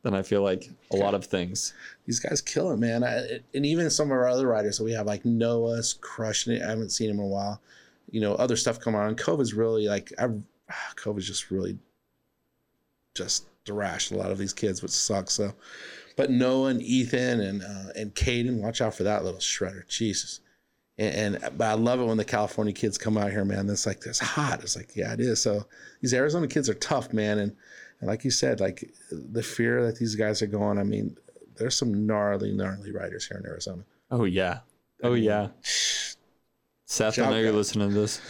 than 0.02 0.14
I 0.14 0.22
feel 0.22 0.42
like 0.42 0.70
a 0.92 0.96
lot 0.96 1.14
of 1.14 1.24
things. 1.24 1.74
These 2.06 2.20
guys 2.20 2.40
kill 2.40 2.70
it, 2.70 2.78
man. 2.78 3.02
I, 3.02 3.40
and 3.52 3.66
even 3.66 3.90
some 3.90 4.08
of 4.08 4.12
our 4.12 4.28
other 4.28 4.46
riders 4.46 4.78
that 4.78 4.84
we 4.84 4.92
have, 4.92 5.06
like 5.06 5.24
Noah's 5.24 5.94
crushing 5.94 6.54
it. 6.54 6.62
I 6.62 6.70
haven't 6.70 6.90
seen 6.90 7.10
him 7.10 7.18
in 7.18 7.24
a 7.24 7.28
while. 7.28 7.60
You 8.10 8.20
know, 8.20 8.34
other 8.34 8.56
stuff 8.56 8.80
come 8.80 8.94
on. 8.94 9.16
COVID's 9.16 9.54
really 9.54 9.86
like, 9.88 10.12
I've, 10.18 10.42
ah, 10.70 10.92
COVID's 10.96 11.26
just 11.26 11.50
really 11.50 11.78
just 13.14 13.46
thrashed 13.64 14.10
a 14.10 14.16
lot 14.16 14.32
of 14.32 14.38
these 14.38 14.52
kids, 14.52 14.82
which 14.82 14.90
sucks. 14.90 15.34
So, 15.34 15.54
but 16.16 16.30
Noah 16.30 16.68
and 16.68 16.82
Ethan 16.82 17.40
and 17.40 17.62
uh, 17.62 17.92
and 17.96 18.14
Caden, 18.14 18.60
watch 18.60 18.80
out 18.80 18.94
for 18.94 19.04
that 19.04 19.24
little 19.24 19.40
shredder. 19.40 19.86
Jesus. 19.88 20.40
And, 20.98 21.36
and 21.42 21.58
but 21.58 21.64
I 21.64 21.74
love 21.74 22.00
it 22.00 22.04
when 22.04 22.18
the 22.18 22.24
California 22.24 22.72
kids 22.72 22.98
come 22.98 23.16
out 23.16 23.30
here, 23.30 23.44
man. 23.44 23.68
It's 23.68 23.86
like 23.86 24.04
it's 24.06 24.18
hot. 24.18 24.62
It's 24.62 24.76
like 24.76 24.94
yeah, 24.94 25.12
it 25.12 25.20
is. 25.20 25.40
So 25.40 25.66
these 26.00 26.14
Arizona 26.14 26.46
kids 26.46 26.68
are 26.68 26.74
tough, 26.74 27.12
man. 27.12 27.38
And 27.38 27.56
and 28.00 28.08
like 28.08 28.24
you 28.24 28.30
said, 28.30 28.60
like 28.60 28.92
the 29.10 29.42
fear 29.42 29.84
that 29.86 29.98
these 29.98 30.14
guys 30.16 30.42
are 30.42 30.46
going. 30.46 30.78
I 30.78 30.82
mean, 30.82 31.16
there's 31.56 31.76
some 31.76 32.06
gnarly, 32.06 32.52
gnarly 32.52 32.92
riders 32.92 33.26
here 33.26 33.38
in 33.38 33.46
Arizona. 33.46 33.84
Oh 34.10 34.24
yeah. 34.24 34.60
Oh 35.02 35.14
yeah. 35.14 35.48
Seth, 36.84 37.18
I 37.18 37.30
know 37.30 37.38
you're 37.38 37.52
listening 37.52 37.88
to 37.88 37.94
this. 37.94 38.20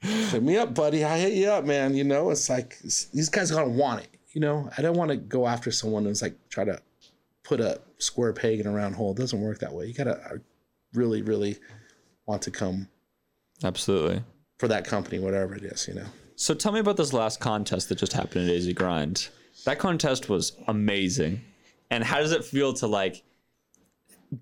Hit 0.00 0.42
me 0.42 0.56
up, 0.56 0.74
buddy. 0.74 1.04
I 1.04 1.18
hit 1.18 1.34
you 1.34 1.48
up, 1.48 1.64
man. 1.64 1.94
You 1.94 2.04
know, 2.04 2.30
it's 2.30 2.48
like 2.48 2.78
these 2.80 3.28
guys 3.28 3.52
are 3.52 3.56
gonna 3.56 3.68
want 3.68 4.02
it. 4.02 4.15
You 4.36 4.40
know, 4.40 4.68
I 4.76 4.82
don't 4.82 4.98
want 4.98 5.10
to 5.12 5.16
go 5.16 5.46
after 5.46 5.70
someone 5.72 6.04
who's 6.04 6.20
like 6.20 6.36
try 6.50 6.62
to 6.64 6.78
put 7.42 7.58
a 7.58 7.80
square 7.96 8.34
peg 8.34 8.60
in 8.60 8.66
a 8.66 8.70
round 8.70 8.94
hole. 8.94 9.12
It 9.12 9.16
doesn't 9.16 9.40
work 9.40 9.60
that 9.60 9.72
way. 9.72 9.86
You 9.86 9.94
gotta 9.94 10.18
uh, 10.18 10.36
really, 10.92 11.22
really 11.22 11.56
want 12.26 12.42
to 12.42 12.50
come 12.50 12.86
Absolutely. 13.64 14.22
for 14.58 14.68
that 14.68 14.84
company, 14.84 15.20
whatever 15.20 15.54
it 15.54 15.62
is. 15.62 15.88
You 15.88 15.94
know. 15.94 16.04
So 16.34 16.52
tell 16.52 16.70
me 16.70 16.80
about 16.80 16.98
this 16.98 17.14
last 17.14 17.40
contest 17.40 17.88
that 17.88 17.94
just 17.94 18.12
happened 18.12 18.50
at 18.50 18.54
AZ 18.54 18.70
Grind. 18.74 19.30
That 19.64 19.78
contest 19.78 20.28
was 20.28 20.52
amazing. 20.68 21.40
And 21.90 22.04
how 22.04 22.18
does 22.18 22.32
it 22.32 22.44
feel 22.44 22.74
to 22.74 22.86
like 22.86 23.22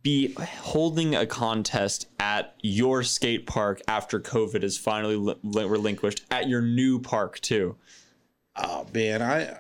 be 0.03 0.35
holding 0.35 1.15
a 1.15 1.25
contest 1.25 2.09
at 2.19 2.57
your 2.63 3.05
skate 3.05 3.47
park 3.47 3.81
after 3.87 4.19
COVID 4.19 4.65
is 4.65 4.77
finally 4.77 5.15
li- 5.15 5.37
relinquished 5.65 6.25
at 6.33 6.49
your 6.49 6.63
new 6.63 6.99
park 6.99 7.39
too? 7.39 7.77
Oh 8.57 8.89
man, 8.93 9.23
I 9.23 9.57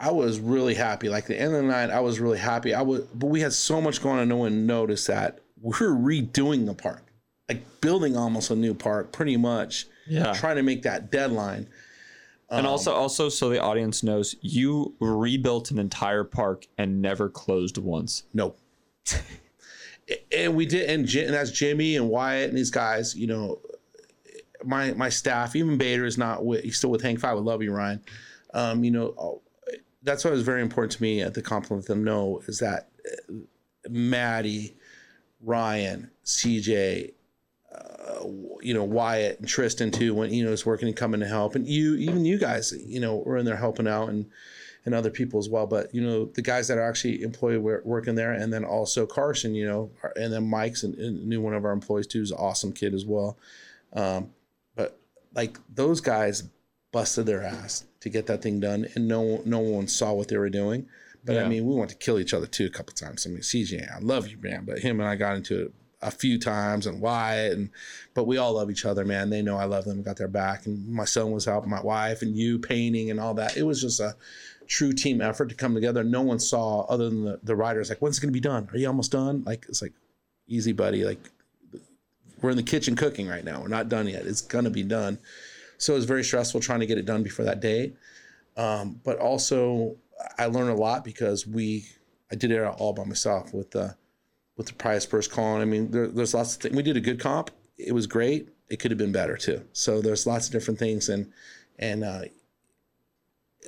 I 0.00 0.10
was 0.10 0.40
really 0.40 0.74
happy. 0.74 1.10
Like 1.10 1.26
the 1.26 1.38
end 1.38 1.54
of 1.54 1.60
the 1.62 1.68
night, 1.68 1.90
I 1.90 2.00
was 2.00 2.20
really 2.20 2.38
happy. 2.38 2.72
I 2.72 2.80
was, 2.80 3.02
but 3.02 3.26
we 3.26 3.42
had 3.42 3.52
so 3.52 3.82
much 3.82 4.02
going 4.02 4.18
on. 4.18 4.28
No 4.28 4.38
one 4.38 4.66
noticed 4.66 5.06
that 5.08 5.40
we 5.60 5.72
are 5.74 5.90
redoing 5.90 6.64
the 6.64 6.72
park, 6.72 7.04
like 7.50 7.62
building 7.82 8.16
almost 8.16 8.50
a 8.50 8.56
new 8.56 8.72
park, 8.72 9.12
pretty 9.12 9.36
much. 9.36 9.86
Yeah. 10.08 10.32
Trying 10.32 10.56
to 10.56 10.62
make 10.62 10.82
that 10.82 11.10
deadline. 11.10 11.68
And 12.48 12.66
also, 12.66 12.92
also, 12.92 13.28
so 13.28 13.48
the 13.48 13.62
audience 13.62 14.02
knows, 14.02 14.34
you 14.40 14.96
rebuilt 14.98 15.70
an 15.70 15.78
entire 15.78 16.24
park 16.24 16.66
and 16.76 17.00
never 17.00 17.28
closed 17.28 17.78
once. 17.78 18.24
No. 18.34 18.56
and 20.36 20.56
we 20.56 20.66
did, 20.66 20.90
and, 20.90 21.14
and 21.14 21.34
that's 21.34 21.52
Jimmy 21.52 21.94
and 21.94 22.08
Wyatt 22.08 22.48
and 22.48 22.58
these 22.58 22.70
guys. 22.70 23.14
You 23.14 23.28
know, 23.28 23.60
my 24.64 24.92
my 24.94 25.10
staff, 25.10 25.54
even 25.54 25.78
Bader 25.78 26.04
is 26.04 26.18
not 26.18 26.44
with. 26.44 26.64
He's 26.64 26.76
still 26.76 26.90
with 26.90 27.02
Hang 27.02 27.18
Five. 27.18 27.36
I 27.36 27.40
love 27.40 27.62
you, 27.62 27.72
Ryan. 27.72 28.02
Um, 28.52 28.82
you 28.82 28.90
know, 28.90 29.40
that's 30.02 30.24
what 30.24 30.32
was 30.32 30.42
very 30.42 30.62
important 30.62 30.92
to 30.92 31.02
me 31.02 31.20
at 31.20 31.34
the 31.34 31.42
compliment 31.42 31.86
them 31.86 32.04
know 32.04 32.40
is 32.46 32.58
that 32.58 32.88
uh, 33.06 33.34
Maddie, 33.88 34.76
Ryan, 35.42 36.10
CJ, 36.24 37.12
uh, 37.74 38.26
you 38.60 38.74
know 38.74 38.84
Wyatt 38.84 39.38
and 39.40 39.48
Tristan 39.48 39.90
too 39.90 40.14
when 40.14 40.32
you 40.32 40.44
know 40.44 40.50
is 40.50 40.66
working 40.66 40.88
and 40.88 40.96
coming 40.96 41.20
to 41.20 41.26
help. 41.26 41.54
And 41.54 41.66
you 41.66 41.94
even 41.96 42.24
you 42.24 42.38
guys 42.38 42.72
you 42.72 43.00
know 43.00 43.16
were 43.16 43.36
in 43.36 43.44
there 43.44 43.56
helping 43.56 43.86
out 43.86 44.08
and 44.08 44.26
and 44.84 44.94
other 44.94 45.10
people 45.10 45.38
as 45.38 45.48
well. 45.48 45.66
But 45.66 45.94
you 45.94 46.00
know 46.00 46.26
the 46.26 46.42
guys 46.42 46.68
that 46.68 46.78
are 46.78 46.88
actually 46.88 47.22
employed 47.22 47.58
working 47.58 48.14
there 48.14 48.32
and 48.32 48.52
then 48.52 48.64
also 48.64 49.06
Carson 49.06 49.54
you 49.54 49.66
know 49.66 49.90
and 50.16 50.32
then 50.32 50.48
Mike's 50.48 50.82
and, 50.82 50.96
new 51.26 51.40
one 51.40 51.54
of 51.54 51.64
our 51.64 51.72
employees 51.72 52.06
too 52.06 52.22
is 52.22 52.30
an 52.30 52.38
awesome 52.38 52.72
kid 52.72 52.94
as 52.94 53.06
well. 53.06 53.38
Um, 53.92 54.30
but 54.74 54.98
like 55.34 55.58
those 55.72 56.00
guys 56.00 56.44
busted 56.92 57.26
their 57.26 57.42
ass 57.42 57.84
to 58.00 58.08
get 58.08 58.26
that 58.26 58.42
thing 58.42 58.60
done, 58.60 58.86
and 58.94 59.06
no 59.06 59.42
no 59.44 59.58
one 59.58 59.88
saw 59.88 60.12
what 60.12 60.28
they 60.28 60.36
were 60.36 60.50
doing. 60.50 60.86
But 61.24 61.34
yeah. 61.34 61.44
I 61.44 61.48
mean, 61.48 61.66
we 61.66 61.74
want 61.74 61.90
to 61.90 61.96
kill 61.96 62.18
each 62.18 62.32
other 62.32 62.46
too 62.46 62.66
a 62.66 62.70
couple 62.70 62.94
times. 62.94 63.26
I 63.26 63.30
mean, 63.30 63.40
CJ, 63.40 63.94
I 63.94 63.98
love 64.00 64.28
you, 64.28 64.38
man, 64.40 64.64
but 64.64 64.78
him 64.78 65.00
and 65.00 65.08
I 65.08 65.16
got 65.16 65.36
into 65.36 65.66
it 65.66 65.74
a 66.02 66.10
few 66.10 66.38
times, 66.38 66.86
and 66.86 67.00
Wyatt, 67.00 67.58
and 67.58 67.70
but 68.14 68.26
we 68.26 68.38
all 68.38 68.54
love 68.54 68.70
each 68.70 68.84
other, 68.84 69.04
man. 69.04 69.30
They 69.30 69.42
know 69.42 69.56
I 69.56 69.64
love 69.64 69.84
them, 69.84 70.02
got 70.02 70.16
their 70.16 70.28
back, 70.28 70.66
and 70.66 70.88
my 70.88 71.04
son 71.04 71.30
was 71.30 71.44
helping 71.44 71.70
my 71.70 71.82
wife, 71.82 72.22
and 72.22 72.36
you 72.36 72.58
painting 72.58 73.10
and 73.10 73.20
all 73.20 73.34
that. 73.34 73.56
It 73.56 73.64
was 73.64 73.82
just 73.82 74.00
a 74.00 74.16
true 74.66 74.92
team 74.92 75.20
effort 75.20 75.48
to 75.50 75.54
come 75.54 75.74
together. 75.74 76.02
No 76.02 76.22
one 76.22 76.38
saw 76.38 76.86
other 76.86 77.10
than 77.10 77.24
the, 77.24 77.40
the 77.42 77.56
riders. 77.56 77.90
Like, 77.90 77.98
when's 77.98 78.18
it 78.18 78.22
gonna 78.22 78.32
be 78.32 78.40
done? 78.40 78.68
Are 78.72 78.78
you 78.78 78.86
almost 78.86 79.12
done? 79.12 79.42
Like, 79.44 79.66
it's 79.68 79.82
like, 79.82 79.92
easy, 80.48 80.72
buddy. 80.72 81.04
Like, 81.04 81.20
we're 82.40 82.50
in 82.50 82.56
the 82.56 82.62
kitchen 82.62 82.96
cooking 82.96 83.28
right 83.28 83.44
now. 83.44 83.60
We're 83.60 83.68
not 83.68 83.90
done 83.90 84.08
yet. 84.08 84.26
It's 84.26 84.40
gonna 84.40 84.70
be 84.70 84.82
done. 84.82 85.18
So 85.80 85.94
it 85.94 85.96
was 85.96 86.04
very 86.04 86.22
stressful 86.22 86.60
trying 86.60 86.80
to 86.80 86.86
get 86.86 86.98
it 86.98 87.06
done 87.06 87.22
before 87.22 87.46
that 87.46 87.60
day. 87.60 87.94
Um, 88.56 89.00
but 89.02 89.18
also, 89.18 89.96
I 90.38 90.46
learned 90.46 90.70
a 90.70 90.74
lot 90.74 91.04
because 91.04 91.46
we, 91.46 91.86
I 92.30 92.34
did 92.34 92.50
it 92.50 92.62
all 92.62 92.92
by 92.92 93.04
myself 93.04 93.54
with 93.54 93.70
the, 93.70 93.96
with 94.58 94.66
the 94.66 94.74
prize 94.74 95.06
purse 95.06 95.26
calling. 95.26 95.62
I 95.62 95.64
mean, 95.64 95.90
there, 95.90 96.08
there's 96.08 96.34
lots 96.34 96.54
of 96.54 96.60
things. 96.60 96.76
We 96.76 96.82
did 96.82 96.98
a 96.98 97.00
good 97.00 97.18
comp. 97.18 97.50
It 97.78 97.92
was 97.92 98.06
great. 98.06 98.50
It 98.68 98.78
could 98.78 98.90
have 98.90 98.98
been 98.98 99.10
better 99.10 99.38
too. 99.38 99.64
So 99.72 100.02
there's 100.02 100.26
lots 100.26 100.46
of 100.46 100.52
different 100.52 100.78
things, 100.78 101.08
and 101.08 101.32
and 101.78 102.04
uh, 102.04 102.24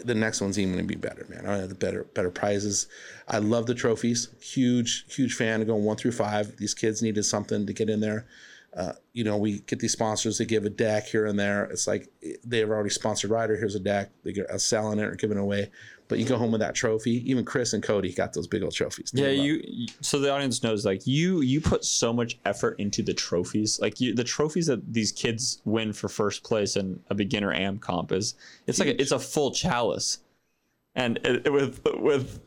the 0.05 0.15
next 0.15 0.43
one's 0.43 0.59
even 0.59 0.75
gonna 0.75 0.87
be 0.87 0.95
better, 0.95 1.27
man. 1.29 1.47
I 1.47 1.57
have 1.57 1.71
the 1.71 1.75
better 1.75 2.05
better 2.05 2.31
prizes. 2.31 2.87
I 3.27 3.39
love 3.39 3.67
the 3.67 3.75
trophies. 3.75 4.29
Huge 4.41 5.13
huge 5.13 5.35
fan 5.35 5.61
of 5.61 5.67
going 5.67 5.83
one 5.83 5.97
through 5.97 6.13
five. 6.13 6.57
These 6.59 6.75
kids 6.75 7.03
needed 7.03 7.25
something 7.25 7.67
to 7.67 7.73
get 7.73 7.91
in 7.91 8.01
there 8.01 8.27
uh, 8.77 8.93
you 9.12 9.23
know, 9.23 9.37
we 9.37 9.61
get 9.61 9.81
these 9.81 9.93
sponsors. 9.93 10.39
They 10.39 10.47
give 10.47 10.64
a 10.64 10.70
deck 10.70 11.07
here 11.07 11.27
and 11.27 11.39
there. 11.39 11.64
It's 11.64 11.87
like 11.87 12.09
they've 12.45 12.68
already 12.68 12.89
sponsored 12.89 13.31
rider. 13.31 13.57
Here's 13.57 13.75
a 13.75 13.81
deck. 13.81 14.11
They're 14.25 14.47
selling 14.59 14.99
it 14.99 15.05
or 15.05 15.14
giving 15.14 15.37
it 15.37 15.41
away. 15.41 15.70
But 16.09 16.18
you 16.18 16.27
go 16.27 16.37
home 16.37 16.53
with 16.53 16.61
that 16.61 16.75
trophy. 16.75 17.29
Even 17.31 17.45
Chris 17.45 17.73
and 17.73 17.83
Cody 17.83 18.12
got 18.12 18.33
those 18.33 18.47
big 18.47 18.62
old 18.62 18.75
trophies. 18.75 19.11
Yeah, 19.14 19.29
you. 19.29 19.87
So 20.01 20.18
the 20.18 20.31
audience 20.31 20.62
knows, 20.62 20.85
like 20.85 21.07
you, 21.07 21.41
you 21.41 21.61
put 21.61 21.85
so 21.85 22.12
much 22.12 22.39
effort 22.45 22.79
into 22.79 23.03
the 23.03 23.14
trophies. 23.14 23.79
Like 23.81 24.01
you, 24.01 24.14
the 24.14 24.25
trophies 24.25 24.66
that 24.66 24.93
these 24.93 25.12
kids 25.12 25.61
win 25.64 25.93
for 25.93 26.09
first 26.09 26.43
place 26.43 26.77
in 26.77 27.01
a 27.09 27.14
beginner 27.14 27.53
am 27.53 27.79
comp 27.79 28.12
is 28.12 28.35
it's 28.66 28.79
Huge. 28.79 28.89
like 28.89 28.97
a, 28.97 29.01
it's 29.01 29.12
a 29.12 29.18
full 29.18 29.53
chalice, 29.53 30.18
and 30.95 31.18
it, 31.25 31.47
it, 31.47 31.51
with 31.53 31.81
with 31.95 32.41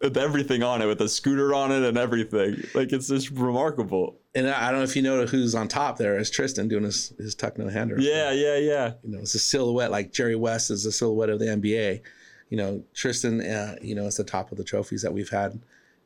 with 0.00 0.16
everything 0.16 0.62
on 0.62 0.82
it, 0.82 0.86
with 0.86 1.00
a 1.00 1.08
scooter 1.08 1.54
on 1.54 1.70
it 1.70 1.82
and 1.82 1.98
everything. 1.98 2.62
Like 2.74 2.92
it's 2.92 3.08
just 3.08 3.30
remarkable. 3.30 4.18
And 4.36 4.48
I 4.50 4.70
don't 4.70 4.80
know 4.80 4.84
if 4.84 4.94
you 4.94 5.02
know 5.02 5.24
who's 5.24 5.54
on 5.54 5.66
top 5.66 5.96
there 5.96 6.18
is 6.18 6.30
Tristan 6.30 6.68
doing 6.68 6.84
his 6.84 7.14
his 7.18 7.34
tuck 7.34 7.56
no 7.56 7.68
hander. 7.68 7.96
Yeah, 7.98 8.32
yeah, 8.32 8.58
yeah. 8.58 8.92
You 9.02 9.12
know, 9.12 9.20
it's 9.20 9.34
a 9.34 9.38
silhouette 9.38 9.90
like 9.90 10.12
Jerry 10.12 10.36
West 10.36 10.70
is 10.70 10.84
a 10.84 10.92
silhouette 10.92 11.30
of 11.30 11.38
the 11.38 11.46
NBA. 11.46 12.02
You 12.50 12.56
know, 12.58 12.84
Tristan, 12.94 13.40
uh, 13.40 13.76
you 13.80 13.94
know, 13.94 14.04
is 14.04 14.16
the 14.16 14.24
top 14.24 14.52
of 14.52 14.58
the 14.58 14.64
trophies 14.64 15.02
that 15.02 15.12
we've 15.12 15.30
had. 15.30 15.60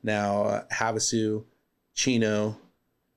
Now, 0.04 0.44
uh, 0.44 0.64
Havasu, 0.72 1.44
Chino, 1.94 2.56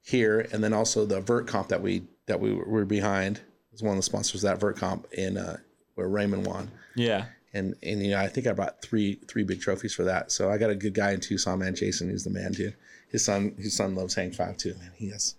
here, 0.01 0.47
and 0.51 0.64
then 0.64 0.74
also 0.74 1.05
the 1.05 1.22
Vert 1.22 1.47
Comp 1.47 1.70
that 1.70 1.82
we 1.82 2.03
that 2.26 2.39
we 2.39 2.51
were 2.53 2.84
behind 2.84 3.39
was 3.72 3.84
one 3.84 3.91
of 3.91 3.97
the 3.97 4.03
sponsors 4.03 4.43
of 4.43 4.49
that 4.49 4.59
Vert 4.59 4.78
Comp 4.78 5.05
in 5.14 5.38
uh, 5.38 5.57
where 5.93 6.09
Raymond 6.09 6.47
won. 6.47 6.72
Yeah 6.95 7.26
and 7.53 7.76
and 7.84 8.03
you 8.03 8.11
know 8.11 8.20
I 8.20 8.28
think 8.28 8.47
I 8.47 8.53
brought 8.53 8.82
three 8.82 9.20
three 9.28 9.43
big 9.43 9.61
trophies 9.61 9.93
for 9.93 10.03
that. 10.05 10.32
So 10.32 10.49
I 10.49 10.57
got 10.57 10.70
a 10.70 10.76
good 10.76 10.93
guy 10.93 11.11
in 11.11 11.20
Tucson, 11.20 11.59
man. 11.59 11.76
Jason, 11.76 12.09
who's 12.09 12.24
the 12.24 12.30
man, 12.30 12.51
dude. 12.51 12.76
His 13.14 13.24
son 13.24 13.53
his 13.57 13.74
son 13.74 13.95
loves 13.95 14.16
Hang 14.16 14.32
Five 14.32 14.57
too, 14.57 14.74
man. 14.80 14.91
He 14.95 15.07
is. 15.07 15.36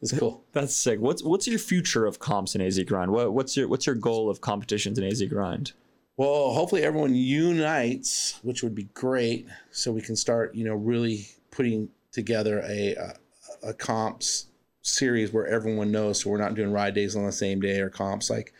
It's 0.00 0.16
cool. 0.16 0.44
That's 0.52 0.74
sick. 0.74 1.00
What's 1.00 1.22
what's 1.22 1.46
your 1.46 1.58
future 1.58 2.06
of 2.06 2.20
comps 2.20 2.54
in 2.54 2.60
AZ 2.60 2.78
Grind? 2.84 3.10
What, 3.10 3.34
what's 3.34 3.56
your 3.56 3.68
what's 3.68 3.84
your 3.84 3.96
goal 3.96 4.30
of 4.30 4.40
competitions 4.40 4.98
in 4.98 5.04
AZ 5.04 5.22
Grind? 5.24 5.72
Well, 6.16 6.52
hopefully 6.52 6.84
everyone 6.84 7.14
unites, 7.14 8.38
which 8.42 8.62
would 8.62 8.74
be 8.74 8.84
great, 8.94 9.48
so 9.72 9.90
we 9.90 10.00
can 10.00 10.14
start, 10.14 10.54
you 10.54 10.64
know, 10.64 10.74
really 10.74 11.26
putting 11.50 11.88
together 12.12 12.60
a 12.60 12.94
a, 12.94 13.70
a 13.70 13.74
comps 13.74 14.46
series 14.82 15.32
where 15.32 15.46
everyone 15.46 15.90
knows, 15.90 16.20
so 16.20 16.30
we're 16.30 16.38
not 16.38 16.54
doing 16.54 16.70
ride 16.70 16.94
days 16.94 17.16
on 17.16 17.26
the 17.26 17.32
same 17.32 17.60
day 17.60 17.80
or 17.80 17.90
comps 17.90 18.30
like. 18.30 18.54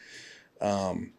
Um, 0.61 1.13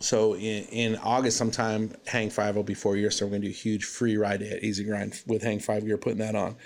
so 0.00 0.34
in, 0.34 0.64
in 0.64 0.96
August 0.96 1.36
sometime, 1.36 1.92
Hang 2.06 2.30
Five 2.30 2.56
will 2.56 2.62
be 2.62 2.74
four 2.74 2.96
years. 2.96 3.16
So 3.16 3.26
we're 3.26 3.32
gonna 3.32 3.44
do 3.44 3.50
a 3.50 3.52
huge 3.52 3.84
free 3.84 4.16
ride 4.16 4.42
at 4.42 4.64
AZ 4.64 4.80
Grind 4.80 5.20
with 5.26 5.42
Hang 5.42 5.60
Five. 5.60 5.82
We're 5.82 5.98
putting 5.98 6.18
that 6.18 6.34
on, 6.34 6.56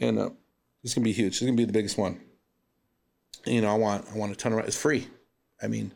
and 0.00 0.18
uh, 0.18 0.30
it's 0.82 0.92
gonna 0.92 1.04
be 1.04 1.12
huge. 1.12 1.34
It's 1.34 1.40
gonna 1.40 1.52
be 1.52 1.64
the 1.64 1.72
biggest 1.72 1.96
one. 1.96 2.20
You 3.46 3.60
know, 3.60 3.70
I 3.70 3.74
want 3.74 4.06
I 4.12 4.18
want 4.18 4.32
a 4.32 4.34
ton 4.34 4.52
of 4.52 4.58
it's 4.60 4.76
free. 4.76 5.06
I 5.62 5.68
mean, 5.68 5.92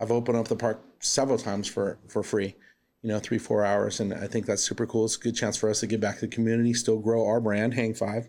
I've 0.00 0.10
opened 0.10 0.36
up 0.36 0.48
the 0.48 0.56
park 0.56 0.80
several 0.98 1.38
times 1.38 1.68
for 1.68 1.98
for 2.08 2.24
free. 2.24 2.56
You 3.02 3.08
know, 3.08 3.20
three 3.20 3.38
four 3.38 3.64
hours, 3.64 4.00
and 4.00 4.12
I 4.12 4.26
think 4.26 4.46
that's 4.46 4.62
super 4.62 4.86
cool. 4.86 5.04
It's 5.04 5.16
a 5.16 5.20
good 5.20 5.36
chance 5.36 5.56
for 5.56 5.70
us 5.70 5.80
to 5.80 5.86
give 5.86 6.00
back 6.00 6.16
to 6.16 6.22
the 6.22 6.34
community, 6.34 6.74
still 6.74 6.98
grow 6.98 7.24
our 7.24 7.40
brand, 7.40 7.74
Hang 7.74 7.94
Five, 7.94 8.28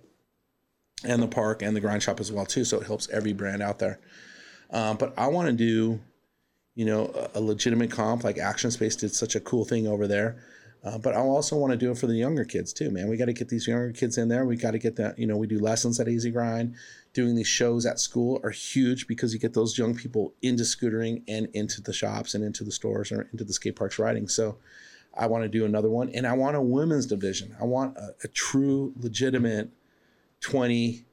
and 1.03 1.21
the 1.21 1.27
park 1.27 1.63
and 1.63 1.75
the 1.75 1.81
grind 1.81 2.03
shop 2.03 2.19
as 2.19 2.31
well 2.31 2.45
too. 2.45 2.63
So 2.63 2.79
it 2.79 2.85
helps 2.85 3.09
every 3.09 3.33
brand 3.33 3.63
out 3.63 3.79
there. 3.79 3.99
Um, 4.69 4.97
but 4.97 5.13
I 5.17 5.27
want 5.27 5.47
to 5.47 5.53
do 5.53 5.99
you 6.75 6.85
know, 6.85 7.29
a, 7.35 7.41
legitimate 7.41 7.91
comp 7.91 8.23
like 8.23 8.37
Action 8.37 8.71
Space 8.71 8.95
did 8.95 9.13
such 9.13 9.35
a 9.35 9.39
cool 9.39 9.65
thing 9.65 9.87
over 9.87 10.07
there. 10.07 10.41
Uh, 10.83 10.97
but 10.97 11.13
I 11.13 11.19
also 11.19 11.57
want 11.57 11.71
to 11.71 11.77
do 11.77 11.91
it 11.91 11.97
for 11.97 12.07
the 12.07 12.15
younger 12.15 12.43
kids 12.43 12.73
too, 12.73 12.89
man. 12.89 13.07
We 13.07 13.17
got 13.17 13.25
to 13.25 13.33
get 13.33 13.49
these 13.49 13.67
younger 13.67 13.91
kids 13.91 14.17
in 14.17 14.29
there. 14.29 14.45
We 14.45 14.55
got 14.55 14.71
to 14.71 14.79
get 14.79 14.95
that, 14.95 15.19
you 15.19 15.27
know, 15.27 15.37
we 15.37 15.45
do 15.45 15.59
lessons 15.59 15.99
at 15.99 16.07
AZ 16.07 16.25
Grind. 16.27 16.75
Doing 17.13 17.35
these 17.35 17.47
shows 17.47 17.85
at 17.85 17.99
school 17.99 18.39
are 18.43 18.49
huge 18.49 19.05
because 19.05 19.33
you 19.33 19.39
get 19.39 19.53
those 19.53 19.77
young 19.77 19.95
people 19.95 20.33
into 20.41 20.63
scootering 20.63 21.23
and 21.27 21.49
into 21.53 21.81
the 21.81 21.93
shops 21.93 22.33
and 22.33 22.43
into 22.43 22.63
the 22.63 22.71
stores 22.71 23.11
or 23.11 23.27
into 23.31 23.43
the 23.43 23.53
skate 23.53 23.75
parks 23.75 23.99
riding. 23.99 24.27
So 24.27 24.57
I 25.15 25.27
want 25.27 25.43
to 25.43 25.49
do 25.49 25.65
another 25.65 25.89
one. 25.89 26.09
And 26.09 26.25
I 26.25 26.33
want 26.33 26.55
a 26.55 26.61
women's 26.61 27.05
division. 27.05 27.55
I 27.59 27.65
want 27.65 27.97
a, 27.97 28.15
a 28.23 28.27
true, 28.29 28.93
legitimate 28.95 29.69
20, 30.39 31.05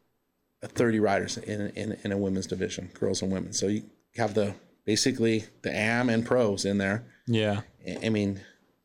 30 0.62 1.00
riders 1.00 1.36
in, 1.36 1.72
in, 1.76 1.98
in 2.04 2.12
a 2.12 2.16
women's 2.16 2.46
division, 2.46 2.90
girls 2.94 3.20
and 3.20 3.30
women. 3.30 3.52
So 3.52 3.66
you 3.66 3.82
have 4.16 4.32
the 4.34 4.54
basically 4.89 5.45
the 5.61 5.70
am 5.70 6.09
and 6.09 6.24
pros 6.24 6.64
in 6.64 6.78
there. 6.78 7.05
Yeah. 7.26 7.61
I 8.03 8.09
mean, 8.09 8.41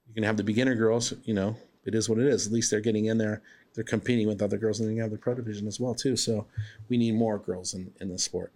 you 0.05 0.13
can 0.13 0.25
have 0.25 0.35
the 0.35 0.43
beginner 0.43 0.75
girls, 0.75 1.13
you 1.23 1.33
know, 1.33 1.55
it 1.85 1.95
is 1.95 2.09
what 2.09 2.19
it 2.19 2.27
is. 2.27 2.45
At 2.45 2.51
least 2.51 2.69
they're 2.69 2.81
getting 2.81 3.05
in 3.05 3.17
there. 3.17 3.41
They're 3.73 3.85
competing 3.85 4.27
with 4.27 4.41
other 4.41 4.57
girls 4.57 4.81
and 4.81 4.89
then 4.89 4.97
you 4.97 5.01
have 5.01 5.11
the 5.11 5.17
pro 5.17 5.33
division 5.33 5.65
as 5.65 5.79
well 5.79 5.95
too. 5.95 6.17
So 6.17 6.45
we 6.89 6.97
need 6.97 7.15
more 7.15 7.37
girls 7.37 7.73
in, 7.73 7.93
in 8.01 8.09
the 8.09 8.19
sport. 8.19 8.51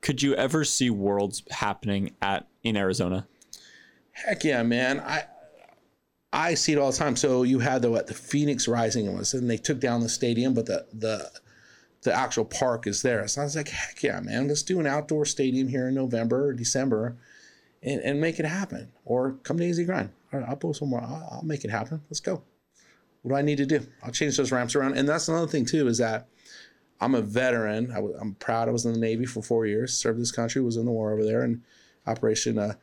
Could 0.00 0.22
you 0.22 0.34
ever 0.34 0.64
see 0.64 0.90
worlds 0.90 1.44
happening 1.52 2.16
at 2.20 2.48
in 2.64 2.76
Arizona? 2.76 3.28
Heck 4.10 4.42
yeah, 4.42 4.64
man. 4.64 4.98
I 4.98 5.26
I 6.32 6.54
see 6.54 6.72
it 6.72 6.78
all 6.78 6.90
the 6.90 6.96
time. 6.96 7.14
So 7.14 7.44
you 7.44 7.60
had 7.60 7.82
the 7.82 7.92
what 7.92 8.08
the 8.08 8.14
Phoenix 8.14 8.66
Rising 8.66 9.16
was, 9.16 9.34
and 9.34 9.48
they 9.48 9.56
took 9.56 9.78
down 9.78 10.00
the 10.00 10.08
stadium, 10.08 10.52
but 10.52 10.66
the 10.66 10.84
the 10.92 11.30
the 12.02 12.14
actual 12.14 12.44
park 12.44 12.86
is 12.86 13.02
there. 13.02 13.26
So 13.28 13.40
I 13.40 13.44
was 13.44 13.56
like, 13.56 13.68
heck 13.68 14.02
yeah, 14.02 14.20
man, 14.20 14.48
let's 14.48 14.62
do 14.62 14.80
an 14.80 14.86
outdoor 14.86 15.24
stadium 15.24 15.68
here 15.68 15.88
in 15.88 15.94
November 15.94 16.46
or 16.46 16.52
December 16.52 17.16
and, 17.82 18.00
and 18.02 18.20
make 18.20 18.38
it 18.38 18.44
happen. 18.44 18.92
Or 19.04 19.32
come 19.42 19.58
to 19.58 19.68
AZ 19.68 19.80
Grind. 19.80 20.10
All 20.32 20.40
right, 20.40 20.48
I'll 20.48 20.56
post 20.56 20.80
some 20.80 20.90
more. 20.90 21.00
I'll, 21.00 21.28
I'll 21.32 21.44
make 21.44 21.64
it 21.64 21.70
happen. 21.70 22.02
Let's 22.08 22.20
go. 22.20 22.42
what 23.22 23.32
do 23.32 23.36
I 23.36 23.42
need 23.42 23.58
to 23.58 23.66
do? 23.66 23.86
I'll 24.02 24.12
change 24.12 24.36
those 24.36 24.52
ramps 24.52 24.74
around. 24.74 24.96
And 24.96 25.08
that's 25.08 25.28
another 25.28 25.46
thing 25.48 25.64
too 25.64 25.88
is 25.88 25.98
that 25.98 26.28
I'm 27.00 27.14
a 27.14 27.22
veteran. 27.22 27.90
i 27.90 27.96
w- 27.96 28.16
I'm 28.20 28.34
proud. 28.34 28.68
I 28.68 28.72
was 28.72 28.84
in 28.84 28.92
the 28.92 28.98
Navy 28.98 29.24
for 29.24 29.42
four 29.42 29.66
years, 29.66 29.94
served 29.94 30.20
this 30.20 30.32
country, 30.32 30.60
was 30.62 30.76
in 30.76 30.84
the 30.84 30.90
war 30.90 31.12
over 31.12 31.24
there, 31.24 31.42
and 31.42 31.62
Operation 32.06 32.58
uh, 32.58 32.74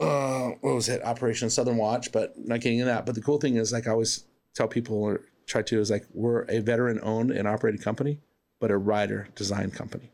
uh, 0.00 0.50
what 0.60 0.74
was 0.74 0.88
it? 0.88 1.02
Operation 1.02 1.50
Southern 1.50 1.76
Watch. 1.76 2.12
But 2.12 2.38
not 2.38 2.60
getting 2.60 2.78
into 2.78 2.90
that. 2.90 3.04
But 3.04 3.14
the 3.14 3.20
cool 3.20 3.38
thing 3.38 3.56
is, 3.56 3.72
like 3.72 3.86
I 3.86 3.90
always 3.90 4.24
tell 4.54 4.68
people 4.68 5.02
or 5.02 5.20
try 5.46 5.62
to, 5.62 5.80
is 5.80 5.90
like 5.90 6.06
we're 6.12 6.42
a 6.48 6.60
veteran-owned 6.60 7.30
and 7.30 7.48
operated 7.48 7.82
company, 7.82 8.18
but 8.60 8.70
a 8.70 8.76
rider 8.76 9.28
design 9.34 9.70
company. 9.70 10.10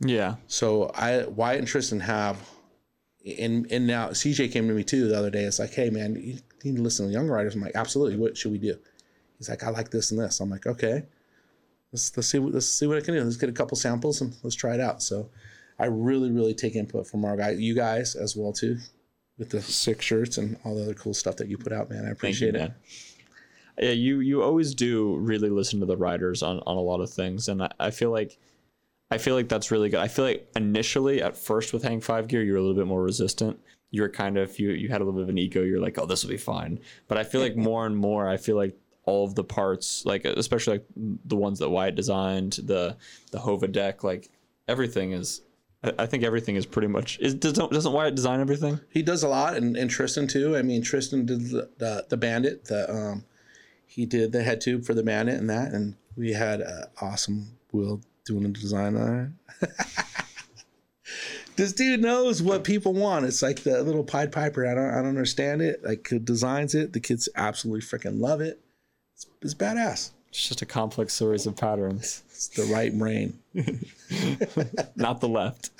Yeah. 0.00 0.36
So 0.46 0.90
I 0.94 1.24
Wyatt 1.24 1.60
and 1.60 1.68
Tristan 1.68 2.00
have 2.00 2.38
and 3.38 3.70
and 3.70 3.86
now 3.86 4.08
CJ 4.08 4.52
came 4.52 4.68
to 4.68 4.74
me 4.74 4.84
too 4.84 5.08
the 5.08 5.16
other 5.16 5.30
day. 5.30 5.44
It's 5.44 5.58
like, 5.58 5.72
hey 5.72 5.90
man, 5.90 6.16
you 6.16 6.38
need 6.64 6.76
to 6.76 6.82
listen 6.82 7.06
to 7.06 7.12
young 7.12 7.28
writers. 7.28 7.54
I'm 7.54 7.60
like, 7.60 7.76
absolutely. 7.76 8.16
What 8.16 8.36
should 8.36 8.52
we 8.52 8.58
do? 8.58 8.76
He's 9.38 9.48
like, 9.48 9.62
I 9.64 9.70
like 9.70 9.90
this 9.90 10.10
and 10.10 10.20
this. 10.20 10.40
I'm 10.40 10.50
like, 10.50 10.66
okay. 10.66 11.04
Let's 11.92 12.16
let's 12.16 12.28
see 12.28 12.38
what 12.38 12.54
let's 12.54 12.66
see 12.66 12.86
what 12.86 12.96
I 12.96 13.00
can 13.00 13.14
do. 13.14 13.22
Let's 13.22 13.36
get 13.36 13.50
a 13.50 13.52
couple 13.52 13.76
samples 13.76 14.20
and 14.20 14.34
let's 14.42 14.56
try 14.56 14.74
it 14.74 14.80
out. 14.80 15.02
So 15.02 15.28
I 15.78 15.86
really, 15.86 16.30
really 16.30 16.54
take 16.54 16.76
input 16.76 17.06
from 17.06 17.24
our 17.24 17.36
guys, 17.36 17.60
you 17.60 17.74
guys 17.74 18.14
as 18.14 18.36
well 18.36 18.52
too, 18.52 18.78
with 19.38 19.50
the 19.50 19.60
sick 19.60 20.00
shirts 20.00 20.38
and 20.38 20.56
all 20.64 20.74
the 20.74 20.82
other 20.82 20.94
cool 20.94 21.14
stuff 21.14 21.36
that 21.36 21.48
you 21.48 21.58
put 21.58 21.72
out, 21.72 21.90
man. 21.90 22.06
I 22.06 22.10
appreciate 22.10 22.54
you, 22.54 22.60
it. 22.60 22.62
man. 22.62 22.74
Yeah, 23.78 23.90
you 23.90 24.20
you 24.20 24.42
always 24.42 24.74
do 24.74 25.16
really 25.16 25.48
listen 25.48 25.80
to 25.80 25.86
the 25.86 25.96
writers 25.96 26.42
on, 26.42 26.60
on 26.66 26.76
a 26.76 26.80
lot 26.80 27.00
of 27.00 27.10
things, 27.10 27.48
and 27.48 27.62
I, 27.62 27.70
I 27.80 27.90
feel 27.90 28.10
like 28.10 28.38
I 29.10 29.18
feel 29.18 29.34
like 29.34 29.48
that's 29.48 29.70
really 29.70 29.90
good. 29.90 30.00
I 30.00 30.08
feel 30.08 30.24
like 30.24 30.48
initially 30.56 31.22
at 31.22 31.36
first 31.36 31.72
with 31.72 31.82
Hang 31.82 32.00
Five 32.00 32.28
Gear, 32.28 32.42
you 32.42 32.52
were 32.52 32.58
a 32.58 32.62
little 32.62 32.76
bit 32.76 32.86
more 32.86 33.02
resistant. 33.02 33.60
You 33.90 34.02
were 34.02 34.08
kind 34.08 34.38
of 34.38 34.58
you 34.58 34.70
you 34.70 34.88
had 34.88 35.00
a 35.00 35.04
little 35.04 35.18
bit 35.20 35.24
of 35.24 35.28
an 35.28 35.38
ego. 35.38 35.62
You're 35.62 35.80
like, 35.80 35.98
oh, 35.98 36.06
this 36.06 36.22
will 36.22 36.30
be 36.30 36.38
fine. 36.38 36.80
But 37.08 37.18
I 37.18 37.24
feel 37.24 37.40
like 37.40 37.56
more 37.56 37.84
and 37.86 37.96
more, 37.96 38.28
I 38.28 38.38
feel 38.38 38.56
like 38.56 38.74
all 39.04 39.24
of 39.24 39.34
the 39.34 39.44
parts, 39.44 40.04
like 40.06 40.24
especially 40.24 40.78
like 40.78 40.86
the 40.96 41.36
ones 41.36 41.58
that 41.58 41.68
Wyatt 41.68 41.94
designed, 41.94 42.54
the 42.64 42.96
the 43.32 43.38
Hova 43.38 43.68
deck, 43.68 44.02
like 44.02 44.30
everything 44.68 45.12
is. 45.12 45.42
I 45.82 45.92
I 45.98 46.06
think 46.06 46.24
everything 46.24 46.56
is 46.56 46.64
pretty 46.64 46.88
much. 46.88 47.18
Is 47.20 47.34
doesn't 47.34 47.70
doesn't 47.70 47.92
Wyatt 47.92 48.14
design 48.14 48.40
everything? 48.40 48.80
He 48.88 49.02
does 49.02 49.22
a 49.22 49.28
lot, 49.28 49.56
and, 49.56 49.76
and 49.76 49.90
Tristan 49.90 50.26
too. 50.26 50.56
I 50.56 50.62
mean, 50.62 50.82
Tristan 50.82 51.26
did 51.26 51.50
the, 51.50 51.68
the, 51.78 52.06
the 52.08 52.16
Bandit. 52.16 52.64
The 52.64 52.90
um, 52.90 53.24
he 53.92 54.06
did 54.06 54.32
the 54.32 54.42
head 54.42 54.62
tube 54.62 54.84
for 54.84 54.94
the 54.94 55.02
Bandit 55.02 55.38
and 55.38 55.50
that, 55.50 55.72
and 55.72 55.94
we 56.16 56.32
had 56.32 56.60
an 56.62 56.84
awesome 57.00 57.58
Will 57.72 58.00
doing 58.24 58.42
the 58.42 58.48
design 58.50 58.96
on 58.96 59.36
it. 59.60 59.70
this 61.56 61.72
dude 61.72 62.00
knows 62.00 62.42
what 62.42 62.64
people 62.64 62.92
want. 62.92 63.26
It's 63.26 63.42
like 63.42 63.62
the 63.62 63.82
little 63.82 64.04
Pied 64.04 64.32
Piper. 64.32 64.66
I 64.66 64.74
don't 64.74 64.90
I 64.90 64.96
don't 64.96 65.08
understand 65.08 65.62
it. 65.62 65.84
Like 65.84 66.06
who 66.08 66.18
designs 66.18 66.74
it. 66.74 66.92
The 66.92 67.00
kids 67.00 67.28
absolutely 67.34 67.80
freaking 67.80 68.20
love 68.20 68.40
it. 68.40 68.60
It's, 69.14 69.26
it's 69.40 69.54
badass. 69.54 70.10
It's 70.28 70.48
just 70.48 70.62
a 70.62 70.66
complex 70.66 71.12
series 71.12 71.46
of 71.46 71.56
patterns, 71.56 72.22
It's 72.30 72.48
the 72.48 72.64
right 72.64 72.96
brain. 72.96 73.38
not 74.96 75.20
the 75.20 75.28
left. 75.28 75.70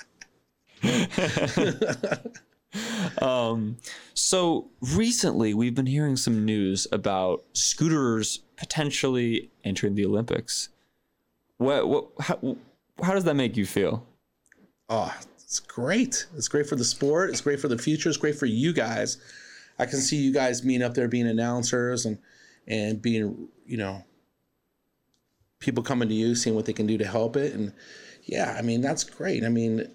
um, 3.21 3.77
so 4.13 4.69
recently, 4.81 5.53
we've 5.53 5.75
been 5.75 5.85
hearing 5.85 6.15
some 6.15 6.45
news 6.45 6.87
about 6.91 7.43
scooters 7.53 8.39
potentially 8.57 9.51
entering 9.63 9.95
the 9.95 10.05
Olympics. 10.05 10.69
What? 11.57 11.87
What? 11.87 12.07
How, 12.19 12.57
how 13.01 13.13
does 13.13 13.23
that 13.25 13.35
make 13.35 13.57
you 13.57 13.65
feel? 13.65 14.05
Oh, 14.89 15.13
it's 15.35 15.59
great. 15.59 16.25
It's 16.35 16.47
great 16.47 16.67
for 16.67 16.75
the 16.75 16.83
sport. 16.83 17.29
It's 17.29 17.41
great 17.41 17.59
for 17.59 17.67
the 17.67 17.77
future. 17.77 18.09
It's 18.09 18.17
great 18.17 18.35
for 18.35 18.45
you 18.45 18.73
guys. 18.73 19.17
I 19.79 19.85
can 19.85 19.99
see 19.99 20.17
you 20.17 20.33
guys 20.33 20.61
being 20.61 20.83
up 20.83 20.93
there 20.93 21.07
being 21.07 21.27
announcers 21.27 22.05
and 22.05 22.17
and 22.67 23.01
being, 23.01 23.49
you 23.65 23.77
know, 23.77 24.03
people 25.59 25.83
coming 25.83 26.09
to 26.09 26.15
you, 26.15 26.35
seeing 26.35 26.55
what 26.55 26.65
they 26.65 26.73
can 26.73 26.87
do 26.87 26.97
to 26.97 27.05
help 27.05 27.35
it. 27.35 27.53
And 27.53 27.73
yeah, 28.23 28.55
I 28.57 28.61
mean, 28.61 28.81
that's 28.81 29.03
great. 29.03 29.43
I 29.43 29.49
mean, 29.49 29.87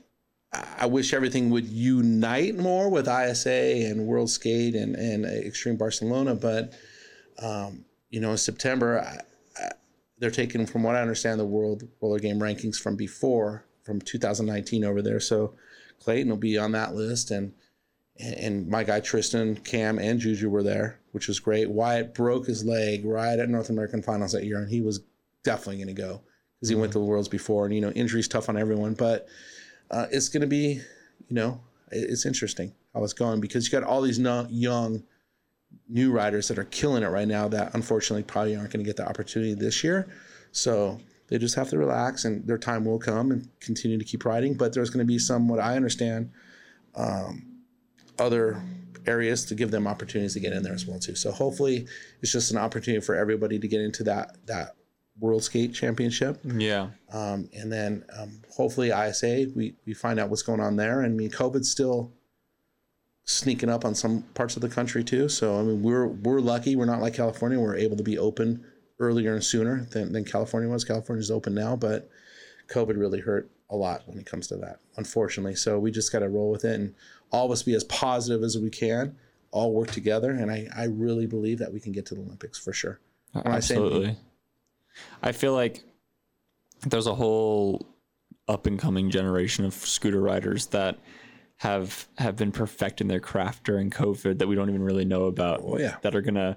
I 0.52 0.86
wish 0.86 1.12
everything 1.12 1.50
would 1.50 1.66
unite 1.66 2.56
more 2.56 2.88
with 2.88 3.08
ISA 3.08 3.86
and 3.86 4.06
World 4.06 4.30
Skate 4.30 4.74
and, 4.74 4.94
and 4.94 5.24
Extreme 5.26 5.76
Barcelona, 5.76 6.34
but 6.34 6.72
um, 7.42 7.84
you 8.10 8.20
know, 8.20 8.30
in 8.30 8.38
September, 8.38 9.00
I, 9.00 9.20
I, 9.62 9.70
they're 10.18 10.30
taking, 10.30 10.66
from 10.66 10.82
what 10.82 10.96
I 10.96 11.02
understand, 11.02 11.38
the 11.38 11.44
World 11.44 11.86
Roller 12.00 12.18
Game 12.18 12.38
rankings 12.38 12.76
from 12.76 12.96
before, 12.96 13.64
from 13.84 14.00
2019 14.00 14.84
over 14.84 15.02
there. 15.02 15.20
So 15.20 15.54
Clayton 16.00 16.30
will 16.30 16.36
be 16.36 16.58
on 16.58 16.72
that 16.72 16.94
list, 16.94 17.30
and 17.30 17.52
and 18.20 18.66
my 18.66 18.82
guy 18.82 18.98
Tristan, 18.98 19.56
Cam, 19.56 19.98
and 19.98 20.18
Juju 20.18 20.50
were 20.50 20.64
there, 20.64 20.98
which 21.12 21.28
was 21.28 21.38
great. 21.38 21.70
Wyatt 21.70 22.14
broke 22.14 22.46
his 22.46 22.64
leg 22.64 23.04
right 23.04 23.38
at 23.38 23.48
North 23.48 23.70
American 23.70 24.02
Finals 24.02 24.32
that 24.32 24.44
year, 24.44 24.58
and 24.58 24.68
he 24.68 24.80
was 24.80 25.00
definitely 25.44 25.76
going 25.76 25.94
to 25.94 26.02
go 26.02 26.22
because 26.56 26.68
he 26.68 26.74
went 26.74 26.92
to 26.92 26.98
the 26.98 27.04
Worlds 27.04 27.28
before, 27.28 27.66
and 27.66 27.74
you 27.74 27.80
know, 27.80 27.90
injuries 27.90 28.26
tough 28.26 28.48
on 28.48 28.56
everyone, 28.56 28.94
but 28.94 29.28
uh, 29.90 30.06
it's 30.10 30.28
going 30.28 30.40
to 30.42 30.46
be, 30.46 30.80
you 31.28 31.34
know, 31.34 31.60
it's 31.90 32.26
interesting 32.26 32.72
how 32.94 33.02
it's 33.04 33.12
going 33.12 33.40
because 33.40 33.66
you 33.66 33.72
got 33.72 33.86
all 33.86 34.02
these 34.02 34.18
young 34.18 35.02
new 35.88 36.12
riders 36.12 36.48
that 36.48 36.58
are 36.58 36.64
killing 36.64 37.02
it 37.02 37.08
right 37.08 37.28
now 37.28 37.48
that 37.48 37.74
unfortunately 37.74 38.22
probably 38.22 38.56
aren't 38.56 38.70
going 38.70 38.84
to 38.84 38.88
get 38.88 38.96
the 38.96 39.08
opportunity 39.08 39.54
this 39.54 39.82
year. 39.82 40.08
So 40.52 41.00
they 41.28 41.38
just 41.38 41.54
have 41.54 41.70
to 41.70 41.78
relax 41.78 42.24
and 42.24 42.46
their 42.46 42.58
time 42.58 42.84
will 42.84 42.98
come 42.98 43.30
and 43.30 43.48
continue 43.60 43.98
to 43.98 44.04
keep 44.04 44.24
riding. 44.24 44.54
But 44.54 44.74
there's 44.74 44.90
going 44.90 45.04
to 45.04 45.08
be 45.08 45.18
some, 45.18 45.48
what 45.48 45.60
I 45.60 45.76
understand, 45.76 46.30
um, 46.94 47.62
other 48.18 48.62
areas 49.06 49.44
to 49.46 49.54
give 49.54 49.70
them 49.70 49.86
opportunities 49.86 50.34
to 50.34 50.40
get 50.40 50.52
in 50.52 50.62
there 50.62 50.74
as 50.74 50.86
well 50.86 50.98
too. 50.98 51.14
So 51.14 51.32
hopefully 51.32 51.86
it's 52.20 52.32
just 52.32 52.50
an 52.50 52.58
opportunity 52.58 53.04
for 53.04 53.14
everybody 53.14 53.58
to 53.58 53.68
get 53.68 53.80
into 53.80 54.02
that 54.04 54.36
that 54.46 54.76
World 55.20 55.42
Skate 55.42 55.74
Championship. 55.74 56.40
Yeah. 56.44 56.88
Um, 57.12 57.48
and 57.52 57.72
then 57.72 58.04
um, 58.18 58.40
hopefully 58.50 58.88
ISA, 58.90 59.46
we, 59.54 59.74
we 59.86 59.94
find 59.94 60.20
out 60.20 60.28
what's 60.30 60.42
going 60.42 60.60
on 60.60 60.76
there. 60.76 61.00
And 61.02 61.12
I 61.12 61.16
mean, 61.16 61.30
COVID's 61.30 61.70
still 61.70 62.12
sneaking 63.24 63.68
up 63.68 63.84
on 63.84 63.94
some 63.94 64.22
parts 64.34 64.56
of 64.56 64.62
the 64.62 64.68
country 64.68 65.04
too. 65.04 65.28
So 65.28 65.58
I 65.58 65.62
mean, 65.62 65.82
we're 65.82 66.06
we're 66.06 66.40
lucky. 66.40 66.76
We're 66.76 66.86
not 66.86 67.00
like 67.00 67.14
California. 67.14 67.58
We're 67.60 67.76
able 67.76 67.96
to 67.96 68.02
be 68.02 68.18
open 68.18 68.64
earlier 69.00 69.34
and 69.34 69.44
sooner 69.44 69.86
than, 69.92 70.12
than 70.12 70.24
California 70.24 70.68
was. 70.68 70.84
California's 70.84 71.30
open 71.30 71.54
now, 71.54 71.76
but 71.76 72.08
COVID 72.68 72.98
really 72.98 73.20
hurt 73.20 73.50
a 73.70 73.76
lot 73.76 74.02
when 74.06 74.18
it 74.18 74.26
comes 74.26 74.46
to 74.48 74.56
that, 74.56 74.80
unfortunately. 74.96 75.54
So 75.54 75.78
we 75.78 75.90
just 75.90 76.10
got 76.10 76.20
to 76.20 76.28
roll 76.28 76.50
with 76.50 76.64
it 76.64 76.74
and 76.74 76.94
all 77.30 77.44
of 77.46 77.52
us 77.52 77.62
be 77.62 77.74
as 77.74 77.84
positive 77.84 78.42
as 78.42 78.56
we 78.56 78.70
can, 78.70 79.14
all 79.50 79.72
work 79.72 79.90
together. 79.90 80.30
And 80.30 80.50
I, 80.50 80.66
I 80.74 80.84
really 80.84 81.26
believe 81.26 81.58
that 81.58 81.72
we 81.72 81.78
can 81.80 81.92
get 81.92 82.06
to 82.06 82.14
the 82.14 82.22
Olympics 82.22 82.58
for 82.58 82.72
sure. 82.72 82.98
I 83.34 83.60
say- 83.60 83.74
Absolutely. 83.76 84.16
I 85.22 85.32
feel 85.32 85.52
like 85.52 85.82
there's 86.86 87.06
a 87.06 87.14
whole 87.14 87.86
up 88.48 88.66
and 88.66 88.78
coming 88.78 89.10
generation 89.10 89.64
of 89.64 89.74
scooter 89.74 90.20
riders 90.20 90.66
that 90.66 90.98
have 91.58 92.06
have 92.18 92.36
been 92.36 92.52
perfecting 92.52 93.08
their 93.08 93.20
craft 93.20 93.64
during 93.64 93.90
COVID 93.90 94.38
that 94.38 94.46
we 94.46 94.54
don't 94.54 94.68
even 94.68 94.82
really 94.82 95.04
know 95.04 95.24
about. 95.24 95.60
Oh, 95.62 95.78
yeah. 95.78 95.96
That 96.02 96.14
are 96.14 96.22
gonna 96.22 96.56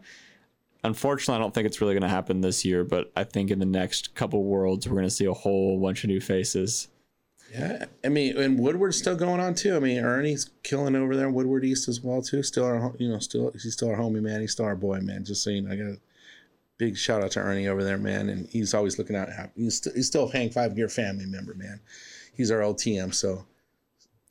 unfortunately 0.83 1.39
I 1.39 1.43
don't 1.43 1.53
think 1.53 1.65
it's 1.65 1.81
really 1.81 1.93
gonna 1.93 2.09
happen 2.09 2.41
this 2.41 2.63
year, 2.63 2.83
but 2.83 3.11
I 3.15 3.23
think 3.23 3.51
in 3.51 3.59
the 3.59 3.65
next 3.65 4.15
couple 4.15 4.43
worlds 4.43 4.87
we're 4.87 4.95
gonna 4.95 5.09
see 5.09 5.25
a 5.25 5.33
whole 5.33 5.79
bunch 5.79 6.03
of 6.03 6.09
new 6.09 6.21
faces. 6.21 6.87
Yeah, 7.51 7.85
I 8.05 8.07
mean, 8.07 8.37
and 8.37 8.57
Woodward's 8.57 8.97
still 8.97 9.15
going 9.15 9.41
on 9.41 9.55
too. 9.55 9.75
I 9.75 9.79
mean, 9.79 9.99
Ernie's 9.99 10.49
killing 10.63 10.95
over 10.95 11.17
there 11.17 11.27
in 11.27 11.33
Woodward 11.33 11.65
East 11.65 11.89
as 11.89 11.99
well 11.99 12.21
too. 12.21 12.43
Still 12.43 12.63
our, 12.63 12.93
you 12.97 13.09
know, 13.09 13.19
still 13.19 13.51
he's 13.51 13.73
still 13.73 13.89
our 13.89 13.97
homie, 13.97 14.21
man. 14.21 14.39
He's 14.39 14.53
still 14.53 14.65
our 14.65 14.75
boy, 14.75 15.01
man. 15.01 15.25
Just 15.25 15.43
so 15.43 15.49
you 15.49 15.61
know, 15.61 15.71
I 15.71 15.75
got 15.75 15.87
a 15.87 15.97
big 16.81 16.97
shout 16.97 17.23
out 17.23 17.29
to 17.29 17.39
Ernie 17.39 17.67
over 17.67 17.83
there, 17.83 17.99
man. 17.99 18.27
And 18.27 18.47
he's 18.49 18.73
always 18.73 18.97
looking 18.97 19.15
out. 19.15 19.29
He's 19.55 19.77
st- 19.77 19.95
he's 19.95 20.07
still 20.07 20.27
a 20.27 20.31
Hang 20.31 20.49
Five 20.49 20.75
Gear 20.75 20.89
family 20.89 21.27
member, 21.27 21.53
man. 21.53 21.79
He's 22.33 22.49
our 22.49 22.59
LTM, 22.59 23.13
so 23.13 23.45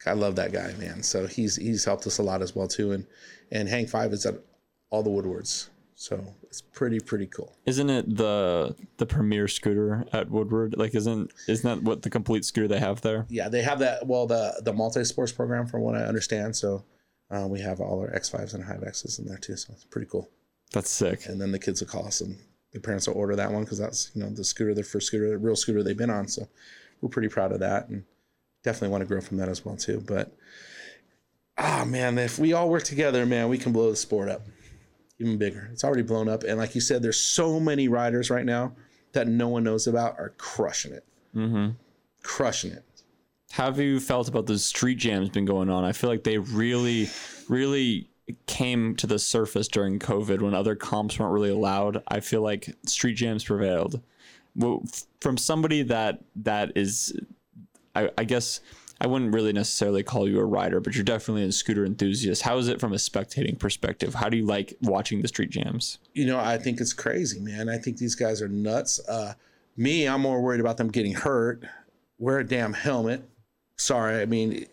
I 0.04 0.14
love 0.14 0.34
that 0.34 0.52
guy, 0.52 0.74
man. 0.76 1.04
So 1.04 1.28
he's 1.28 1.54
he's 1.54 1.84
helped 1.84 2.08
us 2.08 2.18
a 2.18 2.24
lot 2.24 2.42
as 2.42 2.56
well 2.56 2.66
too. 2.66 2.90
And 2.90 3.06
and 3.52 3.68
Hang 3.68 3.86
Five 3.86 4.12
is 4.12 4.26
at 4.26 4.34
all 4.90 5.04
the 5.04 5.10
Woodwards, 5.10 5.70
so 5.94 6.34
it's 6.42 6.60
pretty 6.60 6.98
pretty 6.98 7.26
cool. 7.26 7.56
Isn't 7.66 7.88
it 7.88 8.16
the 8.16 8.74
the 8.96 9.06
premier 9.06 9.46
scooter 9.46 10.04
at 10.12 10.28
Woodward? 10.28 10.74
Like 10.76 10.96
isn't 10.96 11.32
isn't 11.46 11.68
that 11.68 11.84
what 11.88 12.02
the 12.02 12.10
complete 12.10 12.44
scooter 12.44 12.66
they 12.66 12.80
have 12.80 13.00
there? 13.02 13.26
yeah, 13.28 13.48
they 13.48 13.62
have 13.62 13.78
that. 13.78 14.08
Well, 14.08 14.26
the 14.26 14.60
the 14.64 14.72
multi 14.72 15.04
sports 15.04 15.30
program, 15.30 15.68
from 15.68 15.82
what 15.82 15.94
I 15.94 16.00
understand. 16.00 16.56
So 16.56 16.84
uh, 17.30 17.46
we 17.48 17.60
have 17.60 17.80
all 17.80 18.00
our 18.00 18.12
X 18.12 18.28
fives 18.28 18.54
and 18.54 18.64
Hive 18.64 18.82
X's 18.84 19.20
in 19.20 19.26
there 19.26 19.38
too. 19.38 19.54
So 19.54 19.72
it's 19.72 19.84
pretty 19.84 20.08
cool. 20.10 20.28
That's 20.72 20.90
sick. 20.90 21.26
And 21.26 21.40
then 21.40 21.52
the 21.52 21.58
kids 21.58 21.80
will 21.80 21.88
call 21.88 22.06
us, 22.06 22.20
and 22.20 22.36
the 22.72 22.80
parents 22.80 23.06
will 23.08 23.14
order 23.14 23.34
that 23.36 23.50
one 23.50 23.64
because 23.64 23.78
that's 23.78 24.10
you 24.14 24.22
know 24.22 24.30
the 24.30 24.44
scooter, 24.44 24.74
their 24.74 24.84
first 24.84 25.08
scooter, 25.08 25.36
real 25.38 25.56
scooter 25.56 25.82
they've 25.82 25.96
been 25.96 26.10
on. 26.10 26.28
So 26.28 26.48
we're 27.00 27.08
pretty 27.08 27.28
proud 27.28 27.52
of 27.52 27.60
that, 27.60 27.88
and 27.88 28.04
definitely 28.62 28.88
want 28.88 29.02
to 29.02 29.06
grow 29.06 29.20
from 29.20 29.38
that 29.38 29.48
as 29.48 29.64
well 29.64 29.76
too. 29.76 30.02
But 30.06 30.32
ah, 31.58 31.84
man, 31.86 32.18
if 32.18 32.38
we 32.38 32.52
all 32.52 32.68
work 32.68 32.84
together, 32.84 33.26
man, 33.26 33.48
we 33.48 33.58
can 33.58 33.72
blow 33.72 33.90
the 33.90 33.96
sport 33.96 34.28
up 34.28 34.42
even 35.18 35.36
bigger. 35.36 35.68
It's 35.72 35.84
already 35.84 36.02
blown 36.02 36.28
up, 36.28 36.44
and 36.44 36.58
like 36.58 36.74
you 36.74 36.80
said, 36.80 37.02
there's 37.02 37.20
so 37.20 37.60
many 37.60 37.88
riders 37.88 38.30
right 38.30 38.44
now 38.46 38.72
that 39.12 39.26
no 39.28 39.48
one 39.48 39.64
knows 39.64 39.86
about 39.86 40.18
are 40.18 40.32
crushing 40.38 40.92
it, 40.92 41.04
Mm-hmm. 41.34 41.70
crushing 42.22 42.72
it. 42.72 42.84
How 43.50 43.64
have 43.66 43.80
you 43.80 43.98
felt 43.98 44.28
about 44.28 44.46
the 44.46 44.58
street 44.58 44.98
jams 44.98 45.28
been 45.30 45.44
going 45.44 45.68
on? 45.68 45.84
I 45.84 45.90
feel 45.92 46.08
like 46.08 46.22
they 46.22 46.38
really, 46.38 47.08
really 47.48 48.09
came 48.46 48.96
to 48.96 49.06
the 49.06 49.18
surface 49.18 49.68
during 49.68 49.98
COVID 49.98 50.40
when 50.40 50.54
other 50.54 50.74
comps 50.74 51.18
weren't 51.18 51.32
really 51.32 51.50
allowed. 51.50 52.02
I 52.08 52.20
feel 52.20 52.42
like 52.42 52.74
street 52.86 53.14
jams 53.14 53.44
prevailed. 53.44 54.00
Well, 54.56 54.82
from 55.20 55.36
somebody 55.36 55.82
that 55.82 56.20
that 56.36 56.72
is, 56.76 57.18
I, 57.94 58.10
I 58.18 58.24
guess 58.24 58.60
I 59.00 59.06
wouldn't 59.06 59.32
really 59.32 59.52
necessarily 59.52 60.02
call 60.02 60.28
you 60.28 60.38
a 60.40 60.44
rider, 60.44 60.80
but 60.80 60.94
you're 60.94 61.04
definitely 61.04 61.44
a 61.44 61.52
scooter 61.52 61.86
enthusiast. 61.86 62.42
How 62.42 62.58
is 62.58 62.68
it 62.68 62.80
from 62.80 62.92
a 62.92 62.96
spectating 62.96 63.58
perspective? 63.58 64.14
How 64.14 64.28
do 64.28 64.36
you 64.36 64.44
like 64.44 64.76
watching 64.82 65.22
the 65.22 65.28
street 65.28 65.50
jams? 65.50 65.98
You 66.12 66.26
know, 66.26 66.38
I 66.38 66.58
think 66.58 66.80
it's 66.80 66.92
crazy, 66.92 67.40
man. 67.40 67.68
I 67.70 67.78
think 67.78 67.96
these 67.96 68.14
guys 68.14 68.42
are 68.42 68.48
nuts. 68.48 69.00
Uh, 69.08 69.34
me, 69.76 70.06
I'm 70.06 70.20
more 70.20 70.42
worried 70.42 70.60
about 70.60 70.76
them 70.76 70.88
getting 70.88 71.14
hurt. 71.14 71.64
Wear 72.18 72.40
a 72.40 72.46
damn 72.46 72.74
helmet. 72.74 73.26
Sorry, 73.76 74.20
I 74.20 74.26
mean, 74.26 74.66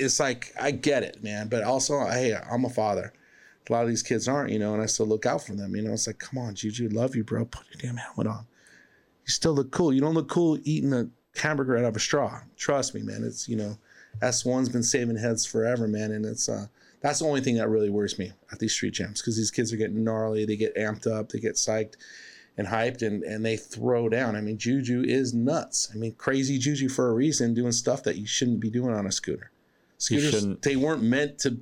it's 0.00 0.20
like 0.20 0.52
I 0.60 0.70
get 0.70 1.02
it, 1.02 1.22
man. 1.22 1.48
But 1.48 1.62
also, 1.62 2.06
hey, 2.06 2.36
I'm 2.50 2.64
a 2.64 2.70
father. 2.70 3.12
A 3.68 3.72
lot 3.72 3.82
of 3.82 3.88
these 3.88 4.02
kids 4.02 4.28
aren't, 4.28 4.50
you 4.50 4.58
know, 4.58 4.74
and 4.74 4.82
I 4.82 4.86
still 4.86 5.06
look 5.06 5.24
out 5.24 5.42
for 5.42 5.54
them. 5.54 5.74
You 5.74 5.82
know, 5.82 5.92
it's 5.92 6.06
like, 6.06 6.18
come 6.18 6.38
on, 6.38 6.54
Juju, 6.54 6.90
love 6.90 7.16
you, 7.16 7.24
bro. 7.24 7.46
Put 7.46 7.64
your 7.72 7.80
damn 7.80 7.96
helmet 7.96 8.26
on. 8.26 8.46
You 9.24 9.30
still 9.30 9.54
look 9.54 9.70
cool. 9.70 9.92
You 9.92 10.02
don't 10.02 10.14
look 10.14 10.28
cool 10.28 10.58
eating 10.64 10.92
a 10.92 11.08
hamburger 11.38 11.78
out 11.78 11.84
of 11.84 11.96
a 11.96 12.00
straw. 12.00 12.40
Trust 12.56 12.94
me, 12.94 13.02
man. 13.02 13.24
It's 13.24 13.48
you 13.48 13.56
know, 13.56 13.78
S1's 14.20 14.68
been 14.68 14.82
saving 14.82 15.16
heads 15.16 15.46
forever, 15.46 15.88
man, 15.88 16.12
and 16.12 16.26
it's 16.26 16.48
uh 16.48 16.66
that's 17.00 17.18
the 17.18 17.26
only 17.26 17.42
thing 17.42 17.56
that 17.56 17.68
really 17.68 17.90
worries 17.90 18.18
me 18.18 18.32
at 18.50 18.58
these 18.58 18.72
street 18.72 18.94
jams 18.94 19.20
because 19.20 19.36
these 19.36 19.50
kids 19.50 19.72
are 19.72 19.76
getting 19.76 20.04
gnarly, 20.04 20.46
they 20.46 20.56
get 20.56 20.74
amped 20.74 21.06
up, 21.06 21.28
they 21.28 21.38
get 21.38 21.56
psyched 21.56 21.96
and 22.56 22.66
hyped, 22.66 23.02
and 23.02 23.22
and 23.24 23.44
they 23.44 23.56
throw 23.56 24.08
down. 24.08 24.36
I 24.36 24.40
mean, 24.40 24.58
Juju 24.58 25.02
is 25.06 25.34
nuts. 25.34 25.90
I 25.92 25.96
mean, 25.96 26.14
crazy 26.14 26.58
Juju 26.58 26.88
for 26.88 27.10
a 27.10 27.14
reason, 27.14 27.54
doing 27.54 27.72
stuff 27.72 28.02
that 28.04 28.16
you 28.16 28.26
shouldn't 28.26 28.60
be 28.60 28.70
doing 28.70 28.94
on 28.94 29.06
a 29.06 29.12
scooter. 29.12 29.50
Scooters, 30.06 30.30
shouldn't. 30.30 30.62
they 30.62 30.76
weren't 30.76 31.02
meant 31.02 31.38
to, 31.40 31.58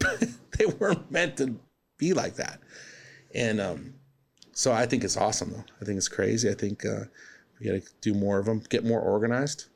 they 0.58 0.66
weren't 0.78 1.10
meant 1.10 1.36
to 1.38 1.54
be 1.98 2.12
like 2.12 2.36
that, 2.36 2.60
and 3.34 3.60
um, 3.60 3.94
so 4.52 4.72
I 4.72 4.86
think 4.86 5.04
it's 5.04 5.16
awesome 5.16 5.50
though. 5.52 5.64
I 5.80 5.84
think 5.84 5.96
it's 5.96 6.08
crazy. 6.08 6.48
I 6.50 6.54
think 6.54 6.84
uh, 6.84 7.04
we 7.60 7.66
got 7.66 7.72
to 7.82 7.88
do 8.00 8.14
more 8.14 8.38
of 8.38 8.46
them, 8.46 8.62
get 8.68 8.84
more 8.84 9.00
organized 9.00 9.66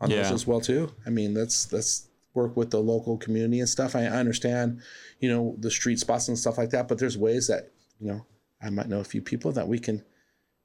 on 0.00 0.10
Yeah. 0.10 0.22
those 0.22 0.32
as 0.32 0.46
well 0.46 0.60
too. 0.60 0.92
I 1.06 1.10
mean, 1.10 1.34
let's 1.34 1.72
let's 1.72 2.08
work 2.34 2.56
with 2.56 2.70
the 2.70 2.78
local 2.80 3.16
community 3.18 3.60
and 3.60 3.68
stuff. 3.68 3.96
I, 3.96 4.02
I 4.02 4.18
understand, 4.18 4.80
you 5.20 5.28
know, 5.28 5.56
the 5.58 5.70
street 5.70 5.98
spots 5.98 6.28
and 6.28 6.38
stuff 6.38 6.56
like 6.58 6.70
that, 6.70 6.86
but 6.88 6.98
there's 6.98 7.18
ways 7.18 7.46
that 7.48 7.70
you 7.98 8.08
know 8.08 8.24
I 8.62 8.70
might 8.70 8.88
know 8.88 9.00
a 9.00 9.04
few 9.04 9.22
people 9.22 9.52
that 9.52 9.66
we 9.68 9.78
can. 9.78 10.04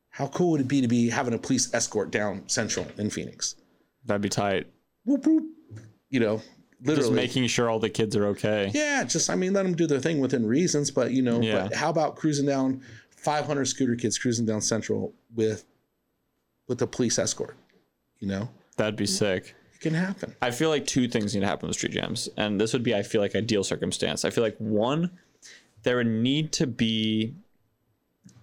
How 0.10 0.28
cool 0.28 0.51
would 0.51 0.62
it 0.62 0.68
be 0.68 0.80
to 0.82 0.88
be 0.88 1.10
having 1.10 1.34
a 1.34 1.39
police 1.39 1.74
escort 1.74 2.12
down 2.12 2.47
Central 2.47 2.86
in 2.99 3.10
Phoenix? 3.10 3.56
That'd 4.06 4.22
be 4.22 4.30
tight. 4.30 4.68
Whoop 5.06 5.26
whoop. 5.26 5.43
You 6.10 6.20
know, 6.20 6.41
literally 6.84 7.01
Just 7.09 7.11
making 7.13 7.47
sure 7.47 7.69
all 7.69 7.79
the 7.79 7.89
kids 7.89 8.15
are 8.15 8.25
okay. 8.27 8.69
yeah, 8.73 9.03
just 9.03 9.29
I 9.29 9.36
mean, 9.36 9.53
let 9.53 9.63
them 9.63 9.75
do 9.75 9.88
their 9.88 9.99
thing 9.99 10.19
within 10.19 10.45
reasons, 10.45 10.91
but 10.91 11.11
you 11.11 11.21
know, 11.21 11.41
Yeah. 11.41 11.63
but 11.67 11.73
how 11.75 11.89
about 11.89 12.15
cruising 12.15 12.45
down 12.45 12.81
500 13.09 13.65
scooter 13.65 13.95
kids 13.95 14.17
cruising 14.17 14.45
down 14.45 14.61
Central 14.61 15.13
with 15.36 15.65
with 16.67 16.81
a 16.81 16.88
police 16.88 17.17
escort? 17.19 17.55
You 18.19 18.27
know, 18.27 18.49
That'd 18.77 18.95
be 18.95 19.05
sick. 19.05 19.55
it 19.75 19.81
can 19.81 19.93
happen. 19.93 20.36
I 20.41 20.51
feel 20.51 20.69
like 20.69 20.86
two 20.88 21.07
things 21.07 21.34
need 21.34 21.41
to 21.41 21.47
happen 21.47 21.67
with 21.67 21.75
street 21.77 21.91
jams, 21.93 22.29
and 22.38 22.59
this 22.59 22.71
would 22.73 22.84
be, 22.84 22.95
I 22.95 23.03
feel 23.03 23.19
like, 23.21 23.36
ideal 23.36 23.63
circumstance. 23.63 24.23
I 24.25 24.29
feel 24.29 24.43
like 24.43 24.57
one, 24.57 25.11
there 25.84 25.97
would 25.97 26.07
need 26.07 26.51
to 26.53 26.67
be 26.67 27.36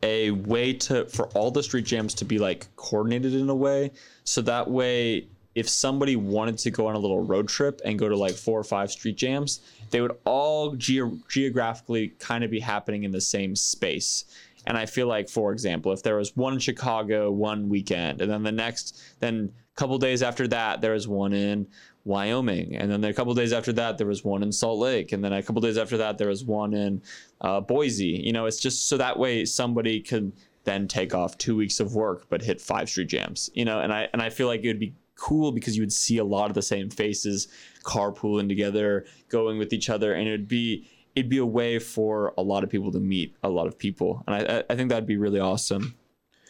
a 0.02 0.30
way 0.30 0.72
to 0.74 1.06
for 1.06 1.28
all 1.28 1.50
the 1.50 1.62
street 1.62 1.84
jams 1.86 2.14
to 2.14 2.24
be 2.24 2.38
like 2.38 2.68
coordinated 2.76 3.34
in 3.34 3.48
a 3.50 3.54
way, 3.54 3.90
so 4.24 4.40
that 4.42 4.70
way, 4.70 5.28
if 5.60 5.68
somebody 5.68 6.16
wanted 6.16 6.56
to 6.56 6.70
go 6.70 6.86
on 6.86 6.94
a 6.94 6.98
little 6.98 7.20
road 7.20 7.46
trip 7.46 7.82
and 7.84 7.98
go 7.98 8.08
to 8.08 8.16
like 8.16 8.34
four 8.34 8.58
or 8.58 8.64
five 8.64 8.90
street 8.90 9.18
jams, 9.18 9.60
they 9.90 10.00
would 10.00 10.16
all 10.24 10.74
geo- 10.74 11.18
geographically 11.28 12.08
kind 12.18 12.42
of 12.42 12.50
be 12.50 12.60
happening 12.60 13.04
in 13.04 13.10
the 13.10 13.20
same 13.20 13.54
space. 13.54 14.24
And 14.66 14.78
I 14.78 14.86
feel 14.86 15.06
like, 15.06 15.28
for 15.28 15.52
example, 15.52 15.92
if 15.92 16.02
there 16.02 16.16
was 16.16 16.34
one 16.34 16.54
in 16.54 16.60
Chicago 16.60 17.30
one 17.30 17.68
weekend, 17.68 18.22
and 18.22 18.30
then 18.30 18.42
the 18.42 18.52
next, 18.52 19.02
then 19.20 19.52
a 19.76 19.78
couple 19.78 19.98
days 19.98 20.22
after 20.22 20.48
that, 20.48 20.80
there 20.80 20.94
was 20.94 21.06
one 21.06 21.34
in 21.34 21.66
Wyoming, 22.04 22.76
and 22.76 22.90
then 22.90 23.04
a 23.04 23.12
couple 23.12 23.34
days 23.34 23.52
after 23.52 23.74
that, 23.74 23.98
there 23.98 24.06
was 24.06 24.24
one 24.24 24.42
in 24.42 24.52
Salt 24.52 24.78
Lake, 24.78 25.12
and 25.12 25.22
then 25.22 25.34
a 25.34 25.42
couple 25.42 25.60
days 25.60 25.76
after 25.76 25.98
that, 25.98 26.16
there 26.16 26.28
was 26.28 26.42
one 26.42 26.72
in 26.72 27.02
uh, 27.42 27.60
Boise. 27.60 28.06
You 28.24 28.32
know, 28.32 28.46
it's 28.46 28.60
just 28.60 28.88
so 28.88 28.96
that 28.96 29.18
way 29.18 29.44
somebody 29.44 30.00
could 30.00 30.32
then 30.64 30.88
take 30.88 31.14
off 31.14 31.36
two 31.36 31.56
weeks 31.56 31.80
of 31.80 31.94
work 31.94 32.26
but 32.28 32.42
hit 32.42 32.60
five 32.60 32.88
street 32.88 33.08
jams. 33.08 33.50
You 33.52 33.66
know, 33.66 33.80
and 33.80 33.92
I 33.92 34.08
and 34.14 34.22
I 34.22 34.30
feel 34.30 34.46
like 34.46 34.62
it 34.64 34.68
would 34.68 34.80
be 34.80 34.94
cool 35.20 35.52
because 35.52 35.76
you 35.76 35.82
would 35.82 35.92
see 35.92 36.18
a 36.18 36.24
lot 36.24 36.50
of 36.50 36.54
the 36.54 36.62
same 36.62 36.90
faces 36.90 37.46
carpooling 37.84 38.48
together, 38.48 39.04
going 39.28 39.58
with 39.58 39.72
each 39.72 39.88
other, 39.88 40.14
and 40.14 40.26
it'd 40.26 40.48
be 40.48 40.88
it'd 41.14 41.30
be 41.30 41.38
a 41.38 41.46
way 41.46 41.78
for 41.78 42.32
a 42.38 42.42
lot 42.42 42.64
of 42.64 42.70
people 42.70 42.90
to 42.92 43.00
meet 43.00 43.36
a 43.42 43.48
lot 43.48 43.66
of 43.66 43.78
people, 43.78 44.24
and 44.26 44.34
I 44.34 44.64
I- 44.68 44.74
think 44.74 44.88
that'd 44.88 45.06
be 45.06 45.16
really 45.16 45.40
awesome. 45.40 45.94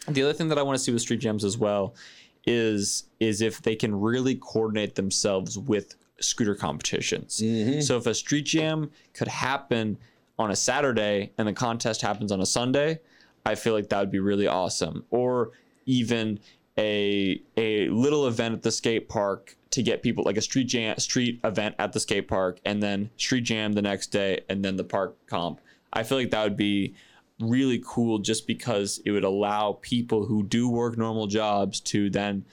The 0.09 0.23
other 0.23 0.33
thing 0.33 0.49
that 0.49 0.59
I 0.59 0.62
want 0.62 0.79
to 0.79 0.83
see 0.83 0.93
with 0.93 1.03
street 1.03 1.21
jams 1.21 1.45
as 1.45 1.59
well 1.59 1.95
is 2.47 3.05
is 3.18 3.43
if 3.43 3.61
they 3.62 3.77
can 3.77 3.95
really 4.01 4.37
coordinate 4.37 4.95
themselves 4.95 5.59
with 5.59 5.97
scooter 6.21 6.55
competitions. 6.55 7.41
Mm-hmm. 7.43 7.81
So 7.81 7.97
if 7.97 8.07
a 8.07 8.14
street 8.14 8.47
jam 8.47 8.91
could 9.14 9.29
happen 9.29 9.99
on 10.39 10.51
a 10.51 10.57
Saturday 10.57 11.33
and 11.37 11.49
the 11.49 11.53
contest 11.53 12.01
happens 12.03 12.33
on 12.33 12.41
a 12.41 12.47
Sunday, 12.47 13.01
I 13.45 13.55
feel 13.55 13.75
like 13.75 13.89
that 13.89 14.01
would 14.01 14.11
be 14.11 14.21
really 14.21 14.47
awesome. 14.47 15.05
Or 15.11 15.51
even 15.87 16.39
a 16.81 17.41
a 17.57 17.89
little 17.91 18.26
event 18.26 18.55
at 18.55 18.62
the 18.62 18.72
skate 18.72 19.09
park 19.09 19.57
to 19.70 19.83
get 19.83 20.03
people 20.03 20.24
like 20.24 20.39
a 20.39 20.43
street 20.43 20.64
jam 20.64 20.99
street 20.99 21.39
event 21.45 21.76
at 21.78 21.93
the 21.93 22.01
skate 22.01 22.26
park 22.26 22.59
and 22.64 22.83
then 22.83 23.11
street 23.16 23.43
jam 23.43 23.74
the 23.74 23.83
next 23.83 24.09
day 24.09 24.41
and 24.49 24.64
then 24.64 24.76
the 24.76 24.85
park 24.85 25.14
comp. 25.26 25.61
I 25.93 26.03
feel 26.03 26.18
like 26.18 26.31
that 26.31 26.43
would 26.43 26.57
be 26.57 26.95
really 27.39 27.83
cool 27.87 28.18
just 28.18 28.47
because 28.47 29.01
it 29.05 29.11
would 29.12 29.24
allow 29.24 29.78
people 29.81 30.26
who 30.26 30.43
do 30.43 30.68
work 30.68 30.97
normal 30.97 31.26
jobs 31.26 31.81
to 31.81 32.11
then 32.11 32.45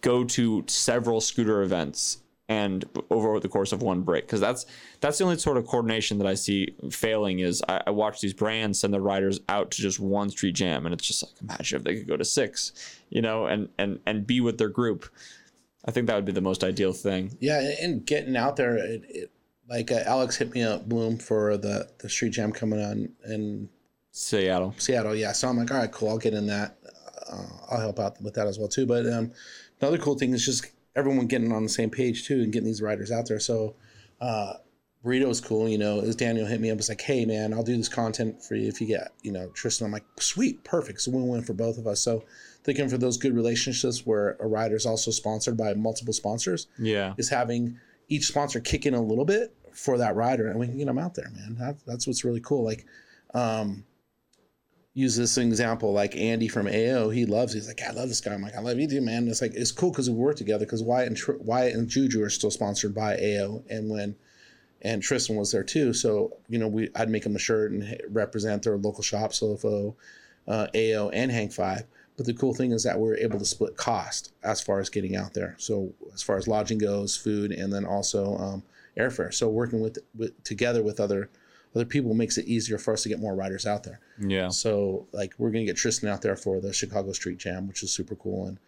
go 0.00 0.24
to 0.24 0.64
several 0.68 1.20
scooter 1.20 1.62
events 1.62 2.18
and 2.48 2.84
over 3.10 3.38
the 3.40 3.48
course 3.48 3.72
of 3.72 3.82
one 3.82 4.00
break 4.02 4.24
because 4.24 4.40
that's 4.40 4.64
that's 5.00 5.18
the 5.18 5.24
only 5.24 5.36
sort 5.38 5.56
of 5.58 5.66
coordination 5.66 6.16
that 6.18 6.26
I 6.26 6.34
see 6.34 6.74
failing 6.90 7.40
is 7.40 7.62
I, 7.68 7.82
I 7.88 7.90
watch 7.90 8.20
these 8.20 8.32
brands 8.32 8.80
send 8.80 8.94
their 8.94 9.00
riders 9.02 9.40
out 9.48 9.70
to 9.72 9.82
just 9.82 10.00
one 10.00 10.30
street 10.30 10.54
jam 10.54 10.86
and 10.86 10.92
it's 10.94 11.06
just 11.06 11.22
like 11.22 11.32
imagine 11.42 11.76
if 11.78 11.84
they 11.84 11.96
could 11.96 12.08
go 12.08 12.16
to 12.16 12.24
six 12.24 12.72
you 13.10 13.20
know 13.20 13.46
and 13.46 13.68
and 13.78 14.00
and 14.06 14.26
be 14.26 14.40
with 14.40 14.56
their 14.58 14.70
group 14.70 15.06
I 15.84 15.90
think 15.90 16.06
that 16.06 16.16
would 16.16 16.24
be 16.24 16.32
the 16.32 16.40
most 16.40 16.64
ideal 16.64 16.92
thing 16.92 17.36
Yeah, 17.40 17.60
and- 17.80 18.04
getting 18.04 18.36
out 18.36 18.56
there, 18.56 18.76
it, 18.76 19.04
it, 19.08 19.30
like 19.70 19.90
uh, 19.92 20.00
Alex 20.06 20.36
hit 20.36 20.52
me 20.54 20.62
up, 20.62 20.88
Bloom, 20.88 21.18
for 21.18 21.56
the 21.58 21.88
the 22.00 22.08
street 22.08 22.30
jam 22.30 22.52
coming 22.52 22.80
on 22.82 23.10
in 23.26 23.68
Seattle 24.10 24.74
Seattle. 24.78 25.14
Yeah, 25.14 25.32
so 25.32 25.48
I'm 25.48 25.56
like, 25.58 25.70
all 25.70 25.76
right, 25.78 25.92
cool. 25.92 26.08
I'll 26.08 26.18
get 26.18 26.34
in 26.34 26.46
that. 26.46 26.78
Uh, 27.30 27.42
I'll 27.70 27.80
help 27.80 28.00
out 28.00 28.20
with 28.22 28.34
that 28.34 28.46
as 28.46 28.58
well 28.58 28.68
too. 28.68 28.86
But 28.86 29.06
um, 29.06 29.32
another 29.80 29.98
cool 29.98 30.14
thing 30.18 30.32
is 30.32 30.44
just 30.44 30.66
everyone 30.98 31.26
getting 31.26 31.52
on 31.52 31.62
the 31.62 31.68
same 31.68 31.90
page 31.90 32.26
too 32.26 32.42
and 32.42 32.52
getting 32.52 32.66
these 32.66 32.82
riders 32.82 33.10
out 33.10 33.28
there. 33.28 33.40
So 33.40 33.76
uh, 34.20 34.54
Burrito's 35.04 35.40
cool. 35.40 35.68
You 35.68 35.78
know, 35.78 36.00
as 36.00 36.16
Daniel 36.16 36.46
hit 36.46 36.60
me 36.60 36.70
up, 36.70 36.78
it's 36.78 36.88
like, 36.88 37.00
hey 37.00 37.24
man, 37.24 37.54
I'll 37.54 37.62
do 37.62 37.76
this 37.76 37.88
content 37.88 38.42
for 38.42 38.56
you 38.56 38.68
if 38.68 38.80
you 38.80 38.86
get 38.86 39.12
you 39.22 39.32
know 39.32 39.48
Tristan. 39.54 39.86
I'm 39.86 39.92
like, 39.92 40.04
sweet, 40.18 40.64
perfect. 40.64 41.00
So 41.00 41.12
win-win 41.12 41.42
for 41.42 41.54
both 41.54 41.78
of 41.78 41.86
us. 41.86 42.00
So 42.02 42.24
thinking 42.68 42.88
for 42.90 42.98
those 42.98 43.16
good 43.16 43.34
relationships 43.34 44.04
where 44.04 44.36
a 44.40 44.46
rider 44.46 44.76
is 44.76 44.84
also 44.84 45.10
sponsored 45.10 45.56
by 45.56 45.72
multiple 45.72 46.12
sponsors 46.12 46.66
yeah 46.78 47.14
is 47.16 47.30
having 47.30 47.78
each 48.08 48.26
sponsor 48.26 48.60
kick 48.60 48.84
in 48.84 48.92
a 48.92 49.00
little 49.00 49.24
bit 49.24 49.54
for 49.72 49.96
that 49.96 50.14
rider 50.14 50.48
and 50.48 50.60
we 50.60 50.66
can 50.66 50.76
get 50.76 50.86
them 50.86 50.98
out 50.98 51.14
there 51.14 51.30
man 51.30 51.56
that, 51.58 51.76
that's 51.86 52.06
what's 52.06 52.24
really 52.24 52.40
cool 52.40 52.62
like 52.62 52.84
um 53.32 53.84
use 54.98 55.16
this 55.16 55.38
example 55.38 55.92
like 55.92 56.16
andy 56.16 56.48
from 56.48 56.66
ao 56.66 57.08
he 57.08 57.24
loves 57.24 57.52
he's 57.52 57.68
like 57.68 57.80
i 57.82 57.92
love 57.92 58.08
this 58.08 58.20
guy 58.20 58.34
i'm 58.34 58.42
like 58.42 58.56
i 58.56 58.60
love 58.60 58.78
you 58.78 58.88
too 58.88 59.00
man 59.00 59.28
it's 59.28 59.40
like 59.40 59.54
it's 59.54 59.70
cool 59.70 59.90
because 59.90 60.10
we 60.10 60.16
work 60.16 60.36
together 60.36 60.64
because 60.64 60.82
wyatt 60.82 61.06
and 61.06 61.16
Tr- 61.16 61.36
wyatt 61.38 61.74
and 61.74 61.88
juju 61.88 62.22
are 62.22 62.30
still 62.30 62.50
sponsored 62.50 62.94
by 62.94 63.16
ao 63.16 63.62
and 63.70 63.88
when 63.88 64.16
and 64.82 65.00
tristan 65.00 65.36
was 65.36 65.52
there 65.52 65.62
too 65.62 65.92
so 65.92 66.36
you 66.48 66.58
know 66.58 66.66
we 66.66 66.88
i'd 66.96 67.10
make 67.10 67.22
them 67.22 67.36
a 67.36 67.38
shirt 67.38 67.70
and 67.70 68.00
represent 68.10 68.64
their 68.64 68.76
local 68.76 69.02
shop 69.02 69.30
sofo 69.30 69.94
uh, 70.48 70.66
ao 70.74 71.10
and 71.10 71.30
hang 71.30 71.48
five 71.48 71.84
but 72.18 72.26
the 72.26 72.34
cool 72.34 72.52
thing 72.52 72.72
is 72.72 72.82
that 72.82 72.98
we're 72.98 73.16
able 73.16 73.38
to 73.38 73.44
split 73.44 73.76
cost 73.76 74.32
as 74.42 74.60
far 74.60 74.80
as 74.80 74.90
getting 74.90 75.14
out 75.14 75.34
there. 75.34 75.54
So 75.56 75.94
as 76.12 76.20
far 76.20 76.36
as 76.36 76.48
lodging 76.48 76.78
goes, 76.78 77.16
food, 77.16 77.52
and 77.52 77.72
then 77.72 77.84
also 77.84 78.36
um, 78.38 78.62
airfare. 78.98 79.32
So 79.32 79.48
working 79.48 79.80
with, 79.80 79.98
with 80.16 80.42
together 80.42 80.82
with 80.82 80.98
other 80.98 81.30
other 81.78 81.86
people 81.86 82.14
makes 82.14 82.36
it 82.38 82.46
easier 82.46 82.78
for 82.78 82.92
us 82.92 83.02
to 83.04 83.08
get 83.08 83.20
more 83.20 83.34
riders 83.34 83.66
out 83.66 83.84
there. 83.84 84.00
yeah 84.18 84.48
So 84.48 85.06
like 85.12 85.32
we're 85.38 85.50
gonna 85.50 85.64
get 85.64 85.76
Tristan 85.76 86.08
out 86.08 86.22
there 86.22 86.36
for 86.36 86.60
the 86.60 86.72
Chicago 86.72 87.12
Street 87.12 87.38
Jam, 87.38 87.68
which 87.68 87.82
is 87.82 87.92
super 87.92 88.16
cool, 88.16 88.46
and 88.48 88.58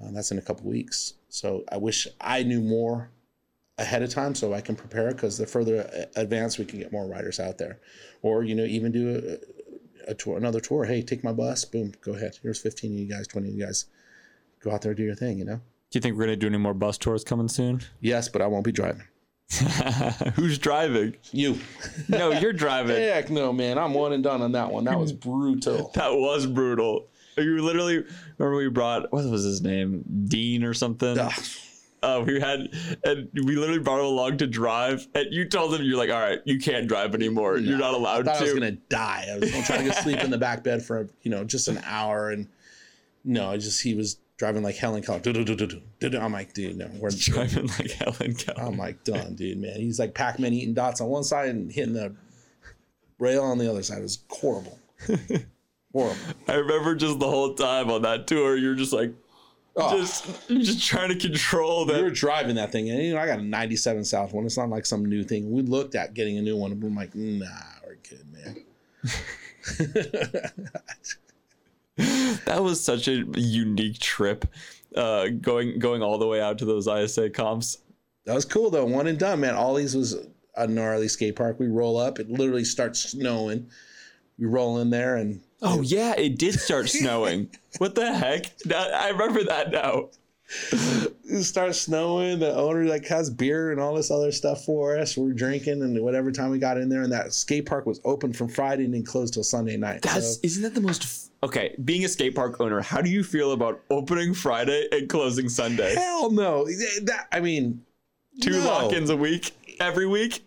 uh, 0.00 0.10
that's 0.12 0.30
in 0.30 0.38
a 0.38 0.42
couple 0.42 0.66
weeks. 0.70 1.14
So 1.28 1.64
I 1.70 1.76
wish 1.76 2.06
I 2.20 2.42
knew 2.44 2.60
more 2.60 3.10
ahead 3.78 4.02
of 4.02 4.10
time 4.10 4.34
so 4.36 4.54
I 4.54 4.60
can 4.60 4.76
prepare 4.76 5.08
because 5.12 5.36
the 5.36 5.46
further 5.46 5.80
a- 5.92 6.20
advanced 6.20 6.58
we 6.60 6.64
can 6.64 6.78
get 6.78 6.92
more 6.92 7.06
riders 7.08 7.40
out 7.40 7.58
there, 7.58 7.80
or 8.22 8.44
you 8.44 8.54
know 8.54 8.64
even 8.64 8.92
do 8.92 9.38
a, 10.06 10.10
a 10.12 10.14
tour, 10.14 10.36
another 10.36 10.60
tour. 10.60 10.84
Hey, 10.84 11.02
take 11.02 11.24
my 11.24 11.32
bus. 11.32 11.64
Boom, 11.64 11.92
go 12.02 12.12
ahead. 12.14 12.38
Here's 12.42 12.60
15 12.60 12.92
of 12.92 12.98
you 12.98 13.06
guys, 13.06 13.26
20 13.26 13.48
of 13.48 13.54
you 13.56 13.64
guys. 13.66 13.86
Go 14.62 14.70
out 14.70 14.82
there, 14.82 14.94
do 14.94 15.02
your 15.02 15.14
thing. 15.16 15.38
You 15.38 15.44
know. 15.44 15.56
do 15.90 15.98
you 15.98 16.00
think 16.00 16.16
we're 16.16 16.24
gonna 16.24 16.36
do 16.36 16.46
any 16.46 16.58
more 16.58 16.74
bus 16.74 16.98
tours 16.98 17.24
coming 17.24 17.48
soon 17.48 17.80
Yes, 18.00 18.28
but 18.28 18.40
I 18.42 18.46
won't 18.46 18.64
be 18.64 18.72
driving. 18.72 19.02
Who's 20.34 20.58
driving? 20.58 21.16
You. 21.32 21.58
No, 22.08 22.32
you're 22.32 22.52
driving. 22.52 22.96
Heck 22.96 23.30
no, 23.30 23.52
man. 23.52 23.78
I'm 23.78 23.94
one 23.94 24.12
and 24.12 24.22
done 24.22 24.42
on 24.42 24.52
that 24.52 24.70
one. 24.70 24.84
That 24.84 24.98
was 24.98 25.12
brutal. 25.12 25.90
That 25.94 26.12
was 26.12 26.46
brutal. 26.46 27.08
You 27.36 27.62
literally 27.62 28.04
remember 28.38 28.56
we 28.56 28.68
brought 28.68 29.12
what 29.12 29.24
was 29.24 29.44
his 29.44 29.60
name, 29.60 30.04
Dean 30.28 30.64
or 30.64 30.72
something. 30.74 31.18
Uh, 32.02 32.22
we 32.26 32.38
had 32.38 32.68
and 33.04 33.28
we 33.32 33.56
literally 33.56 33.80
brought 33.80 33.98
him 33.98 34.06
along 34.06 34.36
to 34.38 34.46
drive, 34.46 35.08
and 35.14 35.32
you 35.32 35.48
told 35.48 35.74
him 35.74 35.82
you're 35.82 35.96
like, 35.96 36.10
all 36.10 36.20
right, 36.20 36.40
you 36.44 36.58
can't 36.58 36.86
drive 36.86 37.14
anymore. 37.14 37.56
You're 37.56 37.78
not 37.78 37.94
I 37.94 37.96
allowed 37.96 38.24
thought 38.26 38.34
to. 38.36 38.40
I 38.40 38.44
was 38.44 38.54
gonna 38.54 38.72
die. 38.72 39.26
I 39.32 39.38
was 39.38 39.50
gonna 39.50 39.64
try 39.64 39.78
to 39.78 39.84
go 39.84 39.90
sleep 39.90 40.18
in 40.18 40.30
the 40.30 40.38
back 40.38 40.62
bed 40.62 40.84
for 40.84 41.08
you 41.22 41.30
know 41.30 41.44
just 41.44 41.66
an 41.68 41.80
hour, 41.84 42.30
and 42.30 42.46
no, 43.24 43.50
I 43.50 43.56
just 43.56 43.82
he 43.82 43.94
was 43.94 44.18
driving 44.36 44.62
like 44.62 44.76
Helen 44.76 45.02
Keller. 45.02 45.20
I'm 45.24 46.32
like, 46.32 46.52
dude, 46.54 46.76
no, 46.76 46.90
we're 46.98 47.10
driving 47.16 47.66
like 47.68 47.90
Helen 47.92 48.34
Keller. 48.34 48.60
I'm 48.62 48.76
like 48.76 49.04
done, 49.04 49.34
dude, 49.34 49.58
man. 49.58 49.76
He's 49.80 49.98
like 49.98 50.14
Pac-Man 50.14 50.52
eating 50.52 50.74
dots 50.74 51.00
on 51.00 51.08
one 51.08 51.24
side 51.24 51.48
and 51.50 51.70
hitting 51.72 51.94
the 51.94 52.14
rail 53.18 53.42
on 53.42 53.58
the 53.58 53.70
other 53.70 53.82
side. 53.82 53.98
It 53.98 54.02
was 54.02 54.18
horrible, 54.28 54.78
horrible. 55.92 56.16
I 56.48 56.54
remember 56.54 56.94
just 56.96 57.18
the 57.18 57.28
whole 57.28 57.54
time 57.54 57.90
on 57.90 58.02
that 58.02 58.26
tour, 58.26 58.56
you're 58.56 58.74
just 58.74 58.92
like, 58.92 59.12
Oh, 59.76 59.98
just 59.98 60.28
you're 60.48 60.62
just 60.62 60.86
trying 60.86 61.08
to 61.08 61.16
control 61.16 61.84
that. 61.86 61.96
we 61.96 62.02
were 62.04 62.10
that. 62.10 62.14
driving 62.14 62.54
that 62.54 62.70
thing, 62.70 62.90
and 62.90 63.02
you 63.02 63.12
know 63.12 63.20
I 63.20 63.26
got 63.26 63.40
a 63.40 63.42
'97 63.42 64.04
South 64.04 64.32
one. 64.32 64.46
It's 64.46 64.56
not 64.56 64.70
like 64.70 64.86
some 64.86 65.04
new 65.04 65.24
thing. 65.24 65.50
We 65.50 65.62
looked 65.62 65.96
at 65.96 66.14
getting 66.14 66.38
a 66.38 66.42
new 66.42 66.56
one, 66.56 66.70
and 66.70 66.80
I'm 66.84 66.94
like, 66.94 67.12
nah, 67.16 67.46
we're 67.84 67.96
good, 68.08 68.24
man. 68.32 68.64
That 72.44 72.62
was 72.62 72.80
such 72.80 73.08
a 73.08 73.24
unique 73.36 73.98
trip, 73.98 74.44
uh, 74.96 75.28
going 75.40 75.78
going 75.78 76.02
all 76.02 76.18
the 76.18 76.26
way 76.26 76.40
out 76.40 76.58
to 76.58 76.64
those 76.64 76.86
ISA 76.86 77.30
comps. 77.30 77.78
That 78.26 78.34
was 78.34 78.44
cool 78.44 78.70
though. 78.70 78.84
One 78.84 79.06
and 79.06 79.18
done, 79.18 79.40
man. 79.40 79.54
All 79.54 79.70
Ollie's 79.70 79.94
was 79.94 80.16
a 80.56 80.66
gnarly 80.66 81.08
skate 81.08 81.36
park. 81.36 81.58
We 81.58 81.68
roll 81.68 81.96
up. 81.96 82.18
It 82.18 82.28
literally 82.28 82.64
starts 82.64 83.00
snowing. 83.00 83.68
We 84.38 84.46
roll 84.46 84.78
in 84.78 84.90
there 84.90 85.16
and 85.16 85.40
Oh 85.62 85.80
yeah, 85.80 86.14
it 86.16 86.38
did 86.38 86.60
start 86.60 86.90
snowing. 86.90 87.50
what 87.78 87.94
the 87.94 88.12
heck? 88.12 88.52
I 88.70 89.08
remember 89.10 89.44
that 89.44 89.70
now. 89.70 90.10
It 90.72 91.42
starts 91.44 91.80
snowing. 91.80 92.38
The 92.38 92.54
owner 92.54 92.84
like 92.84 93.06
has 93.06 93.30
beer 93.30 93.72
and 93.72 93.80
all 93.80 93.94
this 93.94 94.10
other 94.10 94.30
stuff 94.32 94.64
for 94.64 94.96
us. 94.98 95.16
We're 95.16 95.32
drinking 95.32 95.82
and 95.82 96.00
whatever 96.02 96.30
time 96.32 96.50
we 96.50 96.58
got 96.58 96.76
in 96.78 96.88
there. 96.88 97.02
And 97.02 97.12
that 97.12 97.32
skate 97.32 97.66
park 97.66 97.86
was 97.86 98.00
open 98.04 98.32
from 98.32 98.48
Friday 98.48 98.84
and 98.84 98.94
then 98.94 99.04
closed 99.04 99.34
till 99.34 99.44
Sunday 99.44 99.76
night. 99.76 100.02
That's 100.02 100.34
So, 100.34 100.40
isn't 100.42 100.62
that 100.62 100.74
the 100.74 100.80
most 100.80 101.02
f- 101.04 101.48
okay? 101.48 101.74
Being 101.84 102.04
a 102.04 102.08
skate 102.08 102.34
park 102.34 102.60
owner, 102.60 102.80
how 102.80 103.00
do 103.00 103.10
you 103.10 103.24
feel 103.24 103.52
about 103.52 103.80
opening 103.90 104.34
Friday 104.34 104.86
and 104.92 105.08
closing 105.08 105.48
Sunday? 105.48 105.94
hell 105.94 106.30
no. 106.30 106.64
That 107.02 107.26
I 107.32 107.40
mean, 107.40 107.82
Two 108.40 108.50
no. 108.50 108.66
lock-ins 108.66 109.10
a 109.10 109.16
week 109.16 109.52
every 109.80 110.06
week. 110.06 110.42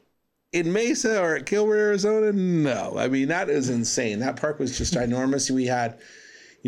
in 0.53 0.71
Mesa 0.71 1.21
or 1.21 1.35
at 1.35 1.45
Gilbert, 1.45 1.75
Arizona, 1.77 2.31
no. 2.31 2.95
I 2.97 3.07
mean, 3.09 3.27
that 3.29 3.49
is 3.49 3.69
insane. 3.69 4.19
That 4.19 4.37
park 4.37 4.59
was 4.59 4.77
just 4.77 4.93
ginormous. 4.93 5.51
We 5.51 5.65
had, 5.65 5.97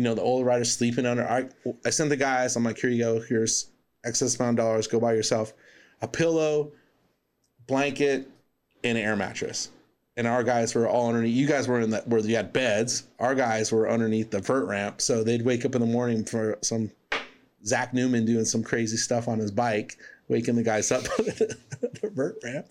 you 0.00 0.04
know, 0.04 0.14
the 0.14 0.22
old 0.22 0.46
riders 0.46 0.72
sleeping 0.72 1.04
under. 1.04 1.28
I, 1.28 1.46
I 1.84 1.90
sent 1.90 2.08
the 2.08 2.16
guys, 2.16 2.56
I'm 2.56 2.64
like, 2.64 2.78
here 2.78 2.88
you 2.88 3.04
go. 3.04 3.20
Here's 3.20 3.66
excess 4.02 4.40
amount 4.40 4.58
of 4.58 4.64
dollars. 4.64 4.86
Go 4.86 4.98
buy 4.98 5.12
yourself 5.12 5.52
a 6.00 6.08
pillow, 6.08 6.72
blanket, 7.66 8.26
and 8.82 8.96
an 8.96 9.04
air 9.04 9.14
mattress. 9.14 9.68
And 10.16 10.26
our 10.26 10.42
guys 10.42 10.74
were 10.74 10.88
all 10.88 11.08
underneath. 11.08 11.36
You 11.36 11.46
guys 11.46 11.68
were 11.68 11.80
in 11.80 11.90
that 11.90 12.08
where 12.08 12.20
you 12.20 12.34
had 12.34 12.50
beds. 12.54 13.04
Our 13.18 13.34
guys 13.34 13.70
were 13.70 13.90
underneath 13.90 14.30
the 14.30 14.40
vert 14.40 14.66
ramp. 14.66 15.02
So 15.02 15.22
they'd 15.22 15.44
wake 15.44 15.66
up 15.66 15.74
in 15.74 15.82
the 15.82 15.86
morning 15.86 16.24
for 16.24 16.56
some 16.62 16.90
Zach 17.66 17.92
Newman 17.92 18.24
doing 18.24 18.46
some 18.46 18.62
crazy 18.62 18.96
stuff 18.96 19.28
on 19.28 19.38
his 19.38 19.50
bike, 19.50 19.98
waking 20.28 20.56
the 20.56 20.62
guys 20.62 20.90
up 20.90 21.02
the 21.18 22.10
vert 22.14 22.38
ramp. 22.42 22.68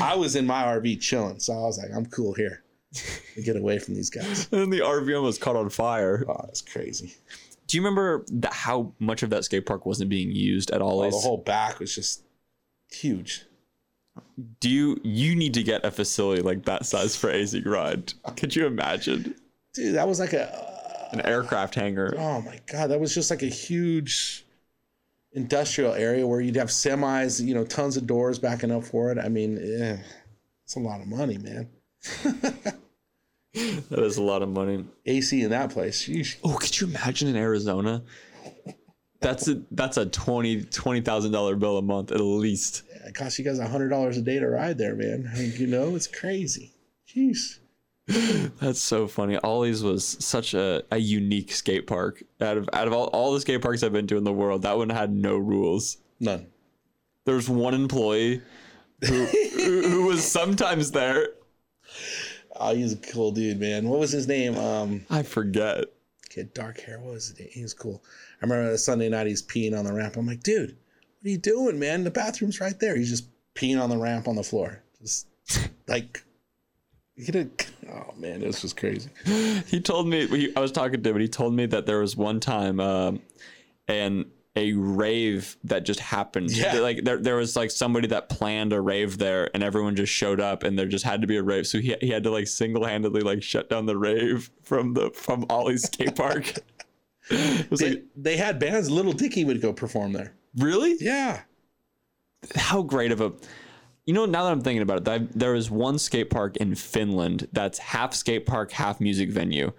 I 0.00 0.14
was 0.14 0.36
in 0.36 0.46
my 0.46 0.62
RV 0.62 1.00
chilling, 1.00 1.40
so 1.40 1.52
I 1.52 1.62
was 1.62 1.78
like, 1.78 1.90
I'm 1.92 2.06
cool 2.06 2.32
here. 2.32 2.62
To 3.34 3.42
get 3.42 3.56
away 3.56 3.78
from 3.78 3.94
these 3.94 4.10
guys. 4.10 4.48
And 4.50 4.60
then 4.60 4.70
the 4.70 4.80
RV 4.80 5.16
almost 5.16 5.40
caught 5.40 5.54
on 5.54 5.70
fire. 5.70 6.24
Oh, 6.28 6.46
it's 6.48 6.60
crazy. 6.60 7.14
Do 7.68 7.76
you 7.76 7.82
remember 7.82 8.24
that, 8.32 8.52
how 8.52 8.92
much 8.98 9.22
of 9.22 9.30
that 9.30 9.44
skate 9.44 9.64
park 9.66 9.86
wasn't 9.86 10.10
being 10.10 10.32
used 10.32 10.72
at 10.72 10.82
all? 10.82 11.00
Oh, 11.00 11.10
the 11.10 11.16
whole 11.16 11.38
back 11.38 11.78
was 11.78 11.94
just 11.94 12.22
huge. 12.90 13.44
Do 14.58 14.68
you 14.68 15.00
you 15.04 15.36
need 15.36 15.54
to 15.54 15.62
get 15.62 15.84
a 15.84 15.90
facility 15.92 16.42
like 16.42 16.64
that 16.64 16.84
size 16.84 17.14
for 17.14 17.30
AZ 17.30 17.54
Grind? 17.60 18.14
Could 18.36 18.56
you 18.56 18.66
imagine 18.66 19.36
Dude, 19.72 19.94
that 19.94 20.08
was 20.08 20.18
like 20.18 20.32
a 20.32 21.08
an 21.12 21.20
aircraft 21.20 21.76
hangar? 21.76 22.14
oh 22.18 22.42
my 22.42 22.58
god, 22.66 22.88
that 22.88 22.98
was 23.00 23.14
just 23.14 23.30
like 23.30 23.42
a 23.42 23.46
huge 23.46 24.44
industrial 25.32 25.94
area 25.94 26.26
where 26.26 26.40
you'd 26.40 26.56
have 26.56 26.68
semis, 26.68 27.40
you 27.40 27.54
know, 27.54 27.64
tons 27.64 27.96
of 27.96 28.06
doors 28.08 28.40
backing 28.40 28.72
up 28.72 28.82
for 28.82 29.12
it. 29.12 29.18
I 29.18 29.28
mean, 29.28 29.58
yeah, 29.62 29.98
it's 30.64 30.74
a 30.74 30.80
lot 30.80 31.00
of 31.00 31.06
money, 31.06 31.38
man. 31.38 31.68
That 33.52 34.04
is 34.04 34.16
a 34.16 34.22
lot 34.22 34.42
of 34.42 34.48
money. 34.48 34.84
AC 35.06 35.42
in 35.42 35.50
that 35.50 35.70
place. 35.70 36.06
Sheesh. 36.06 36.36
Oh, 36.44 36.56
could 36.56 36.80
you 36.80 36.86
imagine 36.86 37.28
in 37.28 37.36
Arizona? 37.36 38.02
That's 39.20 39.48
a 39.48 39.62
that's 39.72 39.96
a 39.96 40.06
twenty 40.06 40.62
twenty 40.62 41.00
thousand 41.00 41.32
dollar 41.32 41.56
bill 41.56 41.76
a 41.76 41.82
month 41.82 42.12
at 42.12 42.20
least. 42.20 42.84
It 43.06 43.14
costs 43.14 43.38
you 43.38 43.44
guys 43.44 43.58
a 43.58 43.66
hundred 43.66 43.88
dollars 43.88 44.16
a 44.16 44.22
day 44.22 44.38
to 44.38 44.46
ride 44.48 44.78
there, 44.78 44.94
man. 44.94 45.28
I 45.34 45.38
mean, 45.38 45.52
you 45.56 45.66
know, 45.66 45.96
it's 45.96 46.06
crazy. 46.06 46.72
Jeez. 47.08 47.58
That's 48.60 48.80
so 48.80 49.06
funny. 49.06 49.36
Ollie's 49.38 49.82
was 49.82 50.16
such 50.24 50.54
a, 50.54 50.82
a 50.90 50.98
unique 50.98 51.52
skate 51.52 51.86
park. 51.86 52.22
Out 52.40 52.56
of 52.56 52.68
out 52.72 52.86
of 52.86 52.92
all, 52.92 53.06
all 53.08 53.32
the 53.34 53.40
skate 53.40 53.62
parks 53.62 53.82
I've 53.82 53.92
been 53.92 54.06
to 54.08 54.16
in 54.16 54.24
the 54.24 54.32
world, 54.32 54.62
that 54.62 54.76
one 54.76 54.90
had 54.90 55.12
no 55.12 55.36
rules. 55.36 55.98
None. 56.20 56.46
There 57.26 57.34
was 57.34 57.48
one 57.48 57.74
employee 57.74 58.42
who 59.06 59.24
who, 59.26 59.88
who 59.88 60.06
was 60.06 60.24
sometimes 60.24 60.92
there. 60.92 61.28
Oh, 62.56 62.74
he's 62.74 62.92
a 62.92 62.96
cool 62.96 63.32
dude, 63.32 63.60
man. 63.60 63.88
What 63.88 64.00
was 64.00 64.10
his 64.10 64.26
name? 64.26 64.56
Um, 64.56 65.04
I 65.08 65.22
forget. 65.22 65.84
kid, 66.28 66.52
dark 66.52 66.80
hair. 66.80 66.98
What 66.98 67.14
was 67.14 67.30
it? 67.30 67.40
name? 67.40 67.48
He 67.52 67.62
was 67.62 67.74
cool. 67.74 68.02
I 68.42 68.46
remember 68.46 68.70
the 68.70 68.78
Sunday 68.78 69.08
night 69.08 69.26
he's 69.26 69.42
peeing 69.42 69.78
on 69.78 69.84
the 69.84 69.92
ramp. 69.92 70.16
I'm 70.16 70.26
like, 70.26 70.42
dude, 70.42 70.76
what 71.20 71.26
are 71.26 71.30
you 71.30 71.38
doing, 71.38 71.78
man? 71.78 72.04
The 72.04 72.10
bathroom's 72.10 72.60
right 72.60 72.78
there. 72.78 72.96
He's 72.96 73.10
just 73.10 73.28
peeing 73.54 73.80
on 73.80 73.90
the 73.90 73.98
ramp 73.98 74.28
on 74.28 74.36
the 74.36 74.42
floor. 74.42 74.82
Just 75.00 75.26
like, 75.86 76.22
you 77.16 77.24
could 77.24 77.50
Oh 77.92 78.14
man, 78.16 78.40
this 78.40 78.62
was 78.62 78.72
crazy. 78.72 79.10
He 79.66 79.80
told 79.80 80.06
me 80.06 80.26
he, 80.26 80.54
I 80.56 80.60
was 80.60 80.72
talking 80.72 81.02
to 81.02 81.10
him, 81.10 81.16
and 81.16 81.22
he 81.22 81.28
told 81.28 81.54
me 81.54 81.66
that 81.66 81.86
there 81.86 81.98
was 81.98 82.16
one 82.16 82.40
time, 82.40 82.78
um, 82.78 83.20
and 83.88 84.26
a 84.56 84.72
rave 84.72 85.56
that 85.64 85.84
just 85.84 86.00
happened. 86.00 86.50
Yeah. 86.50 86.80
Like 86.80 87.04
there, 87.04 87.18
there 87.18 87.36
was 87.36 87.54
like 87.56 87.70
somebody 87.70 88.08
that 88.08 88.28
planned 88.28 88.72
a 88.72 88.80
rave 88.80 89.18
there, 89.18 89.48
and 89.54 89.62
everyone 89.62 89.94
just 89.96 90.12
showed 90.12 90.40
up, 90.40 90.62
and 90.64 90.78
there 90.78 90.86
just 90.86 91.04
had 91.04 91.20
to 91.20 91.26
be 91.26 91.36
a 91.36 91.42
rave. 91.42 91.66
So 91.66 91.78
he 91.78 91.94
he 92.00 92.10
had 92.10 92.24
to 92.24 92.30
like 92.30 92.48
single 92.48 92.84
handedly 92.84 93.20
like 93.22 93.42
shut 93.42 93.70
down 93.70 93.86
the 93.86 93.96
rave 93.96 94.50
from 94.62 94.94
the 94.94 95.10
from 95.12 95.46
Ollie's 95.48 95.84
skate 95.84 96.16
park. 96.16 96.54
it 97.30 97.70
was 97.70 97.80
They, 97.80 97.90
like 97.90 98.04
they 98.16 98.36
had 98.36 98.58
bands. 98.58 98.90
Lil 98.90 99.12
Dicky 99.12 99.44
would 99.44 99.60
go 99.62 99.72
perform 99.72 100.12
there. 100.12 100.34
really 100.56 100.96
Yeah. 100.98 101.42
how 102.56 102.82
great 102.82 103.12
of 103.12 103.20
a 103.20 103.32
you 104.06 104.14
know 104.14 104.24
now 104.24 104.44
that 104.44 104.50
i'm 104.52 104.62
thinking 104.62 104.80
about 104.82 105.06
it 105.06 105.38
there 105.38 105.54
is 105.54 105.70
one 105.70 105.98
skate 105.98 106.30
park 106.30 106.56
in 106.56 106.74
finland 106.74 107.46
that's 107.52 107.78
half 107.78 108.14
skate 108.14 108.46
park 108.46 108.72
half 108.72 108.98
music 108.98 109.28
venue 109.30 109.70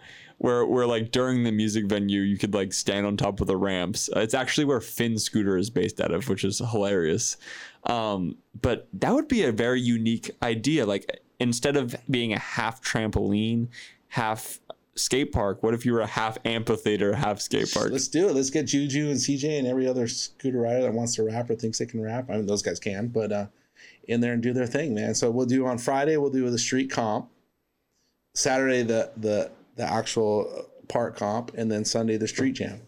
where 0.42 0.66
where 0.66 0.88
like 0.88 1.12
during 1.12 1.44
the 1.44 1.52
music 1.52 1.86
venue 1.86 2.22
you 2.22 2.36
could 2.36 2.54
like 2.54 2.74
stand 2.74 3.06
on 3.06 3.16
top 3.16 3.40
of 3.42 3.48
the 3.48 3.56
ramps 3.56 4.10
Uh, 4.16 4.20
it's 4.20 4.34
actually 4.34 4.66
where 4.66 4.82
finn 4.82 5.18
scooter 5.18 5.56
is 5.56 5.70
based 5.70 6.02
out 6.02 6.12
of 6.12 6.28
which 6.28 6.44
is 6.44 6.60
hilarious 6.60 7.38
um, 7.86 8.36
but 8.60 8.88
that 8.94 9.14
would 9.14 9.28
be 9.28 9.44
a 9.44 9.52
very 9.52 9.80
unique 9.80 10.32
idea 10.42 10.86
like 10.86 11.22
instead 11.40 11.78
of 11.78 11.96
being 12.10 12.34
a 12.34 12.40
half 12.40 12.82
trampoline 12.84 13.68
half 14.08 14.60
skate 14.96 15.32
park 15.32 15.62
what 15.62 15.76
if 15.76 15.86
you 15.86 15.94
were 15.94 16.02
a 16.02 16.08
half 16.08 16.40
amphitheater 16.44 17.14
half 17.14 17.40
skate 17.40 17.72
park 17.72 17.92
Let's 17.92 18.08
do 18.08 18.28
it. 18.28 18.36
Let's 18.36 18.50
get 18.50 18.66
Juju 18.66 19.10
and 19.10 19.18
CJ 19.18 19.60
and 19.60 19.68
every 19.68 19.88
other 19.88 20.08
scooter 20.08 20.60
rider 20.60 20.82
that 20.82 20.94
wants 20.94 21.16
to 21.16 21.24
rap 21.24 21.50
or 21.50 21.56
thinks 21.56 21.78
they 21.78 21.86
can 21.86 22.02
rap. 22.02 22.30
I 22.30 22.34
mean, 22.34 22.46
those 22.46 22.62
guys 22.62 22.80
can, 22.80 23.08
but 23.08 23.32
uh, 23.32 23.46
in 24.08 24.20
there 24.22 24.34
and 24.34 24.44
do 24.44 24.54
their 24.54 24.68
thing, 24.68 24.94
man. 24.94 25.16
So 25.16 25.32
we'll 25.32 25.46
do 25.46 25.66
on 25.66 25.78
Friday. 25.78 26.18
We'll 26.18 26.30
do 26.30 26.50
the 26.50 26.60
street 26.60 26.92
comp. 26.92 27.30
Saturday 28.36 28.84
the 28.84 29.12
the 29.18 29.52
the 29.76 29.84
actual 29.84 30.52
uh, 30.58 30.62
park 30.88 31.18
comp, 31.18 31.52
and 31.56 31.72
then 31.72 31.86
Sunday 31.86 32.18
the 32.18 32.28
street 32.28 32.54
jam, 32.54 32.82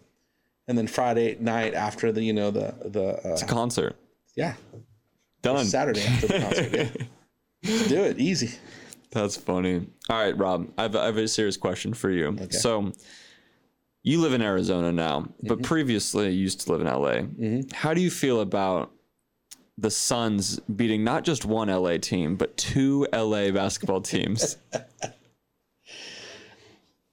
and 0.67 0.77
then 0.77 0.87
Friday 0.87 1.37
night 1.39 1.73
after 1.73 2.11
the 2.11 2.23
you 2.23 2.33
know 2.33 2.51
the 2.51 2.73
the 2.85 3.27
uh, 3.27 3.45
concert 3.47 3.95
yeah 4.35 4.55
done 5.41 5.65
Saturday 5.65 6.01
after 6.01 6.27
the 6.27 6.39
concert. 6.39 6.73
Yeah. 6.73 7.87
Do 7.87 8.03
it 8.03 8.19
easy. 8.19 8.51
That's 9.11 9.37
funny. 9.37 9.87
All 10.09 10.17
right, 10.17 10.37
Rob, 10.37 10.69
I 10.77 10.83
have, 10.83 10.95
I 10.95 11.05
have 11.05 11.17
a 11.17 11.27
serious 11.27 11.55
question 11.55 11.93
for 11.93 12.09
you. 12.09 12.35
So, 12.49 12.91
you 14.01 14.19
live 14.19 14.33
in 14.33 14.41
Arizona 14.41 14.91
now, 14.91 15.27
but 15.43 15.59
mm-hmm. 15.59 15.61
previously 15.61 16.25
you 16.31 16.41
used 16.41 16.61
to 16.61 16.71
live 16.71 16.81
in 16.81 16.87
LA. 16.87 17.21
Mm-hmm. 17.21 17.73
How 17.73 17.93
do 17.93 18.01
you 18.01 18.11
feel 18.11 18.41
about 18.41 18.91
the 19.77 19.89
Suns 19.89 20.59
beating 20.61 21.03
not 21.03 21.23
just 21.23 21.45
one 21.45 21.69
LA 21.69 21.97
team, 21.97 22.35
but 22.35 22.57
two 22.57 23.07
LA 23.13 23.51
basketball 23.51 24.01
teams? 24.01 24.57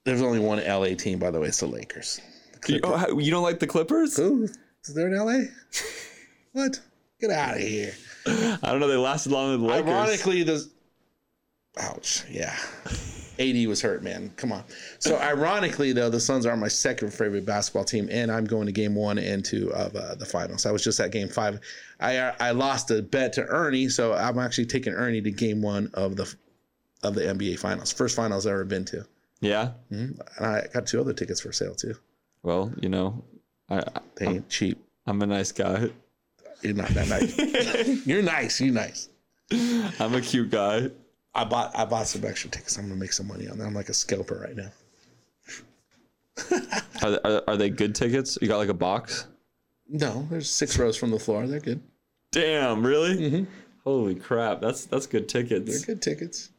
There's 0.03 0.21
only 0.21 0.39
one 0.39 0.63
LA 0.65 0.95
team, 0.95 1.19
by 1.19 1.31
the 1.31 1.39
way. 1.39 1.47
It's 1.47 1.59
the 1.59 1.67
Lakers. 1.67 2.19
you, 2.67 2.79
oh, 2.83 3.19
you 3.19 3.31
don't 3.31 3.43
like 3.43 3.59
the 3.59 3.67
Clippers? 3.67 4.17
Ooh, 4.19 4.43
is 4.43 4.95
there 4.95 5.07
in 5.07 5.17
LA? 5.17 5.45
what? 6.53 6.79
Get 7.19 7.29
out 7.29 7.55
of 7.55 7.61
here. 7.61 7.93
I 8.25 8.57
don't 8.63 8.79
know. 8.79 8.87
They 8.87 8.97
lasted 8.97 9.31
longer 9.31 9.51
than 9.53 9.61
the 9.61 9.67
Lakers. 9.67 9.89
Ironically, 9.89 10.43
the 10.43 10.67
ouch, 11.79 12.25
yeah. 12.29 12.55
AD 13.39 13.67
was 13.67 13.81
hurt, 13.81 14.03
man. 14.03 14.31
Come 14.35 14.51
on. 14.51 14.63
So 14.99 15.17
ironically, 15.17 15.93
though, 15.93 16.09
the 16.09 16.19
Suns 16.19 16.45
are 16.45 16.55
my 16.55 16.67
second 16.67 17.13
favorite 17.13 17.45
basketball 17.45 17.83
team, 17.83 18.07
and 18.11 18.31
I'm 18.31 18.45
going 18.45 18.65
to 18.67 18.71
Game 18.71 18.93
One 18.93 19.17
and 19.17 19.43
Two 19.43 19.71
of 19.73 19.95
uh, 19.95 20.15
the 20.15 20.25
finals. 20.25 20.65
I 20.65 20.71
was 20.71 20.83
just 20.83 20.99
at 20.99 21.11
Game 21.11 21.27
Five. 21.27 21.59
I 21.99 22.17
uh, 22.17 22.35
I 22.39 22.51
lost 22.51 22.91
a 22.91 23.01
bet 23.01 23.33
to 23.33 23.45
Ernie, 23.45 23.89
so 23.89 24.13
I'm 24.13 24.37
actually 24.37 24.65
taking 24.65 24.93
Ernie 24.93 25.21
to 25.21 25.31
Game 25.31 25.61
One 25.61 25.89
of 25.93 26.15
the 26.15 26.33
of 27.03 27.15
the 27.15 27.21
NBA 27.21 27.57
Finals. 27.59 27.91
First 27.91 28.15
finals 28.15 28.45
I've 28.45 28.53
ever 28.53 28.65
been 28.65 28.85
to, 28.85 29.05
yeah. 29.41 29.71
hmm 29.89 30.11
and 30.37 30.45
I 30.45 30.67
got 30.73 30.87
two 30.87 31.01
other 31.01 31.13
tickets 31.13 31.41
for 31.41 31.51
sale 31.51 31.75
too. 31.75 31.95
Well, 32.43 32.71
you 32.81 32.89
know, 32.89 33.23
I, 33.69 33.83
They 34.15 34.27
ain't 34.27 34.49
cheap. 34.49 34.81
I'm 35.05 35.21
a 35.21 35.25
nice 35.27 35.51
guy. 35.51 35.89
You're 36.61 36.73
not 36.75 36.89
that 36.89 37.07
nice. 37.07 38.05
You're 38.07 38.21
nice. 38.21 38.61
You're 38.61 38.73
nice. 38.73 39.09
I'm 39.99 40.13
a 40.15 40.21
cute 40.21 40.49
guy. 40.51 40.89
I 41.33 41.43
bought 41.43 41.77
I 41.77 41.85
bought 41.85 42.07
some 42.07 42.23
extra 42.25 42.49
tickets. 42.49 42.77
I'm 42.77 42.85
gonna 42.87 42.95
make 42.99 43.13
some 43.13 43.27
money 43.27 43.47
on 43.47 43.57
that. 43.57 43.65
I'm 43.65 43.73
like 43.73 43.89
a 43.89 43.93
scalper 43.93 44.39
right 44.45 44.55
now. 44.55 44.71
Are, 47.03 47.19
are, 47.23 47.43
are 47.49 47.57
they 47.57 47.69
good 47.69 47.93
tickets? 47.95 48.37
You 48.41 48.47
got 48.47 48.57
like 48.57 48.69
a 48.69 48.73
box? 48.73 49.27
No, 49.89 50.27
there's 50.29 50.49
six 50.49 50.77
rows 50.77 50.95
from 50.95 51.11
the 51.11 51.19
floor. 51.19 51.45
They're 51.47 51.59
good. 51.59 51.81
Damn, 52.31 52.85
really? 52.85 53.17
Mhm. 53.17 53.47
Holy 53.83 54.15
crap! 54.15 54.61
That's 54.61 54.85
that's 54.85 55.07
good 55.07 55.27
tickets. 55.27 55.69
They're 55.69 55.95
good 55.95 56.01
tickets. 56.01 56.49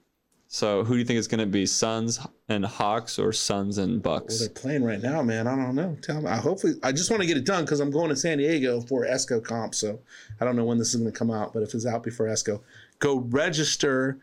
So, 0.54 0.84
who 0.84 0.92
do 0.92 0.98
you 0.98 1.04
think 1.06 1.18
is 1.18 1.28
going 1.28 1.38
to 1.40 1.46
be 1.46 1.64
Suns 1.64 2.20
and 2.46 2.62
Hawks 2.62 3.18
or 3.18 3.32
Suns 3.32 3.78
and 3.78 4.04
Well, 4.04 4.20
Bucks? 4.20 4.38
they're 4.38 4.50
playing 4.50 4.84
right 4.84 5.00
now, 5.00 5.22
man. 5.22 5.46
I 5.46 5.56
don't 5.56 5.74
know. 5.74 5.96
Tell 6.02 6.20
me. 6.20 6.28
I 6.28 6.36
hopefully 6.36 6.74
I 6.82 6.92
just 6.92 7.10
want 7.10 7.22
to 7.22 7.26
get 7.26 7.38
it 7.38 7.46
done 7.46 7.64
because 7.64 7.80
I'm 7.80 7.90
going 7.90 8.10
to 8.10 8.16
San 8.16 8.36
Diego 8.36 8.82
for 8.82 9.06
ESCO 9.06 9.42
comp. 9.42 9.74
So 9.74 9.98
I 10.42 10.44
don't 10.44 10.54
know 10.54 10.66
when 10.66 10.76
this 10.76 10.92
is 10.92 11.00
going 11.00 11.10
to 11.10 11.18
come 11.18 11.30
out, 11.30 11.54
but 11.54 11.62
if 11.62 11.72
it's 11.72 11.86
out 11.86 12.02
before 12.02 12.26
ESCO, 12.26 12.60
go 12.98 13.20
register 13.30 14.18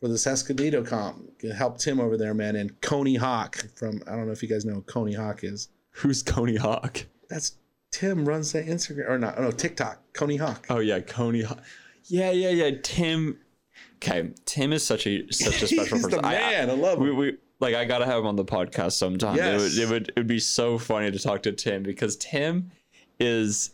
for 0.00 0.06
this 0.06 0.28
Escondido 0.28 0.84
comp. 0.84 1.28
Help 1.56 1.76
Tim 1.78 1.98
over 1.98 2.16
there, 2.16 2.34
man. 2.34 2.54
And 2.54 2.80
Coney 2.80 3.16
Hawk 3.16 3.56
from 3.74 4.00
I 4.06 4.12
don't 4.12 4.26
know 4.26 4.32
if 4.32 4.44
you 4.44 4.48
guys 4.48 4.64
know 4.64 4.74
who 4.74 4.82
Coney 4.82 5.14
Hawk 5.14 5.42
is. 5.42 5.70
Who's 5.90 6.22
Coney 6.22 6.54
Hawk? 6.54 7.04
That's 7.28 7.56
Tim 7.90 8.24
runs 8.26 8.52
that 8.52 8.66
Instagram 8.66 9.08
or 9.10 9.18
not? 9.18 9.34
Oh, 9.38 9.42
No, 9.42 9.50
TikTok. 9.50 10.00
Coney 10.12 10.36
Hawk. 10.36 10.66
Oh 10.70 10.78
yeah, 10.78 11.00
Coney 11.00 11.42
Hawk. 11.42 11.58
Yeah, 12.04 12.30
yeah, 12.30 12.50
yeah. 12.50 12.70
Tim. 12.84 13.38
Okay, 14.02 14.30
Tim 14.46 14.72
is 14.72 14.84
such 14.84 15.06
a 15.06 15.30
such 15.32 15.62
a 15.62 15.66
special 15.68 15.98
He's 15.98 16.06
person. 16.06 16.10
the 16.22 16.26
I- 16.26 16.34
I- 16.34 16.50
man. 16.66 16.70
I, 16.70 16.72
love 16.74 16.98
him. 16.98 17.04
we, 17.04 17.10
we 17.12 17.36
like 17.60 17.74
I 17.76 17.84
gotta 17.84 18.04
have 18.06 18.18
him 18.20 18.26
on 18.26 18.36
the 18.36 18.44
podcast 18.44 18.92
sometime. 18.92 19.34
It 19.36 19.38
Yes. 19.38 19.60
would 19.60 19.78
it 19.78 19.88
would 19.88 20.08
it 20.08 20.16
would 20.16 20.26
be 20.26 20.40
so 20.40 20.76
funny 20.78 21.10
to 21.10 21.18
talk 21.18 21.42
to 21.44 21.52
Tim 21.52 21.82
because 21.82 22.16
Tim 22.16 22.70
is 23.20 23.70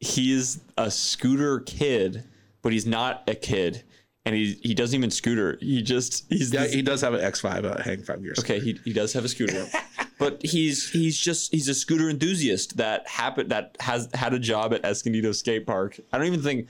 he's 0.00 0.60
a 0.76 0.90
scooter 0.90 1.60
kid, 1.60 2.24
but 2.62 2.72
he's 2.72 2.86
not 2.86 3.22
a 3.26 3.34
kid, 3.34 3.82
and 4.24 4.34
he 4.34 4.58
he 4.62 4.74
doesn't 4.74 4.96
even 4.96 5.10
scooter. 5.10 5.56
He 5.60 5.82
just 5.82 6.26
he's 6.28 6.52
yeah, 6.52 6.62
this- 6.64 6.74
he 6.74 6.82
does 6.82 7.00
have 7.00 7.14
an 7.14 7.20
X5 7.20 7.64
uh, 7.64 7.82
Hang 7.82 8.02
Five 8.02 8.22
Gear's. 8.22 8.38
okay. 8.40 8.60
He 8.60 8.78
he 8.84 8.92
does 8.92 9.12
have 9.14 9.24
a 9.24 9.28
scooter, 9.28 9.66
but 10.18 10.42
he's 10.44 10.90
he's 10.90 11.18
just 11.18 11.50
he's 11.52 11.68
a 11.68 11.74
scooter 11.74 12.08
enthusiast 12.10 12.76
that 12.76 13.08
happened 13.08 13.50
that 13.50 13.76
has 13.80 14.08
had 14.14 14.34
a 14.34 14.38
job 14.38 14.74
at 14.74 14.84
Escondido 14.84 15.32
Skate 15.32 15.66
Park. 15.66 15.98
I 16.12 16.18
don't 16.18 16.26
even 16.26 16.42
think 16.42 16.68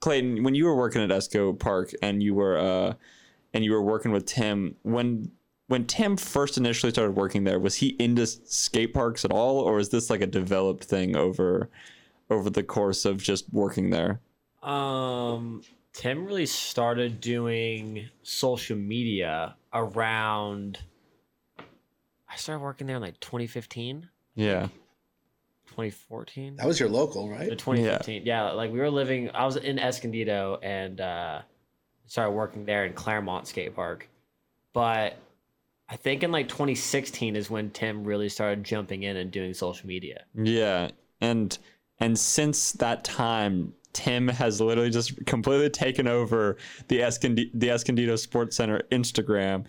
Clayton 0.00 0.42
when 0.42 0.54
you 0.54 0.64
were 0.64 0.76
working 0.76 1.02
at 1.02 1.10
Esco 1.10 1.58
Park 1.58 1.92
and 2.02 2.22
you 2.22 2.34
were 2.34 2.58
uh 2.58 2.94
and 3.52 3.64
you 3.64 3.72
were 3.72 3.82
working 3.82 4.12
with 4.12 4.26
Tim 4.26 4.76
when 4.82 5.30
when 5.68 5.86
Tim 5.86 6.16
first 6.16 6.56
initially 6.58 6.90
started 6.90 7.16
working 7.16 7.44
there 7.44 7.58
was 7.58 7.76
he 7.76 7.88
into 7.98 8.26
skate 8.26 8.92
parks 8.94 9.24
at 9.24 9.30
all 9.30 9.58
or 9.58 9.78
is 9.78 9.90
this 9.90 10.10
like 10.10 10.20
a 10.20 10.26
developed 10.26 10.84
thing 10.84 11.16
over 11.16 11.68
over 12.30 12.48
the 12.50 12.62
course 12.62 13.04
of 13.04 13.18
just 13.22 13.52
working 13.52 13.90
there? 13.90 14.20
Um, 14.62 15.62
Tim 15.92 16.24
really 16.26 16.46
started 16.46 17.20
doing 17.20 18.08
social 18.22 18.76
media 18.76 19.56
around. 19.72 20.78
I 21.58 22.36
started 22.36 22.62
working 22.62 22.86
there 22.86 22.96
in 22.96 23.02
like 23.02 23.18
2015, 23.20 24.08
Yeah. 24.36 24.68
2014. 25.88 26.56
That 26.56 26.66
was 26.66 26.78
your 26.78 26.88
local, 26.88 27.28
right? 27.28 27.48
2015. 27.48 28.22
Yeah. 28.24 28.50
like 28.52 28.72
we 28.72 28.78
were 28.78 28.90
living. 28.90 29.30
I 29.34 29.44
was 29.44 29.56
in 29.56 29.78
Escondido 29.78 30.58
and 30.62 31.00
uh, 31.00 31.42
started 32.06 32.32
working 32.32 32.64
there 32.64 32.84
in 32.84 32.92
Claremont 32.92 33.46
Skate 33.46 33.74
Park, 33.74 34.08
but 34.72 35.16
I 35.88 35.96
think 35.96 36.22
in 36.22 36.30
like 36.30 36.48
2016 36.48 37.34
is 37.34 37.50
when 37.50 37.70
Tim 37.70 38.04
really 38.04 38.28
started 38.28 38.62
jumping 38.62 39.02
in 39.02 39.16
and 39.16 39.30
doing 39.30 39.54
social 39.54 39.86
media. 39.88 40.24
Yeah, 40.34 40.90
and 41.20 41.56
and 41.98 42.18
since 42.18 42.72
that 42.72 43.04
time, 43.04 43.74
Tim 43.92 44.28
has 44.28 44.60
literally 44.60 44.90
just 44.90 45.24
completely 45.26 45.70
taken 45.70 46.06
over 46.06 46.56
the 46.88 47.00
Escondi- 47.00 47.50
the 47.54 47.70
Escondido 47.70 48.16
Sports 48.16 48.56
Center 48.56 48.82
Instagram, 48.92 49.64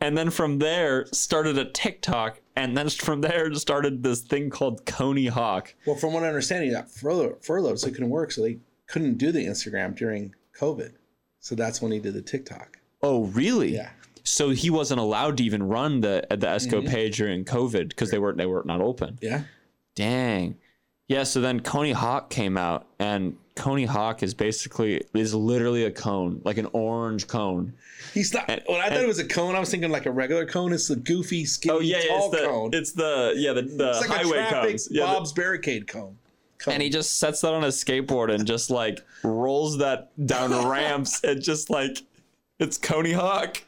and 0.00 0.16
then 0.16 0.30
from 0.30 0.58
there 0.58 1.06
started 1.12 1.58
a 1.58 1.66
TikTok, 1.66 2.40
and 2.56 2.76
then 2.76 2.88
from 3.06 3.20
there 3.20 3.52
started 3.54 4.02
this 4.02 4.20
thing 4.22 4.50
called 4.50 4.84
Coney 4.86 5.26
Hawk. 5.26 5.74
Well, 5.86 5.96
from 5.96 6.12
what 6.12 6.24
I 6.24 6.28
understand, 6.28 6.64
he 6.64 6.70
got 6.70 6.90
furloughed, 6.90 7.44
furloughed, 7.44 7.78
so 7.78 7.86
he 7.88 7.92
couldn't 7.92 8.10
work, 8.10 8.32
so 8.32 8.42
they 8.42 8.58
couldn't 8.86 9.18
do 9.18 9.30
the 9.32 9.44
Instagram 9.46 9.96
during 9.96 10.34
COVID. 10.58 10.92
So 11.40 11.54
that's 11.54 11.80
when 11.82 11.92
he 11.92 11.98
did 12.00 12.14
the 12.14 12.22
TikTok. 12.22 12.78
Oh, 13.02 13.24
really? 13.26 13.74
Yeah. 13.74 13.90
So 14.24 14.50
he 14.50 14.70
wasn't 14.70 14.98
allowed 15.00 15.36
to 15.36 15.44
even 15.44 15.62
run 15.62 16.00
the 16.00 16.26
the 16.30 16.46
Esco 16.48 16.82
Mhm. 16.82 16.88
page 16.88 17.16
during 17.18 17.44
COVID 17.44 17.90
because 17.90 18.10
they 18.10 18.18
weren't 18.18 18.38
they 18.38 18.46
were 18.46 18.62
not 18.64 18.80
open. 18.80 19.18
Yeah. 19.22 19.42
Dang. 19.94 20.56
Yeah, 21.08 21.22
so 21.22 21.40
then 21.40 21.60
Coney 21.60 21.92
Hawk 21.92 22.30
came 22.30 22.56
out 22.56 22.88
and 22.98 23.36
Coney 23.56 23.86
Hawk 23.86 24.22
is 24.22 24.34
basically 24.34 25.02
is 25.14 25.34
literally 25.34 25.84
a 25.84 25.90
cone, 25.90 26.40
like 26.44 26.58
an 26.58 26.66
orange 26.72 27.26
cone. 27.26 27.72
He's 28.12 28.32
not. 28.32 28.44
And- 28.48 28.62
when 28.66 28.80
I 28.80 28.84
thought 28.84 28.92
and- 28.98 29.04
it 29.04 29.08
was 29.08 29.18
a 29.18 29.26
cone, 29.26 29.56
I 29.56 29.60
was 29.60 29.70
thinking 29.70 29.90
like 29.90 30.06
a 30.06 30.10
regular 30.10 30.44
cone. 30.46 30.72
It's 30.72 30.88
the 30.88 30.96
goofy, 30.96 31.44
skinny, 31.46 31.74
Oh 31.74 31.80
yeah, 31.80 32.00
tall 32.06 32.30
it's 32.32 32.40
the 32.40 32.46
cone. 32.46 32.70
it's 32.74 32.92
the 32.92 33.32
yeah 33.36 33.52
the, 33.54 33.62
the 33.62 33.90
It's 33.90 34.08
like 34.08 34.20
highway 34.20 34.38
a 34.38 34.48
traffic 34.48 34.70
cones. 34.72 34.88
Yeah, 34.90 35.06
the- 35.06 35.12
Bob's 35.14 35.32
barricade 35.32 35.88
cone. 35.88 36.18
cone. 36.58 36.74
and 36.74 36.82
he 36.82 36.90
just 36.90 37.18
sets 37.18 37.40
that 37.40 37.52
on 37.54 37.62
his 37.62 37.82
skateboard 37.82 38.30
and 38.32 38.46
just 38.46 38.70
like 38.70 39.00
rolls 39.24 39.78
that 39.78 40.10
down 40.26 40.68
ramps 40.68 41.20
and 41.24 41.42
just 41.42 41.70
like 41.70 42.02
it's 42.58 42.76
Coney 42.78 43.12
Hawk. 43.12 43.58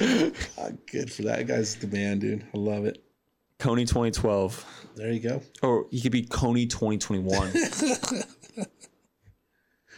Ah, 0.00 0.68
good 0.90 1.12
for 1.12 1.22
that 1.22 1.46
guy's 1.46 1.76
the 1.76 1.86
man, 1.86 2.18
dude. 2.18 2.44
I 2.54 2.58
love 2.58 2.86
it. 2.86 3.02
Coney 3.58 3.84
2012. 3.84 4.64
There 4.96 5.12
you 5.12 5.20
go. 5.20 5.42
Or 5.62 5.84
he 5.90 6.00
could 6.00 6.12
be 6.12 6.22
Coney 6.22 6.64
2021. 6.66 7.52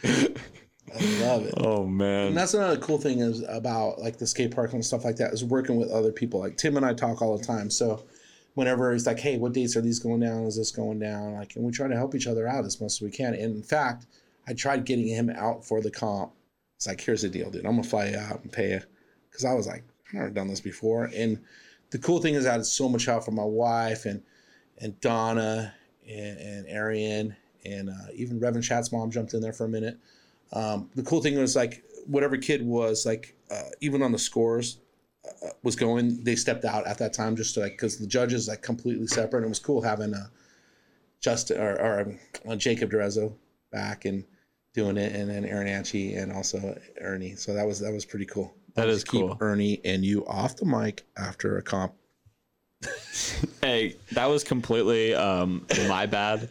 I 0.03 1.21
love 1.21 1.45
it. 1.45 1.53
oh 1.57 1.85
man. 1.85 2.27
And 2.27 2.37
that's 2.37 2.53
another 2.53 2.77
cool 2.77 2.97
thing 2.97 3.19
is 3.19 3.43
about 3.47 3.99
like 3.99 4.17
the 4.17 4.27
skate 4.27 4.53
park 4.53 4.73
and 4.73 4.85
stuff 4.85 5.05
like 5.05 5.15
that 5.17 5.33
is 5.33 5.43
working 5.43 5.77
with 5.77 5.89
other 5.89 6.11
people. 6.11 6.39
Like 6.39 6.57
Tim 6.57 6.77
and 6.77 6.85
I 6.85 6.93
talk 6.93 7.21
all 7.21 7.37
the 7.37 7.43
time. 7.43 7.69
So 7.69 8.03
whenever 8.53 8.91
he's 8.93 9.07
like, 9.07 9.19
"Hey, 9.19 9.37
what 9.37 9.53
dates 9.53 9.75
are 9.75 9.81
these 9.81 9.99
going 9.99 10.19
down? 10.19 10.43
Is 10.43 10.57
this 10.57 10.71
going 10.71 10.99
down?" 10.99 11.33
Like, 11.33 11.55
and 11.55 11.65
we 11.65 11.71
try 11.71 11.87
to 11.87 11.95
help 11.95 12.15
each 12.15 12.27
other 12.27 12.47
out 12.47 12.65
as 12.65 12.79
much 12.79 12.93
as 12.93 13.01
we 13.01 13.09
can. 13.09 13.33
And 13.33 13.55
in 13.55 13.63
fact, 13.63 14.05
I 14.47 14.53
tried 14.53 14.85
getting 14.85 15.07
him 15.07 15.29
out 15.29 15.65
for 15.65 15.81
the 15.81 15.91
comp. 15.91 16.33
It's 16.75 16.87
like, 16.87 17.01
here's 17.01 17.21
the 17.21 17.29
deal, 17.29 17.49
dude. 17.49 17.65
I'm 17.65 17.75
gonna 17.75 17.83
fly 17.83 18.09
you 18.09 18.17
out 18.17 18.43
and 18.43 18.51
pay 18.51 18.71
you, 18.71 18.81
because 19.29 19.45
I 19.45 19.53
was 19.53 19.67
like, 19.67 19.83
I've 20.09 20.13
never 20.13 20.29
done 20.29 20.47
this 20.47 20.59
before. 20.59 21.09
And 21.15 21.41
the 21.91 21.97
cool 21.97 22.19
thing 22.19 22.35
is 22.35 22.43
that 22.43 22.59
it's 22.59 22.71
so 22.71 22.89
much 22.89 23.05
help 23.05 23.23
from 23.23 23.35
my 23.35 23.43
wife 23.43 24.05
and 24.05 24.21
and 24.79 24.99
Donna 24.99 25.73
and, 26.07 26.37
and 26.39 26.67
Arian 26.67 27.35
and 27.65 27.89
uh, 27.89 28.11
even 28.15 28.39
Reverend 28.39 28.63
Chat's 28.63 28.91
mom 28.91 29.11
jumped 29.11 29.33
in 29.33 29.41
there 29.41 29.53
for 29.53 29.65
a 29.65 29.69
minute. 29.69 29.97
Um, 30.51 30.89
the 30.95 31.03
cool 31.03 31.21
thing 31.21 31.37
was 31.37 31.55
like 31.55 31.83
whatever 32.05 32.37
kid 32.37 32.65
was 32.65 33.05
like 33.05 33.35
uh, 33.49 33.69
even 33.81 34.01
on 34.01 34.11
the 34.11 34.19
scores 34.19 34.79
uh, 35.25 35.49
was 35.63 35.75
going, 35.75 36.23
they 36.23 36.35
stepped 36.35 36.65
out 36.65 36.85
at 36.85 36.97
that 36.97 37.13
time 37.13 37.35
just 37.35 37.53
to 37.55 37.61
like 37.61 37.73
because 37.73 37.97
the 37.97 38.07
judges 38.07 38.47
like 38.47 38.61
completely 38.61 39.07
separate. 39.07 39.39
And 39.39 39.45
it 39.45 39.49
was 39.49 39.59
cool 39.59 39.81
having 39.81 40.13
uh, 40.13 40.27
Justin 41.19 41.61
or, 41.61 41.79
or 41.79 42.01
um, 42.01 42.19
uh, 42.47 42.55
Jacob 42.55 42.91
Durezzo 42.91 43.33
back 43.71 44.05
and 44.05 44.23
doing 44.73 44.97
it, 44.97 45.15
and 45.15 45.29
then 45.29 45.45
Aaron 45.45 45.67
Anchi 45.67 46.21
and 46.21 46.31
also 46.31 46.77
Ernie. 46.99 47.35
So 47.35 47.53
that 47.53 47.65
was 47.65 47.79
that 47.79 47.93
was 47.93 48.05
pretty 48.05 48.25
cool. 48.25 48.53
That 48.75 48.83
I'll 48.83 48.89
is 48.89 48.97
just 49.03 49.11
keep 49.11 49.21
cool. 49.21 49.37
Ernie 49.39 49.81
and 49.85 50.03
you 50.03 50.25
off 50.25 50.55
the 50.57 50.65
mic 50.65 51.05
after 51.17 51.57
a 51.57 51.61
comp. 51.61 51.93
Hey, 53.61 53.95
that 54.11 54.25
was 54.25 54.43
completely 54.43 55.13
um, 55.15 55.65
my 55.87 56.05
bad. 56.05 56.49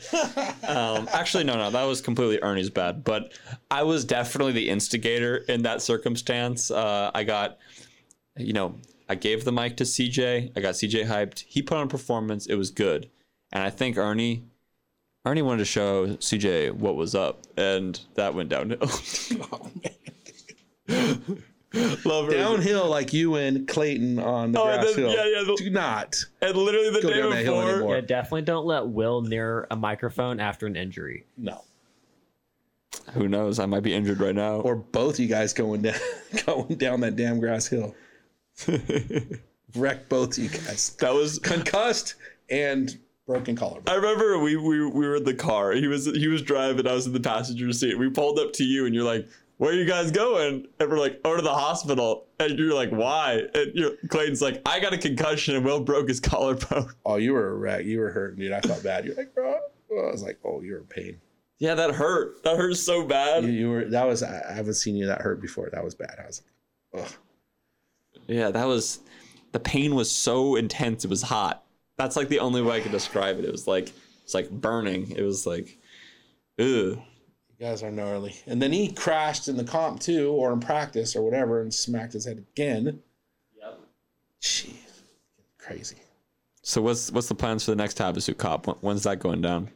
Um, 0.66 1.08
actually, 1.12 1.44
no, 1.44 1.56
no, 1.56 1.70
that 1.70 1.84
was 1.84 2.00
completely 2.00 2.38
Ernie's 2.40 2.70
bad. 2.70 3.04
But 3.04 3.34
I 3.70 3.82
was 3.82 4.06
definitely 4.06 4.52
the 4.52 4.70
instigator 4.70 5.36
in 5.36 5.62
that 5.62 5.82
circumstance. 5.82 6.70
Uh, 6.70 7.10
I 7.14 7.24
got, 7.24 7.58
you 8.38 8.54
know, 8.54 8.76
I 9.10 9.14
gave 9.14 9.44
the 9.44 9.52
mic 9.52 9.76
to 9.76 9.84
CJ. 9.84 10.52
I 10.56 10.60
got 10.60 10.74
CJ 10.74 11.06
hyped. 11.06 11.40
He 11.46 11.60
put 11.60 11.76
on 11.76 11.84
a 11.84 11.88
performance. 11.88 12.46
It 12.46 12.54
was 12.54 12.70
good, 12.70 13.10
and 13.52 13.62
I 13.62 13.68
think 13.68 13.98
Ernie, 13.98 14.44
Ernie 15.26 15.42
wanted 15.42 15.58
to 15.58 15.64
show 15.66 16.06
CJ 16.16 16.72
what 16.72 16.96
was 16.96 17.14
up, 17.14 17.42
and 17.58 18.00
that 18.14 18.34
went 18.34 18.48
downhill. 18.48 18.78
Oh, 20.88 21.36
Love 22.04 22.28
Ernie. 22.28 22.36
Downhill 22.36 22.88
like 22.88 23.12
you 23.12 23.36
and 23.36 23.66
Clayton 23.66 24.18
on 24.18 24.52
the 24.52 24.60
Oh, 24.60 24.64
grass 24.64 24.86
then- 24.94 24.94
hill. 25.04 25.14
yeah, 25.14 25.24
yeah, 25.26 25.44
the- 25.44 25.54
Do 25.56 25.70
not. 25.70 26.16
and 26.40 26.56
literally 26.56 26.90
the 26.90 27.00
Go 27.00 27.10
day 27.10 27.18
down 27.20 27.30
that 27.30 27.44
hill 27.44 27.54
before. 27.56 27.70
anymore. 27.70 27.94
Yeah, 27.96 28.00
definitely 28.02 28.42
don't 28.42 28.66
let 28.66 28.88
Will 28.88 29.22
near 29.22 29.66
a 29.70 29.76
microphone 29.76 30.38
after 30.40 30.66
an 30.66 30.76
injury. 30.76 31.24
No. 31.36 31.62
Who 33.14 33.26
knows? 33.26 33.58
I 33.58 33.66
might 33.66 33.82
be 33.82 33.94
injured 33.94 34.20
right 34.20 34.34
now. 34.34 34.56
or 34.60 34.76
both 34.76 35.18
you 35.18 35.26
guys 35.26 35.52
going 35.54 35.82
down 35.82 35.94
going 36.46 36.74
down 36.76 37.00
that 37.00 37.16
damn 37.16 37.40
grass 37.40 37.66
hill. 37.66 37.94
Wreck 39.74 40.08
both 40.08 40.38
you 40.38 40.48
guys. 40.48 40.90
that 41.00 41.14
was 41.14 41.38
Concussed 41.38 42.16
and 42.50 42.98
broken 43.26 43.56
collarbone. 43.56 43.84
I 43.92 43.94
remember 43.96 44.38
we, 44.38 44.56
we 44.56 44.84
we 44.86 45.06
were 45.06 45.16
in 45.16 45.24
the 45.24 45.32
car. 45.34 45.72
He 45.72 45.86
was 45.86 46.04
he 46.06 46.28
was 46.28 46.42
driving. 46.42 46.86
I 46.86 46.92
was 46.92 47.06
in 47.06 47.14
the 47.14 47.20
passenger 47.20 47.72
seat. 47.72 47.98
We 47.98 48.10
pulled 48.10 48.38
up 48.38 48.52
to 48.54 48.64
you, 48.64 48.84
and 48.84 48.94
you're 48.94 49.04
like, 49.04 49.26
"Where 49.62 49.70
are 49.70 49.76
you 49.76 49.84
guys 49.84 50.10
going?" 50.10 50.66
And 50.80 50.90
we're 50.90 50.98
like, 50.98 51.20
"Oh, 51.24 51.36
to 51.36 51.42
the 51.42 51.54
hospital." 51.54 52.26
And 52.40 52.58
you're 52.58 52.74
like, 52.74 52.90
"Why?" 52.90 53.42
And 53.54 53.72
you're, 53.76 53.92
Clayton's 54.08 54.42
like, 54.42 54.60
"I 54.66 54.80
got 54.80 54.92
a 54.92 54.98
concussion, 54.98 55.54
and 55.54 55.64
Will 55.64 55.78
broke 55.78 56.08
his 56.08 56.18
collarbone." 56.30 56.90
Oh, 57.06 57.14
you 57.14 57.32
were 57.32 57.50
a 57.50 57.54
wreck. 57.54 57.84
You 57.84 58.00
were 58.00 58.10
hurt, 58.10 58.36
dude. 58.36 58.50
I 58.50 58.60
felt 58.60 58.82
bad. 58.82 59.04
You're 59.04 59.14
like, 59.14 59.32
bro. 59.32 59.52
I 59.54 60.10
was 60.10 60.22
like, 60.22 60.40
oh, 60.44 60.62
you're 60.62 60.78
in 60.78 60.86
pain. 60.86 61.20
Yeah, 61.58 61.76
that 61.76 61.92
hurt. 61.92 62.42
That 62.42 62.56
hurt 62.56 62.76
so 62.76 63.06
bad. 63.06 63.44
You, 63.44 63.50
you 63.50 63.70
were. 63.70 63.84
That 63.84 64.04
was. 64.04 64.24
I 64.24 64.42
I 64.50 64.52
haven't 64.52 64.74
seen 64.74 64.96
you 64.96 65.06
that 65.06 65.20
hurt 65.20 65.40
before. 65.40 65.70
That 65.70 65.84
was 65.84 65.94
bad. 65.94 66.16
I 66.20 66.26
was 66.26 66.42
like, 66.92 67.04
ugh. 67.04 67.12
Yeah, 68.26 68.50
that 68.50 68.66
was. 68.66 68.98
The 69.52 69.60
pain 69.60 69.94
was 69.94 70.10
so 70.10 70.56
intense. 70.56 71.04
It 71.04 71.08
was 71.08 71.22
hot. 71.22 71.62
That's 71.98 72.16
like 72.16 72.28
the 72.28 72.40
only 72.40 72.62
way 72.62 72.78
I 72.78 72.80
could 72.80 72.90
describe 72.90 73.38
it. 73.38 73.44
It 73.44 73.52
was 73.52 73.68
like 73.68 73.92
it's 74.24 74.34
like 74.34 74.50
burning. 74.50 75.12
It 75.12 75.22
was 75.22 75.46
like, 75.46 75.78
ugh. 76.58 76.98
You 77.62 77.68
guys 77.68 77.84
are 77.84 77.92
gnarly. 77.92 78.34
And 78.48 78.60
then 78.60 78.72
he 78.72 78.90
crashed 78.90 79.46
in 79.46 79.56
the 79.56 79.62
comp 79.62 80.00
too, 80.00 80.32
or 80.32 80.52
in 80.52 80.58
practice 80.58 81.14
or 81.14 81.22
whatever, 81.22 81.60
and 81.62 81.72
smacked 81.72 82.12
his 82.12 82.24
head 82.24 82.38
again. 82.38 83.00
Yep. 83.56 83.78
Jeez, 84.40 84.74
crazy. 85.58 85.94
So 86.62 86.82
what's 86.82 87.12
what's 87.12 87.28
the 87.28 87.36
plans 87.36 87.64
for 87.64 87.70
the 87.70 87.76
next 87.76 87.98
Havasu 87.98 88.36
Cop? 88.36 88.66
When's 88.82 89.04
that 89.04 89.20
going 89.20 89.42
down? 89.42 89.70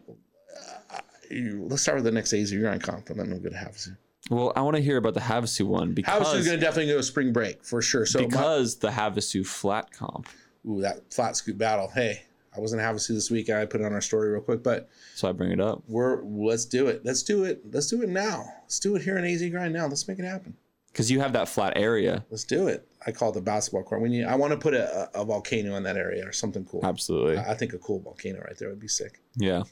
Uh, 0.91 0.99
you- 1.31 1.65
Let's 1.71 1.83
start 1.83 1.99
with 1.99 2.05
the 2.07 2.11
next 2.11 2.33
AZ. 2.33 2.53
You're 2.53 2.69
on 2.71 2.81
comp, 2.81 3.09
and 3.11 3.21
then 3.21 3.31
we'll 3.31 3.39
go 3.39 3.51
to 3.51 3.55
Havasu. 3.55 3.97
Well, 4.31 4.53
I 4.57 4.63
want 4.63 4.75
to 4.75 4.83
hear 4.83 4.97
about 4.97 5.15
the 5.15 5.21
Havasu 5.21 5.65
one 5.65 5.93
because 5.93 6.13
Havasu's 6.27 6.45
going 6.47 6.59
to 6.59 6.65
definitely 6.67 6.93
go 6.93 7.01
spring 7.03 7.33
break 7.33 7.63
for 7.65 7.81
sure. 7.83 8.05
So 8.05 8.19
my- 8.19 8.27
because 8.27 8.79
the 8.79 8.89
Havasu 8.91 9.47
flat 9.47 9.93
comp. 9.93 10.29
ooh, 10.69 10.81
that 10.81 11.15
flat 11.15 11.37
scoot 11.37 11.57
battle. 11.57 11.87
Hey, 11.95 12.25
I 12.57 12.61
wasn't 12.61 12.83
Havasu 12.83 13.09
this 13.09 13.31
week. 13.31 13.51
I 13.51 13.65
put 13.67 13.81
it 13.81 13.85
on 13.85 13.93
our 13.93 14.01
story 14.01 14.31
real 14.31 14.41
quick, 14.41 14.63
but 14.63 14.89
So 15.15 15.29
I 15.29 15.33
bring 15.33 15.53
it 15.53 15.61
up 15.61 15.83
we're 15.89 16.23
let's 16.23 16.65
do 16.65 16.89
it. 16.89 17.05
Let's 17.05 17.23
do 17.23 17.45
it. 17.45 17.63
Let's 17.73 17.89
do 17.89 18.03
it 18.03 18.09
now. 18.09 18.45
Let's 18.63 18.81
do 18.81 18.97
it 18.97 19.03
here 19.03 19.19
in 19.19 19.25
AZ 19.25 19.49
Grind 19.51 19.73
now. 19.73 19.87
Let's 19.87 20.07
make 20.09 20.19
it 20.19 20.25
happen. 20.25 20.57
because 20.93 21.11
you 21.11 21.21
have 21.21 21.33
that 21.35 21.49
flat 21.49 21.75
area. 21.77 22.25
Let's 22.31 22.45
do 22.45 22.69
it. 22.69 22.87
I 23.07 23.13
call 23.13 23.31
it 23.31 23.35
the 23.35 23.41
basketball 23.41 23.85
court. 23.85 24.03
We 24.03 24.09
need. 24.09 24.25
I 24.25 24.35
want 24.35 24.53
to 24.53 24.59
put 24.59 24.75
a, 24.75 25.11
a, 25.15 25.25
volcano 25.25 25.77
in 25.77 25.83
that 25.85 25.97
area 25.97 26.27
or 26.27 26.33
something 26.33 26.65
cool. 26.65 26.85
Absolutely. 26.85 27.37
I 27.39 27.53
I 27.53 27.55
think 27.55 27.73
a 27.73 27.79
cool 27.79 28.01
volcano 28.01 28.41
right 28.41 28.57
there 28.59 28.69
would 28.69 28.81
be 28.81 28.89
sick. 28.89 29.21
Yeah. 29.37 29.63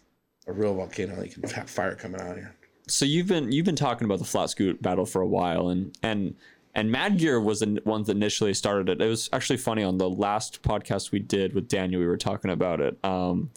A 0.46 0.52
real 0.52 0.74
volcano. 0.74 1.22
You 1.22 1.30
can 1.30 1.48
have 1.50 1.68
fire 1.68 1.94
coming 1.94 2.20
out 2.20 2.32
of 2.32 2.36
here. 2.36 2.54
So 2.86 3.04
you've 3.04 3.26
been 3.26 3.50
you've 3.50 3.64
been 3.64 3.76
talking 3.76 4.04
about 4.04 4.18
the 4.18 4.26
flat 4.26 4.50
scoot 4.50 4.80
battle 4.82 5.06
for 5.06 5.22
a 5.22 5.26
while, 5.26 5.68
and 5.68 5.96
and 6.02 6.36
and 6.74 6.90
Mad 6.90 7.18
Gear 7.18 7.40
was 7.40 7.60
the 7.60 7.80
ones 7.84 8.08
that 8.08 8.16
initially 8.16 8.52
started 8.52 8.88
it. 8.88 9.00
It 9.00 9.08
was 9.08 9.30
actually 9.32 9.58
funny 9.58 9.84
on 9.84 9.98
the 9.98 10.10
last 10.10 10.62
podcast 10.62 11.12
we 11.12 11.20
did 11.20 11.54
with 11.54 11.68
Daniel. 11.68 12.00
We 12.00 12.06
were 12.06 12.16
talking 12.16 12.50
about 12.50 12.80
it, 12.80 12.98
um, 13.04 13.50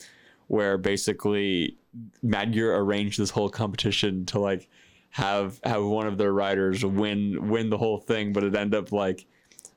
where 0.48 0.78
basically 0.78 1.78
Mad 2.22 2.54
Gear 2.54 2.76
arranged 2.76 3.20
this 3.20 3.32
whole 3.32 3.50
competition 3.50 4.26
to 4.28 4.40
like 4.40 4.70
have 5.10 5.60
have 5.64 5.84
one 5.84 6.06
of 6.06 6.18
their 6.18 6.32
riders 6.32 6.86
win 6.86 7.50
win 7.50 7.70
the 7.70 7.78
whole 7.78 7.98
thing, 7.98 8.34
but 8.34 8.44
it 8.44 8.56
ended 8.56 8.80
up 8.80 8.92
like 8.92 9.26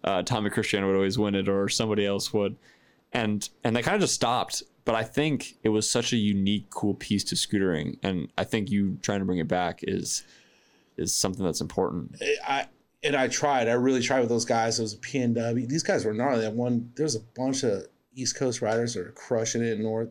uh, 0.05 0.23
Tommy 0.23 0.51
Christian 0.51 0.87
would 0.87 0.95
always 0.95 1.19
win 1.19 1.35
it, 1.35 1.49
or 1.49 1.69
somebody 1.69 2.05
else 2.05 2.33
would, 2.35 2.57
and 3.13 3.49
and 3.65 3.75
they 3.75 3.83
kind 3.83 3.95
of 3.95 4.03
just 4.03 4.15
stopped. 4.15 4.63
But 4.85 4.95
I 4.95 5.05
think 5.05 5.57
it 5.63 5.69
was 5.71 5.91
such 5.91 6.13
a 6.13 6.17
unique, 6.17 6.69
cool 6.71 6.95
piece 6.95 7.25
to 7.25 7.37
scootering, 7.37 7.99
and 8.03 8.31
I 8.37 8.45
think 8.45 8.71
you 8.71 8.99
trying 9.01 9.21
to 9.21 9.25
bring 9.25 9.39
it 9.39 9.49
back 9.49 9.81
is 9.83 10.25
is 10.99 11.15
something 11.15 11.45
that's 11.45 11.63
important. 11.63 12.21
I 12.47 12.67
and 13.03 13.17
I 13.17 13.29
tried. 13.29 13.69
I 13.69 13.73
really 13.73 14.03
tried 14.03 14.21
with 14.21 14.29
those 14.29 14.45
guys. 14.45 14.79
It 14.79 14.83
was 14.83 14.97
PNW. 14.97 15.69
These 15.69 15.83
guys 15.83 16.05
were 16.05 16.13
gnarly. 16.13 16.43
That 16.43 16.55
one. 16.55 16.93
There's 16.97 17.15
a 17.15 17.21
bunch 17.21 17.63
of 17.63 17.87
East 18.15 18.37
Coast 18.37 18.61
riders 18.61 18.95
that 18.95 19.07
are 19.07 19.13
crushing 19.13 19.63
it. 19.63 19.79
North 19.79 20.11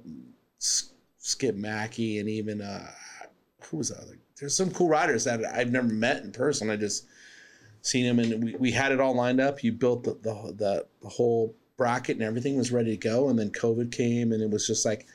Skip 0.58 1.56
Mackey 1.56 2.20
and 2.20 2.28
even 2.30 2.62
uh, 2.62 2.92
who 3.64 3.78
was 3.78 3.90
the 3.90 4.02
other? 4.02 4.18
There's 4.40 4.56
some 4.56 4.72
cool 4.72 4.88
riders 4.88 5.26
that 5.26 5.44
I've 5.46 5.72
never 5.72 5.88
met 5.88 6.24
in 6.24 6.32
person. 6.32 6.70
I 6.70 6.78
just 6.78 7.06
seen 7.82 8.06
them 8.06 8.20
and 8.20 8.44
we, 8.44 8.56
we 8.56 8.72
had 8.72 8.92
it 8.92 9.00
all 9.00 9.16
lined 9.16 9.40
up. 9.40 9.64
You 9.64 9.72
built 9.72 10.04
the, 10.04 10.14
the 10.22 10.54
the 10.58 10.86
the 11.02 11.10
whole 11.10 11.56
bracket 11.78 12.18
and 12.18 12.24
everything 12.26 12.58
was 12.58 12.72
ready 12.72 12.92
to 12.92 12.98
go. 12.98 13.30
And 13.30 13.38
then 13.38 13.52
COVID 13.52 13.92
came 13.92 14.32
and 14.32 14.42
it 14.42 14.50
was 14.50 14.66
just 14.66 14.86
like 14.86 15.08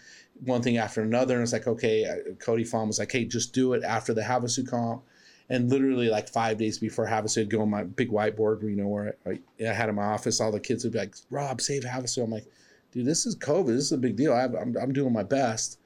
one 0.44 0.62
thing 0.62 0.76
after 0.76 1.02
another. 1.02 1.34
And 1.34 1.42
it's 1.42 1.52
like 1.52 1.66
okay, 1.66 2.06
Cody 2.38 2.64
Fawn 2.64 2.86
was 2.86 2.98
like, 2.98 3.10
hey, 3.10 3.24
just 3.24 3.52
do 3.52 3.72
it 3.72 3.82
after 3.82 4.14
the 4.14 4.22
Havasu 4.22 4.68
comp 4.68 5.02
and 5.50 5.70
literally 5.70 6.08
like 6.08 6.28
five 6.28 6.58
days 6.58 6.78
before 6.78 7.06
Havasu, 7.06 7.42
I'd 7.42 7.50
go 7.50 7.62
on 7.62 7.70
my 7.70 7.84
big 7.84 8.10
whiteboard, 8.10 8.62
you 8.62 8.76
know, 8.76 8.88
where 8.88 9.16
I, 9.26 9.40
I 9.62 9.72
had 9.72 9.88
in 9.88 9.94
my 9.94 10.04
office, 10.04 10.40
all 10.40 10.50
the 10.52 10.60
kids 10.60 10.84
would 10.84 10.92
be 10.92 10.98
like, 10.98 11.14
Rob, 11.30 11.60
save 11.60 11.84
Havasu. 11.84 12.24
I'm 12.24 12.30
like, 12.30 12.46
dude, 12.92 13.06
this 13.06 13.26
is 13.26 13.36
COVID. 13.36 13.66
This 13.66 13.84
is 13.84 13.92
a 13.92 13.98
big 13.98 14.16
deal. 14.16 14.32
I, 14.32 14.44
I'm, 14.44 14.76
I'm 14.80 14.92
doing 14.92 15.12
my 15.12 15.22
best. 15.22 15.78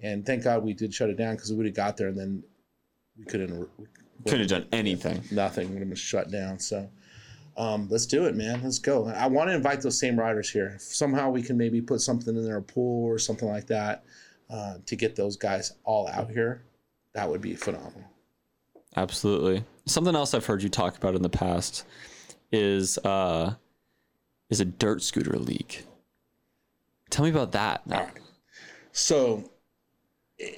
And 0.00 0.24
thank 0.24 0.44
God 0.44 0.62
we 0.64 0.72
did 0.72 0.94
shut 0.94 1.10
it 1.10 1.16
down 1.16 1.34
because 1.34 1.50
we 1.50 1.56
would 1.56 1.66
have 1.66 1.74
got 1.74 1.96
there 1.96 2.08
and 2.08 2.18
then 2.18 2.42
we 3.18 3.24
couldn't, 3.24 3.68
we, 3.78 3.86
Couldn't 4.24 4.40
have 4.40 4.48
done 4.48 4.66
anything. 4.72 5.22
nothing 5.30 5.68
would 5.70 5.80
have 5.80 5.88
been 5.88 5.96
shut 5.96 6.30
down. 6.30 6.58
So 6.58 6.88
um, 7.56 7.88
let's 7.90 8.06
do 8.06 8.24
it, 8.26 8.34
man. 8.36 8.62
Let's 8.62 8.78
go. 8.78 9.08
I 9.08 9.26
want 9.26 9.50
to 9.50 9.54
invite 9.54 9.82
those 9.82 9.98
same 9.98 10.18
riders 10.18 10.48
here. 10.48 10.72
If 10.76 10.82
somehow 10.82 11.30
we 11.30 11.42
can 11.42 11.58
maybe 11.58 11.82
put 11.82 12.00
something 12.00 12.34
in 12.34 12.44
their 12.44 12.60
pool 12.60 13.04
or 13.04 13.18
something 13.18 13.48
like 13.48 13.66
that 13.66 14.04
uh, 14.48 14.76
to 14.86 14.96
get 14.96 15.16
those 15.16 15.36
guys 15.36 15.72
all 15.84 16.08
out 16.08 16.30
here. 16.30 16.62
That 17.14 17.28
would 17.28 17.40
be 17.40 17.54
phenomenal. 17.56 18.09
Absolutely. 18.96 19.64
Something 19.86 20.14
else 20.14 20.34
I've 20.34 20.46
heard 20.46 20.62
you 20.62 20.68
talk 20.68 20.96
about 20.96 21.14
in 21.14 21.22
the 21.22 21.28
past 21.28 21.84
is 22.52 22.98
uh 22.98 23.54
is 24.48 24.60
a 24.60 24.64
dirt 24.64 25.02
scooter 25.02 25.38
league. 25.38 25.84
Tell 27.10 27.24
me 27.24 27.30
about 27.30 27.52
that. 27.52 27.82
All 27.90 28.00
right. 28.00 28.10
So, 28.92 29.48
eh, 30.40 30.50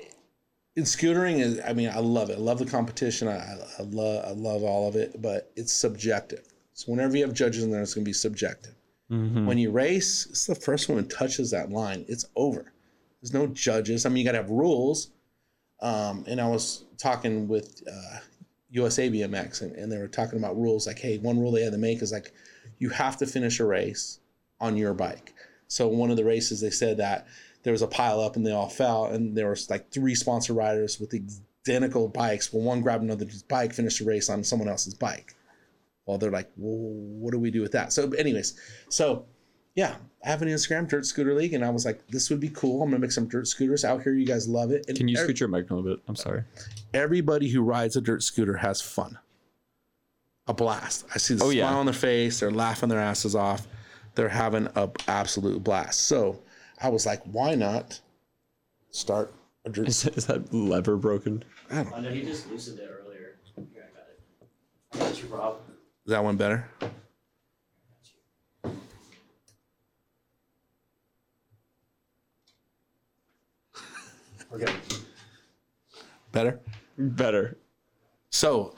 in 0.76 0.84
scootering 0.84 1.40
is, 1.40 1.60
I 1.66 1.74
mean, 1.74 1.90
I 1.90 1.98
love 1.98 2.30
it. 2.30 2.38
I 2.38 2.40
love 2.40 2.58
the 2.58 2.64
competition. 2.66 3.28
I, 3.28 3.58
I, 3.78 3.82
love, 3.82 4.24
I 4.24 4.30
love 4.30 4.62
all 4.62 4.88
of 4.88 4.96
it, 4.96 5.20
but 5.20 5.52
it's 5.56 5.72
subjective. 5.72 6.46
So 6.72 6.90
whenever 6.90 7.16
you 7.16 7.24
have 7.26 7.34
judges 7.34 7.62
in 7.64 7.70
there, 7.70 7.82
it's 7.82 7.92
going 7.92 8.04
to 8.04 8.08
be 8.08 8.14
subjective. 8.14 8.74
Mhm. 9.10 9.44
When 9.44 9.58
you 9.58 9.70
race, 9.70 10.26
it's 10.30 10.46
the 10.46 10.54
first 10.54 10.88
one 10.88 10.96
that 10.96 11.10
touches 11.10 11.50
that 11.50 11.70
line. 11.70 12.06
It's 12.08 12.24
over. 12.36 12.72
There's 13.20 13.34
no 13.34 13.46
judges. 13.48 14.06
I 14.06 14.08
mean, 14.08 14.18
you 14.18 14.24
got 14.24 14.32
to 14.32 14.38
have 14.38 14.50
rules. 14.50 15.10
Um, 15.82 16.24
and 16.26 16.40
I 16.40 16.48
was 16.48 16.84
talking 16.96 17.48
with 17.48 17.82
uh, 17.86 18.18
USA 18.70 19.10
BMX, 19.10 19.60
and, 19.60 19.74
and 19.76 19.92
they 19.92 19.98
were 19.98 20.08
talking 20.08 20.38
about 20.38 20.56
rules. 20.56 20.86
Like, 20.86 21.00
hey, 21.00 21.18
one 21.18 21.38
rule 21.38 21.50
they 21.50 21.62
had 21.62 21.72
to 21.72 21.78
make 21.78 22.00
is 22.00 22.12
like, 22.12 22.32
you 22.78 22.88
have 22.88 23.18
to 23.18 23.26
finish 23.26 23.60
a 23.60 23.66
race 23.66 24.20
on 24.60 24.76
your 24.76 24.94
bike. 24.94 25.34
So 25.66 25.88
one 25.88 26.10
of 26.10 26.16
the 26.16 26.24
races, 26.24 26.60
they 26.60 26.70
said 26.70 26.96
that 26.98 27.26
there 27.64 27.72
was 27.72 27.82
a 27.82 27.86
pile 27.86 28.20
up 28.20 28.36
and 28.36 28.46
they 28.46 28.52
all 28.52 28.68
fell, 28.68 29.06
and 29.06 29.36
there 29.36 29.50
was 29.50 29.68
like 29.68 29.90
three 29.90 30.14
sponsor 30.14 30.52
riders 30.52 31.00
with 31.00 31.14
identical 31.66 32.08
bikes. 32.08 32.52
Well, 32.52 32.62
one 32.62 32.80
grabbed 32.80 33.02
another's 33.02 33.42
bike, 33.42 33.72
finished 33.72 33.98
the 33.98 34.04
race 34.04 34.30
on 34.30 34.44
someone 34.44 34.68
else's 34.68 34.94
bike. 34.94 35.34
Well, 36.06 36.18
they're 36.18 36.30
like, 36.30 36.50
well, 36.56 36.76
what 36.76 37.32
do 37.32 37.38
we 37.38 37.50
do 37.50 37.60
with 37.60 37.72
that? 37.72 37.92
So, 37.92 38.10
anyways, 38.12 38.58
so 38.88 39.26
yeah, 39.74 39.96
I 40.24 40.28
have 40.28 40.42
an 40.42 40.48
Instagram, 40.48 40.88
Dirt 40.88 41.06
Scooter 41.06 41.34
League, 41.34 41.54
and 41.54 41.64
I 41.64 41.70
was 41.70 41.84
like, 41.84 42.06
this 42.08 42.28
would 42.30 42.40
be 42.40 42.50
cool. 42.50 42.82
I'm 42.82 42.90
gonna 42.90 43.00
make 43.00 43.12
some 43.12 43.26
dirt 43.26 43.46
scooters 43.48 43.84
out 43.84 44.02
here. 44.02 44.12
You 44.14 44.26
guys 44.26 44.48
love 44.48 44.70
it. 44.70 44.84
And 44.88 44.96
Can 44.96 45.08
you 45.08 45.16
ev- 45.18 45.24
scoot 45.24 45.40
your 45.40 45.48
mic 45.48 45.70
a 45.70 45.74
little 45.74 45.90
bit? 45.96 46.02
I'm 46.08 46.16
sorry. 46.16 46.44
everybody 46.94 47.48
who 47.48 47.62
rides 47.62 47.96
a 47.96 48.00
dirt 48.00 48.22
scooter 48.22 48.56
has 48.58 48.80
fun. 48.82 49.18
A 50.48 50.54
blast. 50.54 51.06
I 51.14 51.18
see 51.18 51.34
the 51.34 51.44
Oh, 51.44 51.50
smile 51.50 51.54
yeah. 51.56 51.74
on 51.74 51.86
their 51.86 51.94
face. 51.94 52.40
They're 52.40 52.50
laughing 52.50 52.88
their 52.88 52.98
asses 52.98 53.34
off. 53.34 53.66
They're 54.14 54.28
having 54.28 54.68
a 54.74 54.90
absolute 55.08 55.62
blast. 55.64 56.00
So 56.00 56.40
I 56.80 56.88
was 56.90 57.06
like, 57.06 57.22
why 57.24 57.54
not 57.54 58.00
start 58.90 59.32
a 59.64 59.70
dirt? 59.70 59.88
Is, 59.88 60.04
is 60.06 60.26
that 60.26 60.52
lever 60.52 60.96
broken? 60.96 61.44
I 61.70 61.76
don't 61.76 61.86
oh, 61.86 61.90
know. 61.90 61.96
I 61.96 62.00
know 62.00 62.10
he 62.10 62.22
just 62.22 62.50
loosened 62.50 62.78
it 62.80 62.90
earlier. 62.90 63.36
Here, 63.72 63.88
I 63.88 63.96
got 63.96 64.08
it. 64.10 64.20
I 64.94 64.98
got 65.10 65.22
you, 65.22 65.28
Rob. 65.34 65.56
Is 66.04 66.10
that 66.10 66.22
one 66.24 66.36
better? 66.36 66.68
Okay. 74.54 74.72
Better. 76.30 76.60
Better. 76.98 77.58
So 78.30 78.74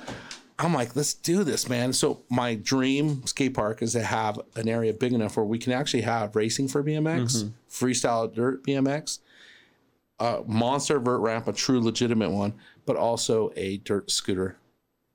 I'm 0.59 0.74
like, 0.74 0.94
let's 0.94 1.14
do 1.14 1.44
this, 1.44 1.68
man. 1.68 1.92
So 1.92 2.22
my 2.30 2.55
dream 2.55 3.26
skate 3.26 3.55
park 3.55 3.82
is 3.82 3.92
to 3.92 4.02
have 4.02 4.40
an 4.56 4.68
area 4.68 4.92
big 4.92 5.12
enough 5.12 5.36
where 5.36 5.46
we 5.46 5.59
can 5.59 5.72
actually 5.72 6.02
have 6.02 6.36
racing 6.36 6.68
for 6.68 6.82
BMX, 6.82 7.44
mm-hmm. 7.44 7.48
freestyle 7.68 8.32
dirt 8.32 8.64
BMX, 8.64 9.18
a 10.20 10.22
uh, 10.22 10.42
monster 10.46 11.01
vert 11.01 11.18
ramp, 11.18 11.48
a 11.48 11.52
true 11.52 11.80
legitimate 11.80 12.30
one, 12.30 12.55
but 12.86 12.96
also 12.96 13.52
a 13.56 13.78
dirt 13.78 14.10
scooter 14.10 14.56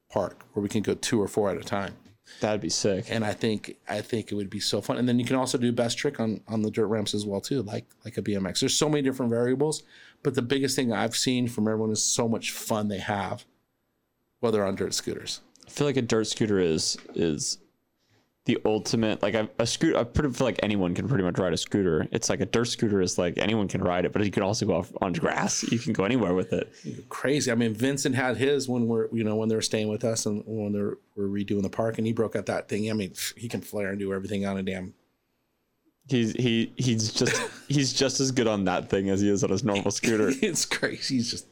park 0.09 0.43
where 0.53 0.63
we 0.63 0.69
can 0.69 0.81
go 0.81 0.93
two 0.95 1.21
or 1.21 1.27
four 1.27 1.49
at 1.49 1.57
a 1.57 1.63
time. 1.63 1.95
That'd 2.41 2.61
be 2.61 2.69
sick. 2.69 3.05
And 3.09 3.25
I 3.25 3.33
think 3.33 3.77
I 3.87 4.01
think 4.01 4.31
it 4.31 4.35
would 4.35 4.49
be 4.49 4.59
so 4.59 4.81
fun. 4.81 4.97
And 4.97 5.07
then 5.07 5.19
you 5.19 5.25
can 5.25 5.35
also 5.35 5.57
do 5.57 5.71
best 5.71 5.97
trick 5.97 6.19
on 6.19 6.41
on 6.47 6.61
the 6.61 6.71
dirt 6.71 6.87
ramps 6.87 7.13
as 7.13 7.25
well 7.25 7.41
too, 7.41 7.63
like 7.63 7.85
like 8.05 8.17
a 8.17 8.21
BMX. 8.21 8.59
There's 8.59 8.75
so 8.75 8.87
many 8.89 9.01
different 9.01 9.31
variables, 9.31 9.83
but 10.23 10.35
the 10.35 10.41
biggest 10.41 10.75
thing 10.75 10.91
I've 10.91 11.15
seen 11.15 11.47
from 11.47 11.67
everyone 11.67 11.91
is 11.91 12.03
so 12.03 12.27
much 12.27 12.51
fun 12.51 12.87
they 12.87 12.99
have 12.99 13.45
while 14.39 14.51
they're 14.51 14.65
on 14.65 14.75
dirt 14.75 14.93
scooters. 14.93 15.41
I 15.65 15.69
feel 15.69 15.87
like 15.87 15.97
a 15.97 16.01
dirt 16.01 16.27
scooter 16.27 16.59
is 16.59 16.97
is 17.13 17.59
the 18.45 18.57
ultimate 18.65 19.21
like 19.21 19.35
a, 19.35 19.47
a 19.59 19.67
scooter. 19.67 19.97
I 19.97 20.03
pretty 20.03 20.33
feel 20.33 20.47
like 20.47 20.59
anyone 20.63 20.95
can 20.95 21.07
pretty 21.07 21.23
much 21.23 21.37
ride 21.37 21.53
a 21.53 21.57
scooter. 21.57 22.07
It's 22.11 22.31
like 22.31 22.41
a 22.41 22.47
dirt 22.47 22.65
scooter 22.65 22.99
is 22.99 23.17
like 23.19 23.37
anyone 23.37 23.67
can 23.67 23.81
ride 23.83 24.05
it, 24.05 24.11
but 24.11 24.25
you 24.25 24.31
can 24.31 24.41
also 24.41 24.65
go 24.65 24.73
off 24.73 24.91
on 25.01 25.13
grass. 25.13 25.63
You 25.71 25.77
can 25.77 25.93
go 25.93 26.03
anywhere 26.03 26.33
with 26.33 26.51
it. 26.51 26.73
Crazy. 27.09 27.51
I 27.51 27.55
mean, 27.55 27.75
Vincent 27.75 28.15
had 28.15 28.37
his 28.37 28.67
when 28.67 28.87
we're 28.87 29.07
you 29.11 29.23
know 29.23 29.35
when 29.35 29.49
they 29.49 29.55
were 29.55 29.61
staying 29.61 29.87
with 29.87 30.03
us 30.03 30.25
and 30.25 30.43
when 30.47 30.73
they 30.73 30.79
were, 30.79 30.97
were 31.15 31.27
redoing 31.27 31.61
the 31.61 31.69
park, 31.69 31.99
and 31.99 32.07
he 32.07 32.13
broke 32.13 32.35
out 32.35 32.47
that 32.47 32.67
thing. 32.67 32.89
I 32.89 32.93
mean, 32.93 33.13
he 33.37 33.47
can 33.47 33.61
flare 33.61 33.89
and 33.89 33.99
do 33.99 34.13
everything 34.13 34.45
on 34.47 34.57
a 34.57 34.63
damn. 34.63 34.95
He's 36.09 36.33
he 36.33 36.73
he's 36.75 37.13
just 37.13 37.37
he's 37.67 37.93
just 37.93 38.19
as 38.19 38.31
good 38.31 38.47
on 38.47 38.65
that 38.65 38.89
thing 38.89 39.09
as 39.09 39.21
he 39.21 39.29
is 39.29 39.43
on 39.43 39.51
his 39.51 39.63
normal 39.63 39.91
scooter. 39.91 40.31
it's 40.41 40.65
crazy. 40.65 41.15
He's 41.15 41.29
just, 41.31 41.47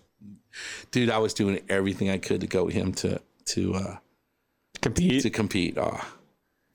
dude. 0.92 1.10
I 1.10 1.20
was 1.20 1.34
doing 1.34 1.62
everything 1.70 2.10
I 2.10 2.18
could 2.18 2.42
to 2.42 2.48
go 2.48 2.68
him 2.68 2.94
to 2.94 3.22
to 3.46 3.76
uh 3.76 3.98
Compete. 4.82 5.22
to 5.24 5.30
compete. 5.30 5.78
Oh, 5.78 6.00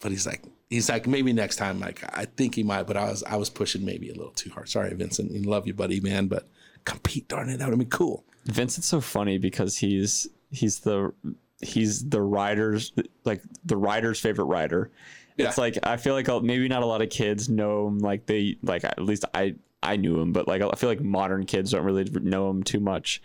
but 0.01 0.11
he's 0.11 0.27
like 0.27 0.43
he's 0.71 0.89
like 0.89 1.07
maybe 1.07 1.33
next 1.33 1.57
time. 1.57 1.81
Like 1.81 2.03
I 2.17 2.25
think 2.25 2.55
he 2.55 2.63
might, 2.63 2.87
but 2.87 2.97
I 2.97 3.11
was 3.11 3.23
I 3.25 3.37
was 3.37 3.51
pushing 3.51 3.85
maybe 3.85 4.09
a 4.11 4.15
little 4.15 4.33
too 4.33 4.51
hard. 4.51 4.69
Sorry, 4.69 4.93
Vincent. 4.95 5.33
We 5.33 5.41
love 5.41 5.67
you, 5.67 5.75
buddy, 5.75 6.01
man. 6.01 6.27
But 6.27 6.49
compete, 6.85 7.29
darn 7.29 7.49
it, 7.49 7.59
that 7.59 7.69
would 7.69 7.79
be 7.79 7.85
cool. 7.85 8.25
Vincent's 8.47 8.89
so 8.89 9.01
funny 9.01 9.39
because 9.39 9.77
he's 9.77 10.27
he's 10.51 10.81
the 10.81 11.13
he's 11.61 12.09
the 12.09 12.21
rider's 12.21 12.93
like 13.25 13.43
the 13.65 13.77
rider's 13.77 14.19
favorite 14.21 14.47
rider. 14.47 14.91
It's 15.39 15.59
like 15.59 15.79
I 15.83 15.97
feel 15.97 16.15
like 16.15 16.29
I'll- 16.29 16.41
maybe 16.43 16.69
not 16.69 16.83
a 16.83 16.87
lot 16.87 17.03
of 17.03 17.11
kids 17.11 17.49
know 17.49 17.87
him 17.89 17.99
like 17.99 18.27
they 18.27 18.57
like 18.63 18.85
at 18.85 18.99
least 19.03 19.25
I 19.35 19.55
I 19.83 19.97
knew 19.97 20.21
him, 20.21 20.33
but 20.33 20.47
like 20.47 20.63
I 20.63 20.71
feel 20.77 20.89
like 20.89 21.01
modern 21.01 21.45
kids 21.47 21.73
don't 21.73 21.85
really 21.85 22.05
know 22.05 22.49
him 22.51 22.63
too 22.63 22.81
much. 22.81 23.21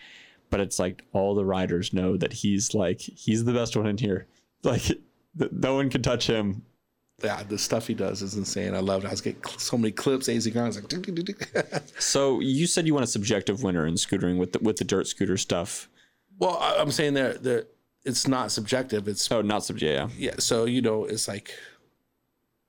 But 0.50 0.62
it's 0.62 0.80
like 0.80 1.04
all 1.12 1.36
the 1.36 1.44
riders 1.46 1.92
know 1.94 2.16
that 2.18 2.32
he's 2.34 2.74
like 2.74 3.02
he's 3.02 3.44
the 3.44 3.54
best 3.54 3.76
one 3.76 3.88
in 3.88 3.98
here. 3.98 4.28
Like 4.64 4.82
th- 4.82 5.52
no 5.52 5.76
one 5.76 5.90
can 5.90 6.02
touch 6.02 6.26
him. 6.28 6.64
Yeah, 7.24 7.44
the 7.44 7.58
stuff 7.60 7.86
he 7.88 7.94
does 7.94 8.22
is 8.22 8.36
insane. 8.36 8.74
I 8.74 8.80
love 8.80 9.04
it. 9.04 9.08
I 9.08 9.12
was 9.12 9.22
getting 9.22 9.42
so 9.58 9.78
many 9.78 9.92
clips. 9.92 10.28
AZ 10.30 10.48
Grounds 10.48 10.76
like. 10.82 11.84
So 12.00 12.40
you 12.40 12.68
said 12.68 12.86
you 12.88 12.94
want 12.94 13.04
a 13.04 13.08
subjective 13.08 13.64
winner 13.64 13.86
in 13.86 13.94
scootering 13.96 14.38
with 14.38 14.54
the, 14.54 14.60
with 14.60 14.78
the 14.78 14.84
dirt 14.84 15.08
scooter 15.08 15.38
stuff. 15.38 15.90
well, 16.40 16.58
I'm 16.62 16.92
saying 16.92 17.14
that 17.16 17.44
that 17.44 17.68
it's 18.04 18.28
not 18.28 18.52
subjective. 18.52 19.08
It's 19.08 19.32
Oh, 19.32 19.42
not 19.42 19.64
subjective. 19.64 20.18
Yeah. 20.20 20.32
yeah. 20.32 20.36
So 20.40 20.66
you 20.66 20.82
know, 20.82 21.06
it's 21.06 21.28
like, 21.28 21.54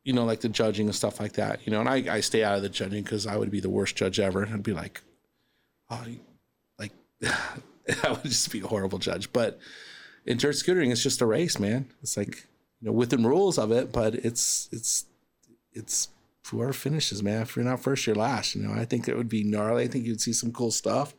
you 0.09 0.15
know, 0.15 0.25
like 0.25 0.41
the 0.41 0.49
judging 0.49 0.87
and 0.87 0.95
stuff 0.95 1.21
like 1.21 1.35
that. 1.35 1.61
You 1.67 1.71
know, 1.71 1.81
and 1.81 1.89
I 1.89 2.17
I 2.17 2.21
stay 2.21 2.43
out 2.43 2.57
of 2.57 2.63
the 2.63 2.71
judging 2.71 3.03
because 3.03 3.27
I 3.27 3.37
would 3.37 3.51
be 3.51 3.61
the 3.61 3.69
worst 3.69 3.95
judge 3.95 4.19
ever. 4.19 4.43
And 4.43 4.55
I'd 4.55 4.63
be 4.63 4.73
like, 4.73 5.03
oh, 5.91 6.03
like 6.79 6.93
I 7.23 8.13
would 8.13 8.23
just 8.23 8.51
be 8.51 8.61
a 8.61 8.67
horrible 8.67 8.99
judge. 8.99 9.31
But 9.35 9.59
in 10.25 10.39
dirt 10.39 10.55
scootering, 10.55 10.91
it's 10.91 11.03
just 11.03 11.21
a 11.21 11.27
race, 11.27 11.59
man. 11.59 11.91
It's 12.01 12.17
like 12.17 12.47
you 12.81 12.87
know 12.87 12.93
within 12.93 13.27
rules 13.27 13.59
of 13.59 13.71
it, 13.71 13.93
but 13.93 14.15
it's 14.15 14.71
it's 14.73 15.05
it's 15.75 16.09
whoever 16.47 16.73
finishes, 16.73 17.23
man. 17.23 17.43
If 17.43 17.55
you're 17.55 17.67
not 17.67 17.81
first, 17.81 18.07
you're 18.07 18.17
last. 18.17 18.55
You 18.55 18.63
know, 18.63 18.73
I 18.73 18.87
think 18.87 19.09
it 19.09 19.17
would 19.17 19.29
be 19.29 19.45
gnarly. 19.45 19.85
I 19.85 19.89
think 19.89 20.07
you'd 20.07 20.23
see 20.23 20.33
some 20.33 20.53
cool 20.53 20.71
stuff. 20.71 21.15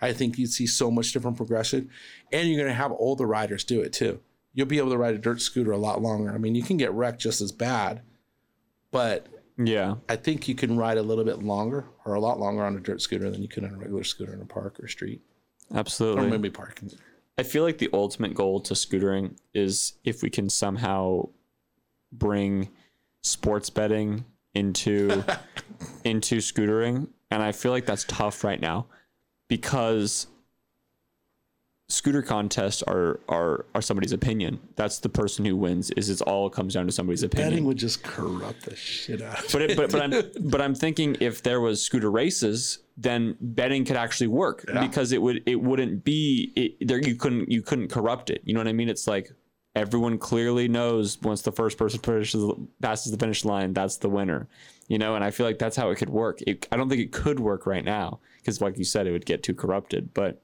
I 0.00 0.14
think 0.14 0.38
you'd 0.38 0.50
see 0.50 0.66
so 0.66 0.90
much 0.90 1.12
different 1.12 1.36
progression, 1.36 1.90
and 2.32 2.48
you're 2.48 2.64
gonna 2.64 2.72
have 2.72 2.92
all 2.92 3.16
the 3.16 3.26
riders 3.26 3.64
do 3.64 3.82
it 3.82 3.92
too. 3.92 4.18
You'll 4.54 4.66
be 4.66 4.78
able 4.78 4.92
to 4.92 4.98
ride 4.98 5.14
a 5.14 5.18
dirt 5.18 5.42
scooter 5.42 5.72
a 5.72 5.76
lot 5.76 6.00
longer. 6.00 6.32
I 6.32 6.38
mean, 6.38 6.54
you 6.54 6.62
can 6.62 6.78
get 6.78 6.90
wrecked 6.92 7.20
just 7.20 7.42
as 7.42 7.52
bad, 7.52 8.00
but 8.90 9.26
Yeah. 9.58 9.96
I 10.08 10.16
think 10.16 10.48
you 10.48 10.54
can 10.54 10.76
ride 10.76 10.98
a 10.98 11.02
little 11.02 11.24
bit 11.24 11.42
longer 11.42 11.84
or 12.04 12.14
a 12.14 12.20
lot 12.20 12.38
longer 12.40 12.62
on 12.64 12.76
a 12.76 12.80
dirt 12.80 13.00
scooter 13.02 13.30
than 13.30 13.42
you 13.42 13.48
could 13.48 13.64
on 13.64 13.74
a 13.74 13.78
regular 13.78 14.04
scooter 14.04 14.32
in 14.34 14.40
a 14.40 14.46
park 14.46 14.78
or 14.82 14.88
street 14.88 15.20
Absolutely. 15.74 16.26
or 16.26 16.28
maybe 16.30 16.50
parking. 16.50 16.90
I 17.38 17.42
feel 17.42 17.62
like 17.62 17.78
the 17.78 17.88
ultimate 17.92 18.34
goal 18.34 18.60
to 18.62 18.74
scootering 18.74 19.36
is 19.54 19.94
if 20.04 20.22
we 20.22 20.30
can 20.30 20.48
somehow 20.50 21.28
bring 22.12 22.68
sports 23.22 23.70
betting 23.70 24.24
into 24.54 25.22
into 26.04 26.36
scootering 26.38 27.08
and 27.30 27.42
I 27.42 27.52
feel 27.52 27.70
like 27.70 27.86
that's 27.86 28.04
tough 28.04 28.42
right 28.44 28.60
now 28.60 28.86
because 29.48 30.26
scooter 31.90 32.22
contests 32.22 32.82
are 32.84 33.20
are 33.28 33.66
are 33.74 33.82
somebody's 33.82 34.12
opinion. 34.12 34.60
That's 34.76 34.98
the 34.98 35.08
person 35.08 35.44
who 35.44 35.56
wins 35.56 35.90
is 35.92 36.08
it's 36.08 36.20
all 36.22 36.48
comes 36.48 36.74
down 36.74 36.86
to 36.86 36.92
somebody's 36.92 37.22
opinion. 37.22 37.50
Betting 37.50 37.64
would 37.66 37.76
just 37.76 38.02
corrupt 38.02 38.64
the 38.64 38.76
shit 38.76 39.20
out 39.22 39.44
of 39.44 39.52
But 39.52 39.62
it. 39.62 39.70
it, 39.72 39.76
but 39.76 39.90
but 39.92 40.02
I'm 40.02 40.30
but 40.50 40.60
I'm 40.60 40.74
thinking 40.74 41.16
if 41.20 41.42
there 41.42 41.60
was 41.60 41.82
scooter 41.82 42.10
races, 42.10 42.78
then 42.96 43.36
betting 43.40 43.84
could 43.84 43.96
actually 43.96 44.28
work 44.28 44.64
Yeah. 44.68 44.80
because 44.86 45.12
it 45.12 45.20
would 45.20 45.42
it 45.46 45.60
wouldn't 45.60 46.04
be 46.04 46.52
it, 46.56 46.86
there 46.88 46.98
you 47.00 47.16
couldn't 47.16 47.50
you 47.50 47.62
couldn't 47.62 47.88
corrupt 47.88 48.30
it. 48.30 48.40
You 48.44 48.54
know 48.54 48.60
what 48.60 48.68
I 48.68 48.72
mean? 48.72 48.88
It's 48.88 49.06
like 49.06 49.32
everyone 49.76 50.18
clearly 50.18 50.66
knows 50.68 51.20
once 51.22 51.42
the 51.42 51.52
first 51.52 51.78
person 51.78 52.00
finishes, 52.00 52.44
passes 52.82 53.12
the 53.12 53.18
finish 53.18 53.44
line, 53.44 53.72
that's 53.72 53.98
the 53.98 54.08
winner. 54.08 54.48
You 54.88 54.98
know, 54.98 55.14
and 55.14 55.22
I 55.22 55.30
feel 55.30 55.46
like 55.46 55.58
that's 55.60 55.76
how 55.76 55.90
it 55.90 55.96
could 55.96 56.10
work. 56.10 56.40
It, 56.46 56.66
I 56.72 56.76
don't 56.76 56.88
think 56.88 57.00
it 57.00 57.12
could 57.12 57.38
work 57.38 57.64
right 57.66 57.84
now 57.84 58.18
because, 58.38 58.60
like 58.60 58.76
you 58.78 58.82
said, 58.84 59.06
it 59.06 59.12
would 59.12 59.24
get 59.26 59.44
too 59.44 59.54
corrupted. 59.54 60.12
But 60.14 60.42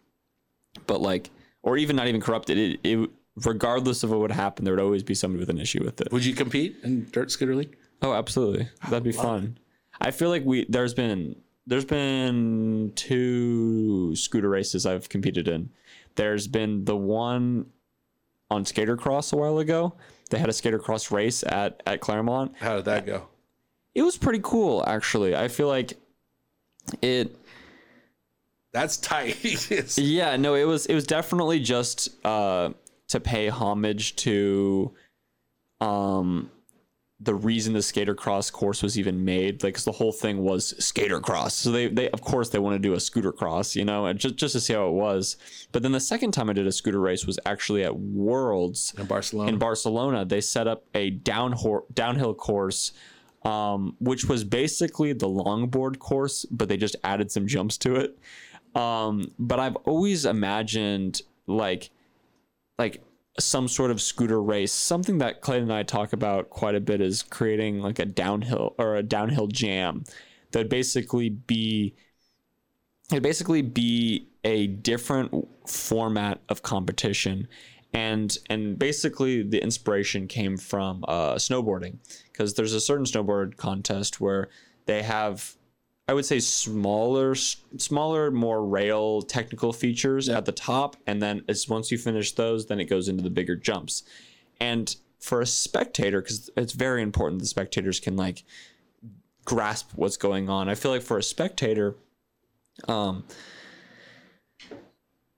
but 0.86 1.00
like 1.00 1.30
or 1.66 1.76
even 1.76 1.96
not 1.96 2.06
even 2.06 2.20
corrupted. 2.20 2.56
It, 2.56 2.80
it 2.84 3.10
regardless 3.44 4.02
of 4.02 4.10
what 4.10 4.20
would 4.20 4.30
happen, 4.30 4.64
there 4.64 4.72
would 4.72 4.82
always 4.82 5.02
be 5.02 5.14
somebody 5.14 5.40
with 5.40 5.50
an 5.50 5.58
issue 5.58 5.84
with 5.84 6.00
it. 6.00 6.10
Would 6.12 6.24
you 6.24 6.34
compete 6.34 6.76
in 6.82 7.10
dirt 7.10 7.30
scooter 7.30 7.54
league? 7.54 7.76
Oh, 8.00 8.14
absolutely. 8.14 8.68
That'd 8.84 9.02
be 9.02 9.12
fun. 9.12 9.58
I 10.00 10.12
feel 10.12 10.30
like 10.30 10.44
we 10.44 10.64
there's 10.68 10.94
been 10.94 11.36
there's 11.66 11.84
been 11.84 12.92
two 12.94 14.14
scooter 14.14 14.48
races 14.48 14.86
I've 14.86 15.08
competed 15.08 15.48
in. 15.48 15.70
There's 16.14 16.46
been 16.46 16.84
the 16.84 16.96
one 16.96 17.66
on 18.50 18.64
skater 18.64 18.96
cross 18.96 19.32
a 19.32 19.36
while 19.36 19.58
ago. 19.58 19.94
They 20.30 20.38
had 20.38 20.48
a 20.48 20.52
skater 20.52 20.78
cross 20.78 21.10
race 21.10 21.42
at 21.42 21.82
at 21.84 22.00
Claremont. 22.00 22.54
How 22.58 22.76
did 22.76 22.84
that 22.84 23.06
go? 23.06 23.26
It 23.94 24.02
was 24.02 24.16
pretty 24.16 24.40
cool 24.42 24.84
actually. 24.86 25.34
I 25.34 25.48
feel 25.48 25.66
like 25.66 25.94
it 27.02 27.36
That's 28.76 28.98
tight. 28.98 29.36
Yeah, 29.96 30.36
no, 30.36 30.54
it 30.54 30.64
was 30.64 30.84
it 30.84 30.94
was 30.94 31.06
definitely 31.06 31.60
just 31.60 32.10
uh 32.26 32.70
to 33.08 33.20
pay 33.20 33.48
homage 33.48 34.16
to 34.16 34.92
um 35.80 36.50
the 37.18 37.34
reason 37.34 37.72
the 37.72 37.80
skater 37.80 38.14
cross 38.14 38.50
course 38.50 38.82
was 38.82 38.98
even 38.98 39.24
made 39.24 39.62
like 39.62 39.74
'cause 39.74 39.84
the 39.84 39.92
whole 39.92 40.12
thing 40.12 40.42
was 40.44 40.74
skater 40.84 41.20
cross 41.20 41.54
so 41.54 41.70
they 41.72 41.86
they 41.88 42.10
of 42.10 42.20
course 42.20 42.50
they 42.50 42.58
want 42.58 42.74
to 42.74 42.78
do 42.78 42.92
a 42.92 43.00
scooter 43.00 43.32
cross 43.32 43.74
you 43.74 43.86
know 43.86 44.04
and 44.04 44.18
just 44.18 44.36
just 44.36 44.52
to 44.52 44.60
see 44.60 44.74
how 44.74 44.86
it 44.88 44.92
was 44.92 45.36
but 45.72 45.82
then 45.82 45.92
the 45.92 46.00
second 46.00 46.32
time 46.32 46.50
i 46.50 46.52
did 46.52 46.66
a 46.66 46.72
scooter 46.72 47.00
race 47.00 47.26
was 47.26 47.38
actually 47.46 47.82
at 47.82 47.98
worlds 47.98 48.92
in 48.98 49.06
Barcelona. 49.06 49.50
in 49.50 49.58
Barcelona, 49.58 50.26
they 50.26 50.42
set 50.42 50.68
up 50.68 50.84
a 50.94 51.08
down 51.10 51.54
downhill 51.94 52.34
course, 52.34 52.92
um, 53.44 53.96
which 53.98 54.26
was 54.26 54.44
basically 54.44 55.14
the 55.14 55.28
longboard 55.28 55.98
course, 55.98 56.44
but 56.50 56.68
they 56.68 56.76
just 56.76 56.96
added 57.02 57.30
some 57.32 57.46
jumps 57.46 57.78
to 57.78 57.96
it. 57.96 58.18
Um, 58.76 59.32
but 59.38 59.58
I've 59.58 59.76
always 59.76 60.26
imagined 60.26 61.22
like 61.46 61.90
like 62.78 63.02
some 63.40 63.68
sort 63.68 63.90
of 63.90 64.00
scooter 64.00 64.40
race. 64.40 64.72
Something 64.72 65.18
that 65.18 65.40
Clayton 65.40 65.64
and 65.64 65.72
I 65.72 65.82
talk 65.82 66.12
about 66.12 66.50
quite 66.50 66.74
a 66.74 66.80
bit 66.80 67.00
is 67.00 67.22
creating 67.22 67.80
like 67.80 67.98
a 67.98 68.04
downhill 68.04 68.74
or 68.78 68.96
a 68.96 69.02
downhill 69.02 69.46
jam 69.46 70.04
that 70.52 70.68
basically 70.68 71.30
be 71.30 71.94
it'd 73.10 73.22
basically 73.22 73.62
be 73.62 74.28
a 74.44 74.66
different 74.66 75.32
format 75.66 76.40
of 76.48 76.62
competition 76.62 77.48
and 77.92 78.38
and 78.50 78.78
basically 78.78 79.42
the 79.42 79.62
inspiration 79.62 80.26
came 80.26 80.56
from 80.56 81.04
uh, 81.08 81.34
snowboarding 81.34 81.96
because 82.30 82.54
there's 82.54 82.74
a 82.74 82.80
certain 82.80 83.06
snowboard 83.06 83.56
contest 83.56 84.20
where 84.20 84.48
they 84.86 85.02
have 85.02 85.56
I 86.08 86.14
would 86.14 86.24
say 86.24 86.38
smaller, 86.38 87.34
smaller, 87.34 88.30
more 88.30 88.64
rail 88.64 89.22
technical 89.22 89.72
features 89.72 90.28
at 90.28 90.44
the 90.44 90.52
top, 90.52 90.96
and 91.06 91.20
then 91.20 91.42
as 91.48 91.68
once 91.68 91.90
you 91.90 91.98
finish 91.98 92.32
those, 92.32 92.66
then 92.66 92.78
it 92.78 92.84
goes 92.84 93.08
into 93.08 93.24
the 93.24 93.30
bigger 93.30 93.56
jumps. 93.56 94.04
And 94.60 94.94
for 95.18 95.40
a 95.40 95.46
spectator, 95.46 96.22
because 96.22 96.48
it's 96.56 96.74
very 96.74 97.02
important 97.02 97.40
the 97.40 97.46
spectators 97.46 97.98
can 97.98 98.16
like 98.16 98.44
grasp 99.44 99.90
what's 99.96 100.16
going 100.16 100.48
on. 100.48 100.68
I 100.68 100.76
feel 100.76 100.92
like 100.92 101.02
for 101.02 101.18
a 101.18 101.22
spectator, 101.22 101.96
um, 102.86 103.24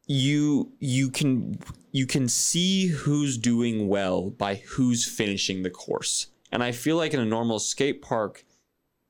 you 0.07 0.73
you 0.81 1.11
can 1.11 1.59
you 1.93 2.07
can 2.07 2.28
see 2.28 2.89
who's 2.89 3.39
doing 3.39 3.89
well 3.89 4.28
by 4.31 4.57
who's 4.57 5.07
finishing 5.07 5.62
the 5.62 5.70
course. 5.70 6.27
And 6.53 6.62
I 6.62 6.73
feel 6.73 6.97
like 6.97 7.15
in 7.15 7.20
a 7.20 7.27
normal 7.27 7.59
skate 7.59 8.03
park, 8.03 8.45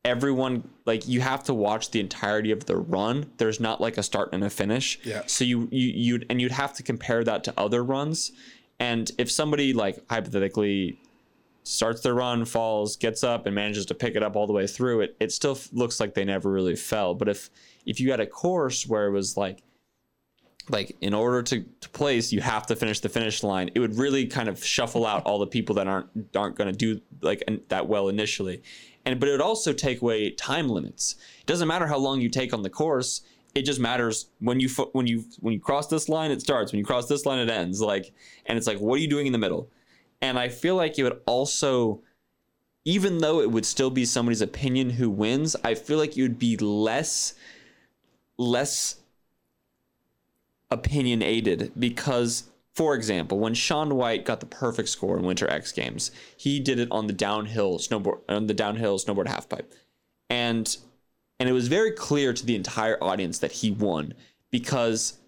everyone 0.08 0.68
like 0.86 1.06
you 1.06 1.20
have 1.20 1.44
to 1.44 1.54
watch 1.54 1.90
the 1.90 2.00
entirety 2.00 2.50
of 2.50 2.64
the 2.64 2.76
run. 2.76 3.30
There's 3.36 3.60
not 3.60 3.80
like 3.80 3.98
a 3.98 4.02
start 4.02 4.30
and 4.32 4.42
a 4.42 4.50
finish. 4.50 4.98
Yeah. 5.04 5.22
So 5.26 5.44
you 5.44 5.68
you 5.70 5.88
you 5.88 6.22
and 6.30 6.40
you'd 6.40 6.52
have 6.52 6.72
to 6.74 6.82
compare 6.82 7.22
that 7.24 7.44
to 7.44 7.54
other 7.56 7.84
runs. 7.84 8.32
And 8.80 9.10
if 9.18 9.30
somebody 9.30 9.72
like 9.72 10.02
hypothetically 10.08 10.98
starts 11.64 12.00
their 12.00 12.14
run, 12.14 12.46
falls, 12.46 12.96
gets 12.96 13.22
up, 13.22 13.44
and 13.44 13.54
manages 13.54 13.84
to 13.86 13.94
pick 13.94 14.14
it 14.14 14.22
up 14.22 14.34
all 14.34 14.46
the 14.46 14.52
way 14.52 14.66
through, 14.66 15.02
it 15.02 15.16
it 15.20 15.30
still 15.30 15.58
looks 15.72 16.00
like 16.00 16.14
they 16.14 16.24
never 16.24 16.50
really 16.50 16.76
fell. 16.76 17.14
But 17.14 17.28
if 17.28 17.50
if 17.84 18.00
you 18.00 18.10
had 18.10 18.20
a 18.20 18.26
course 18.26 18.86
where 18.86 19.06
it 19.06 19.12
was 19.12 19.36
like 19.36 19.62
like 20.70 20.96
in 21.00 21.14
order 21.14 21.42
to, 21.42 21.64
to 21.80 21.88
place 21.90 22.30
you 22.30 22.42
have 22.42 22.66
to 22.66 22.76
finish 22.76 23.00
the 23.00 23.08
finish 23.08 23.42
line 23.42 23.70
it 23.74 23.80
would 23.80 23.96
really 23.96 24.26
kind 24.26 24.50
of 24.50 24.62
shuffle 24.62 25.06
out 25.06 25.24
all 25.24 25.38
the 25.38 25.46
people 25.46 25.74
that 25.74 25.86
aren't 25.86 26.08
aren't 26.36 26.56
going 26.56 26.70
to 26.70 26.76
do 26.76 27.00
like 27.22 27.42
an- 27.48 27.62
that 27.68 27.88
well 27.88 28.08
initially 28.08 28.62
and 29.08 29.18
but 29.18 29.28
it 29.30 29.32
would 29.32 29.40
also 29.40 29.72
take 29.72 30.02
away 30.02 30.30
time 30.30 30.68
limits. 30.68 31.16
It 31.40 31.46
doesn't 31.46 31.66
matter 31.66 31.86
how 31.86 31.96
long 31.96 32.20
you 32.20 32.28
take 32.28 32.52
on 32.52 32.62
the 32.62 32.68
course. 32.68 33.22
It 33.54 33.62
just 33.62 33.80
matters 33.80 34.26
when 34.40 34.60
you 34.60 34.68
when 34.92 35.06
you 35.06 35.24
when 35.40 35.54
you 35.54 35.60
cross 35.60 35.86
this 35.86 36.10
line 36.10 36.30
it 36.30 36.42
starts. 36.42 36.72
When 36.72 36.78
you 36.78 36.84
cross 36.84 37.08
this 37.08 37.24
line 37.24 37.38
it 37.38 37.48
ends. 37.48 37.80
Like 37.80 38.12
and 38.44 38.58
it's 38.58 38.66
like 38.66 38.78
what 38.78 38.96
are 38.96 39.02
you 39.02 39.08
doing 39.08 39.26
in 39.26 39.32
the 39.32 39.38
middle? 39.38 39.70
And 40.20 40.38
i 40.38 40.48
feel 40.48 40.74
like 40.74 40.98
it 40.98 41.04
would 41.04 41.20
also 41.26 42.02
even 42.84 43.18
though 43.18 43.40
it 43.40 43.50
would 43.50 43.64
still 43.64 43.90
be 43.90 44.04
somebody's 44.04 44.40
opinion 44.40 44.90
who 44.90 45.08
wins 45.08 45.54
i 45.62 45.74
feel 45.74 45.96
like 45.96 46.16
it 46.16 46.22
would 46.22 46.38
be 46.38 46.56
less 46.56 47.34
less 48.36 48.96
opinionated 50.70 51.72
because 51.78 52.44
for 52.78 52.94
example 52.94 53.38
when 53.38 53.54
Shaun 53.54 53.96
White 53.96 54.24
got 54.24 54.40
the 54.40 54.46
perfect 54.46 54.88
score 54.88 55.18
in 55.18 55.24
winter 55.24 55.50
x 55.50 55.72
games 55.72 56.10
he 56.36 56.60
did 56.60 56.78
it 56.78 56.88
on 56.90 57.06
the 57.08 57.12
downhill 57.12 57.78
snowboard 57.78 58.20
on 58.28 58.46
the 58.46 58.54
downhill 58.54 58.98
snowboard 58.98 59.26
halfpipe 59.26 59.72
and 60.30 60.76
and 61.40 61.48
it 61.48 61.52
was 61.52 61.68
very 61.68 61.92
clear 61.92 62.32
to 62.32 62.46
the 62.46 62.56
entire 62.56 63.02
audience 63.02 63.38
that 63.40 63.52
he 63.52 63.70
won 63.70 64.14
because 64.50 65.18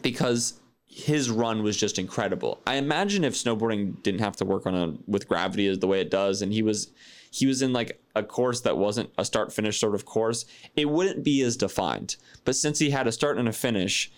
because 0.00 0.54
his 0.94 1.30
run 1.30 1.62
was 1.62 1.76
just 1.76 1.98
incredible. 1.98 2.60
I 2.66 2.74
imagine 2.74 3.24
if 3.24 3.32
snowboarding 3.32 4.02
didn't 4.02 4.20
have 4.20 4.36
to 4.36 4.44
work 4.44 4.66
on 4.66 4.74
a 4.74 4.94
with 5.06 5.26
gravity 5.26 5.66
as 5.66 5.78
the 5.78 5.86
way 5.86 6.00
it 6.00 6.10
does, 6.10 6.42
and 6.42 6.52
he 6.52 6.62
was 6.62 6.90
he 7.30 7.46
was 7.46 7.62
in 7.62 7.72
like 7.72 8.02
a 8.14 8.22
course 8.22 8.60
that 8.60 8.76
wasn't 8.76 9.10
a 9.16 9.24
start 9.24 9.52
finish 9.54 9.80
sort 9.80 9.94
of 9.94 10.04
course, 10.04 10.44
it 10.76 10.90
wouldn't 10.90 11.24
be 11.24 11.40
as 11.42 11.56
defined. 11.56 12.16
But 12.44 12.56
since 12.56 12.78
he 12.78 12.90
had 12.90 13.06
a 13.06 13.12
start 13.12 13.38
and 13.38 13.48
a 13.48 13.52
finish, 13.52 14.12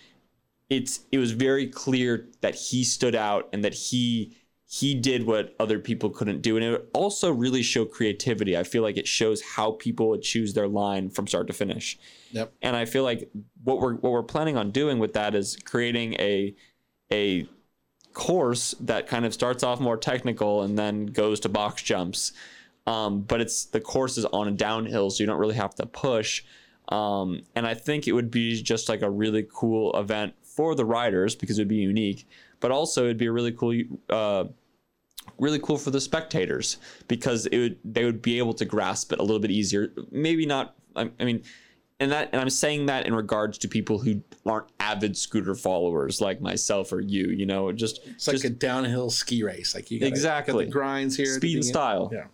it's 0.69 1.01
it 1.11 1.17
was 1.17 1.31
very 1.31 1.67
clear 1.67 2.27
that 2.41 2.55
he 2.55 2.83
stood 2.83 3.15
out 3.15 3.49
and 3.53 3.63
that 3.63 3.73
he 3.73 4.35
he 4.67 4.95
did 4.95 5.25
what 5.27 5.55
other 5.59 5.77
people 5.77 6.09
couldn't 6.09 6.41
do. 6.41 6.57
And 6.57 6.65
it 6.65 6.89
also 6.93 7.31
really 7.31 7.61
showed 7.61 7.91
creativity. 7.91 8.57
I 8.57 8.63
feel 8.63 8.81
like 8.81 8.97
it 8.97 9.07
shows 9.07 9.41
how 9.41 9.73
people 9.73 10.09
would 10.09 10.23
choose 10.23 10.53
their 10.53 10.67
line 10.67 11.09
from 11.11 11.27
start 11.27 11.47
to 11.47 11.53
finish. 11.53 11.97
Yep. 12.31 12.53
and 12.61 12.75
i 12.75 12.83
feel 12.83 13.03
like 13.03 13.29
what 13.63 13.79
we're 13.79 13.93
what 13.93 14.11
we're 14.11 14.23
planning 14.23 14.57
on 14.57 14.71
doing 14.71 14.99
with 14.99 15.13
that 15.13 15.35
is 15.35 15.55
creating 15.63 16.15
a 16.15 16.53
a 17.09 17.47
course 18.13 18.75
that 18.81 19.07
kind 19.07 19.25
of 19.25 19.33
starts 19.33 19.63
off 19.63 19.79
more 19.79 19.95
technical 19.95 20.63
and 20.63 20.77
then 20.77 21.05
goes 21.05 21.39
to 21.41 21.49
box 21.49 21.81
jumps. 21.83 22.33
Um, 22.87 23.21
but 23.21 23.39
it's 23.39 23.65
the 23.65 23.79
course 23.79 24.17
is 24.17 24.25
on 24.25 24.47
a 24.47 24.51
downhill 24.51 25.09
so 25.09 25.23
you 25.23 25.27
don't 25.27 25.39
really 25.39 25.55
have 25.55 25.75
to 25.75 25.85
push. 25.85 26.43
Um, 26.89 27.41
and 27.55 27.65
i 27.65 27.73
think 27.73 28.07
it 28.07 28.11
would 28.11 28.29
be 28.29 28.61
just 28.61 28.89
like 28.89 29.01
a 29.01 29.09
really 29.09 29.47
cool 29.51 29.97
event 29.99 30.35
for 30.55 30.75
the 30.75 30.85
riders 30.85 31.35
because 31.35 31.57
it 31.57 31.61
would 31.61 31.67
be 31.67 31.75
unique 31.77 32.27
but 32.59 32.71
also 32.71 33.03
it'd 33.05 33.17
be 33.17 33.25
a 33.25 33.31
really 33.31 33.51
cool 33.51 33.73
uh, 34.09 34.45
really 35.39 35.59
cool 35.59 35.77
for 35.77 35.91
the 35.91 35.99
spectators 36.01 36.77
because 37.07 37.45
it 37.47 37.57
would 37.57 37.77
they 37.83 38.05
would 38.05 38.21
be 38.21 38.37
able 38.37 38.53
to 38.53 38.65
grasp 38.65 39.11
it 39.11 39.19
a 39.19 39.23
little 39.23 39.39
bit 39.39 39.51
easier 39.51 39.91
maybe 40.11 40.45
not 40.45 40.75
i, 40.95 41.09
I 41.19 41.23
mean 41.25 41.41
and 41.99 42.11
that 42.11 42.29
and 42.31 42.41
i'm 42.41 42.49
saying 42.49 42.85
that 42.87 43.05
in 43.07 43.15
regards 43.15 43.57
to 43.59 43.67
people 43.67 43.97
who 43.97 44.21
aren't 44.45 44.67
avid 44.79 45.17
scooter 45.17 45.55
followers 45.55 46.21
like 46.21 46.41
myself 46.41 46.91
or 46.93 47.01
you 47.01 47.27
you 47.29 47.45
know 47.45 47.71
just 47.71 48.01
It's 48.05 48.27
like 48.27 48.35
just 48.35 48.45
a 48.45 48.49
downhill 48.49 49.09
ski 49.09 49.43
race. 49.43 49.73
Like 49.75 49.89
you 49.91 49.99
got 49.99 50.07
Exactly. 50.07 50.65
the 50.65 50.71
grinds 50.71 51.15
here, 51.17 51.25
speed 51.35 51.55
and 51.55 51.65
style 51.65 52.09
Yeah. 52.13 52.25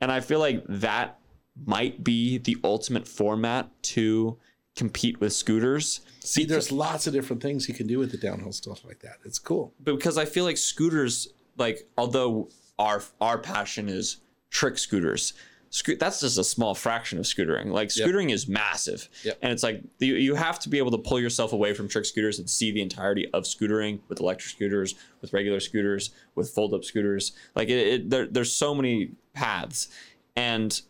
and 0.00 0.10
i 0.10 0.20
feel 0.20 0.40
like 0.40 0.64
that 0.68 1.18
might 1.64 2.02
be 2.02 2.38
the 2.38 2.56
ultimate 2.64 3.06
format 3.06 3.70
to 3.94 4.36
compete 4.76 5.20
with 5.20 5.32
scooters 5.32 6.00
See, 6.20 6.44
there's 6.46 6.72
lots 6.72 7.06
of 7.06 7.12
different 7.12 7.42
things 7.42 7.68
you 7.68 7.74
can 7.74 7.86
do 7.86 7.98
with 7.98 8.10
the 8.10 8.16
downhill 8.16 8.50
stuff 8.52 8.82
like 8.84 9.00
that. 9.00 9.18
It's 9.26 9.38
cool. 9.38 9.74
but 9.78 9.94
because 9.96 10.16
I 10.16 10.24
feel 10.24 10.44
like 10.44 10.56
scooters, 10.56 11.28
like 11.58 11.86
although 11.98 12.48
our 12.78 13.02
our 13.20 13.36
passion 13.38 13.90
is 13.90 14.16
trick 14.50 14.78
scooters, 14.78 15.34
sco- 15.68 15.96
that's 15.96 16.20
just 16.20 16.38
a 16.38 16.44
small 16.44 16.74
fraction 16.74 17.18
of 17.18 17.26
scootering. 17.26 17.66
Like 17.72 17.94
Yep. 17.94 18.08
scootering 18.08 18.32
is 18.32 18.48
massive, 18.48 19.10
Yep. 19.22 19.38
and 19.42 19.52
it's 19.52 19.62
like 19.62 19.82
you, 19.98 20.14
you 20.14 20.34
have 20.34 20.58
to 20.60 20.70
be 20.70 20.78
able 20.78 20.92
to 20.92 20.98
pull 20.98 21.20
yourself 21.20 21.52
away 21.52 21.74
from 21.74 21.88
trick 21.88 22.06
scooters 22.06 22.38
and 22.38 22.48
see 22.48 22.70
the 22.72 22.80
entirety 22.80 23.28
of 23.34 23.44
scootering 23.44 24.00
with 24.08 24.18
electric 24.20 24.48
scooters, 24.50 24.94
with 25.20 25.34
regular 25.34 25.60
scooters, 25.60 26.10
with 26.36 26.48
fold 26.50 26.72
up 26.72 26.84
scooters. 26.84 27.32
Like 27.54 27.68
it, 27.68 27.86
it 27.86 28.10
there, 28.10 28.26
there's 28.26 28.50
so 28.52 28.74
many 28.74 29.10
paths, 29.34 29.88
and 30.36 30.80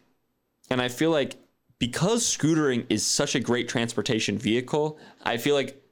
and 0.70 0.80
I 0.80 0.86
feel 0.88 1.10
like 1.10 1.36
because 1.84 2.24
scootering 2.24 2.86
is 2.88 3.04
such 3.04 3.34
a 3.34 3.40
great 3.40 3.68
transportation 3.68 4.38
vehicle, 4.38 4.98
I 5.22 5.36
feel 5.36 5.54
like 5.54 5.82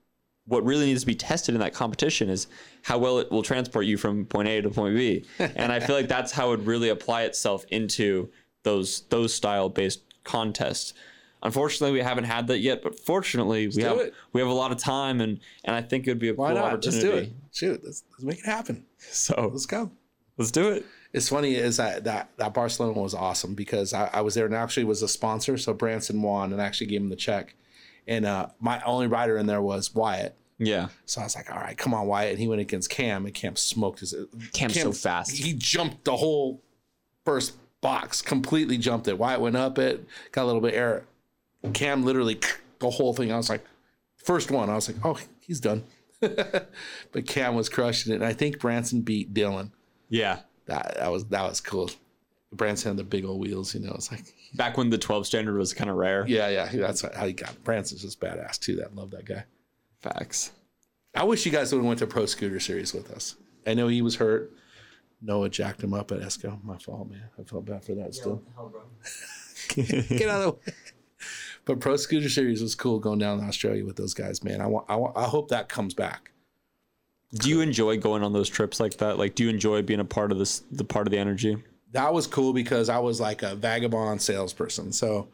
what 0.47 0.65
really 0.65 0.87
needs 0.87 1.03
to 1.03 1.07
be 1.07 1.15
tested 1.15 1.55
in 1.55 1.61
that 1.61 1.75
competition 1.75 2.31
is 2.31 2.47
how 2.81 2.97
well 2.97 3.19
it 3.19 3.31
will 3.31 3.43
transport 3.43 3.85
you 3.85 3.99
from 3.99 4.25
point 4.25 4.49
A 4.49 4.63
to 4.63 4.71
point 4.71 4.97
B. 4.97 5.27
And 5.39 5.71
I 5.71 5.81
feel 5.81 5.95
like 5.95 6.09
that's 6.09 6.33
how 6.33 6.47
it 6.47 6.51
would 6.57 6.67
really 6.67 6.89
apply 6.89 7.25
itself 7.25 7.67
into 7.69 8.31
those 8.63 9.03
those 9.11 9.35
style 9.35 9.69
based 9.69 10.01
contests. 10.25 10.95
Unfortunately, 11.43 11.93
we 11.93 12.01
haven't 12.01 12.25
had 12.25 12.47
that 12.47 12.61
yet, 12.61 12.83
but 12.83 12.99
fortunately, 12.99 13.69
we 13.69 13.83
have 13.83 13.99
it. 13.99 14.15
we 14.33 14.41
have 14.41 14.49
a 14.49 14.55
lot 14.55 14.73
of 14.73 14.79
time 14.79 15.21
and 15.21 15.41
and 15.65 15.77
I 15.77 15.83
think 15.83 16.07
it 16.07 16.11
would 16.13 16.19
be 16.19 16.31
a 16.31 16.35
Why 16.35 16.55
cool 16.55 16.63
not? 16.63 16.73
Let's 16.85 16.99
do 17.01 17.13
it. 17.13 17.33
Shoot, 17.53 17.85
let's, 17.85 18.03
let's 18.13 18.25
make 18.25 18.39
it 18.39 18.47
happen. 18.47 18.87
So 18.99 19.51
Let's 19.53 19.67
go. 19.67 19.91
let's 20.39 20.51
do 20.53 20.71
it. 20.71 20.87
It's 21.13 21.29
funny 21.29 21.55
is 21.55 21.77
that 21.77 22.05
that 22.05 22.31
that 22.39 22.55
Barcelona 22.55 23.01
was 23.01 23.15
awesome 23.15 23.55
because 23.55 23.93
I, 23.93 24.09
I 24.13 24.21
was 24.23 24.35
there 24.35 24.47
and 24.47 24.55
actually 24.55 24.85
was 24.85 25.03
a 25.03 25.09
sponsor. 25.09 25.59
So 25.59 25.75
Branson 25.75 26.23
won 26.23 26.53
and 26.53 26.61
actually 26.61 26.87
gave 26.87 27.01
him 27.01 27.11
the 27.11 27.17
check. 27.17 27.55
And 28.07 28.25
uh, 28.25 28.49
my 28.61 28.83
only 28.83 29.07
rider 29.07 29.37
in 29.37 29.47
there 29.47 29.63
was 29.63 29.95
Wyatt. 29.95 30.35
Yeah. 30.59 30.89
So 31.07 31.21
I 31.21 31.25
was 31.25 31.37
like, 31.37 31.51
all 31.51 31.61
right, 31.61 31.77
come 31.77 31.95
on, 31.95 32.07
Wyatt. 32.07 32.31
And 32.33 32.39
he 32.39 32.49
went 32.49 32.61
against 32.61 32.91
Cam, 32.91 33.27
and 33.27 33.35
Cam 33.35 33.57
smoked 33.57 34.01
his. 34.01 34.15
Cam's 34.53 34.75
Cam- 34.75 34.83
so 34.83 34.93
fast. 34.93 35.33
He 35.33 35.53
jumped 35.55 36.05
the 36.05 36.17
whole 36.17 36.63
first 37.25 37.55
box, 37.81 38.23
completely 38.23 38.79
jumped 38.79 39.09
it. 39.09 39.19
Wyatt 39.19 39.41
went 39.41 39.57
up 39.57 39.79
it, 39.79 40.07
got 40.31 40.45
a 40.45 40.47
little 40.47 40.61
bit 40.61 40.75
air. 40.75 41.05
Cam 41.75 42.05
literally 42.05 42.41
the 42.79 42.91
whole 42.91 43.13
thing. 43.13 43.31
I 43.31 43.37
was 43.37 43.51
like, 43.51 43.65
first 44.17 44.51
one. 44.51 44.71
I 44.71 44.75
was 44.75 44.89
like, 44.89 45.05
oh, 45.05 45.19
he's 45.41 45.61
done. 45.61 45.85
but 46.21 47.27
Cam 47.27 47.55
was 47.55 47.69
crushing 47.69 48.13
it. 48.13 48.17
And 48.17 48.25
I 48.25 48.33
think 48.33 48.61
Branson 48.61 49.03
beat 49.03 49.35
Dylan. 49.35 49.73
Yeah. 50.09 50.41
That 50.67 50.97
that 50.99 51.11
was 51.11 51.25
that 51.27 51.43
was 51.43 51.61
cool. 51.61 51.91
Branson 52.53 52.91
had 52.91 52.97
the 52.99 53.05
big 53.05 53.25
old 53.25 53.41
wheels, 53.41 53.75
you 53.75 53.81
know. 53.81 53.93
It's 53.95 54.11
like, 54.13 54.25
Back 54.55 54.77
when 54.77 54.91
the 54.91 54.99
12 54.99 55.27
standard 55.27 55.57
was 55.57 55.73
kind 55.73 55.89
of 55.89 55.97
rare. 55.97 56.27
yeah, 56.29 56.51
yeah, 56.51 56.69
that's 56.71 57.01
how 57.01 57.27
he 57.27 57.33
got. 57.33 57.53
It. 57.53 57.65
Branson's 57.65 58.03
just 58.03 58.21
badass 58.21 58.59
too. 58.59 58.77
That 58.77 58.95
love 58.95 59.11
that 59.13 59.25
guy. 59.25 59.45
Facts. 60.01 60.53
I 61.15 61.25
wish 61.25 61.47
you 61.47 61.53
guys 61.53 61.73
would 61.73 61.79
have 61.79 61.87
went 61.87 61.99
to 62.01 62.07
Pro 62.07 62.27
Scooter 62.27 62.61
Series 62.61 62.93
with 62.93 63.11
us. 63.11 63.37
I 63.67 63.75
know 63.75 63.89
he 63.89 64.03
was 64.03 64.17
hurt. 64.17 64.53
Noah 65.23 65.49
jacked 65.49 65.83
him 65.83 65.95
up 65.95 66.11
at 66.11 66.21
Esco. 66.21 66.63
My 66.65 66.77
fault, 66.79 67.09
man. 67.09 67.25
I 67.39 67.45
felt 67.45 67.65
bad 67.65 67.85
for 67.85 67.95
that 67.95 68.15
still. 68.15 68.43
Get 69.69 70.29
out 70.29 70.43
of 70.43 70.45
the 70.45 70.51
way. 70.51 70.77
But 71.65 71.81
Pro 71.81 71.97
Scooter 71.97 72.29
Series 72.29 72.61
was 72.61 72.75
cool 72.75 72.99
going 72.99 73.21
down 73.21 73.39
to 73.39 73.45
Australia 73.47 73.87
with 73.87 73.97
those 73.97 74.15
guys, 74.15 74.43
man. 74.43 74.61
I 74.61 74.67
want, 74.67 74.87
I 74.89 74.97
want, 74.97 75.17
I 75.17 75.25
hope 75.25 75.49
that 75.49 75.69
comes 75.69 75.95
back. 75.95 76.32
Do 77.35 77.49
you 77.49 77.61
enjoy 77.61 77.99
going 77.99 78.23
on 78.23 78.33
those 78.33 78.49
trips 78.49 78.79
like 78.79 78.99
that? 78.99 79.19
Like, 79.19 79.35
do 79.35 79.45
you 79.45 79.51
enjoy 79.51 79.83
being 79.83 80.01
a 80.01 80.05
part 80.05 80.33
of 80.33 80.39
this, 80.39 80.61
the 80.71 80.85
part 80.85 81.07
of 81.07 81.11
the 81.11 81.19
energy? 81.19 81.63
That 81.93 82.13
was 82.13 82.27
cool 82.27 82.53
because 82.53 82.89
I 82.89 82.99
was 82.99 83.21
like 83.21 83.43
a 83.43 83.55
vagabond 83.55 84.21
salesperson. 84.21 84.93
So, 84.93 85.29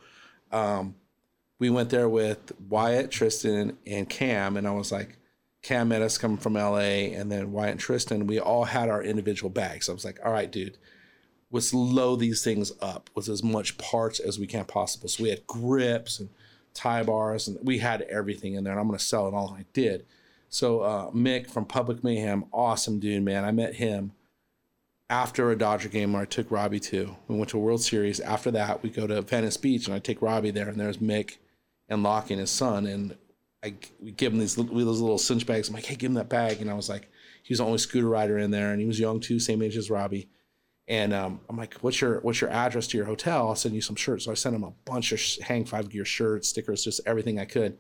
um, 0.53 0.95
we 1.59 1.71
went 1.71 1.91
there 1.91 2.09
with 2.09 2.53
Wyatt, 2.69 3.11
Tristan, 3.11 3.77
and 3.87 4.09
Cam, 4.09 4.57
and 4.57 4.67
I 4.67 4.71
was 4.71 4.93
like, 4.93 5.19
Cam 5.63 5.89
met 5.89 6.03
us 6.03 6.19
coming 6.19 6.37
from 6.37 6.55
LA, 6.55 7.11
and 7.17 7.31
then 7.33 7.53
Wyatt 7.53 7.73
and 7.73 7.81
Tristan. 7.81 8.27
We 8.27 8.39
all 8.39 8.65
had 8.65 8.89
our 8.89 9.03
individual 9.03 9.51
bags. 9.51 9.89
I 9.89 9.93
was 9.93 10.05
like, 10.05 10.21
all 10.25 10.33
right, 10.33 10.51
dude, 10.51 10.79
let's 11.51 11.75
load 11.75 12.21
these 12.21 12.45
things 12.45 12.73
up 12.81 13.11
with 13.15 13.29
as 13.29 13.43
much 13.43 13.77
parts 13.77 14.21
as 14.21 14.39
we 14.39 14.47
can 14.47 14.65
possible. 14.67 15.09
So 15.09 15.25
we 15.25 15.31
had 15.31 15.47
grips 15.47 16.21
and 16.21 16.29
tie 16.75 17.03
bars, 17.03 17.49
and 17.49 17.59
we 17.63 17.79
had 17.79 18.03
everything 18.03 18.55
in 18.55 18.63
there. 18.63 18.73
And 18.73 18.81
I'm 18.81 18.87
going 18.87 18.99
to 18.99 19.05
sell 19.05 19.27
it 19.27 19.35
all. 19.35 19.57
I 19.59 19.65
did. 19.73 20.07
So 20.49 20.81
uh, 20.81 21.11
Mick 21.11 21.51
from 21.51 21.67
Public 21.67 22.03
Mayhem, 22.03 22.45
awesome 22.53 22.99
dude, 22.99 23.23
man. 23.23 23.45
I 23.45 23.51
met 23.51 23.75
him 23.75 24.13
after 25.11 25.51
a 25.51 25.59
Dodger 25.59 25.89
game 25.89 26.13
where 26.13 26.23
I 26.23 26.27
took 26.27 26.51
Robbie 26.51 26.81
to. 26.81 27.17
We 27.29 27.37
went 27.37 27.51
to 27.51 27.59
a 27.59 27.61
World 27.61 27.83
Series. 27.83 28.21
After 28.21 28.51
that, 28.53 28.83
we 28.83 28.91
go 28.91 29.07
to 29.07 29.23
Venice 29.23 29.57
Beach, 29.57 29.87
and 29.87 29.95
I 29.95 29.99
take 29.99 30.23
Robbie 30.23 30.51
there, 30.51 30.69
and 30.69 30.81
there's 30.81 30.99
Mick 30.99 31.37
and 31.89 32.03
Lockie 32.03 32.35
and 32.35 32.41
his 32.41 32.51
son, 32.51 32.87
and 32.87 33.17
I 33.63 33.75
we 34.01 34.13
give 34.13 34.33
him 34.33 34.39
these 34.39 34.55
those 34.55 35.01
little 35.01 35.19
cinch 35.19 35.47
bags. 35.47 35.69
I'm 35.69 35.75
like, 35.75 35.87
hey, 35.87 35.97
give 35.97 36.11
him 36.11 36.15
that 36.15 36.29
bag, 36.29 36.61
and 36.61 36.71
I 36.71 36.75
was 36.75 36.89
like, 36.89 37.09
he 37.43 37.53
was 37.53 37.59
the 37.59 37.65
only 37.65 37.79
scooter 37.79 38.09
rider 38.09 38.39
in 38.39 38.51
there, 38.51 38.73
and 38.73 38.81
he 38.81 38.87
was 38.87 39.01
young 39.01 39.21
too, 39.21 39.39
same 39.39 39.63
age 39.63 39.77
as 39.77 39.91
Robbie. 39.91 40.29
And 40.87 41.13
um, 41.13 41.41
I'm 41.51 41.57
like, 41.57 41.75
what's 41.81 42.01
your 42.01 42.21
what's 42.21 42.41
your 42.41 42.51
address 42.51 42.87
to 42.89 42.97
your 42.97 43.07
hotel? 43.07 43.49
I'll 43.49 43.57
send 43.57 43.75
you 43.75 43.83
some 43.83 43.97
shirts. 43.97 44.25
So 44.25 44.31
I 44.31 44.35
sent 44.35 44.57
him 44.57 44.65
a 44.65 44.73
bunch 44.87 45.13
of 45.13 45.21
Hang 45.45 45.65
Five 45.65 45.91
Gear 45.91 46.05
shirts, 46.07 46.49
stickers, 46.49 46.85
just 46.85 47.01
everything 47.05 47.39
I 47.39 47.45
could. 47.45 47.77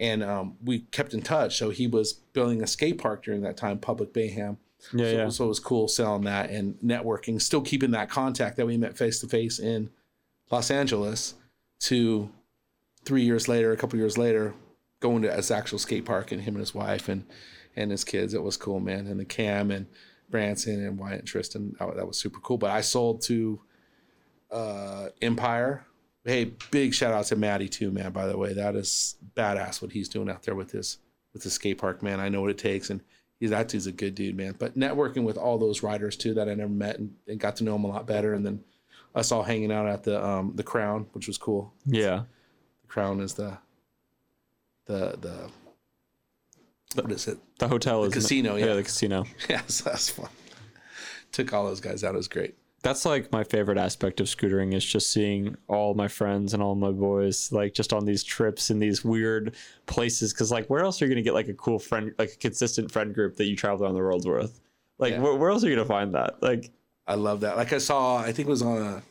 And 0.00 0.24
um, 0.24 0.56
we 0.64 0.80
kept 0.80 1.14
in 1.14 1.22
touch. 1.22 1.58
So 1.58 1.70
he 1.70 1.86
was 1.86 2.14
building 2.14 2.62
a 2.62 2.66
skate 2.66 2.98
park 2.98 3.22
during 3.22 3.42
that 3.42 3.56
time, 3.56 3.78
Public 3.78 4.16
Mayhem. 4.16 4.56
Yeah, 4.94 5.04
so, 5.04 5.16
yeah. 5.16 5.28
so 5.28 5.44
it 5.44 5.48
was 5.48 5.60
cool 5.60 5.88
selling 5.88 6.24
that 6.24 6.48
and 6.48 6.74
networking, 6.82 7.40
still 7.40 7.60
keeping 7.60 7.90
that 7.90 8.08
contact 8.08 8.56
that 8.56 8.66
we 8.66 8.78
met 8.78 8.96
face 8.96 9.20
to 9.20 9.28
face 9.28 9.58
in 9.58 9.90
Los 10.50 10.70
Angeles 10.70 11.34
to 11.80 12.30
three 13.04 13.22
years 13.22 13.46
later, 13.46 13.72
a 13.72 13.76
couple 13.76 13.98
years 13.98 14.16
later, 14.16 14.54
going 15.00 15.22
to 15.22 15.32
his 15.32 15.50
actual 15.50 15.78
skate 15.78 16.06
park 16.06 16.32
and 16.32 16.42
him 16.42 16.54
and 16.54 16.60
his 16.60 16.74
wife 16.74 17.08
and 17.08 17.26
and 17.76 17.90
his 17.90 18.04
kids. 18.04 18.34
It 18.34 18.42
was 18.42 18.56
cool, 18.56 18.80
man. 18.80 19.06
And 19.06 19.20
the 19.20 19.24
Cam 19.24 19.70
and 19.70 19.86
Branson 20.30 20.84
and 20.84 20.98
Wyatt 20.98 21.20
and 21.20 21.28
Tristan, 21.28 21.76
that, 21.78 21.96
that 21.96 22.06
was 22.06 22.18
super 22.18 22.40
cool. 22.40 22.58
But 22.58 22.70
I 22.70 22.80
sold 22.80 23.22
to 23.22 23.60
uh, 24.50 25.08
Empire. 25.22 25.86
Hey, 26.30 26.52
big 26.70 26.94
shout 26.94 27.12
out 27.12 27.24
to 27.26 27.36
Maddie 27.36 27.68
too, 27.68 27.90
man. 27.90 28.12
By 28.12 28.26
the 28.26 28.38
way, 28.38 28.52
that 28.52 28.76
is 28.76 29.16
badass 29.36 29.82
what 29.82 29.90
he's 29.90 30.08
doing 30.08 30.30
out 30.30 30.44
there 30.44 30.54
with 30.54 30.70
his 30.70 30.98
with 31.32 31.42
the 31.42 31.50
skate 31.50 31.78
park, 31.78 32.04
man. 32.04 32.20
I 32.20 32.28
know 32.28 32.40
what 32.40 32.50
it 32.50 32.58
takes, 32.58 32.88
and 32.90 33.00
he's 33.40 33.50
that 33.50 33.66
dude's 33.66 33.88
a 33.88 33.92
good 33.92 34.14
dude, 34.14 34.36
man. 34.36 34.54
But 34.56 34.78
networking 34.78 35.24
with 35.24 35.36
all 35.36 35.58
those 35.58 35.82
riders 35.82 36.16
too 36.16 36.32
that 36.34 36.48
I 36.48 36.54
never 36.54 36.70
met 36.70 37.00
and, 37.00 37.12
and 37.26 37.40
got 37.40 37.56
to 37.56 37.64
know 37.64 37.72
them 37.72 37.82
a 37.82 37.88
lot 37.88 38.06
better, 38.06 38.34
and 38.34 38.46
then 38.46 38.62
us 39.12 39.32
all 39.32 39.42
hanging 39.42 39.72
out 39.72 39.88
at 39.88 40.04
the 40.04 40.24
um 40.24 40.52
the 40.54 40.62
Crown, 40.62 41.06
which 41.14 41.26
was 41.26 41.36
cool. 41.36 41.72
Yeah. 41.84 42.22
The 42.82 42.86
Crown 42.86 43.20
is 43.20 43.34
the 43.34 43.58
the 44.86 45.16
the 45.20 45.50
what 46.94 47.10
is 47.10 47.26
it? 47.26 47.38
The 47.58 47.66
hotel 47.66 48.04
is 48.04 48.12
the 48.12 48.20
casino, 48.20 48.54
Yeah, 48.54 48.66
yeah. 48.66 48.74
the 48.74 48.82
casino. 48.84 49.24
Yeah, 49.48 49.62
so 49.66 49.90
that's 49.90 50.10
fun. 50.10 50.28
Took 51.32 51.52
all 51.52 51.66
those 51.66 51.80
guys 51.80 52.04
out. 52.04 52.14
It 52.14 52.18
was 52.18 52.28
great. 52.28 52.54
That's 52.82 53.04
like 53.04 53.30
my 53.30 53.44
favorite 53.44 53.76
aspect 53.76 54.20
of 54.20 54.26
scootering 54.26 54.72
is 54.74 54.84
just 54.84 55.10
seeing 55.10 55.54
all 55.68 55.92
my 55.94 56.08
friends 56.08 56.54
and 56.54 56.62
all 56.62 56.74
my 56.74 56.90
boys 56.90 57.52
like 57.52 57.74
just 57.74 57.92
on 57.92 58.06
these 58.06 58.24
trips 58.24 58.70
in 58.70 58.78
these 58.78 59.04
weird 59.04 59.54
places. 59.86 60.32
Cause 60.32 60.50
like 60.50 60.66
where 60.68 60.82
else 60.82 61.00
are 61.00 61.04
you 61.06 61.10
gonna 61.10 61.22
get 61.22 61.34
like 61.34 61.48
a 61.48 61.54
cool 61.54 61.78
friend, 61.78 62.14
like 62.18 62.32
a 62.32 62.36
consistent 62.36 62.90
friend 62.90 63.14
group 63.14 63.36
that 63.36 63.44
you 63.44 63.54
travel 63.56 63.84
around 63.84 63.94
the 63.94 64.00
world 64.00 64.26
with? 64.26 64.60
Like 64.98 65.12
Yeah. 65.12 65.20
where, 65.20 65.34
where 65.34 65.50
else 65.50 65.62
are 65.62 65.68
you 65.68 65.76
gonna 65.76 65.86
find 65.86 66.14
that? 66.14 66.42
Like 66.42 66.70
I 67.06 67.16
love 67.16 67.40
that. 67.40 67.56
Like 67.58 67.72
I 67.74 67.78
saw, 67.78 68.16
I 68.16 68.32
think 68.32 68.48
it 68.48 68.50
was 68.50 68.62
on 68.62 68.78
a, 68.80 69.02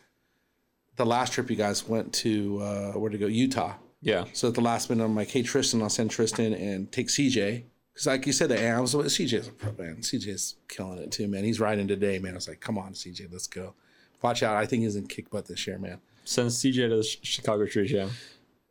the 0.95 1.05
last 1.05 1.33
trip 1.33 1.49
you 1.49 1.55
guys 1.55 1.87
went 1.87 2.11
to. 2.15 2.59
Uh, 2.61 2.91
where 2.93 3.11
to 3.11 3.17
go? 3.19 3.27
Utah. 3.27 3.73
yeah, 4.01 4.23
So 4.33 4.47
at 4.47 4.55
the 4.55 4.61
last 4.61 4.89
minute, 4.89 5.03
I'm 5.05 5.15
like, 5.15 5.29
hey 5.29 5.43
Tristan, 5.43 5.81
I'll 5.83 5.89
send 5.89 6.09
Tristan 6.09 6.53
and 6.53 6.91
take 6.91 7.07
CJ. 7.09 7.65
Because 7.99 8.07
like 8.07 8.25
you 8.27 8.31
said, 8.31 8.49
was 8.79 8.95
with 8.95 9.07
CJ's 9.07 9.49
a 9.49 9.51
pro 9.51 9.73
man. 9.77 9.97
CJ's 9.97 10.55
killing 10.69 10.99
it 10.99 11.11
too, 11.11 11.27
man. 11.27 11.43
He's 11.43 11.59
riding 11.59 11.85
today, 11.85 12.17
man. 12.17 12.31
I 12.31 12.35
was 12.35 12.47
like, 12.47 12.61
come 12.61 12.77
on, 12.77 12.93
CJ, 12.93 13.29
let's 13.29 13.45
go. 13.45 13.73
Watch 14.21 14.41
out. 14.41 14.55
I 14.55 14.65
think 14.65 14.83
he's 14.83 14.95
in 14.95 15.05
kick 15.05 15.29
butt 15.29 15.47
this 15.47 15.67
year, 15.67 15.77
man. 15.77 15.99
send 16.23 16.49
CJ 16.49 16.87
to 16.87 16.95
the 16.95 17.03
Chicago 17.03 17.65
Tree 17.65 17.89
Jam. 17.89 18.09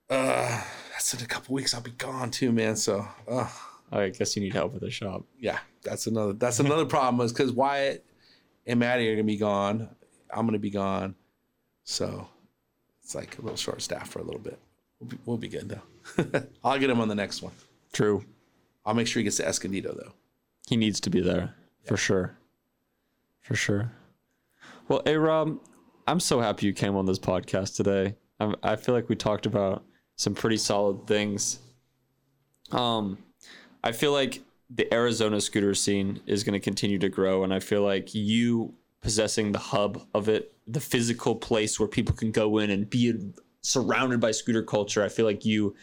Uh, 0.09 0.63
that's 0.93 1.13
in 1.13 1.23
a 1.23 1.27
couple 1.27 1.55
weeks. 1.55 1.75
I'll 1.75 1.83
be 1.83 1.91
gone 1.91 2.31
too, 2.31 2.53
man. 2.53 2.75
So, 2.75 3.07
uh, 3.31 3.51
I 3.93 4.09
guess 4.09 4.35
you 4.35 4.41
need 4.41 4.55
help 4.55 4.73
with 4.73 4.81
the 4.81 4.91
shop. 4.91 5.25
yeah, 5.39 5.59
that's 5.83 6.07
another 6.07 6.33
that's 6.33 6.59
another 6.59 6.87
problem 6.87 7.23
is 7.23 7.31
because 7.31 7.53
Wyatt 7.53 8.07
and 8.67 8.81
Maddie 8.81 9.11
are 9.11 9.15
gonna 9.15 9.25
be 9.25 9.37
gone. 9.37 9.91
I'm 10.33 10.47
gonna 10.47 10.59
be 10.59 10.71
gone, 10.71 11.15
so 11.85 12.27
it's 13.03 13.15
like 13.15 13.37
a 13.37 13.43
little 13.43 13.59
short 13.59 13.83
staff 13.83 14.09
for 14.09 14.21
a 14.21 14.25
little 14.25 14.41
bit. 14.41 14.59
We'll 15.01 15.11
be, 15.11 15.19
we'll 15.27 15.37
be 15.37 15.49
good 15.49 15.69
though. 15.69 16.43
I'll 16.65 16.79
get 16.79 16.89
him 16.89 17.03
on 17.03 17.09
the 17.09 17.15
next 17.15 17.43
one. 17.43 17.53
True. 17.93 18.25
I'll 18.89 18.95
make 18.95 19.07
sure 19.07 19.21
he 19.21 19.25
gets 19.25 19.37
to 19.37 19.47
Escondido 19.47 19.93
though. 19.95 20.15
He 20.67 20.77
needs 20.79 20.99
to 21.01 21.11
be 21.11 21.21
there 21.21 21.55
for 21.85 21.99
sure. 21.99 22.39
For 23.43 23.55
sure. 23.55 23.93
Well, 24.89 25.03
hey 25.05 25.17
Rob, 25.17 25.61
I'm 26.07 26.21
so 26.21 26.41
happy 26.41 26.65
you 26.65 26.73
came 26.73 26.97
on 26.97 27.05
this 27.05 27.19
podcast 27.19 27.77
today. 27.77 28.17
I, 28.41 28.55
I 28.63 28.77
feel 28.77 28.95
like 28.95 29.11
we 29.11 29.15
talked 29.15 29.45
about 29.45 29.85
some 30.17 30.35
pretty 30.35 30.57
solid 30.57 31.07
things. 31.07 31.59
Um, 32.73 33.19
I 33.85 33.93
feel 33.93 34.13
like 34.13 34.41
the 34.71 34.93
Arizona 34.93 35.43
scooter 35.43 35.75
scene 35.75 36.23
is 36.25 36.43
going 36.43 36.55
to 36.55 36.61
continue 36.61 36.99
to 36.99 37.11
grow, 37.11 37.45
and 37.45 37.53
I 37.53 37.61
feel 37.61 37.83
like 37.83 38.15
you 38.15 38.73
possessing 39.03 39.53
the 39.53 39.59
hub 39.59 40.01
of 40.15 40.31
it, 40.31 40.55
the 40.67 40.81
physical 40.81 41.37
place 41.37 41.79
where 41.79 41.89
people 41.89 42.15
can 42.15 42.31
go 42.31 42.57
in 42.57 42.71
and 42.71 42.89
be 42.89 43.33
surrounded 43.61 44.19
by 44.19 44.31
scooter 44.31 44.63
culture. 44.63 45.05
I 45.05 45.11
feel 45.11 45.27
like 45.27 45.45
you 45.45 45.77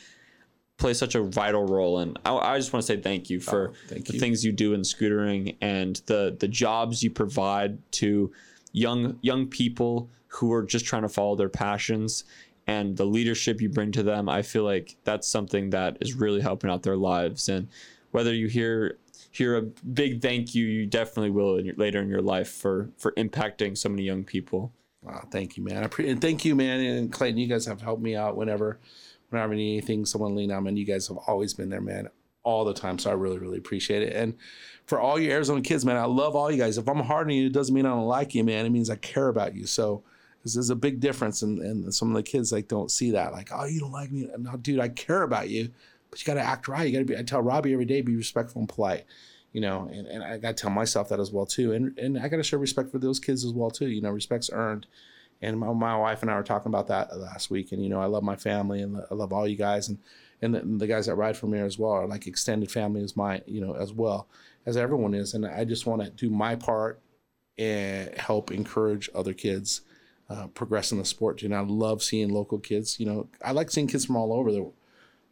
play 0.78 0.94
such 0.94 1.16
a 1.16 1.22
vital 1.24 1.66
role, 1.66 2.00
and 2.00 2.20
I, 2.26 2.36
I 2.36 2.58
just 2.58 2.74
want 2.74 2.86
to 2.86 2.88
say 2.88 3.00
thank 3.02 3.30
you 3.30 3.40
for 3.40 3.70
Oh, 3.70 3.74
thank 3.88 4.08
the 4.08 4.14
you. 4.14 4.20
things 4.20 4.44
you 4.44 4.52
do 4.52 4.74
in 4.74 4.82
scootering 4.82 5.56
and 5.62 6.02
the 6.08 6.36
the 6.38 6.48
jobs 6.48 7.02
you 7.04 7.10
provide 7.10 7.80
to 7.94 8.32
young 8.72 9.18
young 9.22 9.48
people 9.48 10.10
who 10.28 10.52
are 10.52 10.64
just 10.64 10.86
trying 10.86 11.04
to 11.04 11.10
follow 11.10 11.36
their 11.36 11.50
passions 11.50 12.26
and 12.68 12.98
the 12.98 13.06
leadership 13.06 13.62
you 13.62 13.70
bring 13.70 13.90
to 13.94 14.04
them 14.04 14.28
i 14.28 14.42
feel 14.42 14.64
like 14.64 14.98
that's 15.06 15.28
something 15.30 15.70
that 15.70 15.98
is 16.02 16.14
really 16.14 16.42
helping 16.42 16.70
out 16.70 16.84
their 16.84 16.98
lives 16.98 17.48
and 17.48 17.70
whether 18.12 18.34
you 18.34 18.48
hear 18.48 18.98
hear 19.32 19.56
a 19.56 19.62
big 19.62 20.22
thank 20.22 20.54
you 20.54 20.66
you 20.66 20.86
definitely 20.86 21.30
will 21.30 21.56
in 21.56 21.66
your, 21.66 21.76
later 21.76 22.02
in 22.02 22.10
your 22.10 22.22
life 22.22 22.50
for 22.50 22.90
for 22.98 23.14
impacting 23.14 23.78
so 23.78 23.88
many 23.88 24.04
young 24.04 24.24
people 24.26 24.74
Wow, 25.02 25.28
thank 25.30 25.56
you, 25.56 25.64
man. 25.64 25.84
I 25.84 25.88
pre- 25.88 26.10
and 26.10 26.20
thank 26.20 26.44
you, 26.46 26.56
man. 26.56 26.80
And 26.80 27.12
Clayton, 27.14 27.38
you 27.38 27.46
guys 27.46 27.68
have 27.68 27.80
helped 27.80 28.02
me 28.02 28.16
out 28.16 28.36
whenever, 28.36 28.80
whenever 29.36 29.54
I 29.54 29.58
need 29.58 29.78
anything, 29.78 30.06
someone 30.06 30.36
lean 30.36 30.52
on 30.52 30.64
me. 30.64 30.70
And 30.70 30.80
you 30.80 30.86
guys 30.86 31.08
have 31.08 31.18
always 31.28 31.54
been 31.54 31.70
there, 31.70 31.82
man, 31.82 32.10
all 32.44 32.66
the 32.66 32.74
time. 32.74 32.98
So 32.98 33.10
I 33.10 33.14
really, 33.14 33.38
really 33.38 33.58
appreciate 33.58 34.04
it. 34.04 34.14
And 34.14 34.36
for 34.86 35.00
all 35.00 35.20
you 35.20 35.32
Arizona 35.32 35.62
kids, 35.62 35.86
man, 35.86 35.98
I 35.98 36.06
love 36.06 36.36
all 36.36 36.52
you 36.52 36.58
guys. 36.58 36.78
If 36.78 36.88
I'm 36.88 37.00
hard 37.00 37.28
on 37.28 37.34
you, 37.34 37.48
it 37.48 37.54
doesn't 37.54 37.74
mean 37.74 37.86
I 37.86 37.90
don't 37.90 38.06
like 38.06 38.34
you, 38.34 38.44
man. 38.44 38.66
It 38.66 38.72
means 38.72 38.90
I 38.90 38.96
care 38.96 39.28
about 39.28 39.56
you. 39.56 39.66
So 39.66 40.04
this 40.44 40.56
is 40.56 40.70
a 40.70 40.76
big 40.76 41.00
difference. 41.00 41.42
And, 41.42 41.60
and 41.60 41.94
some 41.94 42.10
of 42.10 42.16
the 42.16 42.24
kids 42.24 42.52
like 42.52 42.68
don't 42.68 42.92
see 42.92 43.12
that. 43.12 43.34
Like, 43.34 43.50
oh, 43.54 43.66
you 43.66 43.80
don't 43.80 43.92
like 43.92 44.12
me. 44.12 44.30
No, 44.38 44.58
dude, 44.58 44.80
I 44.80 44.90
care 44.90 45.24
about 45.24 45.50
you. 45.50 45.70
But 46.10 46.22
you 46.22 46.26
got 46.26 46.40
to 46.40 46.48
act 46.48 46.68
right. 46.68 46.88
You 46.88 46.94
got 46.94 47.00
to 47.00 47.06
be. 47.06 47.18
I 47.18 47.24
tell 47.24 47.42
Robbie 47.42 47.74
every 47.74 47.86
day, 47.86 48.02
be 48.02 48.16
respectful 48.16 48.62
and 48.62 48.70
polite. 48.70 49.06
You 49.52 49.62
know, 49.62 49.90
and, 49.92 50.06
and 50.08 50.24
I 50.24 50.38
got 50.38 50.58
to 50.58 50.62
tell 50.62 50.70
myself 50.70 51.10
that 51.10 51.20
as 51.20 51.32
well 51.32 51.46
too. 51.46 51.72
And 51.72 51.98
and 51.98 52.20
I 52.20 52.28
got 52.28 52.38
to 52.38 52.44
show 52.44 52.58
respect 52.58 52.92
for 52.92 53.00
those 53.00 53.20
kids 53.20 53.46
as 53.46 53.54
well 53.54 53.72
too. 53.72 53.88
You 53.88 54.02
know, 54.02 54.12
respect's 54.12 54.50
earned 54.52 54.86
and 55.42 55.60
my, 55.60 55.72
my 55.74 55.98
wife 55.98 56.22
and 56.22 56.32
I 56.32 56.36
were 56.36 56.44
talking 56.44 56.70
about 56.72 56.88
that 56.88 57.16
last 57.18 57.50
week. 57.50 57.72
And 57.72 57.84
you 57.84 57.90
know, 57.90 58.02
I 58.02 58.06
love 58.06 58.24
my 58.24 58.36
family 58.36 58.82
and 58.82 58.98
I 59.10 59.14
love 59.14 59.32
all 59.34 59.48
you 59.48 59.56
guys 59.58 59.90
and 59.90 59.98
and 60.42 60.54
the, 60.54 60.60
the 60.62 60.88
guys 60.88 61.06
that 61.06 61.16
ride 61.16 61.38
for 61.38 61.48
me 61.48 61.60
as 61.60 61.80
well 61.80 61.92
are 61.92 62.08
like 62.08 62.28
extended 62.28 62.70
family 62.72 63.02
as 63.04 63.16
my, 63.16 63.42
you 63.46 63.62
know, 63.62 63.74
as 63.74 63.94
well 63.94 64.28
as 64.66 64.76
everyone 64.78 65.14
is. 65.14 65.34
And 65.34 65.46
I 65.46 65.64
just 65.64 65.86
want 65.86 66.04
to 66.04 66.10
do 66.10 66.30
my 66.30 66.56
part 66.56 67.00
and 67.58 68.14
help 68.18 68.52
encourage 68.52 69.10
other 69.16 69.34
kids 69.34 69.82
uh, 70.30 70.48
progress 70.48 70.92
in 70.92 70.98
the 70.98 71.06
sport. 71.06 71.42
And 71.44 71.56
I 71.56 71.62
love 71.62 72.04
seeing 72.04 72.30
local 72.30 72.60
kids. 72.60 73.00
You 73.00 73.06
know, 73.06 73.28
I 73.44 73.52
like 73.54 73.72
seeing 73.72 73.88
kids 73.88 74.06
from 74.06 74.18
all 74.18 74.34
over 74.34 74.52
the 74.52 74.70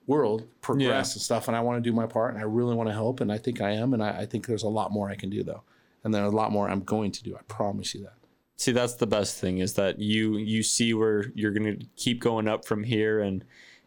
world 0.07 0.47
progress 0.61 0.85
Yeah. 0.85 0.97
and 1.15 1.21
stuff. 1.21 1.47
And 1.47 1.57
I 1.57 1.61
want 1.61 1.83
to 1.83 1.89
do 1.89 1.93
my 1.95 2.05
part 2.05 2.33
and 2.33 2.41
I 2.41 2.45
really 2.45 2.75
want 2.75 2.87
to 2.89 2.93
help. 2.93 3.19
And 3.19 3.31
I 3.31 3.37
think 3.37 3.59
I 3.59 3.71
am. 3.71 3.93
And 3.93 4.01
I, 4.03 4.19
I 4.21 4.25
think 4.25 4.47
there's 4.47 4.63
a 4.63 4.69
lot 4.69 4.91
more 4.91 5.09
I 5.09 5.15
can 5.15 5.29
do 5.29 5.43
though. 5.43 5.63
And 6.03 6.13
there's 6.13 6.31
a 6.31 6.35
lot 6.35 6.51
more 6.51 6.69
I'm 6.69 6.81
going 6.83 7.11
to 7.11 7.23
do. 7.23 7.35
I 7.35 7.41
promise 7.47 7.93
you 7.93 8.03
that. 8.03 8.13
See 8.57 8.71
that's 8.71 8.95
the 8.95 9.07
best 9.07 9.39
thing 9.39 9.57
is 9.59 9.73
that 9.73 9.99
you 9.99 10.37
you 10.37 10.61
see 10.63 10.93
where 10.93 11.25
you're 11.35 11.51
going 11.51 11.79
to 11.79 11.85
keep 11.95 12.19
going 12.21 12.47
up 12.47 12.65
from 12.65 12.83
here 12.83 13.19
and 13.19 13.43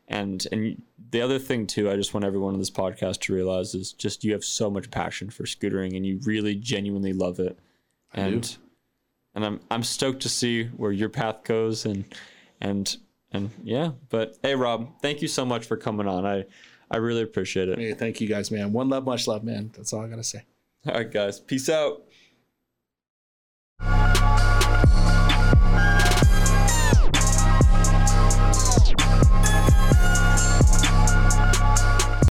and 0.09 0.47
and 0.53 0.83
the 1.11 1.21
other 1.21 1.39
thing 1.39 1.67
too 1.67 1.91
i 1.91 1.97
just 1.97 2.13
want 2.15 2.25
everyone 2.25 2.53
on 2.53 2.59
this 2.59 2.71
podcast 2.71 3.21
to 3.21 3.33
realize 3.35 3.75
is 3.75 3.93
just 3.93 4.23
you 4.25 4.33
have 4.33 4.45
so 4.45 4.71
much 4.71 4.91
passion 4.91 5.31
for 5.31 5.45
scootering 5.45 5.97
and 5.97 6.05
you 6.07 6.19
really 6.25 6.55
genuinely 6.55 7.13
love 7.13 7.39
it 7.41 7.59
I 8.13 8.21
and 8.21 8.43
do. 8.43 8.57
and 9.35 9.45
i'm 9.45 9.61
i'm 9.71 9.83
stoked 9.83 10.23
to 10.23 10.29
see 10.29 10.65
where 10.65 10.93
your 10.93 11.09
path 11.09 11.43
goes 11.45 11.85
and 11.87 12.05
and 12.61 12.97
and 13.33 13.51
yeah 13.63 13.93
but 14.09 14.37
hey 14.43 14.55
rob 14.55 15.01
thank 15.03 15.23
you 15.23 15.29
so 15.29 15.45
much 15.45 15.65
for 15.67 15.77
coming 15.77 16.07
on 16.09 16.25
i 16.27 16.45
i 16.91 16.97
really 16.99 17.23
appreciate 17.23 17.69
it 17.69 17.79
Hey, 17.79 17.93
thank 17.95 18.21
you 18.21 18.29
guys, 18.29 18.51
man. 18.51 18.73
One 18.73 18.89
love, 18.89 19.05
much 19.05 19.27
love, 19.27 19.43
man. 19.45 19.71
That's 19.77 19.93
all 19.93 20.05
I 20.05 20.09
gotta 20.09 20.23
say. 20.25 20.43
all 20.89 20.95
right 20.95 21.11
guys 21.11 21.41
peace 21.41 21.69
out 21.69 22.05